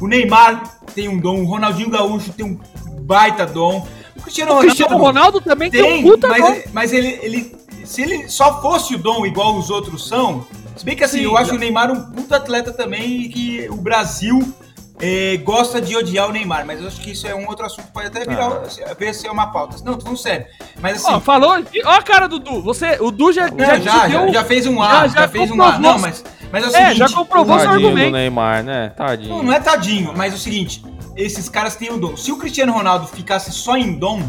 O 0.00 0.06
Neymar 0.06 0.78
tem 0.94 1.08
um 1.08 1.18
dom, 1.18 1.42
o 1.42 1.44
Ronaldinho 1.44 1.90
Gaúcho 1.90 2.32
tem 2.32 2.46
um 2.46 2.58
baita 3.02 3.44
dom. 3.44 3.86
O 4.16 4.22
Cristiano, 4.22 4.56
o 4.56 4.60
Cristiano 4.60 4.96
Ronaldo, 4.96 5.42
também 5.42 5.70
tem, 5.70 5.82
tem 5.82 5.98
um 6.00 6.10
puta 6.10 6.28
mas, 6.28 6.42
dom. 6.42 6.62
Mas 6.72 6.92
ele, 6.94 7.18
ele, 7.22 7.56
se 7.84 8.00
ele 8.00 8.28
só 8.30 8.62
fosse 8.62 8.94
o 8.94 8.98
dom 8.98 9.26
igual 9.26 9.56
os 9.56 9.68
outros 9.68 10.08
são, 10.08 10.46
se 10.76 10.84
bem 10.84 10.96
que 10.96 11.04
assim, 11.04 11.18
Sim, 11.18 11.24
eu 11.24 11.36
acho 11.36 11.54
o 11.54 11.58
Neymar 11.58 11.90
um 11.90 12.10
puta 12.10 12.36
atleta 12.36 12.72
também 12.72 13.22
e 13.22 13.28
que 13.28 13.68
o 13.70 13.76
Brasil 13.76 14.40
é, 15.00 15.36
gosta 15.38 15.80
de 15.80 15.96
odiar 15.96 16.28
o 16.28 16.32
Neymar, 16.32 16.64
mas 16.64 16.80
eu 16.80 16.86
acho 16.86 17.00
que 17.00 17.10
isso 17.10 17.26
é 17.26 17.34
um 17.34 17.46
outro 17.48 17.66
assunto, 17.66 17.88
pode 17.92 18.06
até 18.06 18.20
virar, 18.20 18.46
ah. 18.46 18.94
ver 18.98 19.14
se 19.14 19.26
é 19.26 19.30
uma 19.30 19.48
pauta. 19.48 19.76
Não, 19.84 19.94
tô 19.94 20.02
falando 20.02 20.18
sério. 20.18 20.46
Mas 20.80 20.98
assim. 20.98 21.12
Ó, 21.12 21.20
falou. 21.20 21.62
Ó 21.84 21.90
a 21.90 22.02
cara 22.02 22.28
do 22.28 22.38
Du. 22.38 22.62
Você, 22.62 22.96
o 23.00 23.10
Du 23.10 23.32
já, 23.32 23.48
já, 23.48 23.78
já, 23.78 24.08
já, 24.08 24.28
já, 24.28 24.44
fez 24.44 24.66
um 24.66 24.80
A, 24.80 24.88
já, 24.88 25.06
já, 25.08 25.20
já 25.22 25.28
fez 25.28 25.50
um 25.50 25.62
A. 25.62 25.78
Não, 25.78 25.98
mas, 25.98 26.24
mas 26.52 26.64
é 26.64 26.66
o 26.68 26.70
seguinte. 26.70 26.90
É, 26.90 26.94
já 26.94 27.08
comprovou 27.08 27.58
seu 27.58 27.70
argumento. 27.70 28.06
do 28.06 28.12
Neymar, 28.12 28.62
né? 28.62 28.90
Tadinho. 28.96 29.36
Não, 29.36 29.42
não 29.42 29.52
é 29.52 29.60
tadinho, 29.60 30.12
mas 30.16 30.32
é 30.32 30.36
o 30.36 30.38
seguinte: 30.38 30.84
esses 31.16 31.48
caras 31.48 31.74
têm 31.74 31.90
o 31.90 31.98
dom. 31.98 32.16
Se 32.16 32.30
o 32.30 32.38
Cristiano 32.38 32.72
Ronaldo 32.72 33.06
ficasse 33.08 33.52
só 33.52 33.76
em 33.76 33.94
dom, 33.98 34.22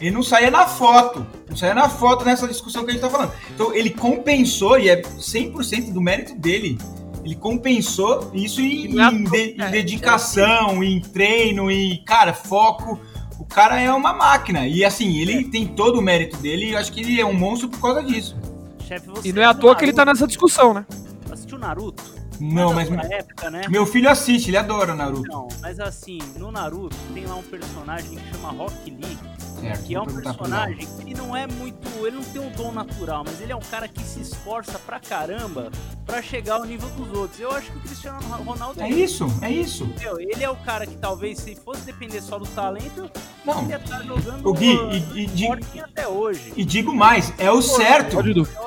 ele 0.00 0.10
não 0.10 0.22
saía 0.22 0.50
na 0.50 0.66
foto. 0.66 1.26
Não 1.48 1.56
saía 1.56 1.74
na 1.74 1.88
foto 1.88 2.24
nessa 2.24 2.48
discussão 2.48 2.84
que 2.84 2.90
a 2.90 2.92
gente 2.94 3.02
tá 3.02 3.10
falando. 3.10 3.32
Então 3.54 3.74
ele 3.74 3.90
compensou, 3.90 4.78
e 4.78 4.88
é 4.88 5.02
100% 5.02 5.92
do 5.92 6.00
mérito 6.00 6.34
dele 6.34 6.78
ele 7.24 7.34
compensou 7.36 8.30
isso 8.34 8.60
em, 8.60 9.00
é 9.00 9.08
em, 9.08 9.24
de, 9.24 9.56
em 9.56 9.62
é, 9.62 9.70
dedicação, 9.70 10.84
em 10.84 11.00
treino, 11.00 11.70
em, 11.70 12.04
cara, 12.04 12.34
foco. 12.34 13.00
O 13.38 13.44
cara 13.46 13.80
é 13.80 13.90
uma 13.90 14.12
máquina. 14.12 14.68
E 14.68 14.84
assim, 14.84 15.18
ele 15.18 15.40
é. 15.40 15.50
tem 15.50 15.66
todo 15.66 15.98
o 15.98 16.02
mérito 16.02 16.36
dele 16.36 16.66
e 16.66 16.72
eu 16.72 16.78
acho 16.78 16.92
que 16.92 17.00
ele 17.00 17.18
é 17.18 17.24
um 17.24 17.32
monstro 17.32 17.68
por 17.68 17.80
causa 17.80 18.02
disso. 18.02 18.36
Chefe, 18.86 19.08
e 19.24 19.32
não 19.32 19.42
é 19.42 19.46
à 19.46 19.54
toa 19.54 19.74
que 19.74 19.84
ele 19.84 19.94
tá 19.94 20.04
nessa 20.04 20.26
discussão, 20.26 20.74
né? 20.74 20.84
Assistiu 21.30 21.58
Naruto? 21.58 22.04
Não, 22.38 22.74
mas. 22.74 22.90
Época, 22.90 23.50
né? 23.50 23.62
Meu 23.70 23.86
filho 23.86 24.10
assiste, 24.10 24.50
ele 24.50 24.58
adora 24.58 24.94
Naruto. 24.94 25.26
Não, 25.26 25.48
mas 25.62 25.80
assim, 25.80 26.18
no 26.36 26.52
Naruto 26.52 26.96
tem 27.14 27.24
lá 27.24 27.36
um 27.36 27.42
personagem 27.42 28.18
que 28.18 28.32
chama 28.32 28.50
Rock 28.50 28.90
Lee 28.90 29.18
Certo, 29.64 29.84
que 29.84 29.94
é 29.94 30.00
um 30.00 30.06
personagem 30.06 30.88
que 31.04 31.14
não 31.14 31.36
é 31.36 31.46
muito. 31.46 31.88
Ele 32.04 32.16
não 32.16 32.24
tem 32.24 32.40
um 32.40 32.50
dom 32.50 32.70
natural, 32.70 33.24
mas 33.24 33.40
ele 33.40 33.52
é 33.52 33.56
um 33.56 33.60
cara 33.60 33.88
que 33.88 34.02
se 34.02 34.20
esforça 34.20 34.78
pra 34.78 35.00
caramba 35.00 35.70
pra 36.04 36.20
chegar 36.20 36.56
ao 36.56 36.64
nível 36.64 36.88
dos 36.90 37.10
outros. 37.16 37.40
Eu 37.40 37.50
acho 37.50 37.70
que 37.70 37.78
o 37.78 37.80
Cristiano 37.80 38.20
Ronaldo. 38.44 38.80
É 38.82 38.90
isso, 38.90 39.26
é 39.40 39.50
isso. 39.50 39.84
Entendeu? 39.84 40.20
Ele 40.20 40.44
é 40.44 40.50
o 40.50 40.56
cara 40.56 40.86
que 40.86 40.96
talvez, 40.96 41.38
se 41.38 41.54
fosse 41.56 41.80
depender 41.82 42.20
só 42.20 42.38
do 42.38 42.46
talento, 42.46 43.10
não. 43.44 43.62
ele 43.62 43.70
ia 43.70 43.76
estar 43.76 43.98
tá 43.98 44.04
jogando 44.04 44.46
o 44.46 44.52
Gui, 44.52 44.76
e, 45.14 45.22
e, 45.22 45.26
digo, 45.26 45.56
até 45.82 46.06
hoje. 46.06 46.52
E 46.56 46.64
digo 46.64 46.94
mais, 46.94 47.32
é 47.38 47.50
o 47.50 47.62
certo. 47.62 48.18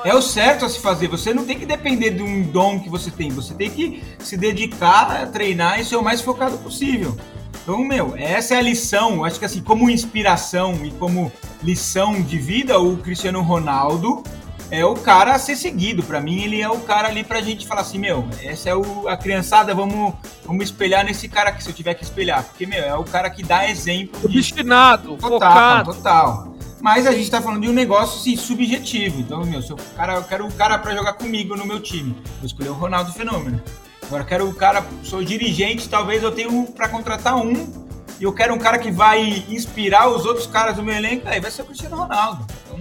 É 0.04 0.14
o 0.14 0.22
certo 0.22 0.64
a 0.64 0.68
se 0.68 0.80
fazer. 0.80 1.08
Você 1.08 1.32
não 1.32 1.44
tem 1.44 1.58
que 1.58 1.66
depender 1.66 2.10
de 2.10 2.22
um 2.22 2.42
dom 2.42 2.80
que 2.80 2.88
você 2.88 3.10
tem. 3.10 3.30
Você 3.30 3.54
tem 3.54 3.70
que 3.70 4.02
se 4.18 4.36
dedicar 4.36 5.22
a 5.22 5.26
treinar 5.26 5.80
e 5.80 5.84
ser 5.84 5.96
o 5.96 6.02
mais 6.02 6.20
focado 6.20 6.58
possível. 6.58 7.16
Então, 7.62 7.84
meu, 7.84 8.14
essa 8.16 8.54
é 8.54 8.58
a 8.58 8.62
lição. 8.62 9.24
Acho 9.24 9.38
que 9.38 9.44
assim, 9.44 9.60
como 9.60 9.90
inspiração 9.90 10.84
e 10.84 10.90
como 10.92 11.30
lição 11.62 12.20
de 12.22 12.38
vida, 12.38 12.78
o 12.78 12.96
Cristiano 12.96 13.42
Ronaldo 13.42 14.22
é 14.70 14.84
o 14.84 14.94
cara 14.94 15.34
a 15.34 15.38
ser 15.38 15.56
seguido. 15.56 16.02
Para 16.02 16.20
mim, 16.20 16.42
ele 16.42 16.60
é 16.60 16.68
o 16.68 16.80
cara 16.80 17.08
ali 17.08 17.24
pra 17.24 17.40
gente 17.40 17.66
falar 17.66 17.82
assim, 17.82 17.98
meu, 17.98 18.28
essa 18.42 18.70
é 18.70 18.74
o, 18.74 19.08
a 19.08 19.16
criançada, 19.16 19.74
vamos, 19.74 20.14
vamos 20.44 20.64
espelhar 20.64 21.04
nesse 21.04 21.28
cara 21.28 21.50
aqui, 21.50 21.62
se 21.62 21.70
eu 21.70 21.74
tiver 21.74 21.94
que 21.94 22.04
espelhar. 22.04 22.44
Porque, 22.44 22.66
meu, 22.66 22.82
é 22.82 22.94
o 22.94 23.04
cara 23.04 23.30
que 23.30 23.42
dá 23.42 23.68
exemplo. 23.68 24.28
De... 24.28 24.36
Destinado, 24.36 25.16
total, 25.16 25.30
focado. 25.30 25.94
Total. 25.94 26.54
Mas 26.80 27.06
a 27.06 27.12
gente 27.12 27.30
tá 27.30 27.42
falando 27.42 27.62
de 27.62 27.68
um 27.68 27.72
negócio 27.72 28.20
assim, 28.20 28.36
subjetivo. 28.36 29.20
Então, 29.20 29.44
meu, 29.44 29.60
se 29.60 29.70
eu, 29.70 29.76
cara, 29.96 30.14
eu 30.14 30.24
quero 30.24 30.46
o 30.46 30.52
cara 30.52 30.78
para 30.78 30.94
jogar 30.94 31.14
comigo 31.14 31.56
no 31.56 31.66
meu 31.66 31.80
time, 31.80 32.14
vou 32.38 32.46
escolher 32.46 32.68
o 32.68 32.74
Ronaldo 32.74 33.12
Fenômeno. 33.12 33.60
Agora 34.08 34.24
quero 34.24 34.48
o 34.48 34.54
cara, 34.54 34.84
sou 35.04 35.22
dirigente, 35.22 35.86
talvez 35.86 36.22
eu 36.22 36.32
tenho 36.32 36.64
para 36.64 36.88
contratar 36.88 37.36
um 37.36 37.86
e 38.18 38.24
eu 38.24 38.32
quero 38.32 38.54
um 38.54 38.58
cara 38.58 38.78
que 38.78 38.90
vai 38.90 39.44
inspirar 39.50 40.08
os 40.08 40.24
outros 40.24 40.46
caras 40.46 40.76
do 40.76 40.82
meu 40.82 40.94
elenco, 40.94 41.28
aí 41.28 41.38
vai 41.40 41.50
ser 41.50 41.60
o 41.60 41.66
Cristiano 41.66 41.94
Ronaldo. 41.94 42.46
Então... 42.64 42.80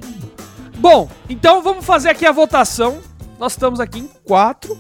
Bom, 0.78 1.10
então 1.30 1.62
vamos 1.62 1.86
fazer 1.86 2.10
aqui 2.10 2.26
a 2.26 2.32
votação. 2.32 3.00
Nós 3.38 3.52
estamos 3.52 3.82
aqui 3.82 4.00
em 4.00 4.10
quatro. 4.24 4.78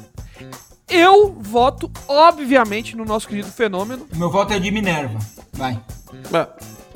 Eu 0.87 1.33
voto, 1.33 1.91
obviamente, 2.07 2.95
no 2.95 3.03
nosso 3.03 3.27
querido 3.27 3.51
fenômeno. 3.51 4.07
O 4.13 4.17
meu 4.17 4.31
voto 4.31 4.53
é 4.53 4.59
de 4.59 4.71
Minerva. 4.71 5.19
Vai. 5.51 5.77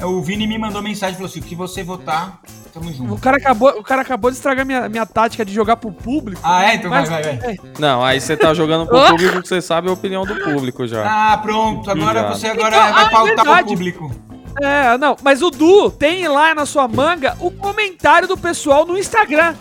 O 0.04 0.22
Vini 0.22 0.48
me 0.48 0.58
mandou 0.58 0.82
mensagem 0.82 1.14
e 1.14 1.18
falou 1.18 1.30
assim: 1.30 1.40
o 1.40 1.44
que 1.44 1.56
você 1.56 1.84
votar, 1.84 2.42
Tamo 2.74 2.92
junto. 2.94 3.14
O 3.14 3.20
cara 3.20 3.38
acabou, 3.38 3.70
o 3.72 3.84
cara 3.84 4.02
acabou 4.02 4.32
de 4.32 4.38
estragar 4.38 4.66
minha, 4.66 4.88
minha 4.88 5.06
tática 5.06 5.44
de 5.44 5.54
jogar 5.54 5.76
pro 5.76 5.92
público. 5.92 6.40
Ah, 6.44 6.72
é? 6.72 6.76
Então 6.76 6.90
mas, 6.90 7.10
vai, 7.10 7.22
vai, 7.22 7.38
vai. 7.38 7.54
É. 7.54 7.58
Não, 7.78 8.04
aí 8.04 8.22
você 8.22 8.38
tá 8.38 8.54
jogando 8.54 8.88
pro 8.88 8.98
público 9.12 9.42
que 9.42 9.48
você 9.48 9.62
sabe 9.62 9.90
a 9.90 9.92
opinião 9.92 10.26
do 10.26 10.36
público 10.36 10.88
já. 10.88 11.34
Ah, 11.34 11.38
pronto. 11.38 11.90
Agora 11.90 12.30
você 12.30 12.48
agora 12.48 12.76
então, 12.78 12.94
vai 12.94 13.04
ah, 13.04 13.10
pautar 13.10 13.60
é 13.60 13.62
o 13.62 13.66
público. 13.66 14.12
É, 14.62 14.98
não, 14.98 15.16
mas 15.22 15.42
o 15.42 15.50
Du 15.50 15.90
tem 15.92 16.28
lá 16.28 16.54
na 16.54 16.66
sua 16.66 16.88
manga 16.88 17.36
o 17.40 17.52
comentário 17.52 18.28
do 18.28 18.38
pessoal 18.38 18.86
no 18.86 18.98
Instagram 18.98 19.56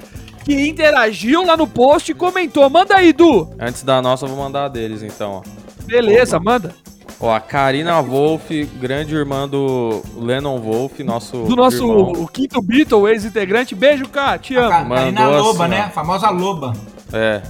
que 0.45 0.69
interagiu 0.69 1.45
lá 1.45 1.57
no 1.57 1.67
post 1.67 2.11
e 2.11 2.15
comentou. 2.15 2.69
Manda 2.71 2.97
aí, 2.97 3.13
Du. 3.13 3.53
Antes 3.59 3.83
da 3.83 4.01
nossa, 4.01 4.25
eu 4.25 4.29
vou 4.29 4.39
mandar 4.39 4.67
a 4.67 4.69
deles 4.69 5.03
então, 5.03 5.33
ó. 5.33 5.43
Beleza, 5.85 6.39
manda. 6.39 6.75
Ó, 7.21 7.31
a 7.31 7.39
Karina 7.39 8.01
Wolf, 8.01 8.49
grande 8.81 9.15
irmã 9.15 9.47
do 9.47 10.03
Lennon 10.17 10.59
Wolf, 10.59 11.01
nosso. 11.01 11.45
Do 11.45 11.55
nosso 11.55 11.87
o 11.87 12.27
quinto 12.27 12.63
Beatle, 12.63 13.09
ex-integrante. 13.09 13.75
Beijo, 13.75 14.09
cara, 14.09 14.39
te 14.39 14.57
amo. 14.57 14.95
A 14.95 14.97
Karina 14.97 15.29
Loba, 15.29 15.65
assim, 15.65 15.75
né? 15.75 15.81
A 15.81 15.91
famosa 15.91 16.31
Loba. 16.31 16.73
É. 17.13 17.43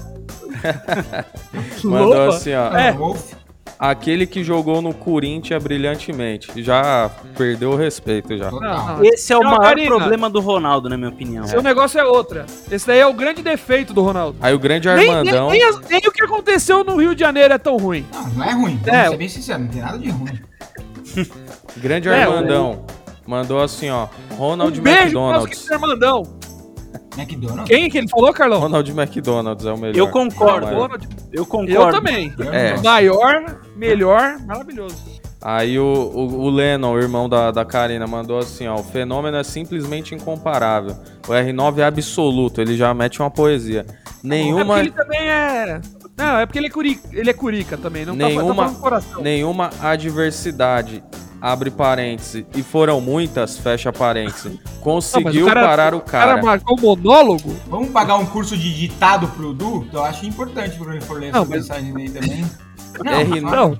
Mandou 1.85 2.09
Loba? 2.09 2.29
assim, 2.35 2.53
ó. 2.53 2.77
É. 2.77 2.93
Wolf. 2.93 3.40
Aquele 3.81 4.27
que 4.27 4.45
jogou 4.45 4.83
no 4.83 4.93
Corinthians 4.93 5.63
brilhantemente. 5.63 6.63
Já 6.63 7.11
perdeu 7.35 7.71
o 7.71 7.77
respeito 7.77 8.37
já. 8.37 8.51
Não, 8.51 9.03
Esse 9.03 9.33
é 9.33 9.39
o 9.39 9.41
não, 9.41 9.53
maior 9.53 9.63
Karina, 9.63 9.97
problema 9.97 10.29
do 10.29 10.39
Ronaldo, 10.39 10.91
na 10.91 10.99
minha 10.99 11.09
opinião. 11.09 11.47
Seu 11.47 11.61
é. 11.61 11.63
negócio 11.63 11.99
é 11.99 12.05
outra. 12.05 12.45
Esse 12.71 12.87
daí 12.87 12.99
é 12.99 13.07
o 13.07 13.15
grande 13.15 13.41
defeito 13.41 13.95
do 13.95 14.03
Ronaldo. 14.03 14.37
Aí 14.43 14.53
o 14.53 14.59
grande 14.59 14.87
Armandão. 14.87 15.49
Nem, 15.49 15.61
nem, 15.61 15.73
nem, 15.73 15.81
nem 15.89 15.99
o 16.07 16.13
que 16.13 16.23
aconteceu 16.23 16.85
no 16.85 16.97
Rio 16.97 17.15
de 17.15 17.21
Janeiro 17.21 17.55
é 17.55 17.57
tão 17.57 17.79
ruim. 17.79 18.05
Não, 18.13 18.29
não 18.29 18.45
é 18.45 18.53
ruim. 18.53 18.79
Vamos 18.85 19.01
é. 19.01 19.09
ser 19.09 19.17
bem 19.17 19.29
sincero, 19.31 19.63
não 19.63 19.69
tem 19.69 19.81
nada 19.81 19.99
de 19.99 20.11
ruim. 20.11 20.39
grande 21.79 22.11
é, 22.11 22.23
Armandão. 22.23 22.85
O... 23.27 23.31
Mandou 23.31 23.63
assim, 23.63 23.89
ó. 23.89 24.09
Ronald 24.37 24.79
um 24.79 24.83
beijo 24.83 25.01
McDonald's. 25.05 25.71
Armandão. 25.71 26.23
McDonald's? 27.17 27.69
Quem 27.69 27.89
que 27.89 27.99
ele 27.99 28.09
falou, 28.09 28.33
Carlão? 28.33 28.61
Ronald 28.61 28.91
McDonald's 28.91 29.65
é 29.65 29.73
o 29.73 29.79
melhor. 29.79 29.97
Eu 29.97 30.09
concordo. 30.09 30.67
Eu 31.33 31.47
concordo. 31.47 31.73
Eu 31.73 31.91
também. 31.91 32.33
É. 32.53 32.77
Maior, 32.83 33.61
melhor, 33.81 34.39
maravilhoso. 34.47 35.21
Aí 35.43 35.79
o, 35.79 35.85
o, 35.85 36.41
o, 36.43 36.51
Lennon, 36.51 36.93
o 36.93 36.99
irmão 36.99 37.27
da, 37.27 37.51
da 37.51 37.65
Karina, 37.65 38.07
mandou 38.07 38.39
assim, 38.39 38.69
ó, 38.69 38.75
o 38.75 38.85
fenômeno 38.85 39.39
é 39.39 39.43
simplesmente 39.43 40.15
incomparável. 40.15 40.95
O 41.27 41.33
R9 41.33 41.79
é 41.79 41.85
absoluto, 41.85 42.61
ele 42.61 42.77
já 42.77 42.93
mete 42.93 43.21
uma 43.21 43.31
poesia. 43.31 43.87
Nenhuma... 44.23 44.77
É 44.77 44.81
ele 44.81 44.91
também 44.91 45.31
é... 45.31 45.81
Não, 46.15 46.39
é 46.39 46.45
porque 46.45 46.59
ele 46.59 46.67
é, 46.67 46.71
curica, 46.71 47.09
ele 47.11 47.31
é 47.31 47.33
curica 47.33 47.79
também, 47.79 48.05
não 48.05 48.15
nenhuma, 48.15 48.67
tá, 48.67 48.73
tá 48.75 48.79
coração. 48.79 49.23
Nenhuma 49.23 49.71
adversidade 49.81 51.03
abre 51.41 51.71
parênteses, 51.71 52.45
e 52.55 52.63
foram 52.63 53.01
muitas, 53.01 53.57
fecha 53.57 53.91
parênteses, 53.91 54.59
conseguiu 54.83 55.47
não, 55.47 55.53
o 55.53 55.55
cara, 55.55 55.67
parar 55.67 55.95
o 55.95 56.01
cara. 56.01 56.33
O 56.33 56.35
cara 56.35 56.43
marcou 56.43 56.79
um 56.79 56.83
monólogo? 56.83 57.57
Vamos 57.67 57.89
pagar 57.89 58.17
um 58.17 58.27
curso 58.27 58.55
de 58.59 58.75
ditado 58.75 59.27
pro 59.29 59.55
Du? 59.55 59.89
Eu 59.91 60.05
acho 60.05 60.27
importante 60.27 60.77
pro 60.77 60.93
ele 60.93 61.01
for 61.01 61.19
ler 61.19 61.29
essa 61.29 61.39
mas... 61.41 61.49
mensagem 61.49 61.97
aí 61.97 62.11
também. 62.11 62.47
Não, 63.05 63.13
R... 63.13 63.41
não. 63.41 63.79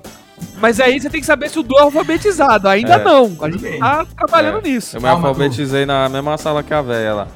Mas 0.59 0.79
aí 0.79 0.99
você 0.99 1.09
tem 1.09 1.19
que 1.19 1.25
saber 1.25 1.49
se 1.49 1.59
o 1.59 1.63
Du 1.63 1.77
é 1.77 1.81
alfabetizado. 1.81 2.67
Ainda 2.67 2.95
é. 2.95 3.03
não. 3.03 3.35
A 3.41 3.49
gente 3.49 3.79
tá 3.79 4.05
trabalhando 4.17 4.59
é. 4.59 4.69
nisso. 4.69 4.97
Eu 4.97 5.01
me 5.01 5.07
Calma, 5.07 5.27
alfabetizei 5.27 5.85
du. 5.85 5.87
na 5.87 6.09
mesma 6.09 6.37
sala 6.37 6.63
que 6.63 6.73
a 6.73 6.81
véia 6.81 7.13
lá. 7.13 7.27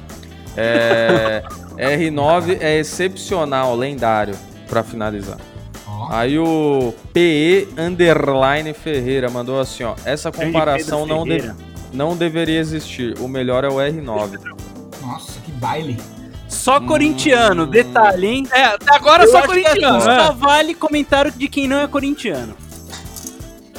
É... 0.56 1.42
R9 1.76 2.58
é 2.60 2.78
excepcional, 2.78 3.76
lendário, 3.76 4.34
pra 4.68 4.82
finalizar. 4.82 5.36
Aí 6.10 6.38
o 6.38 6.94
PE 7.12 7.68
Underline 7.76 8.72
Ferreira 8.72 9.28
mandou 9.28 9.60
assim, 9.60 9.82
ó. 9.82 9.94
Essa 10.04 10.30
comparação 10.30 11.06
não, 11.06 11.24
de, 11.24 11.52
não 11.92 12.16
deveria 12.16 12.58
existir. 12.58 13.18
O 13.18 13.28
melhor 13.28 13.64
é 13.64 13.68
o 13.68 13.74
R9. 13.74 14.38
Nossa, 15.02 15.40
que 15.40 15.50
baile. 15.52 15.98
Só 16.66 16.78
hum. 16.78 16.86
corintiano, 16.86 17.64
detalhe, 17.64 18.26
hein? 18.26 18.48
É, 18.50 18.64
até 18.64 18.96
agora 18.96 19.22
Eu 19.22 19.30
só 19.30 19.40
corintiano. 19.42 20.00
Só 20.00 20.10
é. 20.10 20.32
vale 20.32 20.74
comentário 20.74 21.30
de 21.30 21.46
quem 21.46 21.68
não 21.68 21.78
é 21.78 21.86
corintiano. 21.86 22.56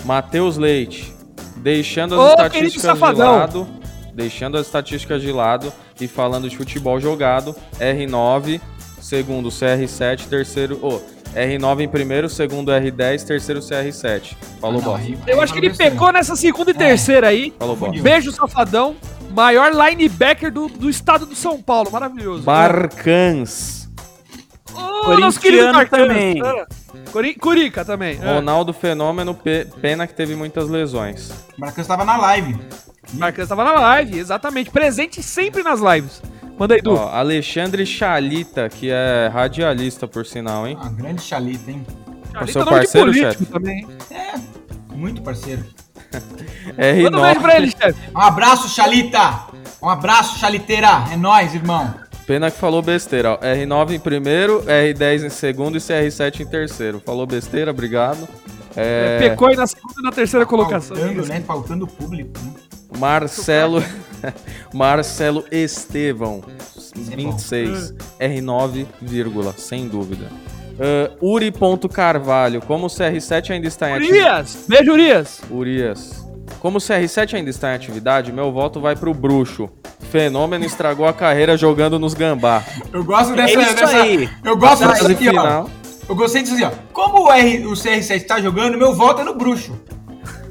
Matheus 0.06 0.56
Leite, 0.56 1.14
deixando 1.58 2.16
as 2.16 2.22
Ô, 2.22 2.30
estatísticas 2.30 2.98
de 2.98 3.22
lado, 3.22 3.68
deixando 4.14 4.58
as 4.58 4.68
estatísticas 4.68 5.22
de 5.22 5.34
lado 5.34 5.74
e 6.00 6.08
falando 6.08 6.50
de 6.50 6.56
futebol 6.56 6.98
jogado, 6.98 7.54
R9, 7.78 8.62
segundo 9.02 9.50
CR7, 9.50 10.26
terceiro, 10.30 10.80
oh, 10.82 11.02
R9 11.38 11.82
em 11.82 11.90
primeiro, 11.90 12.30
segundo 12.30 12.72
R10, 12.72 13.26
terceiro 13.26 13.60
CR7. 13.60 14.34
Falou, 14.62 14.80
ah, 14.80 14.84
boss. 14.86 15.02
Eu 15.28 15.42
acho 15.42 15.52
que 15.52 15.60
ele 15.60 15.74
pecou 15.74 16.14
nessa 16.14 16.38
segunda 16.38 16.72
e 16.72 16.74
é. 16.74 16.78
terceira 16.78 17.28
aí. 17.28 17.54
Falou, 17.60 17.76
boss. 17.76 18.00
Beijo, 18.00 18.32
safadão. 18.32 18.96
Maior 19.38 19.72
linebacker 19.72 20.52
do, 20.52 20.68
do 20.68 20.90
estado 20.90 21.24
do 21.28 21.36
São 21.36 21.62
Paulo. 21.62 21.92
Maravilhoso. 21.92 22.42
Barcans. 22.42 23.88
Nosso 25.20 25.40
querido 25.40 25.72
Corintiano 25.72 25.74
Marcano. 25.74 26.08
também. 26.08 26.42
Curi- 27.12 27.36
Curica 27.36 27.86
também. 27.86 28.18
é. 28.20 28.34
Ronaldo 28.34 28.74
Fenômeno, 28.74 29.36
pe- 29.36 29.66
pena 29.80 30.08
que 30.08 30.14
teve 30.16 30.36
muitas 30.36 30.68
lesões. 30.68 31.32
Marcos 31.56 31.78
estava 31.80 32.04
na 32.04 32.18
live. 32.18 32.58
Marcano 33.14 33.44
estava 33.44 33.64
na 33.64 33.74
live, 33.74 34.18
exatamente. 34.18 34.72
Presente 34.72 35.22
sempre 35.22 35.62
nas 35.62 35.80
lives. 35.82 36.20
Manda 36.58 36.74
aí, 36.74 36.82
Du. 36.82 36.96
Ó, 36.96 37.10
Alexandre 37.10 37.86
Chalita, 37.86 38.68
que 38.70 38.90
é 38.90 39.30
radialista, 39.32 40.08
por 40.08 40.26
sinal, 40.26 40.66
hein? 40.68 40.76
Ah, 40.82 40.90
grande 40.90 41.22
chalita, 41.22 41.70
hein? 41.70 41.86
Ali 42.34 42.52
seu 42.52 42.66
nome 42.66 42.72
de 42.80 42.82
parceiro, 42.88 43.08
político 43.08 43.32
chefe? 43.34 43.46
também. 43.46 43.88
Muito 44.96 45.22
parceiro. 45.22 45.64
Manda 47.04 47.18
um 47.18 47.22
beijo 47.22 47.42
pra 47.42 47.56
ele, 47.58 47.68
R9. 47.68 47.82
chefe. 47.82 48.00
Um 48.16 48.20
abraço, 48.22 48.70
Chalita! 48.70 49.40
Um 49.82 49.90
abraço, 49.90 50.40
Chaliteira! 50.40 51.06
É 51.12 51.18
nóis, 51.18 51.54
irmão! 51.54 51.94
Pena 52.26 52.52
que 52.52 52.58
falou 52.58 52.82
besteira, 52.82 53.34
ó. 53.34 53.38
R9 53.38 53.92
em 53.94 54.00
primeiro, 54.00 54.62
R10 54.64 55.26
em 55.26 55.30
segundo 55.30 55.78
e 55.78 55.80
CR7 55.80 56.42
em 56.42 56.46
terceiro. 56.46 57.02
Falou 57.06 57.26
besteira, 57.26 57.72
obrigado. 57.72 58.28
É, 58.76 59.18
É, 59.22 59.30
Pecou 59.30 59.48
aí 59.48 59.56
na 59.56 59.66
segunda 59.66 59.94
e 60.00 60.04
na 60.04 60.12
terceira 60.12 60.46
colocação. 60.46 60.96
Faltando, 60.98 61.26
né? 61.26 61.42
Faltando 61.48 61.88
público, 61.88 62.38
né? 62.44 62.54
Marcelo 63.00 63.84
Marcelo 64.74 65.46
Estevão, 65.52 66.44
é 67.12 67.16
26, 67.16 67.94
R9, 68.20 68.86
vírgula, 69.02 69.54
sem 69.58 69.88
dúvida. 69.88 70.28
Uh, 70.80 71.34
Uri.carvalho, 71.34 72.62
como 72.62 72.86
o 72.86 72.90
CR7 72.90 73.52
ainda 73.52 73.68
está 73.68 73.90
em 73.90 73.94
atividade. 73.94 74.22
Urias! 74.28 74.66
Beijo, 74.68 74.92
Urias! 74.92 75.42
Urias. 75.50 76.28
Como 76.60 76.78
o 76.78 76.82
CR7 76.82 77.34
ainda 77.36 77.50
está 77.50 77.72
em 77.72 77.76
atividade, 77.76 78.32
meu 78.32 78.52
voto 78.52 78.80
vai 78.80 78.96
pro 78.96 79.14
bruxo. 79.14 79.70
Fenômeno 80.12 80.66
estragou 80.66 81.08
a 81.08 81.14
carreira 81.14 81.58
jogando 81.58 82.00
nos 82.00 82.14
gambá. 82.14 82.64
Eu 82.94 83.04
gosto 83.04 83.34
É 83.34 83.36
dessa. 83.36 83.60
isso 83.62 83.76
dessa- 83.76 84.02
aí. 84.02 84.30
Eu 84.44 84.56
gosto 84.56 84.84
Fase 84.86 85.02
dessa 85.02 85.12
aqui, 85.12 85.28
ó. 85.28 85.32
final. 85.32 85.70
Eu 86.08 86.16
gostei 86.16 86.42
disso 86.42 86.54
assim, 86.56 86.64
ó. 86.64 86.72
Como 86.94 87.24
o, 87.26 87.32
R, 87.32 87.66
o 87.68 87.72
CR7 87.74 88.26
tá 88.26 88.40
jogando, 88.40 88.78
meu 88.78 88.94
voto 88.94 89.22
é 89.22 89.24
no 89.26 89.36
bruxo. 89.36 89.78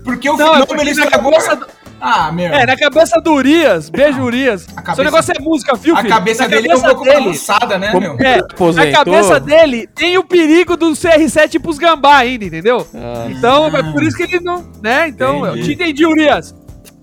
Porque 0.04 0.28
o 0.28 0.36
Não, 0.36 0.54
é 0.54 0.58
fenômeno 0.60 0.66
porque 0.66 0.90
estragou. 0.90 1.32
cabeça 1.32 1.66
Ah, 2.00 2.30
meu. 2.30 2.46
É, 2.52 2.66
na 2.66 2.76
cabeça 2.76 3.20
do 3.20 3.32
Urias, 3.32 3.88
beijo, 3.88 4.20
Urias. 4.22 4.66
A 4.76 4.82
cabeça- 4.82 4.94
Seu 4.96 5.04
negócio 5.04 5.32
é 5.36 5.40
música, 5.42 5.74
viu, 5.76 5.94
a 5.94 5.98
filho? 5.98 6.08
cabeça 6.10 6.42
Na 6.42 6.48
dele 6.48 6.68
é 6.70 6.76
um 6.76 6.80
cabeça 6.80 6.94
pouco 6.94 7.10
bagunçada, 7.12 7.78
né, 7.78 7.90
Como- 7.92 8.00
meu? 8.00 8.16
É, 8.20 8.36
na 8.74 8.92
cabeça 8.92 9.40
dele 9.40 9.86
tem 9.94 10.18
o 10.18 10.24
perigo 10.24 10.76
do 10.76 10.94
CR7 10.94 11.58
pros 11.58 11.78
gambá 11.78 12.16
ainda, 12.18 12.44
entendeu? 12.44 12.86
Ah. 12.94 13.28
Então, 13.30 13.68
é 13.68 13.82
por 13.92 14.02
isso 14.02 14.16
que 14.16 14.24
ele 14.24 14.40
não, 14.40 14.64
né? 14.82 15.08
Então, 15.08 15.44
eu 15.46 15.52
Entendi. 15.56 15.74
te 15.76 15.82
entendi, 15.82 16.06
Urias. 16.06 16.54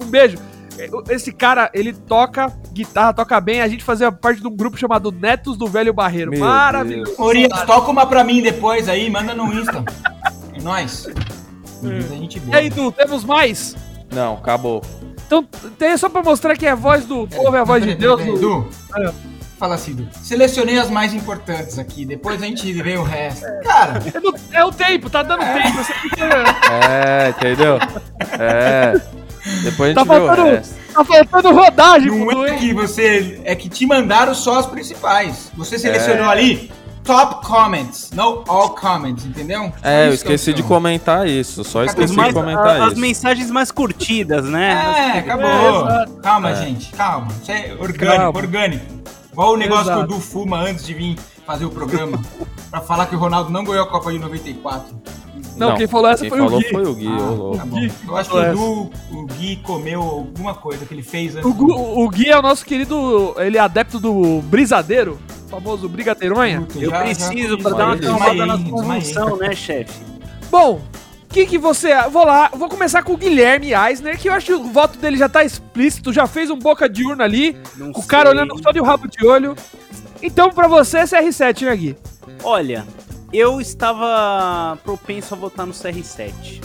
Um 0.01 0.05
beijo. 0.05 0.37
Esse 1.09 1.31
cara, 1.31 1.69
ele 1.73 1.93
toca 1.93 2.51
guitarra, 2.73 3.13
toca 3.13 3.39
bem. 3.39 3.61
A 3.61 3.67
gente 3.67 3.83
fazia 3.83 4.11
parte 4.11 4.41
de 4.41 4.47
um 4.47 4.55
grupo 4.55 4.75
chamado 4.75 5.11
Netos 5.11 5.55
do 5.55 5.67
Velho 5.67 5.93
Barreiro. 5.93 6.31
Meu 6.31 6.39
Maravilhoso. 6.39 7.13
Urias, 7.19 7.61
toca 7.63 7.91
uma 7.91 8.05
pra 8.07 8.23
mim 8.23 8.41
depois 8.41 8.89
aí, 8.89 9.09
manda 9.09 9.33
no 9.33 9.51
Insta. 9.53 9.83
É 10.55 10.61
nóis. 10.61 11.07
Urias 11.81 12.11
é 12.11 12.15
gente 12.15 12.37
E 12.37 12.41
boa. 12.41 12.57
aí, 12.57 12.69
Du, 12.69 12.91
temos 12.91 13.23
mais? 13.23 13.75
Não, 14.13 14.33
acabou. 14.35 14.81
Então, 15.25 15.43
tem 15.77 15.95
só 15.97 16.09
pra 16.09 16.21
mostrar 16.21 16.55
que 16.55 16.65
é 16.65 16.71
a 16.71 16.75
voz 16.75 17.05
do 17.05 17.27
povo, 17.27 17.55
é 17.55 17.59
a 17.59 17.63
voz 17.63 17.83
de 17.83 17.95
Deus. 17.95 18.21
peraí, 18.21 18.37
Du. 18.37 18.61
Du, 18.61 18.67
fala 19.57 19.75
assim, 19.75 19.95
Du. 19.95 20.07
Selecionei 20.21 20.77
as 20.77 20.89
mais 20.89 21.13
importantes 21.13 21.79
aqui, 21.79 22.05
depois 22.05 22.41
a 22.41 22.45
gente 22.45 22.71
vê 22.73 22.97
o 22.97 23.03
resto. 23.03 23.45
Cara, 23.63 24.01
É, 24.13 24.19
do- 24.19 24.35
é 24.51 24.63
o 24.65 24.71
tempo, 24.71 25.09
tá 25.09 25.23
dando 25.23 25.39
tempo. 25.41 25.77
Você 25.77 25.93
fica- 25.93 26.25
É, 26.71 27.29
entendeu? 27.29 27.77
É. 28.39 28.93
Depois 29.63 29.91
a 29.91 29.93
Tá 29.95 30.01
gente 30.01 30.21
o 30.21 30.25
faltando, 30.27 30.49
resto. 30.49 30.75
tá 30.93 31.03
faltando 31.03 31.51
rodagem, 31.53 32.11
não 32.11 32.45
é 32.45 32.55
que 32.57 32.73
você. 32.73 33.41
É 33.43 33.55
que 33.55 33.67
te 33.67 33.85
mandaram 33.85 34.33
só 34.33 34.59
as 34.59 34.65
principais. 34.67 35.51
Você 35.57 35.77
selecionou 35.79 36.25
É. 36.25 36.29
ali 36.29 36.71
top 37.03 37.45
comments, 37.45 38.11
não 38.13 38.43
all 38.47 38.69
comments, 38.71 39.25
entendeu? 39.25 39.71
É, 39.81 40.07
eu 40.07 40.13
esqueci 40.13 40.53
de 40.53 40.61
sou. 40.61 40.67
comentar 40.69 41.27
isso. 41.27 41.63
Só 41.63 41.83
esqueci 41.83 42.05
Os 42.05 42.11
de 42.11 42.17
mais, 42.17 42.33
comentar 42.33 42.67
a- 42.81 42.85
as 42.85 42.91
isso. 42.93 43.01
mensagens 43.01 43.51
mais 43.51 43.71
curtidas, 43.71 44.45
né? 44.45 44.71
É, 45.13 45.17
É, 45.17 45.19
acabou. 45.19 45.85
exato. 45.87 46.13
calma, 46.21 46.49
É. 46.51 46.55
gente, 46.55 46.91
calma. 46.93 47.27
Isso 47.41 47.51
é 47.51 47.73
orgânico, 47.79 48.05
Calma. 48.21 48.37
orgânico. 48.39 48.85
Igual 49.31 49.53
o 49.53 49.57
negócio 49.57 49.85
Exato. 49.91 50.07
que 50.07 50.13
o 50.13 50.15
Du 50.17 50.21
fuma 50.21 50.59
antes 50.59 50.85
de 50.85 50.93
vir 50.93 51.17
fazer 51.45 51.65
o 51.65 51.69
programa. 51.69 52.21
pra 52.71 52.81
falar 52.81 53.05
que 53.05 53.15
o 53.15 53.19
Ronaldo 53.19 53.51
não 53.51 53.63
ganhou 53.63 53.83
a 53.83 53.87
Copa 53.87 54.11
de 54.11 54.17
94. 54.19 54.95
Não, 55.57 55.75
quem 55.75 55.87
falou 55.87 56.09
essa 56.09 56.21
quem 56.21 56.29
foi 56.29 56.41
o 56.41 56.43
falou 56.45 56.59
Gui. 56.59 56.69
foi 56.69 56.85
o 56.85 56.93
Gui, 56.95 57.07
ô 57.07 57.33
louco. 57.35 57.57
Tá. 57.57 57.65
Gui 57.65 57.91
Eu 58.07 58.17
acho 58.17 58.29
que 58.29 58.35
o 58.37 58.89
o 59.11 59.25
Gui 59.25 59.55
comeu 59.57 60.01
alguma 60.01 60.53
coisa 60.55 60.85
que 60.85 60.93
ele 60.93 61.03
fez 61.03 61.35
antes. 61.35 61.45
O, 61.49 61.53
Gu- 61.53 61.71
o 62.03 62.09
Gui 62.09 62.29
é 62.29 62.37
o 62.37 62.41
nosso 62.41 62.65
querido, 62.65 63.35
ele 63.37 63.57
é 63.57 63.61
adepto 63.61 63.99
do 63.99 64.41
brisadeiro, 64.43 65.19
famoso 65.49 65.87
brigadeironha. 65.87 66.65
Eu 66.75 66.89
já- 66.89 66.97
já 66.97 67.03
preciso 67.03 67.49
comi 67.57 67.61
pra 67.63 67.71
dar 67.73 67.85
uma 67.87 67.95
desmaiei, 67.97 68.45
na 68.45 68.57
convulsão, 68.57 69.37
né, 69.37 69.55
chefe? 69.55 69.93
Bom, 70.49 70.81
o 71.23 71.33
que 71.33 71.45
que 71.45 71.57
você... 71.57 71.93
Vou 72.09 72.25
lá, 72.25 72.49
vou 72.53 72.69
começar 72.69 73.01
com 73.03 73.13
o 73.13 73.17
Guilherme 73.17 73.73
Eisner, 73.73 74.19
que 74.19 74.29
eu 74.29 74.33
acho 74.33 74.45
que 74.47 74.53
o 74.53 74.63
voto 74.65 74.97
dele 74.99 75.17
já 75.17 75.27
tá 75.29 75.43
explícito, 75.43 76.11
já 76.13 76.27
fez 76.27 76.49
um 76.49 76.57
boca 76.59 76.87
de 76.89 77.03
urna 77.05 77.23
ali, 77.23 77.57
Não 77.77 77.89
o 77.91 78.03
cara 78.05 78.29
sei. 78.29 78.37
olhando 78.39 78.61
só 78.61 78.71
de 78.71 78.79
rabo 78.81 79.07
de 79.07 79.25
olho. 79.25 79.55
Então, 80.21 80.49
pra 80.51 80.67
você, 80.67 80.99
é 80.99 81.03
CR7, 81.05 81.65
né, 81.65 81.75
Gui? 81.75 81.95
Olha, 82.43 82.85
eu 83.33 83.59
estava 83.59 84.77
propenso 84.83 85.33
a 85.33 85.37
votar 85.37 85.65
no 85.65 85.73
CR7. 85.73 86.61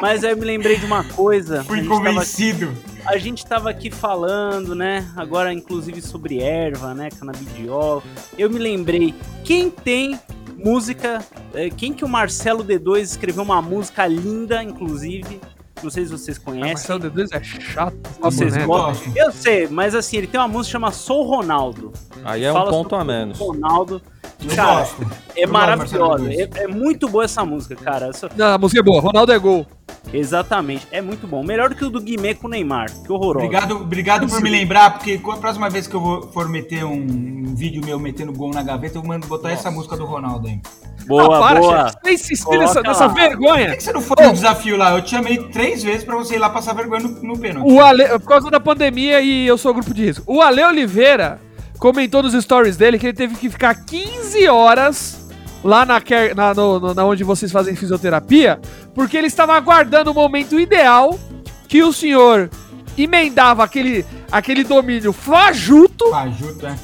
Mas 0.00 0.22
aí 0.22 0.30
eu 0.32 0.36
me 0.36 0.44
lembrei 0.44 0.76
de 0.76 0.84
uma 0.86 1.02
coisa. 1.02 1.64
Fui 1.64 1.80
a 1.80 1.84
convencido. 1.86 2.72
A 3.04 3.16
gente 3.16 3.44
tava 3.44 3.70
aqui 3.70 3.90
falando, 3.90 4.74
né? 4.74 5.10
Agora, 5.16 5.52
inclusive, 5.52 6.00
sobre 6.02 6.40
erva, 6.40 6.94
né? 6.94 7.08
Canabidiol. 7.10 8.02
Eu 8.36 8.48
me 8.50 8.58
lembrei. 8.58 9.14
Quem 9.44 9.70
tem 9.70 10.18
música. 10.56 11.24
eh, 11.54 11.70
Quem 11.70 11.92
que 11.92 12.04
o 12.04 12.08
Marcelo 12.08 12.62
D2 12.64 13.00
escreveu 13.00 13.42
uma 13.42 13.60
música 13.62 14.06
linda, 14.06 14.62
inclusive. 14.62 15.40
Não 15.82 15.90
sei 15.90 16.04
se 16.04 16.10
vocês 16.12 16.36
Ah, 16.38 16.40
conhecem. 16.44 16.72
Marcelo 16.72 17.00
D2 17.00 17.28
é 17.32 17.42
chato. 17.42 17.96
Vocês 18.20 18.54
né? 18.54 18.66
gostam? 18.66 19.12
Eu 19.14 19.30
sei, 19.32 19.68
mas 19.68 19.94
assim, 19.94 20.16
ele 20.18 20.26
tem 20.26 20.40
uma 20.40 20.48
música 20.48 20.72
chamada 20.72 20.94
Sou 20.94 21.24
Ronaldo. 21.24 21.92
Aí 22.24 22.44
é 22.44 22.50
um 22.50 22.54
Fala 22.54 22.70
ponto 22.70 22.94
a 22.96 23.04
menos. 23.04 23.38
Ronaldo. 23.38 24.02
Eu 24.42 24.54
Cara, 24.54 24.80
gosto. 24.80 25.02
É 25.34 25.44
Eu 25.44 25.48
maravilhosa. 25.48 26.32
É, 26.32 26.48
é 26.64 26.68
muito 26.68 27.08
boa 27.08 27.24
essa 27.24 27.44
música, 27.44 27.74
cara. 27.76 28.06
Essa- 28.08 28.28
Não, 28.36 28.46
a 28.54 28.58
música 28.58 28.80
é 28.80 28.82
boa, 28.82 29.00
Ronaldo 29.00 29.32
é 29.32 29.38
gol. 29.38 29.66
Exatamente. 30.12 30.86
É 30.90 31.00
muito 31.00 31.26
bom. 31.26 31.42
Melhor 31.42 31.68
do 31.70 31.74
que 31.74 31.84
o 31.84 31.90
do 31.90 32.00
Guimê 32.00 32.34
com 32.34 32.46
o 32.46 32.50
Neymar. 32.50 32.86
Que 33.04 33.12
horroroso. 33.12 33.44
Obrigado, 33.44 33.76
obrigado 33.76 34.28
por 34.28 34.40
me 34.40 34.50
lembrar, 34.50 34.92
porque 34.92 35.20
a 35.22 35.36
próxima 35.36 35.68
vez 35.68 35.86
que 35.86 35.94
eu 35.94 36.28
for 36.32 36.48
meter 36.48 36.84
um, 36.84 36.92
um 36.94 37.54
vídeo 37.54 37.84
meu 37.84 37.98
metendo 37.98 38.32
gol 38.32 38.50
na 38.50 38.62
gaveta, 38.62 38.98
eu 38.98 39.04
mando 39.04 39.26
botar 39.26 39.50
essa 39.52 39.70
música 39.70 39.96
do 39.96 40.04
Ronaldo 40.04 40.48
aí. 40.48 40.60
Boa, 41.08 41.40
para, 41.40 41.60
boa. 41.60 41.78
chefe. 41.88 41.96
Você 42.04 42.12
insistir 42.12 42.58
nessa, 42.58 42.80
nessa 42.82 43.06
lá. 43.06 43.08
Por 43.08 43.18
vergonha. 43.18 43.76
que 43.76 43.82
você 43.82 43.92
não 43.92 44.00
foi 44.00 44.26
no 44.26 44.32
desafio 44.32 44.76
lá? 44.76 44.92
Eu 44.92 45.02
te 45.02 45.10
chamei 45.10 45.38
três 45.48 45.82
vezes 45.82 46.04
pra 46.04 46.14
você 46.16 46.36
ir 46.36 46.38
lá 46.38 46.50
passar 46.50 46.74
vergonha 46.74 47.00
no, 47.02 47.08
no 47.22 47.38
pênalti. 47.38 47.70
O 47.70 47.80
Ale, 47.80 48.04
por 48.20 48.28
causa 48.28 48.50
da 48.50 48.60
pandemia 48.60 49.20
e 49.20 49.46
eu 49.46 49.56
sou 49.58 49.72
grupo 49.74 49.92
de 49.94 50.04
risco. 50.04 50.24
O 50.26 50.40
Ale 50.40 50.62
Oliveira 50.62 51.40
comentou 51.78 52.22
nos 52.22 52.34
stories 52.34 52.76
dele 52.76 52.98
que 52.98 53.06
ele 53.06 53.12
teve 53.16 53.34
que 53.36 53.48
ficar 53.48 53.74
15 53.74 54.46
horas 54.48 55.28
lá 55.64 55.84
na, 55.86 56.00
na, 56.36 56.54
no- 56.54 56.78
no- 56.80 56.94
na 56.94 57.04
onde 57.04 57.24
vocês 57.24 57.50
fazem 57.50 57.74
fisioterapia, 57.74 58.60
porque 58.94 59.16
ele 59.16 59.26
estava 59.26 59.54
aguardando 59.56 60.10
o 60.10 60.14
momento 60.14 60.58
ideal 60.58 61.18
que 61.68 61.82
o 61.82 61.92
senhor 61.92 62.48
emendava 62.96 63.62
aquele, 63.64 64.04
aquele 64.30 64.64
domínio 64.64 65.12
fajuto, 65.12 66.10
Fajuto, 66.10 66.66
é. 66.66 66.74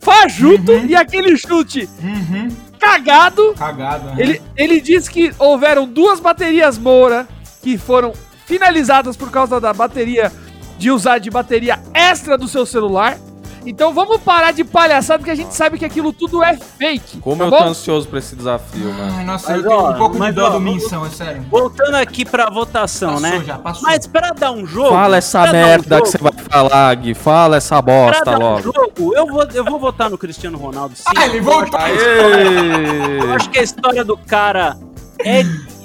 fajuto 0.00 0.72
Uhum. 0.72 0.86
e 0.86 0.94
aquele 0.96 1.36
chute 1.36 1.88
Uhum. 2.02 2.48
Cagado. 2.84 3.54
Cagado, 3.54 4.18
é. 4.18 4.22
Ele, 4.22 4.42
ele 4.56 4.80
disse 4.80 5.10
que 5.10 5.34
houveram 5.38 5.86
duas 5.86 6.20
baterias 6.20 6.78
Moura 6.78 7.26
que 7.62 7.78
foram 7.78 8.12
finalizadas 8.46 9.16
por 9.16 9.30
causa 9.30 9.60
da 9.60 9.72
bateria 9.72 10.30
de 10.78 10.90
usar 10.90 11.18
de 11.18 11.30
bateria 11.30 11.80
extra 11.92 12.36
do 12.36 12.46
seu 12.46 12.66
celular. 12.66 13.18
Então 13.66 13.94
vamos 13.94 14.18
parar 14.20 14.52
de 14.52 14.62
palhaçada 14.64 15.18
porque 15.18 15.30
a 15.30 15.34
gente 15.34 15.54
sabe 15.54 15.78
que 15.78 15.84
aquilo 15.84 16.12
tudo 16.12 16.42
é 16.42 16.54
fake. 16.56 17.18
Como 17.18 17.38
tá 17.38 17.44
eu 17.44 17.50
bom? 17.50 17.58
tô 17.58 17.64
ansioso 17.64 18.06
pra 18.08 18.18
esse 18.18 18.36
desafio, 18.36 18.92
mano. 18.92 19.14
Ai, 19.16 19.24
nossa, 19.24 19.50
Mas, 19.52 19.62
eu 19.64 19.68
tenho 19.68 19.80
ó, 19.80 19.90
um 19.90 19.94
pouco 19.94 20.12
de 20.14 20.18
mas, 20.18 20.34
dó 20.34 20.46
ó, 20.46 20.50
do 20.50 20.60
Minção, 20.60 21.06
é 21.06 21.10
sério. 21.10 21.42
Voltando 21.50 21.94
aqui 21.94 22.24
pra 22.24 22.50
votação, 22.50 23.14
Passou 23.14 23.22
né? 23.28 23.42
já, 23.46 23.58
passou. 23.58 23.82
Mas 23.84 24.06
pra 24.06 24.30
dar 24.32 24.52
um 24.52 24.66
jogo. 24.66 24.90
Fala 24.90 25.16
essa 25.16 25.42
pra 25.42 25.52
dar 25.52 25.58
um 25.58 25.60
merda 25.68 26.02
que 26.02 26.08
você 26.08 26.18
vai 26.18 26.32
falar, 26.32 26.94
Gui. 26.96 27.14
Fala 27.14 27.56
essa 27.56 27.82
Pra 27.82 27.92
bosta 27.94 28.24
dar 28.24 28.38
um 28.38 28.42
logo. 28.42 28.62
jogo, 28.62 29.14
eu 29.16 29.26
vou, 29.26 29.42
eu 29.54 29.64
vou 29.64 29.78
votar 29.78 30.10
no 30.10 30.18
Cristiano 30.18 30.58
Ronaldo 30.58 30.94
sim. 30.96 31.02
Ah, 31.16 31.24
ele 31.26 31.40
voltou! 31.40 31.80
Eu 31.80 33.32
acho 33.34 33.48
que 33.50 33.58
a 33.58 33.62
história 33.62 34.04
do 34.04 34.16
cara 34.16 34.76
é 35.20 35.42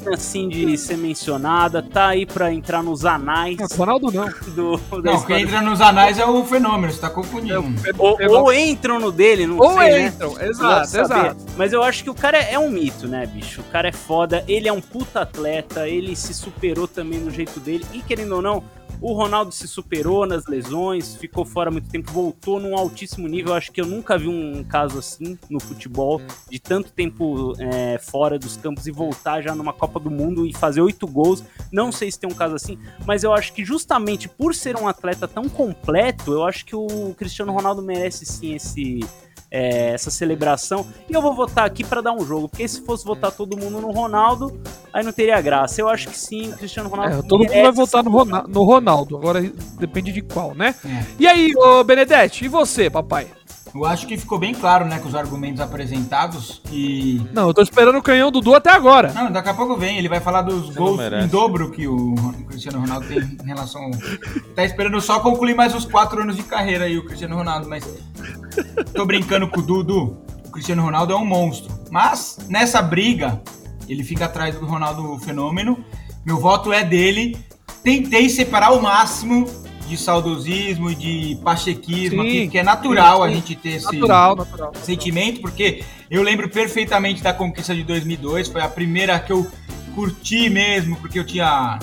digna, 0.10 0.16
assim 0.16 0.50
de 0.50 0.78
ser 0.78 0.98
mencionada, 0.98 1.82
tá 1.82 2.08
aí 2.08 2.26
pra 2.26 2.52
entrar 2.54 2.84
nos 2.84 3.06
anais 3.06 3.58
Não, 3.58 3.68
Ronaldo 3.78 4.12
não. 4.12 4.30
do, 4.54 4.80
Não, 5.04 5.22
quem 5.24 5.42
entra 5.42 5.62
nos 5.62 5.82
anais 5.82 6.18
é 6.20 6.26
o 6.26 6.44
fenômeno, 6.46 6.92
você 6.92 7.00
tá 7.00 7.10
confundindo. 7.10 7.64
Ou, 7.98 8.18
ou 8.30 8.54
entram 8.54 9.00
no 9.00 9.12
dele, 9.12 9.46
não 9.48 9.58
Ou 9.58 9.74
sei, 9.74 9.92
né? 9.92 10.08
entram, 10.08 10.34
Não 10.34 10.42
exato, 10.42 10.98
exato. 10.98 11.46
Mas 11.58 11.74
eu 11.74 11.84
acho 11.84 12.04
que 12.04 12.10
o 12.10 12.16
cara 12.16 12.38
é, 12.38 12.54
é 12.54 12.60
um 12.60 12.70
mito, 12.70 13.08
né, 13.08 13.26
bicho? 13.26 13.62
O 13.62 13.66
cara 13.66 13.88
é 13.90 13.92
foda, 13.92 14.44
ele 14.48 14.68
é 14.68 14.74
um 14.74 14.82
puta 14.82 15.22
atleta, 15.22 15.88
ele 15.88 16.16
se 16.16 16.34
superou 16.34 16.88
também 16.88 17.20
no 17.20 17.32
jeito 17.32 17.60
dele. 17.60 17.86
E 17.94 18.00
querendo 18.02 18.36
ou 18.36 18.42
não, 18.42 18.64
O 19.02 19.14
Ronaldo 19.14 19.52
se 19.52 19.68
superou 19.68 20.26
nas 20.26 20.46
lesões, 20.46 21.16
ficou 21.16 21.46
fora 21.46 21.72
muito 21.72 21.90
tempo, 21.90 22.12
voltou 22.12 22.60
num 22.60 22.78
altíssimo 22.78 23.28
nível. 23.28 23.54
Acho 23.54 23.72
que 23.72 23.80
eu 23.80 23.86
nunca 23.86 24.18
vi 24.18 24.28
um 24.28 24.64
caso 24.64 25.00
assim 25.00 25.38
no 25.50 25.60
futebol, 25.60 26.22
de 26.50 26.60
tanto 26.60 26.92
tempo 26.92 27.54
é, 27.60 27.98
fora 27.98 28.38
dos 28.38 28.58
campos 28.58 28.88
e 28.88 28.92
voltar 28.92 29.42
já 29.42 29.56
numa 29.56 29.74
Copa 29.74 30.00
do 30.00 30.12
Mundo 30.12 30.46
e 30.46 30.54
fazer 30.54 30.82
oito 30.82 31.08
gols. 31.08 31.44
Não 31.72 31.92
sei 31.92 32.12
se 32.12 32.20
tem 32.20 32.30
um 32.30 32.36
caso 32.36 32.56
assim, 32.56 32.78
mas 33.06 33.24
eu 33.24 33.34
acho 33.34 33.54
que 33.54 33.64
justamente 33.64 34.28
por 34.28 34.54
ser 34.54 34.76
um 34.76 34.88
atleta 34.88 35.28
tão 35.28 35.48
completo, 35.48 36.34
eu 36.34 36.46
acho 36.46 36.66
que 36.66 36.76
o 36.76 37.14
Cristiano 37.18 37.54
Ronaldo 37.54 37.82
merece 37.82 38.26
sim 38.26 38.56
esse 38.56 39.00
é, 39.52 39.92
essa 39.92 40.12
celebração. 40.12 40.86
E 41.10 41.14
eu 41.14 41.22
vou 41.22 41.34
votar 41.34 41.66
aqui 41.66 41.84
para 41.84 42.02
dar 42.02 42.14
um 42.14 42.26
jogo, 42.26 42.50
porque 42.50 42.68
se 42.68 42.82
fosse 42.86 43.06
votar 43.06 43.32
todo 43.32 43.58
mundo 43.58 43.82
no 43.82 43.92
Ronaldo, 43.92 44.60
aí 44.94 45.04
não 45.04 45.12
teria 45.12 45.40
graça. 45.42 45.82
Eu 45.82 45.90
acho 45.90 46.10
que 46.10 46.18
sim, 46.18 46.52
o 46.52 46.58
Cristiano 46.58 46.90
Ronaldo. 46.90 47.20
É, 47.20 47.22
todo 47.22 47.40
mundo 47.40 47.62
vai 47.62 47.72
votar 47.72 48.04
no 48.04 48.12
Ronaldo, 48.12 48.50
no 48.50 48.64
Ronaldo, 48.64 49.18
agora 49.18 49.42
depende 49.78 50.12
de 50.12 50.22
qual, 50.22 50.54
né? 50.54 50.76
É. 50.86 51.06
E 51.20 51.28
aí, 51.28 51.52
ô 51.56 51.84
Benedetti, 51.84 52.46
e 52.46 52.48
você, 52.48 52.90
papai? 52.90 53.28
Eu 53.74 53.86
acho 53.86 54.08
que 54.08 54.18
ficou 54.18 54.40
bem 54.40 54.54
claro, 54.54 54.86
né, 54.86 55.00
com 55.00 55.08
os 55.08 55.16
argumentos 55.16 55.62
apresentados 55.62 56.62
e... 56.72 57.22
Não, 57.32 57.48
eu 57.48 57.54
tô 57.54 57.62
esperando 57.62 57.98
o 57.98 58.02
canhão 58.02 58.32
Dudu 58.32 58.56
até 58.56 58.72
agora. 58.72 59.14
Não, 59.14 59.32
daqui 59.32 59.50
a 59.50 59.54
pouco 59.54 59.76
vem, 59.76 59.98
ele 59.98 60.10
vai 60.10 60.20
falar 60.20 60.42
dos 60.42 60.68
Você 60.68 60.80
gols 60.80 61.00
em 61.24 61.28
dobro 61.28 61.70
que 61.70 61.88
o 61.88 62.16
Cristiano 62.48 62.80
Ronaldo 62.80 63.08
tem 63.08 63.20
em 63.20 63.46
relação... 63.46 63.92
Tá 64.56 64.66
esperando 64.66 65.00
só 65.00 65.20
concluir 65.20 65.54
mais 65.54 65.76
uns 65.76 65.86
quatro 65.86 66.22
anos 66.22 66.36
de 66.36 66.44
carreira 66.44 66.86
aí, 66.86 66.98
o 66.98 67.06
Cristiano 67.06 67.36
Ronaldo, 67.36 67.70
mas... 67.70 67.88
Tô 68.94 69.06
brincando 69.06 69.48
com 69.48 69.60
o 69.60 69.64
Dudu, 69.64 70.18
o 70.48 70.52
Cristiano 70.52 70.82
Ronaldo 70.82 71.14
é 71.14 71.16
um 71.16 71.26
monstro. 71.26 71.72
Mas, 71.92 72.40
nessa 72.50 72.82
briga, 72.82 73.42
ele 73.88 74.04
fica 74.04 74.26
atrás 74.26 74.56
do 74.56 74.66
Ronaldo 74.66 75.18
Fenômeno, 75.20 75.84
meu 76.26 76.38
voto 76.38 76.74
é 76.74 76.84
dele, 76.84 77.38
tentei 77.84 78.30
separar 78.30 78.72
o 78.72 78.82
máximo 78.82 79.48
de 79.90 79.98
saudosismo 79.98 80.92
e 80.92 80.96
de 80.96 81.40
pachequismo, 81.44 82.24
sim, 82.24 82.50
que, 82.50 82.58
é 82.58 82.64
natural 82.64 83.18
sim, 83.18 83.24
sim. 83.24 83.32
a 83.32 83.36
gente 83.36 83.56
ter 83.56 83.70
esse 83.70 83.86
natural, 83.86 84.36
natural, 84.36 84.72
sentimento, 84.84 85.42
porque 85.42 85.84
eu 86.10 86.22
lembro 86.22 86.48
perfeitamente 86.48 87.24
da 87.24 87.34
conquista 87.34 87.74
de 87.74 87.84
2002, 87.84 88.48
foi 88.48 88.62
a 88.62 88.70
primeira 88.70 89.20
que 89.20 89.32
eu 89.32 89.46
curti 89.96 90.50
mesmo, 90.50 90.96
porque 90.98 91.20
eu 91.20 91.26
tinha 91.26 91.80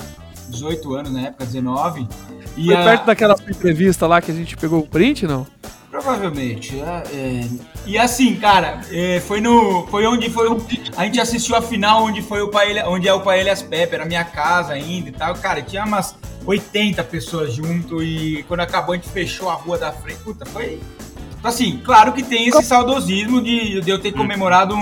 18 0.49 0.95
anos 0.95 1.11
na 1.11 1.27
época, 1.27 1.45
19. 1.45 2.07
E 2.55 2.65
foi 2.65 2.75
a... 2.75 2.83
perto 2.83 3.05
daquela 3.05 3.35
entrevista 3.47 4.07
lá 4.07 4.21
que 4.21 4.31
a 4.31 4.33
gente 4.33 4.55
pegou 4.55 4.79
o 4.79 4.87
print, 4.87 5.27
não? 5.27 5.45
Provavelmente. 5.91 6.79
É, 6.79 7.03
é... 7.13 7.47
E 7.85 7.97
assim, 7.97 8.35
cara, 8.35 8.81
é, 8.91 9.19
foi 9.19 9.41
no. 9.41 9.87
Foi 9.87 10.05
onde 10.05 10.29
foi 10.29 10.47
o. 10.47 10.57
A 10.95 11.05
gente 11.05 11.19
assistiu 11.19 11.55
a 11.55 11.61
final 11.61 12.03
onde 12.03 12.21
foi 12.21 12.41
o 12.41 12.49
Paella, 12.49 12.89
onde 12.89 13.07
é 13.07 13.13
o 13.13 13.21
Paelhas 13.21 13.61
Pepe, 13.61 13.95
era 13.95 14.05
minha 14.05 14.23
casa 14.23 14.73
ainda 14.73 15.09
e 15.09 15.11
tal. 15.11 15.33
Cara, 15.35 15.61
tinha 15.61 15.85
umas 15.85 16.15
80 16.47 17.03
pessoas 17.03 17.53
junto 17.53 18.01
e 18.01 18.43
quando 18.43 18.61
acabou 18.61 18.93
a 18.93 18.95
gente 18.95 19.09
fechou 19.09 19.49
a 19.49 19.53
rua 19.53 19.77
da 19.77 19.91
frente. 19.91 20.19
Puta, 20.19 20.45
foi. 20.45 20.79
Assim, 21.43 21.81
claro 21.83 22.13
que 22.13 22.23
tem 22.23 22.47
esse 22.47 22.63
saudosismo 22.63 23.41
de, 23.41 23.81
de 23.81 23.89
eu 23.89 23.99
ter 23.99 24.13
comemorado 24.13 24.75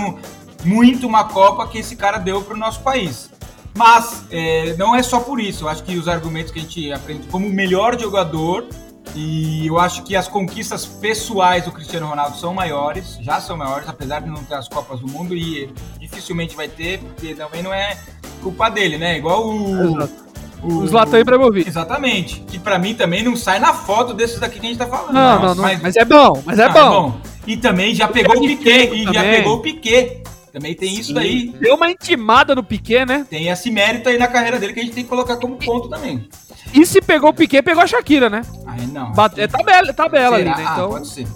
muito 0.64 1.06
uma 1.06 1.24
Copa 1.24 1.66
que 1.66 1.78
esse 1.78 1.96
cara 1.96 2.18
deu 2.18 2.40
pro 2.42 2.56
nosso 2.56 2.80
país. 2.80 3.30
Mas 3.76 4.24
é, 4.30 4.74
não 4.76 4.94
é 4.94 5.02
só 5.02 5.20
por 5.20 5.40
isso. 5.40 5.64
Eu 5.64 5.68
acho 5.68 5.82
que 5.82 5.96
os 5.98 6.08
argumentos 6.08 6.52
que 6.52 6.60
a 6.60 6.62
gente 6.62 6.92
aprende 6.92 7.26
como 7.26 7.46
o 7.46 7.52
melhor 7.52 7.98
jogador 8.00 8.66
e 9.14 9.66
eu 9.66 9.78
acho 9.78 10.02
que 10.02 10.16
as 10.16 10.28
conquistas 10.28 10.86
pessoais 10.86 11.64
do 11.64 11.72
Cristiano 11.72 12.06
Ronaldo 12.06 12.36
são 12.36 12.54
maiores, 12.54 13.18
já 13.20 13.40
são 13.40 13.56
maiores, 13.56 13.88
apesar 13.88 14.20
de 14.20 14.28
não 14.28 14.42
ter 14.44 14.54
as 14.54 14.68
Copas 14.68 15.00
do 15.00 15.08
Mundo 15.08 15.34
e 15.34 15.70
dificilmente 15.98 16.56
vai 16.56 16.68
ter, 16.68 17.00
porque 17.00 17.34
também 17.34 17.62
não 17.62 17.72
é 17.72 17.98
culpa 18.42 18.68
dele, 18.68 18.98
né? 18.98 19.18
Igual 19.18 19.48
o. 19.48 19.96
Exato 19.96 20.25
o, 20.62 20.86
Zlatan 20.86 21.20
Ibrahimovic. 21.20 21.68
Exatamente. 21.68 22.40
Que 22.40 22.58
pra 22.58 22.78
mim 22.78 22.94
também 22.94 23.22
não 23.22 23.36
sai 23.36 23.58
na 23.58 23.72
foto 23.72 24.14
desses 24.14 24.40
daqui 24.40 24.58
que 24.58 24.66
a 24.66 24.68
gente 24.70 24.78
tá 24.78 24.86
falando. 24.86 25.12
Não, 25.12 25.42
não, 25.42 25.54
não 25.54 25.62
mas, 25.62 25.80
mas 25.82 25.96
é 25.96 26.04
bom, 26.04 26.42
mas 26.44 26.58
é, 26.58 26.66
não, 26.66 26.72
bom. 26.72 26.78
é 26.78 26.90
bom. 26.90 27.20
E 27.46 27.56
também 27.56 27.94
já 27.94 28.08
pegou 28.08 28.36
o 28.36 28.40
Piquet, 28.40 28.90
e 28.92 29.04
já 29.04 29.22
pegou 29.22 29.56
o 29.56 29.60
Piquet. 29.60 30.22
Também 30.52 30.74
tem 30.74 30.88
Sim. 30.88 31.00
isso 31.00 31.14
daí. 31.14 31.54
Deu 31.60 31.74
uma 31.74 31.90
intimada 31.90 32.54
no 32.54 32.62
Piquet, 32.62 33.04
né? 33.04 33.26
Tem 33.28 33.48
esse 33.48 33.70
mérito 33.70 34.08
aí 34.08 34.16
na 34.16 34.26
carreira 34.26 34.58
dele 34.58 34.72
que 34.72 34.80
a 34.80 34.82
gente 34.82 34.94
tem 34.94 35.04
que 35.04 35.10
colocar 35.10 35.36
como 35.36 35.56
ponto 35.56 35.88
também. 35.88 36.26
E 36.72 36.84
se 36.86 37.00
pegou 37.00 37.30
o 37.30 37.34
Piquet, 37.34 37.62
pegou 37.62 37.82
a 37.82 37.86
Shakira, 37.86 38.30
né? 38.30 38.40
Aí 38.66 38.86
não. 38.86 39.12
Bate, 39.12 39.40
é 39.40 39.46
tabela, 39.46 39.90
é 39.90 39.92
tabela 39.92 40.36
ali, 40.36 40.46
né? 40.46 40.54
Ah, 40.56 40.72
então... 40.72 40.86
Ah, 40.86 40.88
pode 40.88 41.08
ser. 41.08 41.26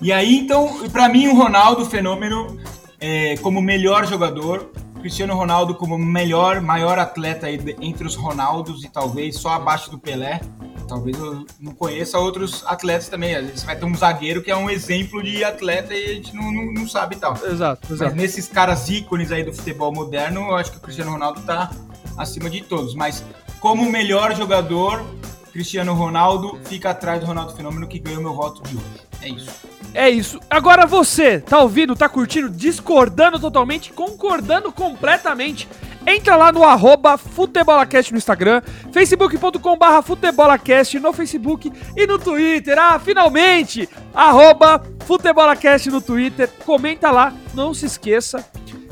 E 0.00 0.12
aí, 0.12 0.36
então, 0.38 0.88
pra 0.92 1.08
mim, 1.08 1.26
o 1.26 1.34
Ronaldo, 1.34 1.84
fenômeno, 1.84 2.56
é, 3.00 3.36
como 3.38 3.60
melhor 3.60 4.06
jogador, 4.06 4.70
Cristiano 5.00 5.34
Ronaldo 5.34 5.74
como 5.74 5.96
melhor, 5.96 6.60
maior 6.60 6.98
atleta 6.98 7.50
entre 7.50 8.06
os 8.06 8.14
Ronaldos 8.14 8.84
e 8.84 8.88
talvez 8.88 9.36
só 9.36 9.50
abaixo 9.50 9.90
do 9.90 9.98
Pelé. 9.98 10.40
Talvez 10.88 11.18
eu 11.18 11.44
não 11.60 11.72
conheça 11.72 12.18
outros 12.18 12.64
atletas 12.66 13.08
também. 13.08 13.34
Às 13.34 13.46
vezes 13.46 13.62
vai 13.62 13.76
ter 13.76 13.84
um 13.84 13.94
zagueiro 13.94 14.42
que 14.42 14.50
é 14.50 14.56
um 14.56 14.70
exemplo 14.70 15.22
de 15.22 15.44
atleta 15.44 15.94
e 15.94 16.04
a 16.04 16.14
gente 16.14 16.34
não, 16.34 16.50
não, 16.50 16.72
não 16.72 16.88
sabe 16.88 17.16
e 17.16 17.18
tal. 17.18 17.34
Exato, 17.34 17.92
exato. 17.92 18.10
Mas 18.10 18.14
nesses 18.14 18.48
caras 18.48 18.88
ícones 18.88 19.30
aí 19.30 19.44
do 19.44 19.52
futebol 19.52 19.92
moderno, 19.92 20.40
eu 20.40 20.56
acho 20.56 20.72
que 20.72 20.78
o 20.78 20.80
Cristiano 20.80 21.12
Ronaldo 21.12 21.42
tá 21.42 21.70
acima 22.16 22.48
de 22.48 22.62
todos. 22.62 22.94
Mas 22.94 23.22
como 23.60 23.90
melhor 23.90 24.34
jogador, 24.34 25.04
Cristiano 25.52 25.92
Ronaldo 25.94 26.58
fica 26.64 26.90
atrás 26.90 27.20
do 27.20 27.26
Ronaldo 27.26 27.54
Fenômeno 27.54 27.86
que 27.86 27.98
ganhou 27.98 28.22
meu 28.22 28.34
voto 28.34 28.62
de 28.62 28.76
hoje. 28.76 29.07
É 29.22 29.28
isso. 29.28 29.50
É 29.94 30.10
isso. 30.10 30.40
Agora 30.48 30.86
você, 30.86 31.40
tá 31.40 31.60
ouvindo, 31.60 31.96
tá 31.96 32.08
curtindo, 32.08 32.50
discordando 32.50 33.38
totalmente, 33.38 33.92
concordando 33.92 34.70
completamente? 34.70 35.68
Entra 36.06 36.36
lá 36.36 36.52
no 36.52 36.64
arroba 36.64 37.18
Futebolacast 37.18 38.12
no 38.12 38.18
Instagram, 38.18 38.62
facebook.com 38.92 39.76
barra 39.76 40.00
Futebolacast 40.00 40.98
no 40.98 41.12
Facebook 41.12 41.72
e 41.96 42.06
no 42.06 42.18
Twitter. 42.18 42.78
Ah, 42.78 42.98
finalmente! 42.98 43.88
Arroba 44.14 44.82
Futebolacast 45.04 45.90
no 45.90 46.00
Twitter. 46.00 46.48
Comenta 46.64 47.10
lá, 47.10 47.32
não 47.52 47.74
se 47.74 47.86
esqueça 47.86 48.44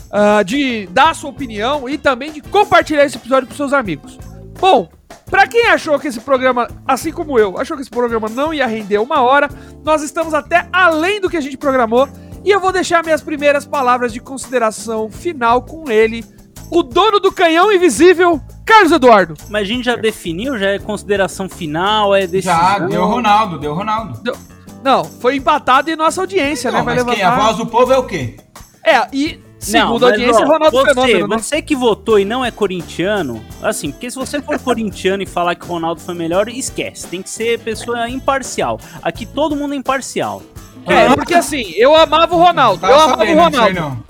uh, 0.07 0.44
de 0.44 0.86
dar 0.89 1.11
a 1.11 1.15
sua 1.15 1.31
opinião 1.31 1.89
e 1.89 1.97
também 1.97 2.32
de 2.32 2.40
compartilhar 2.40 3.05
esse 3.05 3.16
episódio 3.16 3.48
com 3.48 3.55
seus 3.55 3.73
amigos. 3.73 4.19
Bom, 4.59 4.89
para 5.31 5.47
quem 5.47 5.66
achou 5.69 5.98
que 5.98 6.09
esse 6.09 6.20
programa, 6.20 6.69
assim 6.86 7.12
como 7.12 7.39
eu, 7.39 7.59
achou 7.59 7.77
que 7.77 7.82
esse 7.82 7.90
programa 7.90 8.28
não 8.28 8.55
ia 8.55 8.66
render 8.66 8.98
uma 8.98 9.23
hora, 9.23 9.48
nós 9.85 10.03
estamos 10.03 10.32
até 10.32 10.69
além 10.73 11.20
do 11.20 11.28
que 11.28 11.36
a 11.36 11.40
gente 11.40 11.57
programou 11.57 12.09
e 12.44 12.51
eu 12.51 12.61
vou 12.61 12.70
deixar 12.70 13.03
minhas 13.03 13.20
primeiras 13.20 13.66
palavras 13.66 14.12
de 14.12 14.20
consideração 14.20 15.11
final 15.11 15.62
com 15.62 15.90
ele, 15.90 16.24
o 16.70 16.81
dono 16.81 17.19
do 17.19 17.32
canhão 17.32 17.73
invisível, 17.73 18.40
Carlos 18.65 18.93
Eduardo. 18.93 19.35
Mas 19.48 19.62
a 19.62 19.65
gente 19.65 19.85
já 19.85 19.97
definiu, 19.97 20.57
já 20.57 20.69
é 20.69 20.78
consideração 20.78 21.48
final, 21.48 22.15
é 22.15 22.24
decisão. 22.24 22.57
Já, 22.57 22.78
deu 22.78 23.05
Ronaldo, 23.05 23.59
deu 23.59 23.74
Ronaldo. 23.74 24.20
Deu... 24.23 24.36
Não, 24.85 25.03
foi 25.03 25.35
empatado 25.35 25.90
em 25.90 25.97
nossa 25.97 26.20
audiência, 26.20 26.70
não, 26.70 26.78
né? 26.78 26.85
Vai 26.85 26.94
mas 26.94 27.05
levantar... 27.05 27.16
quem? 27.16 27.24
A 27.24 27.44
voz 27.47 27.57
do 27.57 27.66
povo 27.66 27.93
é 27.93 27.98
o 27.98 28.05
quê? 28.05 28.36
É, 28.85 29.09
e 29.12 29.40
Segundo 29.70 30.06
a 30.06 30.10
audiência, 30.10 30.44
ó, 30.44 30.48
Ronaldo 30.48 30.76
você, 30.76 30.88
Fenômeno, 30.88 31.28
né? 31.28 31.38
Você 31.38 31.62
que 31.62 31.74
votou 31.74 32.18
e 32.18 32.24
não 32.24 32.44
é 32.44 32.51
corintiano, 32.51 33.44
assim, 33.62 33.90
porque 33.90 34.10
se 34.10 34.16
você 34.16 34.40
for 34.40 34.59
corintiano 34.60 35.22
e 35.22 35.26
falar 35.26 35.55
que 35.55 35.64
o 35.64 35.68
Ronaldo 35.68 36.01
foi 36.01 36.14
melhor, 36.14 36.48
esquece. 36.48 37.06
Tem 37.06 37.22
que 37.22 37.30
ser 37.30 37.59
pessoa 37.60 38.09
imparcial. 38.09 38.78
Aqui 39.02 39.26
todo 39.26 39.56
mundo 39.56 39.74
é 39.74 39.76
imparcial. 39.76 40.43
É, 40.86 41.09
porque 41.14 41.34
assim, 41.34 41.72
eu 41.76 41.97
amava 41.97 42.36
o 42.36 42.38
Ronaldo, 42.38 42.86
eu 42.86 42.94
amava 42.94 43.24
o 43.24 43.34
Ronaldo. 43.34 44.05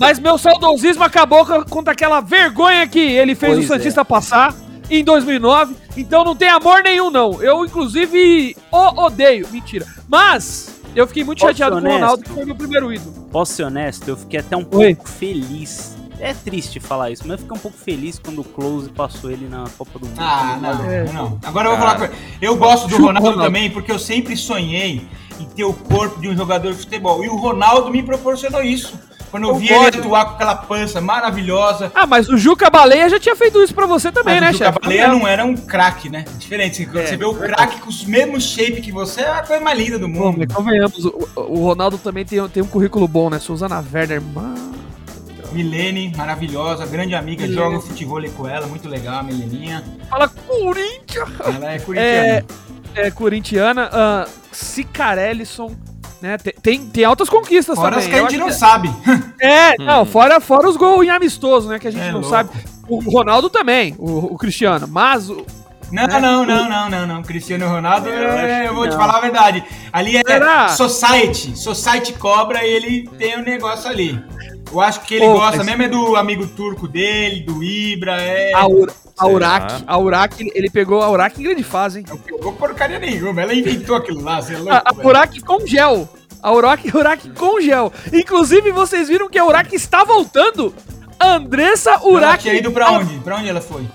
Mas 0.00 0.18
meu 0.18 0.38
saudosismo 0.38 1.04
acabou 1.04 1.44
com 1.44 1.80
aquela 1.86 2.20
vergonha 2.20 2.86
que 2.86 2.98
ele 2.98 3.34
fez 3.34 3.54
pois 3.54 3.64
o 3.66 3.68
Santista 3.68 4.00
é. 4.00 4.04
passar 4.04 4.54
em 4.90 5.04
2009. 5.04 5.74
Então 5.96 6.24
não 6.24 6.34
tem 6.34 6.48
amor 6.48 6.82
nenhum, 6.82 7.10
não. 7.10 7.42
Eu, 7.42 7.64
inclusive, 7.64 8.56
o 8.70 9.04
odeio. 9.04 9.46
Mentira. 9.50 9.86
Mas 10.08 10.71
eu 10.94 11.06
fiquei 11.06 11.24
muito 11.24 11.40
Posso 11.40 11.52
chateado 11.52 11.80
com 11.80 11.88
o 11.88 11.92
Ronaldo, 11.92 12.22
que 12.22 12.30
foi 12.30 12.44
meu 12.44 12.54
primeiro 12.54 12.92
ídolo. 12.92 13.12
Posso 13.30 13.54
ser 13.54 13.64
honesto? 13.64 14.08
Eu 14.08 14.16
fiquei 14.16 14.40
até 14.40 14.56
um 14.56 14.66
Oi. 14.72 14.94
pouco 14.94 15.08
feliz. 15.08 15.96
É 16.20 16.32
triste 16.32 16.78
falar 16.78 17.10
isso, 17.10 17.24
mas 17.26 17.32
eu 17.32 17.38
fiquei 17.38 17.56
um 17.56 17.60
pouco 17.60 17.76
feliz 17.76 18.18
quando 18.18 18.42
o 18.42 18.44
Close 18.44 18.88
passou 18.90 19.30
ele 19.30 19.48
na 19.48 19.64
Copa 19.76 19.98
do 19.98 20.06
Mundo. 20.06 20.18
Ah, 20.20 20.56
não, 20.60 21.12
não. 21.12 21.38
Agora 21.44 21.68
eu 21.68 21.76
vou 21.76 21.80
falar 21.80 22.08
com 22.08 22.14
Eu 22.40 22.56
gosto 22.56 22.86
do 22.88 22.96
Ronaldo 23.02 23.42
também, 23.42 23.70
porque 23.70 23.90
eu 23.90 23.98
sempre 23.98 24.36
sonhei 24.36 25.04
em 25.40 25.44
ter 25.46 25.64
o 25.64 25.72
corpo 25.72 26.20
de 26.20 26.28
um 26.28 26.36
jogador 26.36 26.72
de 26.72 26.78
futebol. 26.78 27.24
E 27.24 27.28
o 27.28 27.36
Ronaldo 27.36 27.90
me 27.90 28.02
proporcionou 28.02 28.62
isso. 28.62 28.96
Quando 29.32 29.48
eu 29.48 29.54
vi 29.54 29.72
ele 29.72 29.86
atuar 29.86 30.26
com 30.26 30.34
aquela 30.34 30.54
pança 30.54 31.00
maravilhosa. 31.00 31.90
Ah, 31.94 32.06
mas 32.06 32.28
o 32.28 32.36
Juca 32.36 32.68
Baleia 32.68 33.08
já 33.08 33.18
tinha 33.18 33.34
feito 33.34 33.62
isso 33.62 33.74
pra 33.74 33.86
você 33.86 34.12
também, 34.12 34.38
mas 34.38 34.42
né, 34.42 34.52
chefe? 34.52 34.62
O 34.62 34.74
Juca 34.74 34.80
Baleia 34.80 35.08
não 35.08 35.26
era 35.26 35.42
um 35.42 35.56
craque, 35.56 36.10
né? 36.10 36.26
Diferente. 36.38 36.84
Quando 36.84 36.98
é, 36.98 37.06
você 37.06 37.16
vê 37.16 37.24
o 37.24 37.34
craque 37.34 37.80
com 37.80 37.88
os 37.88 38.04
mesmos 38.04 38.44
shape 38.44 38.82
que 38.82 38.92
você, 38.92 39.22
é 39.22 39.30
a 39.30 39.42
coisa 39.42 39.64
mais 39.64 39.78
linda 39.78 39.98
do 39.98 40.06
mundo. 40.06 40.46
Pô, 40.46 40.54
convenhamos, 40.56 41.02
o, 41.06 41.28
o 41.34 41.64
Ronaldo 41.64 41.96
também 41.96 42.26
tem, 42.26 42.46
tem 42.50 42.62
um 42.62 42.66
currículo 42.66 43.08
bom, 43.08 43.30
né? 43.30 43.38
Suzana 43.38 43.82
Werner, 43.90 44.20
mano. 44.20 44.70
Milene, 45.50 46.12
maravilhosa, 46.14 46.84
grande 46.84 47.14
amiga, 47.14 47.46
Milene. 47.46 47.58
joga 47.58 47.80
futebol 47.80 48.22
com 48.36 48.46
ela, 48.46 48.66
muito 48.66 48.86
legal, 48.86 49.20
a 49.20 49.22
Mileninha. 49.22 49.82
Fala 50.10 50.28
Corinthians! 50.28 51.28
Ela 51.40 51.72
é 51.72 51.78
corintiana. 51.78 52.44
É, 52.94 53.06
é 53.06 53.10
corintiana. 53.10 53.88
Uh, 53.88 54.30
Cicarelison 54.52 55.74
né? 56.22 56.38
Tem, 56.38 56.86
tem 56.86 57.04
altas 57.04 57.28
conquistas 57.28 57.76
fora 57.76 57.96
também. 57.96 58.08
que 58.08 58.14
a 58.14 58.20
gente 58.22 58.38
não 58.38 58.46
que... 58.46 58.54
sabe. 58.54 58.90
É, 59.44 59.76
não, 59.76 60.06
fora, 60.06 60.38
fora 60.38 60.68
os 60.68 60.76
gols 60.76 61.04
em 61.04 61.10
amistoso, 61.10 61.68
né? 61.68 61.76
Que 61.80 61.88
a 61.88 61.90
gente 61.90 62.04
é 62.04 62.12
não 62.12 62.20
louco. 62.20 62.30
sabe. 62.30 62.50
O 62.88 63.00
Ronaldo 63.10 63.50
também, 63.50 63.92
o, 63.98 64.32
o 64.34 64.38
Cristiano. 64.38 64.86
Mas 64.86 65.28
o, 65.28 65.44
Não, 65.90 66.06
não, 66.06 66.46
não, 66.46 66.68
não, 66.68 66.90
não, 66.90 67.06
não. 67.06 67.22
Cristiano 67.22 67.66
Ronaldo, 67.66 68.08
é, 68.08 68.68
eu 68.68 68.74
vou 68.74 68.88
te 68.88 68.94
falar 68.94 69.16
a 69.16 69.20
verdade. 69.20 69.64
Ali 69.92 70.16
é 70.16 70.22
Será? 70.24 70.68
Society. 70.68 71.58
Society 71.58 72.12
cobra 72.12 72.64
e 72.64 72.70
ele 72.70 73.08
tem 73.18 73.36
um 73.36 73.42
negócio 73.42 73.90
ali. 73.90 74.22
Eu 74.72 74.80
acho 74.80 75.00
que 75.02 75.14
ele 75.16 75.26
Pô, 75.26 75.34
gosta 75.34 75.58
mas- 75.58 75.66
mesmo 75.66 75.82
é 75.82 75.88
do 75.88 76.16
amigo 76.16 76.46
turco 76.46 76.88
dele, 76.88 77.40
do 77.40 77.62
Ibra, 77.62 78.16
é. 78.20 78.52
A, 78.54 78.66
Ur 78.66 78.90
a 79.18 79.24
Sei 79.26 79.34
Urak, 79.34 79.72
lá. 79.72 79.80
a 79.86 79.98
Urak, 79.98 80.50
ele 80.54 80.70
pegou 80.70 81.02
a 81.02 81.10
Urak 81.10 81.38
em 81.38 81.44
grande 81.44 81.62
fase, 81.62 81.98
hein? 82.00 82.06
Não 82.08 82.16
pegou 82.16 82.52
porcaria 82.54 82.98
nenhuma. 82.98 83.42
Ela 83.42 83.54
inventou 83.54 83.94
aquilo 83.96 84.22
lá, 84.22 84.40
você 84.40 84.54
é 84.54 84.58
louco. 84.58 84.72
A, 84.72 84.82
a 84.84 84.92
velho. 84.92 85.08
Urak 85.08 85.40
com 85.42 85.66
gel. 85.66 86.08
A 86.42 86.52
Urak, 86.52 86.96
Urak 86.96 87.30
com 87.30 87.60
gel. 87.60 87.92
Inclusive, 88.12 88.72
vocês 88.72 89.08
viram 89.08 89.28
que 89.28 89.38
a 89.38 89.44
Urak 89.44 89.74
está 89.76 90.02
voltando? 90.04 90.74
Andressa 91.20 91.90
Ela 91.92 92.04
Urak. 92.08 92.42
tinha 92.42 92.54
ido 92.54 92.72
pra 92.72 92.90
onde? 92.92 93.14
Pra 93.18 93.36
onde 93.36 93.48
ela 93.48 93.60
foi? 93.60 93.86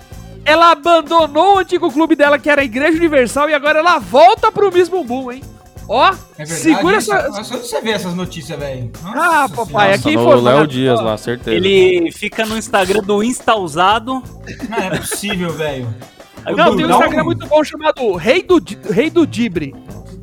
Ela 0.44 0.70
abandonou 0.70 1.56
o 1.56 1.58
antigo 1.58 1.90
clube 1.92 2.14
dela, 2.16 2.38
que 2.38 2.48
era 2.48 2.62
a 2.62 2.64
Igreja 2.64 2.96
Universal, 2.96 3.50
e 3.50 3.54
agora 3.54 3.80
ela 3.80 3.98
volta 3.98 4.50
pro 4.50 4.72
mesmo 4.72 5.04
bumbum, 5.04 5.30
hein? 5.32 5.42
Ó, 5.88 6.06
É 6.06 6.44
verdade. 6.44 6.60
segura 6.60 6.96
essa. 6.96 7.28
Nossa, 7.28 7.56
onde 7.56 7.66
você 7.66 7.80
vê 7.80 7.90
essas 7.92 8.14
notícias, 8.14 8.58
velho? 8.58 8.90
Ah, 9.04 9.48
papai, 9.48 9.94
aqui 9.94 10.14
no 10.14 10.20
informado. 10.22 10.42
Léo 10.44 10.66
Dias 10.66 11.00
lá, 11.00 11.16
certeza. 11.16 11.56
Ele 11.56 12.12
fica 12.12 12.44
no 12.44 12.58
Instagram 12.58 13.02
do 13.02 13.22
Insta 13.22 13.54
Usado. 13.56 14.22
Não 14.68 14.78
é 14.78 14.98
possível, 14.98 15.50
velho. 15.52 15.88
Não, 16.56 16.76
tem 16.76 16.86
um 16.86 16.90
Instagram 16.90 17.24
muito 17.24 17.46
bom 17.46 17.64
chamado 17.64 18.14
Rei 18.14 18.42
do, 18.42 18.62
Rei 18.90 19.08
do 19.10 19.26
Dibre. 19.26 19.74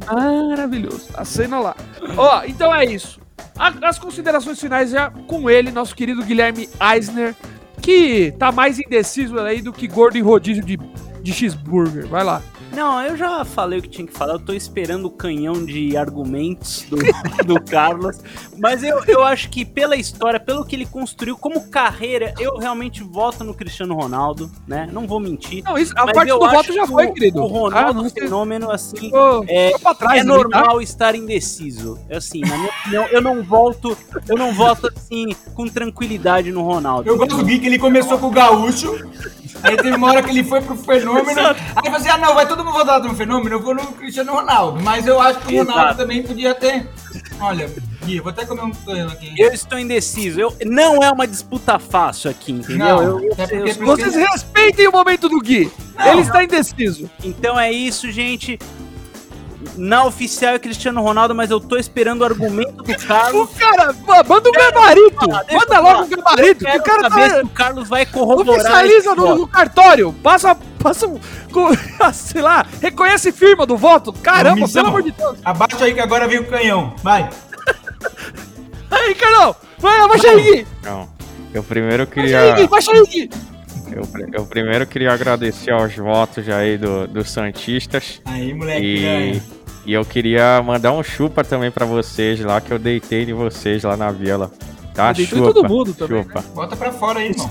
Maravilhoso. 0.08 1.08
Acena 1.16 1.60
lá. 1.60 1.76
Ó, 2.16 2.44
então 2.46 2.74
é 2.74 2.86
isso. 2.86 3.20
As 3.58 3.98
considerações 3.98 4.60
finais 4.60 4.92
já 4.92 5.10
com 5.10 5.50
ele, 5.50 5.72
nosso 5.72 5.96
querido 5.96 6.24
Guilherme 6.24 6.70
Eisner, 6.94 7.34
que 7.82 8.34
tá 8.38 8.52
mais 8.52 8.80
indeciso 8.80 9.40
aí 9.40 9.62
do 9.62 9.72
que 9.74 9.88
gordo 9.88 10.18
em 10.18 10.22
rodízio 10.22 10.64
de, 10.64 10.78
de 11.22 11.34
cheeseburger. 11.34 12.06
Vai 12.08 12.24
lá. 12.24 12.42
Não, 12.76 13.02
eu 13.02 13.16
já 13.16 13.46
falei 13.46 13.80
o 13.80 13.82
que 13.82 13.88
tinha 13.90 14.06
que 14.08 14.14
falar. 14.14 14.34
Eu 14.34 14.40
tô 14.40 14.54
esperando 14.54 15.06
o 15.06 15.10
canhão 15.10 15.66
de 15.66 15.96
argumentos 15.96 16.84
do, 16.90 16.98
do 17.46 17.62
Carlos. 17.64 18.18
Mas 18.58 18.84
eu, 18.84 19.04
eu 19.06 19.24
acho 19.24 19.50
que 19.50 19.64
pela 19.64 19.96
história, 19.96 20.40
pelo 20.40 20.66
que 20.66 20.76
ele 20.76 20.86
construiu 20.86 21.38
como 21.38 21.70
carreira, 21.70 22.34
eu 22.40 22.58
realmente 22.58 23.02
voto 23.04 23.44
no 23.44 23.54
Cristiano 23.54 23.96
Ronaldo, 23.96 24.52
né? 24.68 24.90
Não 24.92 25.08
vou 25.08 25.20
mentir. 25.20 25.64
Não, 25.64 25.78
isso, 25.78 25.94
a 25.98 26.06
Mas 26.06 26.16
parte 26.16 26.30
eu 26.30 26.40
do 26.40 26.46
acho 26.46 26.56
voto 26.56 26.74
já 26.74 26.82
que 26.82 26.88
foi, 26.88 27.06
o- 27.08 27.14
querido. 27.14 27.42
O 27.42 27.48
Ronaldo 27.48 27.78
Ah, 27.78 27.88
é 27.88 27.92
um 27.92 27.94
não 28.04 28.10
sei. 28.10 28.24
fenômeno 28.24 28.72
assim. 28.72 29.12
É, 29.48 29.72
trás, 29.98 30.20
é 30.20 30.24
tá? 30.24 30.24
normal 30.26 30.82
estar 30.82 31.16
indeciso. 31.16 31.98
Assim, 32.12 32.42
na 32.42 32.58
minha 32.58 32.70
opinião, 32.70 33.06
eu 33.08 33.22
não 33.22 33.42
volto, 33.44 33.98
eu 34.28 34.38
não 34.38 34.54
voto 34.54 34.92
assim 34.96 35.28
com 35.54 35.68
tranquilidade 35.68 36.52
no 36.52 36.62
Ronaldo. 36.64 37.10
Eu 37.10 37.18
gosto 37.18 37.38
do 37.38 37.44
Gui 37.46 37.60
que 37.60 37.68
ele 37.68 37.80
começou 37.80 38.18
com 38.18 38.28
o 38.28 38.32
Gaúcho, 38.32 38.94
aí 39.64 39.76
teve 39.78 39.96
uma 39.96 40.08
hora 40.10 40.24
que 40.24 40.30
ele 40.30 40.44
foi 40.44 40.62
pro 40.62 40.76
Fenômeno, 40.76 41.40
aí 41.76 41.90
você, 41.92 42.10
ah 42.10 42.18
não, 42.18 42.34
vai 42.34 42.48
todo 42.48 42.64
mundo 42.64 42.74
votar 42.74 43.00
no 43.02 43.16
Fenômeno, 43.16 43.56
eu 43.56 43.62
vou 43.62 43.74
no 43.76 43.84
Cristiano 43.94 44.32
Ronaldo, 44.34 44.82
mas 44.82 45.06
eu 45.08 45.20
acho 45.20 45.40
que 45.40 45.54
o 45.56 45.58
Ronaldo 45.60 45.82
Exato. 45.82 45.98
também 45.98 46.24
podia 46.24 46.54
ter... 46.54 46.88
Olha, 47.40 47.70
Gui, 48.06 48.20
vou 48.20 48.30
até 48.30 48.46
comer 48.46 48.62
um 48.64 48.72
tonho 48.72 49.08
aqui. 49.08 49.34
Eu 49.38 49.52
estou 49.54 49.80
indeciso. 49.80 50.40
Eu, 50.40 50.54
não 50.66 51.02
é 51.02 51.10
uma 51.10 51.26
disputa 51.26 51.80
fácil 51.80 52.30
aqui, 52.30 52.52
entendeu? 52.52 52.78
Não, 52.78 53.02
Eu- 53.02 53.20
eu- 53.22 53.32
é 53.38 53.48
porque- 53.48 53.56
eu- 53.82 53.86
Vocês 53.86 54.16
respeitem 54.16 54.88
o 54.88 54.92
momento 54.92 55.28
do 55.30 55.40
Gui. 55.40 55.72
Não. 55.98 56.12
Ele 56.12 56.22
está 56.22 56.44
indeciso. 56.44 57.10
Então 57.24 57.58
é 57.60 57.72
isso, 57.72 58.12
gente. 58.12 58.60
Na 59.78 60.06
oficial 60.06 60.54
é 60.56 60.60
Cristiano 60.60 61.02
Ronaldo, 61.02 61.36
mas 61.36 61.52
eu 61.52 61.60
tô 61.60 61.76
esperando 61.78 62.22
o 62.22 62.26
argumento 62.26 62.72
do 62.84 62.84
O 62.94 62.98
Carlos. 63.08 63.50
cara, 63.58 63.94
pô, 63.94 64.14
manda 64.28 64.50
um 64.50 64.52
gabarito. 64.52 65.16
falar, 65.16 65.46
Manda 65.52 65.76
eu 65.76 65.82
logo 65.84 66.04
um 66.04 66.10
gabarito. 66.10 66.64
o 66.66 66.84
cara 66.84 67.10
saber 67.10 67.30
tá. 67.30 67.36
se 67.40 67.42
o 67.44 67.50
Carlos 67.50 67.90
vai 67.90 68.06
corroborar. 68.06 68.60
Oficializa 68.62 69.16
no, 69.16 69.36
no 69.36 69.48
cartório. 69.48 70.14
Passa, 70.24 70.56
passa 70.80 71.08
um. 71.08 71.20
sei 72.14 72.42
lá, 72.42 72.66
reconhece 72.82 73.32
firma 73.32 73.66
do 73.66 73.78
voto. 73.78 74.12
Caramba, 74.14 74.68
pelo 74.68 74.88
amor 74.88 75.04
de 75.04 75.12
Deus. 75.12 75.38
Abaixa 75.44 75.84
aí 75.86 75.94
que 75.94 76.00
agora 76.02 76.28
vem 76.28 76.40
o 76.40 76.46
canhão, 76.48 76.94
vai. 77.04 77.30
Aí, 78.92 79.16
Carlão. 79.16 79.56
Vai, 79.80 80.00
abaixa 80.00 80.30
aí. 80.30 80.66
Não. 80.84 81.10
Eu 81.54 81.64
primeiro 81.64 82.04
aí, 82.04 82.08
queria. 82.10 82.68
Baixa 82.68 82.92
aí, 82.92 83.04
Gui. 83.08 83.30
Eu, 83.92 84.02
pri- 84.08 84.30
eu 84.34 84.46
primeiro 84.46 84.86
queria 84.88 85.12
agradecer 85.14 85.72
aos 85.72 85.96
votos 85.96 86.48
aí 86.50 86.78
do, 86.78 87.08
dos 87.08 87.30
Santistas. 87.32 88.22
Aí, 88.26 88.54
moleque, 88.54 88.86
E, 88.86 89.02
ganha. 89.02 89.44
E 89.86 89.94
eu 89.94 90.04
queria 90.06 90.62
mandar 90.64 90.92
um 90.94 91.04
chupa 91.04 91.44
também 91.44 91.70
pra 91.72 91.86
vocês 91.86 92.40
lá, 92.40 92.60
que 92.60 92.72
eu 92.72 92.80
deitei 92.80 93.24
em 93.24 93.34
vocês 93.34 93.84
lá 93.84 93.96
na 93.96 94.12
vila. 94.12 94.52
Tá? 94.94 95.10
Eu 95.10 95.14
deitei 95.14 95.40
em 95.40 95.42
todo 95.44 95.68
mundo 95.68 95.94
também, 95.94 96.24
Chupa. 96.24 96.44
Bota 96.54 96.76
pra 96.76 96.92
fora 96.92 97.20
aí, 97.20 97.30
irmão. 97.30 97.50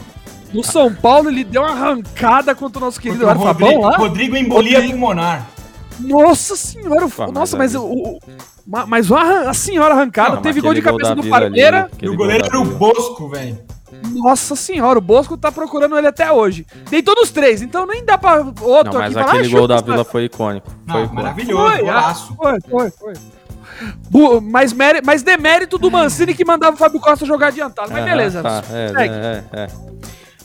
No 0.52 0.62
São 0.62 0.92
Paulo, 0.94 1.28
ele 1.30 1.42
deu 1.44 1.62
uma 1.62 1.72
arrancada 1.72 2.54
contra 2.54 2.78
o 2.78 2.84
nosso 2.84 3.00
querido 3.00 3.24
Contra 3.26 3.38
o 3.38 3.40
Arfabão 3.48 3.68
Rodrigo, 3.68 3.88
lá. 3.90 3.96
Rodrigo 3.96 4.36
embolia 4.36 4.78
Rodrigo. 4.78 4.92
pulmonar. 4.98 5.46
Nossa 6.00 6.56
senhora. 6.56 7.08
Pô, 7.08 7.26
nossa, 7.30 7.56
mas 7.56 7.74
mas, 7.74 7.76
ali- 7.76 7.84
o, 7.84 8.16
o- 8.16 8.18
ma- 8.66 8.86
mas 8.86 9.10
uma, 9.10 9.48
a 9.50 9.54
senhora 9.54 9.94
arrancada. 9.94 10.36
Não, 10.36 10.42
teve 10.42 10.60
gol 10.60 10.74
de 10.74 10.82
cabeça 10.82 11.14
do 11.14 11.22
Parmeira. 11.24 11.90
E 12.00 12.06
o 12.06 12.10
gol 12.10 12.18
goleiro 12.18 12.46
era 12.46 12.60
o. 12.60 12.64
Bosco, 12.64 13.28
velho. 13.28 13.58
Nossa 14.12 14.54
senhora, 14.56 14.98
o 14.98 15.02
Bosco 15.02 15.36
tá 15.36 15.50
procurando 15.50 15.96
ele 15.98 16.06
até 16.06 16.30
hoje. 16.30 16.66
Deitou 16.90 17.14
nos 17.14 17.30
três, 17.30 17.62
então 17.62 17.86
nem 17.86 18.04
dá 18.04 18.16
pra 18.18 18.36
outro 18.60 18.92
Não, 18.92 19.00
mas 19.00 19.16
aqui 19.16 19.28
aquele 19.30 19.54
"Ah, 19.54 19.58
gol 19.58 19.68
da 19.68 19.76
Vila 19.80 20.04
foi 20.04 20.24
icônico. 20.24 20.68
Foi 20.70 20.78
Não, 20.86 20.94
icônico. 21.04 21.14
maravilhoso, 21.14 21.68
Foi, 21.70 21.78
golaço. 21.80 22.34
Foi, 22.36 22.60
foi, 22.60 22.90
foi. 22.90 23.12
Bu- 24.08 24.40
mas, 24.40 24.72
mas 25.04 25.22
demérito 25.22 25.78
do 25.78 25.90
Mancini 25.90 26.34
que 26.34 26.44
mandava 26.44 26.74
o 26.76 26.78
Fábio 26.78 27.00
Costa 27.00 27.26
jogar 27.26 27.48
adiantado. 27.48 27.90
Mas 27.90 28.02
Aham, 28.02 28.10
beleza. 28.10 28.42
tá, 28.42 28.62
é, 28.70 28.92
é, 28.96 29.44
é, 29.52 29.62
é. 29.64 29.68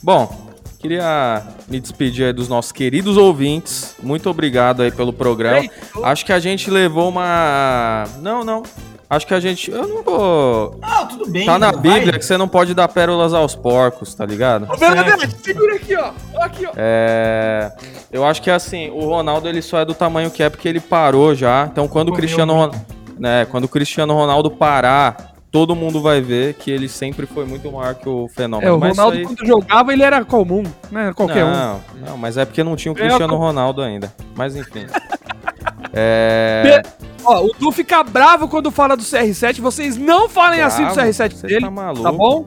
Bom, 0.01 0.49
queria 0.79 1.43
me 1.67 1.79
despedir 1.79 2.25
aí 2.25 2.33
dos 2.33 2.47
nossos 2.47 2.71
queridos 2.71 3.17
ouvintes. 3.17 3.95
Muito 4.01 4.29
obrigado 4.29 4.81
aí 4.81 4.91
pelo 4.91 5.13
programa. 5.13 5.59
Ei, 5.59 5.69
Acho 6.03 6.25
que 6.25 6.33
a 6.33 6.39
gente 6.39 6.71
levou 6.71 7.09
uma. 7.09 8.05
Não, 8.19 8.43
não. 8.43 8.63
Acho 9.09 9.25
que 9.25 9.33
a 9.33 9.39
gente. 9.39 9.71
Eu 9.71 9.87
não 9.87 10.03
vou. 10.03 10.77
Não, 10.79 11.07
tudo 11.07 11.29
bem. 11.31 11.45
Tá 11.45 11.57
na 11.57 11.71
vai. 11.71 11.81
Bíblia 11.81 12.19
que 12.19 12.23
você 12.25 12.37
não 12.37 12.47
pode 12.47 12.75
dar 12.75 12.87
pérolas 12.87 13.33
aos 13.33 13.55
porcos, 13.55 14.13
tá 14.13 14.23
ligado? 14.25 14.67
Ô, 14.71 14.77
Bernadette, 14.77 15.35
segura 15.41 15.75
aqui, 15.75 15.95
ó. 15.95 16.11
Aqui, 16.39 16.65
ó. 16.67 16.71
É. 16.77 17.71
Eu 18.11 18.23
acho 18.23 18.39
que 18.41 18.51
assim, 18.51 18.89
o 18.91 18.99
Ronaldo 19.05 19.47
ele 19.49 19.61
só 19.63 19.79
é 19.79 19.85
do 19.85 19.95
tamanho 19.95 20.29
que 20.29 20.43
é 20.43 20.49
porque 20.49 20.67
ele 20.69 20.79
parou 20.79 21.33
já. 21.33 21.67
Então 21.71 21.87
quando 21.87 22.09
o 22.09 22.13
Cristiano 22.13 22.53
muito. 22.55 22.73
Ronaldo. 22.75 22.99
Né, 23.17 23.45
quando 23.51 23.65
o 23.65 23.67
Cristiano 23.67 24.13
Ronaldo 24.13 24.49
parar, 24.49 25.33
todo 25.51 25.75
mundo 25.75 26.01
vai 26.01 26.21
ver 26.21 26.53
que 26.53 26.71
ele 26.71 26.87
sempre 26.87 27.25
foi 27.25 27.45
muito 27.45 27.69
maior 27.71 27.95
que 27.95 28.07
o 28.07 28.29
fenômeno. 28.29 28.69
É, 28.69 28.73
o 28.73 28.79
Mas 28.79 28.95
Ronaldo, 28.95 29.17
aí- 29.17 29.23
quando 29.25 29.45
jogava, 29.45 29.91
ele 29.91 30.03
era 30.03 30.23
comum, 30.23 30.63
né? 30.91 31.11
Qualquer 31.13 31.43
um. 31.43 31.51
não, 31.51 31.81
não, 32.07 32.17
mas 32.17 32.37
é 32.37 32.45
porque 32.45 32.63
não 32.63 32.75
tinha 32.77 32.93
o 32.93 32.95
É, 32.97 33.01
Cristiano 33.01 33.35
Ronaldo 33.35 33.81
ainda. 33.81 34.13
Mas 34.35 34.55
enfim. 34.55 34.85
é. 35.93 36.81
Ó, 37.29 37.45
o 37.45 37.51
Du 37.59 37.71
fica 37.71 38.03
bravo 38.03 38.47
quando 38.47 38.71
fala 38.71 38.97
do 38.97 39.03
CR7. 39.03 39.61
Vocês 39.61 39.95
não 39.95 40.27
falem 40.27 40.61
assim 40.61 40.83
do 40.85 40.93
Bravo? 40.95 41.09
CR7 41.11 41.31
Você 41.33 41.47
dele, 41.47 41.61
tá 41.61 41.69
maluco? 41.71 42.03
tá 42.03 42.11
bom? 42.11 42.45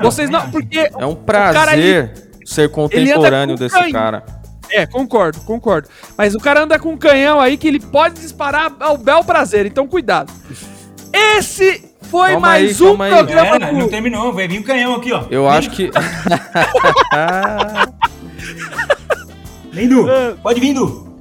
Vocês 0.00 0.30
não, 0.30 0.50
porque 0.50 0.78
É 0.78 1.04
um 1.04 1.14
cara, 1.14 1.52
prazer 1.52 2.30
ser 2.44 2.70
contemporâneo 2.70 3.56
desse 3.56 3.74
canhão. 3.74 3.92
cara. 3.92 4.24
É, 4.70 4.86
concordo, 4.86 5.38
concordo. 5.40 5.88
Mas 6.16 6.34
o 6.34 6.38
cara 6.40 6.62
anda 6.62 6.78
com 6.78 6.92
um 6.92 6.96
canhão 6.96 7.38
aí 7.38 7.58
que 7.58 7.68
ele 7.68 7.78
pode 7.78 8.18
disparar 8.20 8.72
ao 8.80 8.96
bel 8.96 9.22
prazer, 9.22 9.66
então 9.66 9.86
cuidado. 9.86 10.32
Esse 11.12 11.84
foi 12.00 12.30
Calma 12.30 12.48
mais 12.48 12.80
aí, 12.80 12.88
um 12.88 12.96
programa 12.96 13.56
É, 13.56 13.72
não 13.72 13.88
terminou, 13.88 14.32
vai 14.32 14.48
vir 14.48 14.60
um 14.60 14.62
canhão 14.62 14.94
aqui, 14.94 15.12
ó. 15.12 15.24
Eu 15.30 15.46
acho 15.46 15.68
que. 15.70 15.90
Vem, 19.72 19.88
Du. 19.88 20.08
É. 20.08 20.34
Pode 20.42 20.60
vir, 20.60 20.74
Du. 20.74 21.11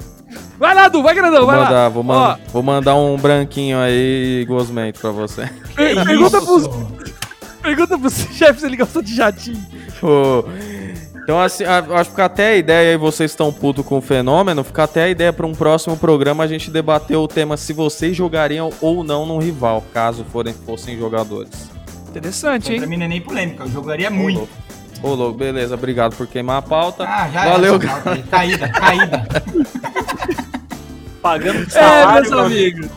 Vai 0.61 0.75
lá, 0.75 0.87
Du, 0.87 1.01
vai 1.01 1.15
grandão, 1.15 1.39
Vou 1.39 1.47
vai 1.47 1.57
mandar, 1.57 1.71
lá. 1.71 1.89
vou, 1.89 2.03
man- 2.03 2.39
vou 2.53 2.61
mandar 2.61 2.95
um 2.95 3.17
branquinho 3.17 3.79
aí 3.79 4.45
gosmento 4.47 4.99
pra 4.99 5.09
você. 5.09 5.49
Per- 5.75 6.05
pergunta, 6.05 6.37
isso, 6.37 6.45
pros, 6.45 6.69
pergunta 7.63 7.97
pro 7.97 8.09
chefe 8.31 8.59
se 8.59 8.65
ele 8.67 8.77
gosta 8.77 9.01
de 9.01 9.15
jatinho. 9.15 9.65
Ô, 10.03 10.43
Então, 11.23 11.39
assim, 11.41 11.63
acho 11.65 12.11
que 12.13 12.21
até 12.21 12.49
a 12.51 12.55
ideia 12.57 12.91
aí, 12.91 12.97
vocês 12.97 13.31
estão 13.31 13.51
puto 13.51 13.83
com 13.83 13.97
o 13.97 14.01
fenômeno, 14.01 14.63
fica 14.63 14.83
até 14.83 15.03
a 15.05 15.09
ideia 15.09 15.33
para 15.33 15.47
um 15.47 15.53
próximo 15.55 15.97
programa 15.97 16.43
a 16.43 16.47
gente 16.47 16.69
debater 16.69 17.17
o 17.17 17.27
tema 17.27 17.57
se 17.57 17.73
vocês 17.73 18.15
jogariam 18.15 18.69
ou 18.81 19.03
não 19.03 19.25
num 19.25 19.39
rival, 19.39 19.83
caso 19.93 20.23
forem, 20.31 20.53
fossem 20.53 20.95
jogadores. 20.97 21.71
Interessante, 22.09 22.65
Pra 22.65 22.75
hein? 22.75 22.85
mim 22.87 22.97
não 22.97 23.05
é 23.05 23.09
nem 23.09 23.21
polêmica, 23.21 23.63
eu 23.63 23.69
jogaria 23.71 24.11
muito. 24.11 24.47
Ô, 25.03 25.15
louco, 25.15 25.35
beleza, 25.39 25.73
obrigado 25.73 26.15
por 26.15 26.27
queimar 26.27 26.57
a 26.57 26.61
pauta. 26.61 27.03
Ah, 27.07 27.27
já 27.33 27.45
Valeu, 27.49 27.79
pauta 27.79 28.11
aí. 28.11 28.21
Caída, 28.23 28.69
caída. 28.69 29.27
Pagando 31.21 31.63
É, 31.63 31.69
salário, 31.69 32.13
meus 32.21 32.29
meu 32.29 32.39
amigos. 32.39 32.87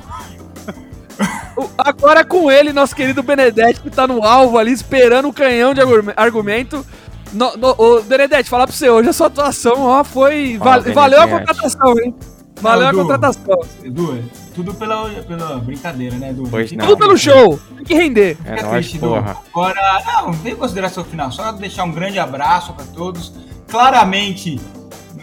Agora 1.79 2.25
com 2.25 2.51
ele, 2.51 2.73
nosso 2.73 2.95
querido 2.97 3.23
Benedetti, 3.23 3.81
que 3.81 3.91
tá 3.91 4.07
no 4.07 4.25
alvo 4.25 4.59
ali, 4.59 4.73
esperando 4.73 5.29
o 5.29 5.33
canhão 5.33 5.73
de 5.73 5.81
argum- 5.81 6.13
argumento. 6.17 6.85
No, 7.33 7.57
no, 7.57 7.75
ô, 7.79 8.03
Benedetti, 8.03 8.49
falar 8.49 8.67
pra 8.67 8.75
você, 8.75 8.89
hoje 8.89 9.09
a 9.09 9.13
sua 9.13 9.27
atuação 9.29 9.83
ó, 9.83 10.03
foi. 10.03 10.59
Valeu 10.59 11.21
a 11.21 11.29
contratação, 11.29 11.95
hein? 12.01 12.15
Valeu 12.61 12.89
a 12.89 12.93
Du. 12.93 12.99
contratação. 12.99 13.61
Edu, 13.83 14.17
é 14.19 14.23
tudo 14.55 14.73
pela, 14.75 15.09
pela 15.11 15.59
brincadeira, 15.59 16.17
né, 16.17 16.31
Edu? 16.31 16.45
Pois 16.51 16.71
não. 16.73 16.87
Tudo 16.87 16.99
pelo 16.99 17.17
show. 17.19 17.59
Tem 17.77 17.85
que 17.85 17.95
render. 17.95 18.37
É 18.45 18.51
Fica 18.57 18.63
nóis, 18.63 18.73
triste, 18.87 18.97
Edu. 18.97 19.09
porra. 19.09 19.37
Agora, 19.53 20.03
não, 20.07 20.27
não 20.29 20.39
tem 20.39 20.55
consideração 20.57 21.05
final, 21.05 21.31
só 21.33 21.53
deixar 21.53 21.85
um 21.85 21.93
grande 21.93 22.19
abraço 22.19 22.73
para 22.73 22.85
todos. 22.87 23.33
Claramente, 23.69 24.61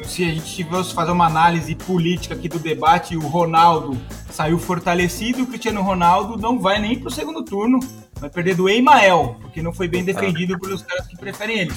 se 0.04 0.24
a 0.24 0.34
gente 0.34 0.64
fosse 0.66 0.94
fazer 0.94 1.12
uma 1.12 1.28
análise 1.28 1.74
política 1.76 2.36
aqui 2.36 2.48
do 2.48 2.60
debate, 2.60 3.16
o 3.16 3.28
Ronaldo 3.28 3.98
saiu 4.30 4.58
fortalecido 4.58 5.40
e 5.40 5.42
o 5.44 5.48
Cristiano 5.48 5.82
Ronaldo 5.82 6.38
não 6.38 6.60
vai 6.60 6.80
nem 6.80 7.00
pro 7.00 7.12
segundo 7.12 7.44
turno. 7.44 7.80
Vai 8.20 8.30
perder 8.30 8.56
do 8.56 8.70
Emael, 8.70 9.38
porque 9.42 9.62
não 9.62 9.74
foi 9.74 9.88
bem 9.88 10.04
defendido 10.04 10.60
pelos 10.60 10.82
caras 10.82 11.08
que 11.08 11.18
preferem 11.18 11.60
ele. 11.60 11.74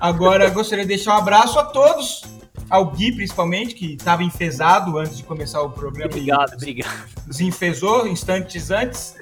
Agora, 0.00 0.48
gostaria 0.50 0.84
de 0.84 0.88
deixar 0.88 1.14
um 1.14 1.18
abraço 1.18 1.58
a 1.58 1.64
todos, 1.64 2.22
ao 2.68 2.86
Gui 2.86 3.12
principalmente, 3.12 3.74
que 3.74 3.94
estava 3.94 4.22
enfesado 4.22 4.98
antes 4.98 5.18
de 5.18 5.22
começar 5.22 5.60
o 5.62 5.70
programa. 5.70 6.10
Obrigado, 6.10 6.54
obrigado. 6.54 7.08
Desenfesou 7.26 8.08
instantes 8.08 8.70
antes. 8.70 9.14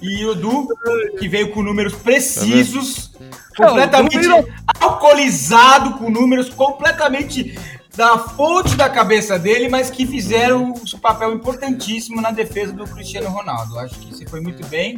E 0.00 0.24
o 0.24 0.34
Du, 0.34 0.68
que 1.18 1.28
veio 1.28 1.50
com 1.50 1.62
números 1.62 1.94
precisos, 1.94 3.12
completamente 3.56 4.18
alcoolizado, 4.80 5.98
com 5.98 6.10
números 6.10 6.48
completamente 6.48 7.56
da 7.98 8.16
fonte 8.16 8.76
da 8.76 8.88
cabeça 8.88 9.36
dele, 9.36 9.68
mas 9.68 9.90
que 9.90 10.06
fizeram 10.06 10.72
um 10.72 10.98
papel 11.00 11.32
importantíssimo 11.32 12.20
na 12.20 12.30
defesa 12.30 12.72
do 12.72 12.84
Cristiano 12.84 13.28
Ronaldo. 13.28 13.76
Acho 13.76 13.96
que 13.96 14.14
você 14.14 14.24
foi 14.24 14.40
muito 14.40 14.64
bem, 14.68 14.96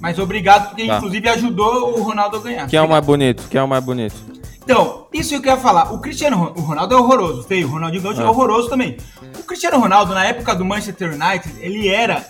mas 0.00 0.18
obrigado 0.18 0.70
porque 0.70 0.84
Tá. 0.84 0.96
inclusive 0.96 1.28
ajudou 1.28 1.96
o 1.96 2.02
Ronaldo 2.02 2.38
a 2.38 2.40
ganhar. 2.40 2.66
Quem 2.66 2.76
é 2.76 2.82
o 2.82 2.88
mais 2.88 3.06
bonito? 3.06 3.48
Quem 3.48 3.60
é 3.60 3.62
o 3.62 3.68
mais 3.68 3.84
bonito? 3.84 4.16
Então, 4.64 5.06
isso 5.12 5.32
eu 5.32 5.40
queria 5.40 5.56
falar. 5.58 5.92
O 5.94 6.00
Cristiano 6.00 6.52
o 6.56 6.60
Ronaldo 6.60 6.92
é 6.92 6.98
horroroso, 6.98 7.44
feio. 7.44 7.68
O 7.68 7.70
Ronaldinho 7.70 8.02
Gaúcho 8.02 8.20
é. 8.20 8.24
É. 8.24 8.28
horroroso 8.28 8.68
também. 8.68 8.96
O 9.38 9.44
Cristiano 9.44 9.78
Ronaldo, 9.78 10.12
na 10.12 10.24
época 10.24 10.52
do 10.52 10.64
Manchester 10.64 11.10
United, 11.12 11.54
ele 11.60 11.86
era 11.88 12.26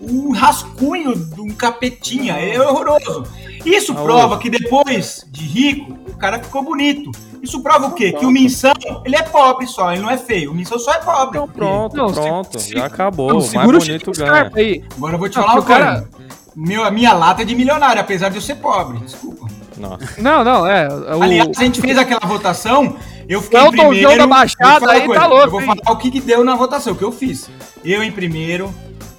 um 0.00 0.32
rascunho 0.32 1.14
de 1.14 1.40
um 1.40 1.48
capetinha. 1.48 2.34
É 2.34 2.60
horroroso. 2.60 3.24
Isso 3.64 3.92
Ah, 3.92 4.02
prova 4.02 4.38
que 4.38 4.48
depois 4.48 5.26
de 5.30 5.44
rico, 5.44 5.92
o 6.08 6.16
cara 6.16 6.38
ficou 6.42 6.62
bonito. 6.62 7.10
Isso 7.42 7.62
prova 7.62 7.86
o 7.86 7.92
quê? 7.92 8.10
Que 8.10 8.16
o 8.16 8.20
Pronto. 8.20 8.32
Minção, 8.32 8.72
ele 9.04 9.16
é 9.16 9.22
pobre 9.22 9.66
só, 9.66 9.92
ele 9.92 10.02
não 10.02 10.10
é 10.10 10.18
feio. 10.18 10.50
O 10.50 10.54
Minção 10.54 10.78
só 10.78 10.92
é 10.92 10.98
pobre. 10.98 11.38
Então 11.38 11.48
pronto, 11.48 11.96
Não, 11.96 12.08
se- 12.08 12.14
pronto. 12.20 12.58
se- 12.60 12.72
já 12.74 12.84
acabou. 12.86 13.28
Não, 13.28 13.38
o 13.40 13.54
mais 13.54 13.68
o 13.68 13.72
bonito 13.72 14.12
ganha. 14.12 14.50
Aí. 14.54 14.84
Agora 14.96 15.14
eu 15.14 15.18
vou 15.18 15.28
te 15.28 15.36
Não, 15.38 15.44
falar 15.44 15.58
o 15.60 15.62
cara- 15.62 15.92
coisa. 16.02 16.30
Meu, 16.56 16.84
a 16.84 16.90
minha 16.90 17.12
lata 17.14 17.42
é 17.42 17.44
de 17.44 17.54
milionário, 17.54 18.00
apesar 18.00 18.28
de 18.28 18.36
eu 18.36 18.42
ser 18.42 18.56
pobre. 18.56 18.98
Desculpa. 18.98 19.46
Nossa. 19.78 20.20
Não, 20.20 20.44
não, 20.44 20.66
é. 20.66 20.88
O... 21.16 21.22
Aliás, 21.22 21.48
a 21.56 21.62
gente 21.62 21.80
fez 21.80 21.96
aquela 21.96 22.20
votação, 22.26 22.96
eu 23.26 23.40
fiquei 23.40 23.58
O 23.58 23.62
em 23.62 23.66
Elton 23.66 23.76
primeiro. 23.88 24.10
John 24.10 24.16
da 24.18 24.26
Baixada 24.26 24.70
Vou 24.72 24.80
falar 24.80 24.92
aí 24.92 24.98
uma 25.00 25.06
coisa, 25.06 25.20
tá 25.22 25.26
louco, 25.26 25.44
Eu 25.46 25.50
vou 25.50 25.60
hein? 25.62 25.66
falar 25.66 25.96
o 25.96 25.98
que, 25.98 26.10
que 26.10 26.20
deu 26.20 26.44
na 26.44 26.54
votação, 26.56 26.92
o 26.92 26.96
que 26.96 27.04
eu 27.04 27.12
fiz. 27.12 27.48
Eu 27.82 28.02
em 28.02 28.12
primeiro, 28.12 28.74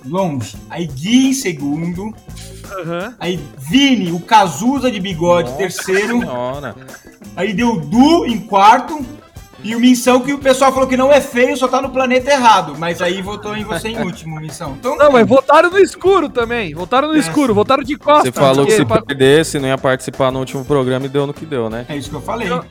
longe. 0.06 0.56
Aí 0.70 0.88
Gui 0.88 1.30
em 1.30 1.34
segundo. 1.34 2.14
Aham. 2.80 3.14
Aí 3.20 3.40
Vini, 3.58 4.12
o 4.12 4.20
Cazuza 4.20 4.90
de 4.92 5.00
bigode, 5.00 5.50
Nossa 5.50 5.58
terceiro. 5.58 6.20
Senhora. 6.20 6.76
Aí 7.36 7.54
deu 7.54 7.80
Du 7.80 8.26
em 8.26 8.40
quarto. 8.40 9.04
E 9.64 9.76
o 9.76 9.80
Minção, 9.80 10.22
que 10.22 10.34
o 10.34 10.40
pessoal 10.40 10.74
falou 10.74 10.90
que 10.90 10.98
não 10.98 11.12
é 11.12 11.22
feio, 11.22 11.56
só 11.56 11.68
tá 11.68 11.80
no 11.84 11.92
planeta 11.92 12.32
errado. 12.32 12.74
Mas 12.80 13.00
aí 13.00 13.22
votou 13.22 13.56
em 13.56 13.64
você 13.64 13.90
em 13.90 14.02
último, 14.02 14.40
Minção. 14.40 14.76
Então, 14.80 14.98
Não, 14.98 15.12
mas 15.12 15.28
votaram 15.28 15.70
no 15.70 15.78
escuro 15.78 16.30
também. 16.30 16.74
Votaram 16.74 17.10
no 17.10 17.16
É. 17.16 17.20
escuro, 17.20 17.54
votaram 17.54 17.84
de 17.84 17.96
costas. 17.96 18.34
Você 18.34 18.40
falou 18.40 18.66
que 18.66 18.72
se 18.72 18.84
perdesse, 18.84 19.60
não 19.60 19.68
ia 19.68 19.78
participar 19.78 20.32
no 20.32 20.40
último 20.40 20.66
programa 20.66 21.06
e 21.06 21.10
deu 21.10 21.28
no 21.28 21.34
que 21.34 21.46
deu, 21.46 21.70
né? 21.70 21.86
É 21.90 21.96
isso 21.96 22.10
que 22.10 22.16
eu 22.16 22.22
falei. 22.22 22.50
Não. 22.50 22.66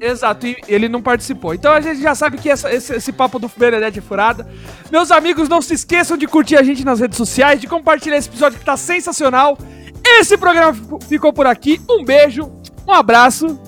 Exato, 0.00 0.46
e 0.46 0.56
ele 0.66 0.88
não 0.88 1.02
participou. 1.02 1.52
Então 1.52 1.72
a 1.72 1.80
gente 1.80 2.00
já 2.00 2.14
sabe 2.14 2.38
que 2.38 2.48
essa- 2.48 2.72
esse, 2.72 2.94
esse 2.94 3.12
papo 3.12 3.38
do 3.38 3.50
Benedetti 3.54 3.98
é 3.98 4.02
furada. 4.02 4.48
Meus 4.90 5.10
amigos, 5.10 5.48
não 5.48 5.60
se 5.60 5.74
esqueçam 5.74 6.16
de 6.16 6.26
curtir 6.26 6.56
a 6.56 6.62
gente 6.62 6.84
nas 6.84 7.00
redes 7.00 7.18
sociais, 7.18 7.60
de 7.60 7.66
compartilhar 7.66 8.16
esse 8.16 8.28
episódio 8.28 8.58
que 8.58 8.64
tá 8.64 8.76
sensacional. 8.76 9.58
Esse 10.02 10.38
programa 10.38 10.72
fi- 10.72 11.06
ficou 11.06 11.32
por 11.32 11.46
aqui. 11.46 11.80
Um 11.90 12.02
beijo, 12.04 12.50
um 12.88 12.92
abraço 12.92 13.60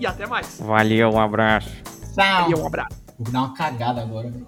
e 0.00 0.06
até 0.06 0.26
mais. 0.26 0.58
Valeu, 0.60 1.10
um 1.10 1.20
abraço. 1.20 1.70
Tchau. 2.14 2.50
E 2.50 2.54
um 2.54 2.66
abraço. 2.66 2.96
Vou 3.18 3.32
dar 3.32 3.40
uma 3.40 3.54
cagada 3.54 4.00
agora, 4.00 4.30
velho. 4.30 4.46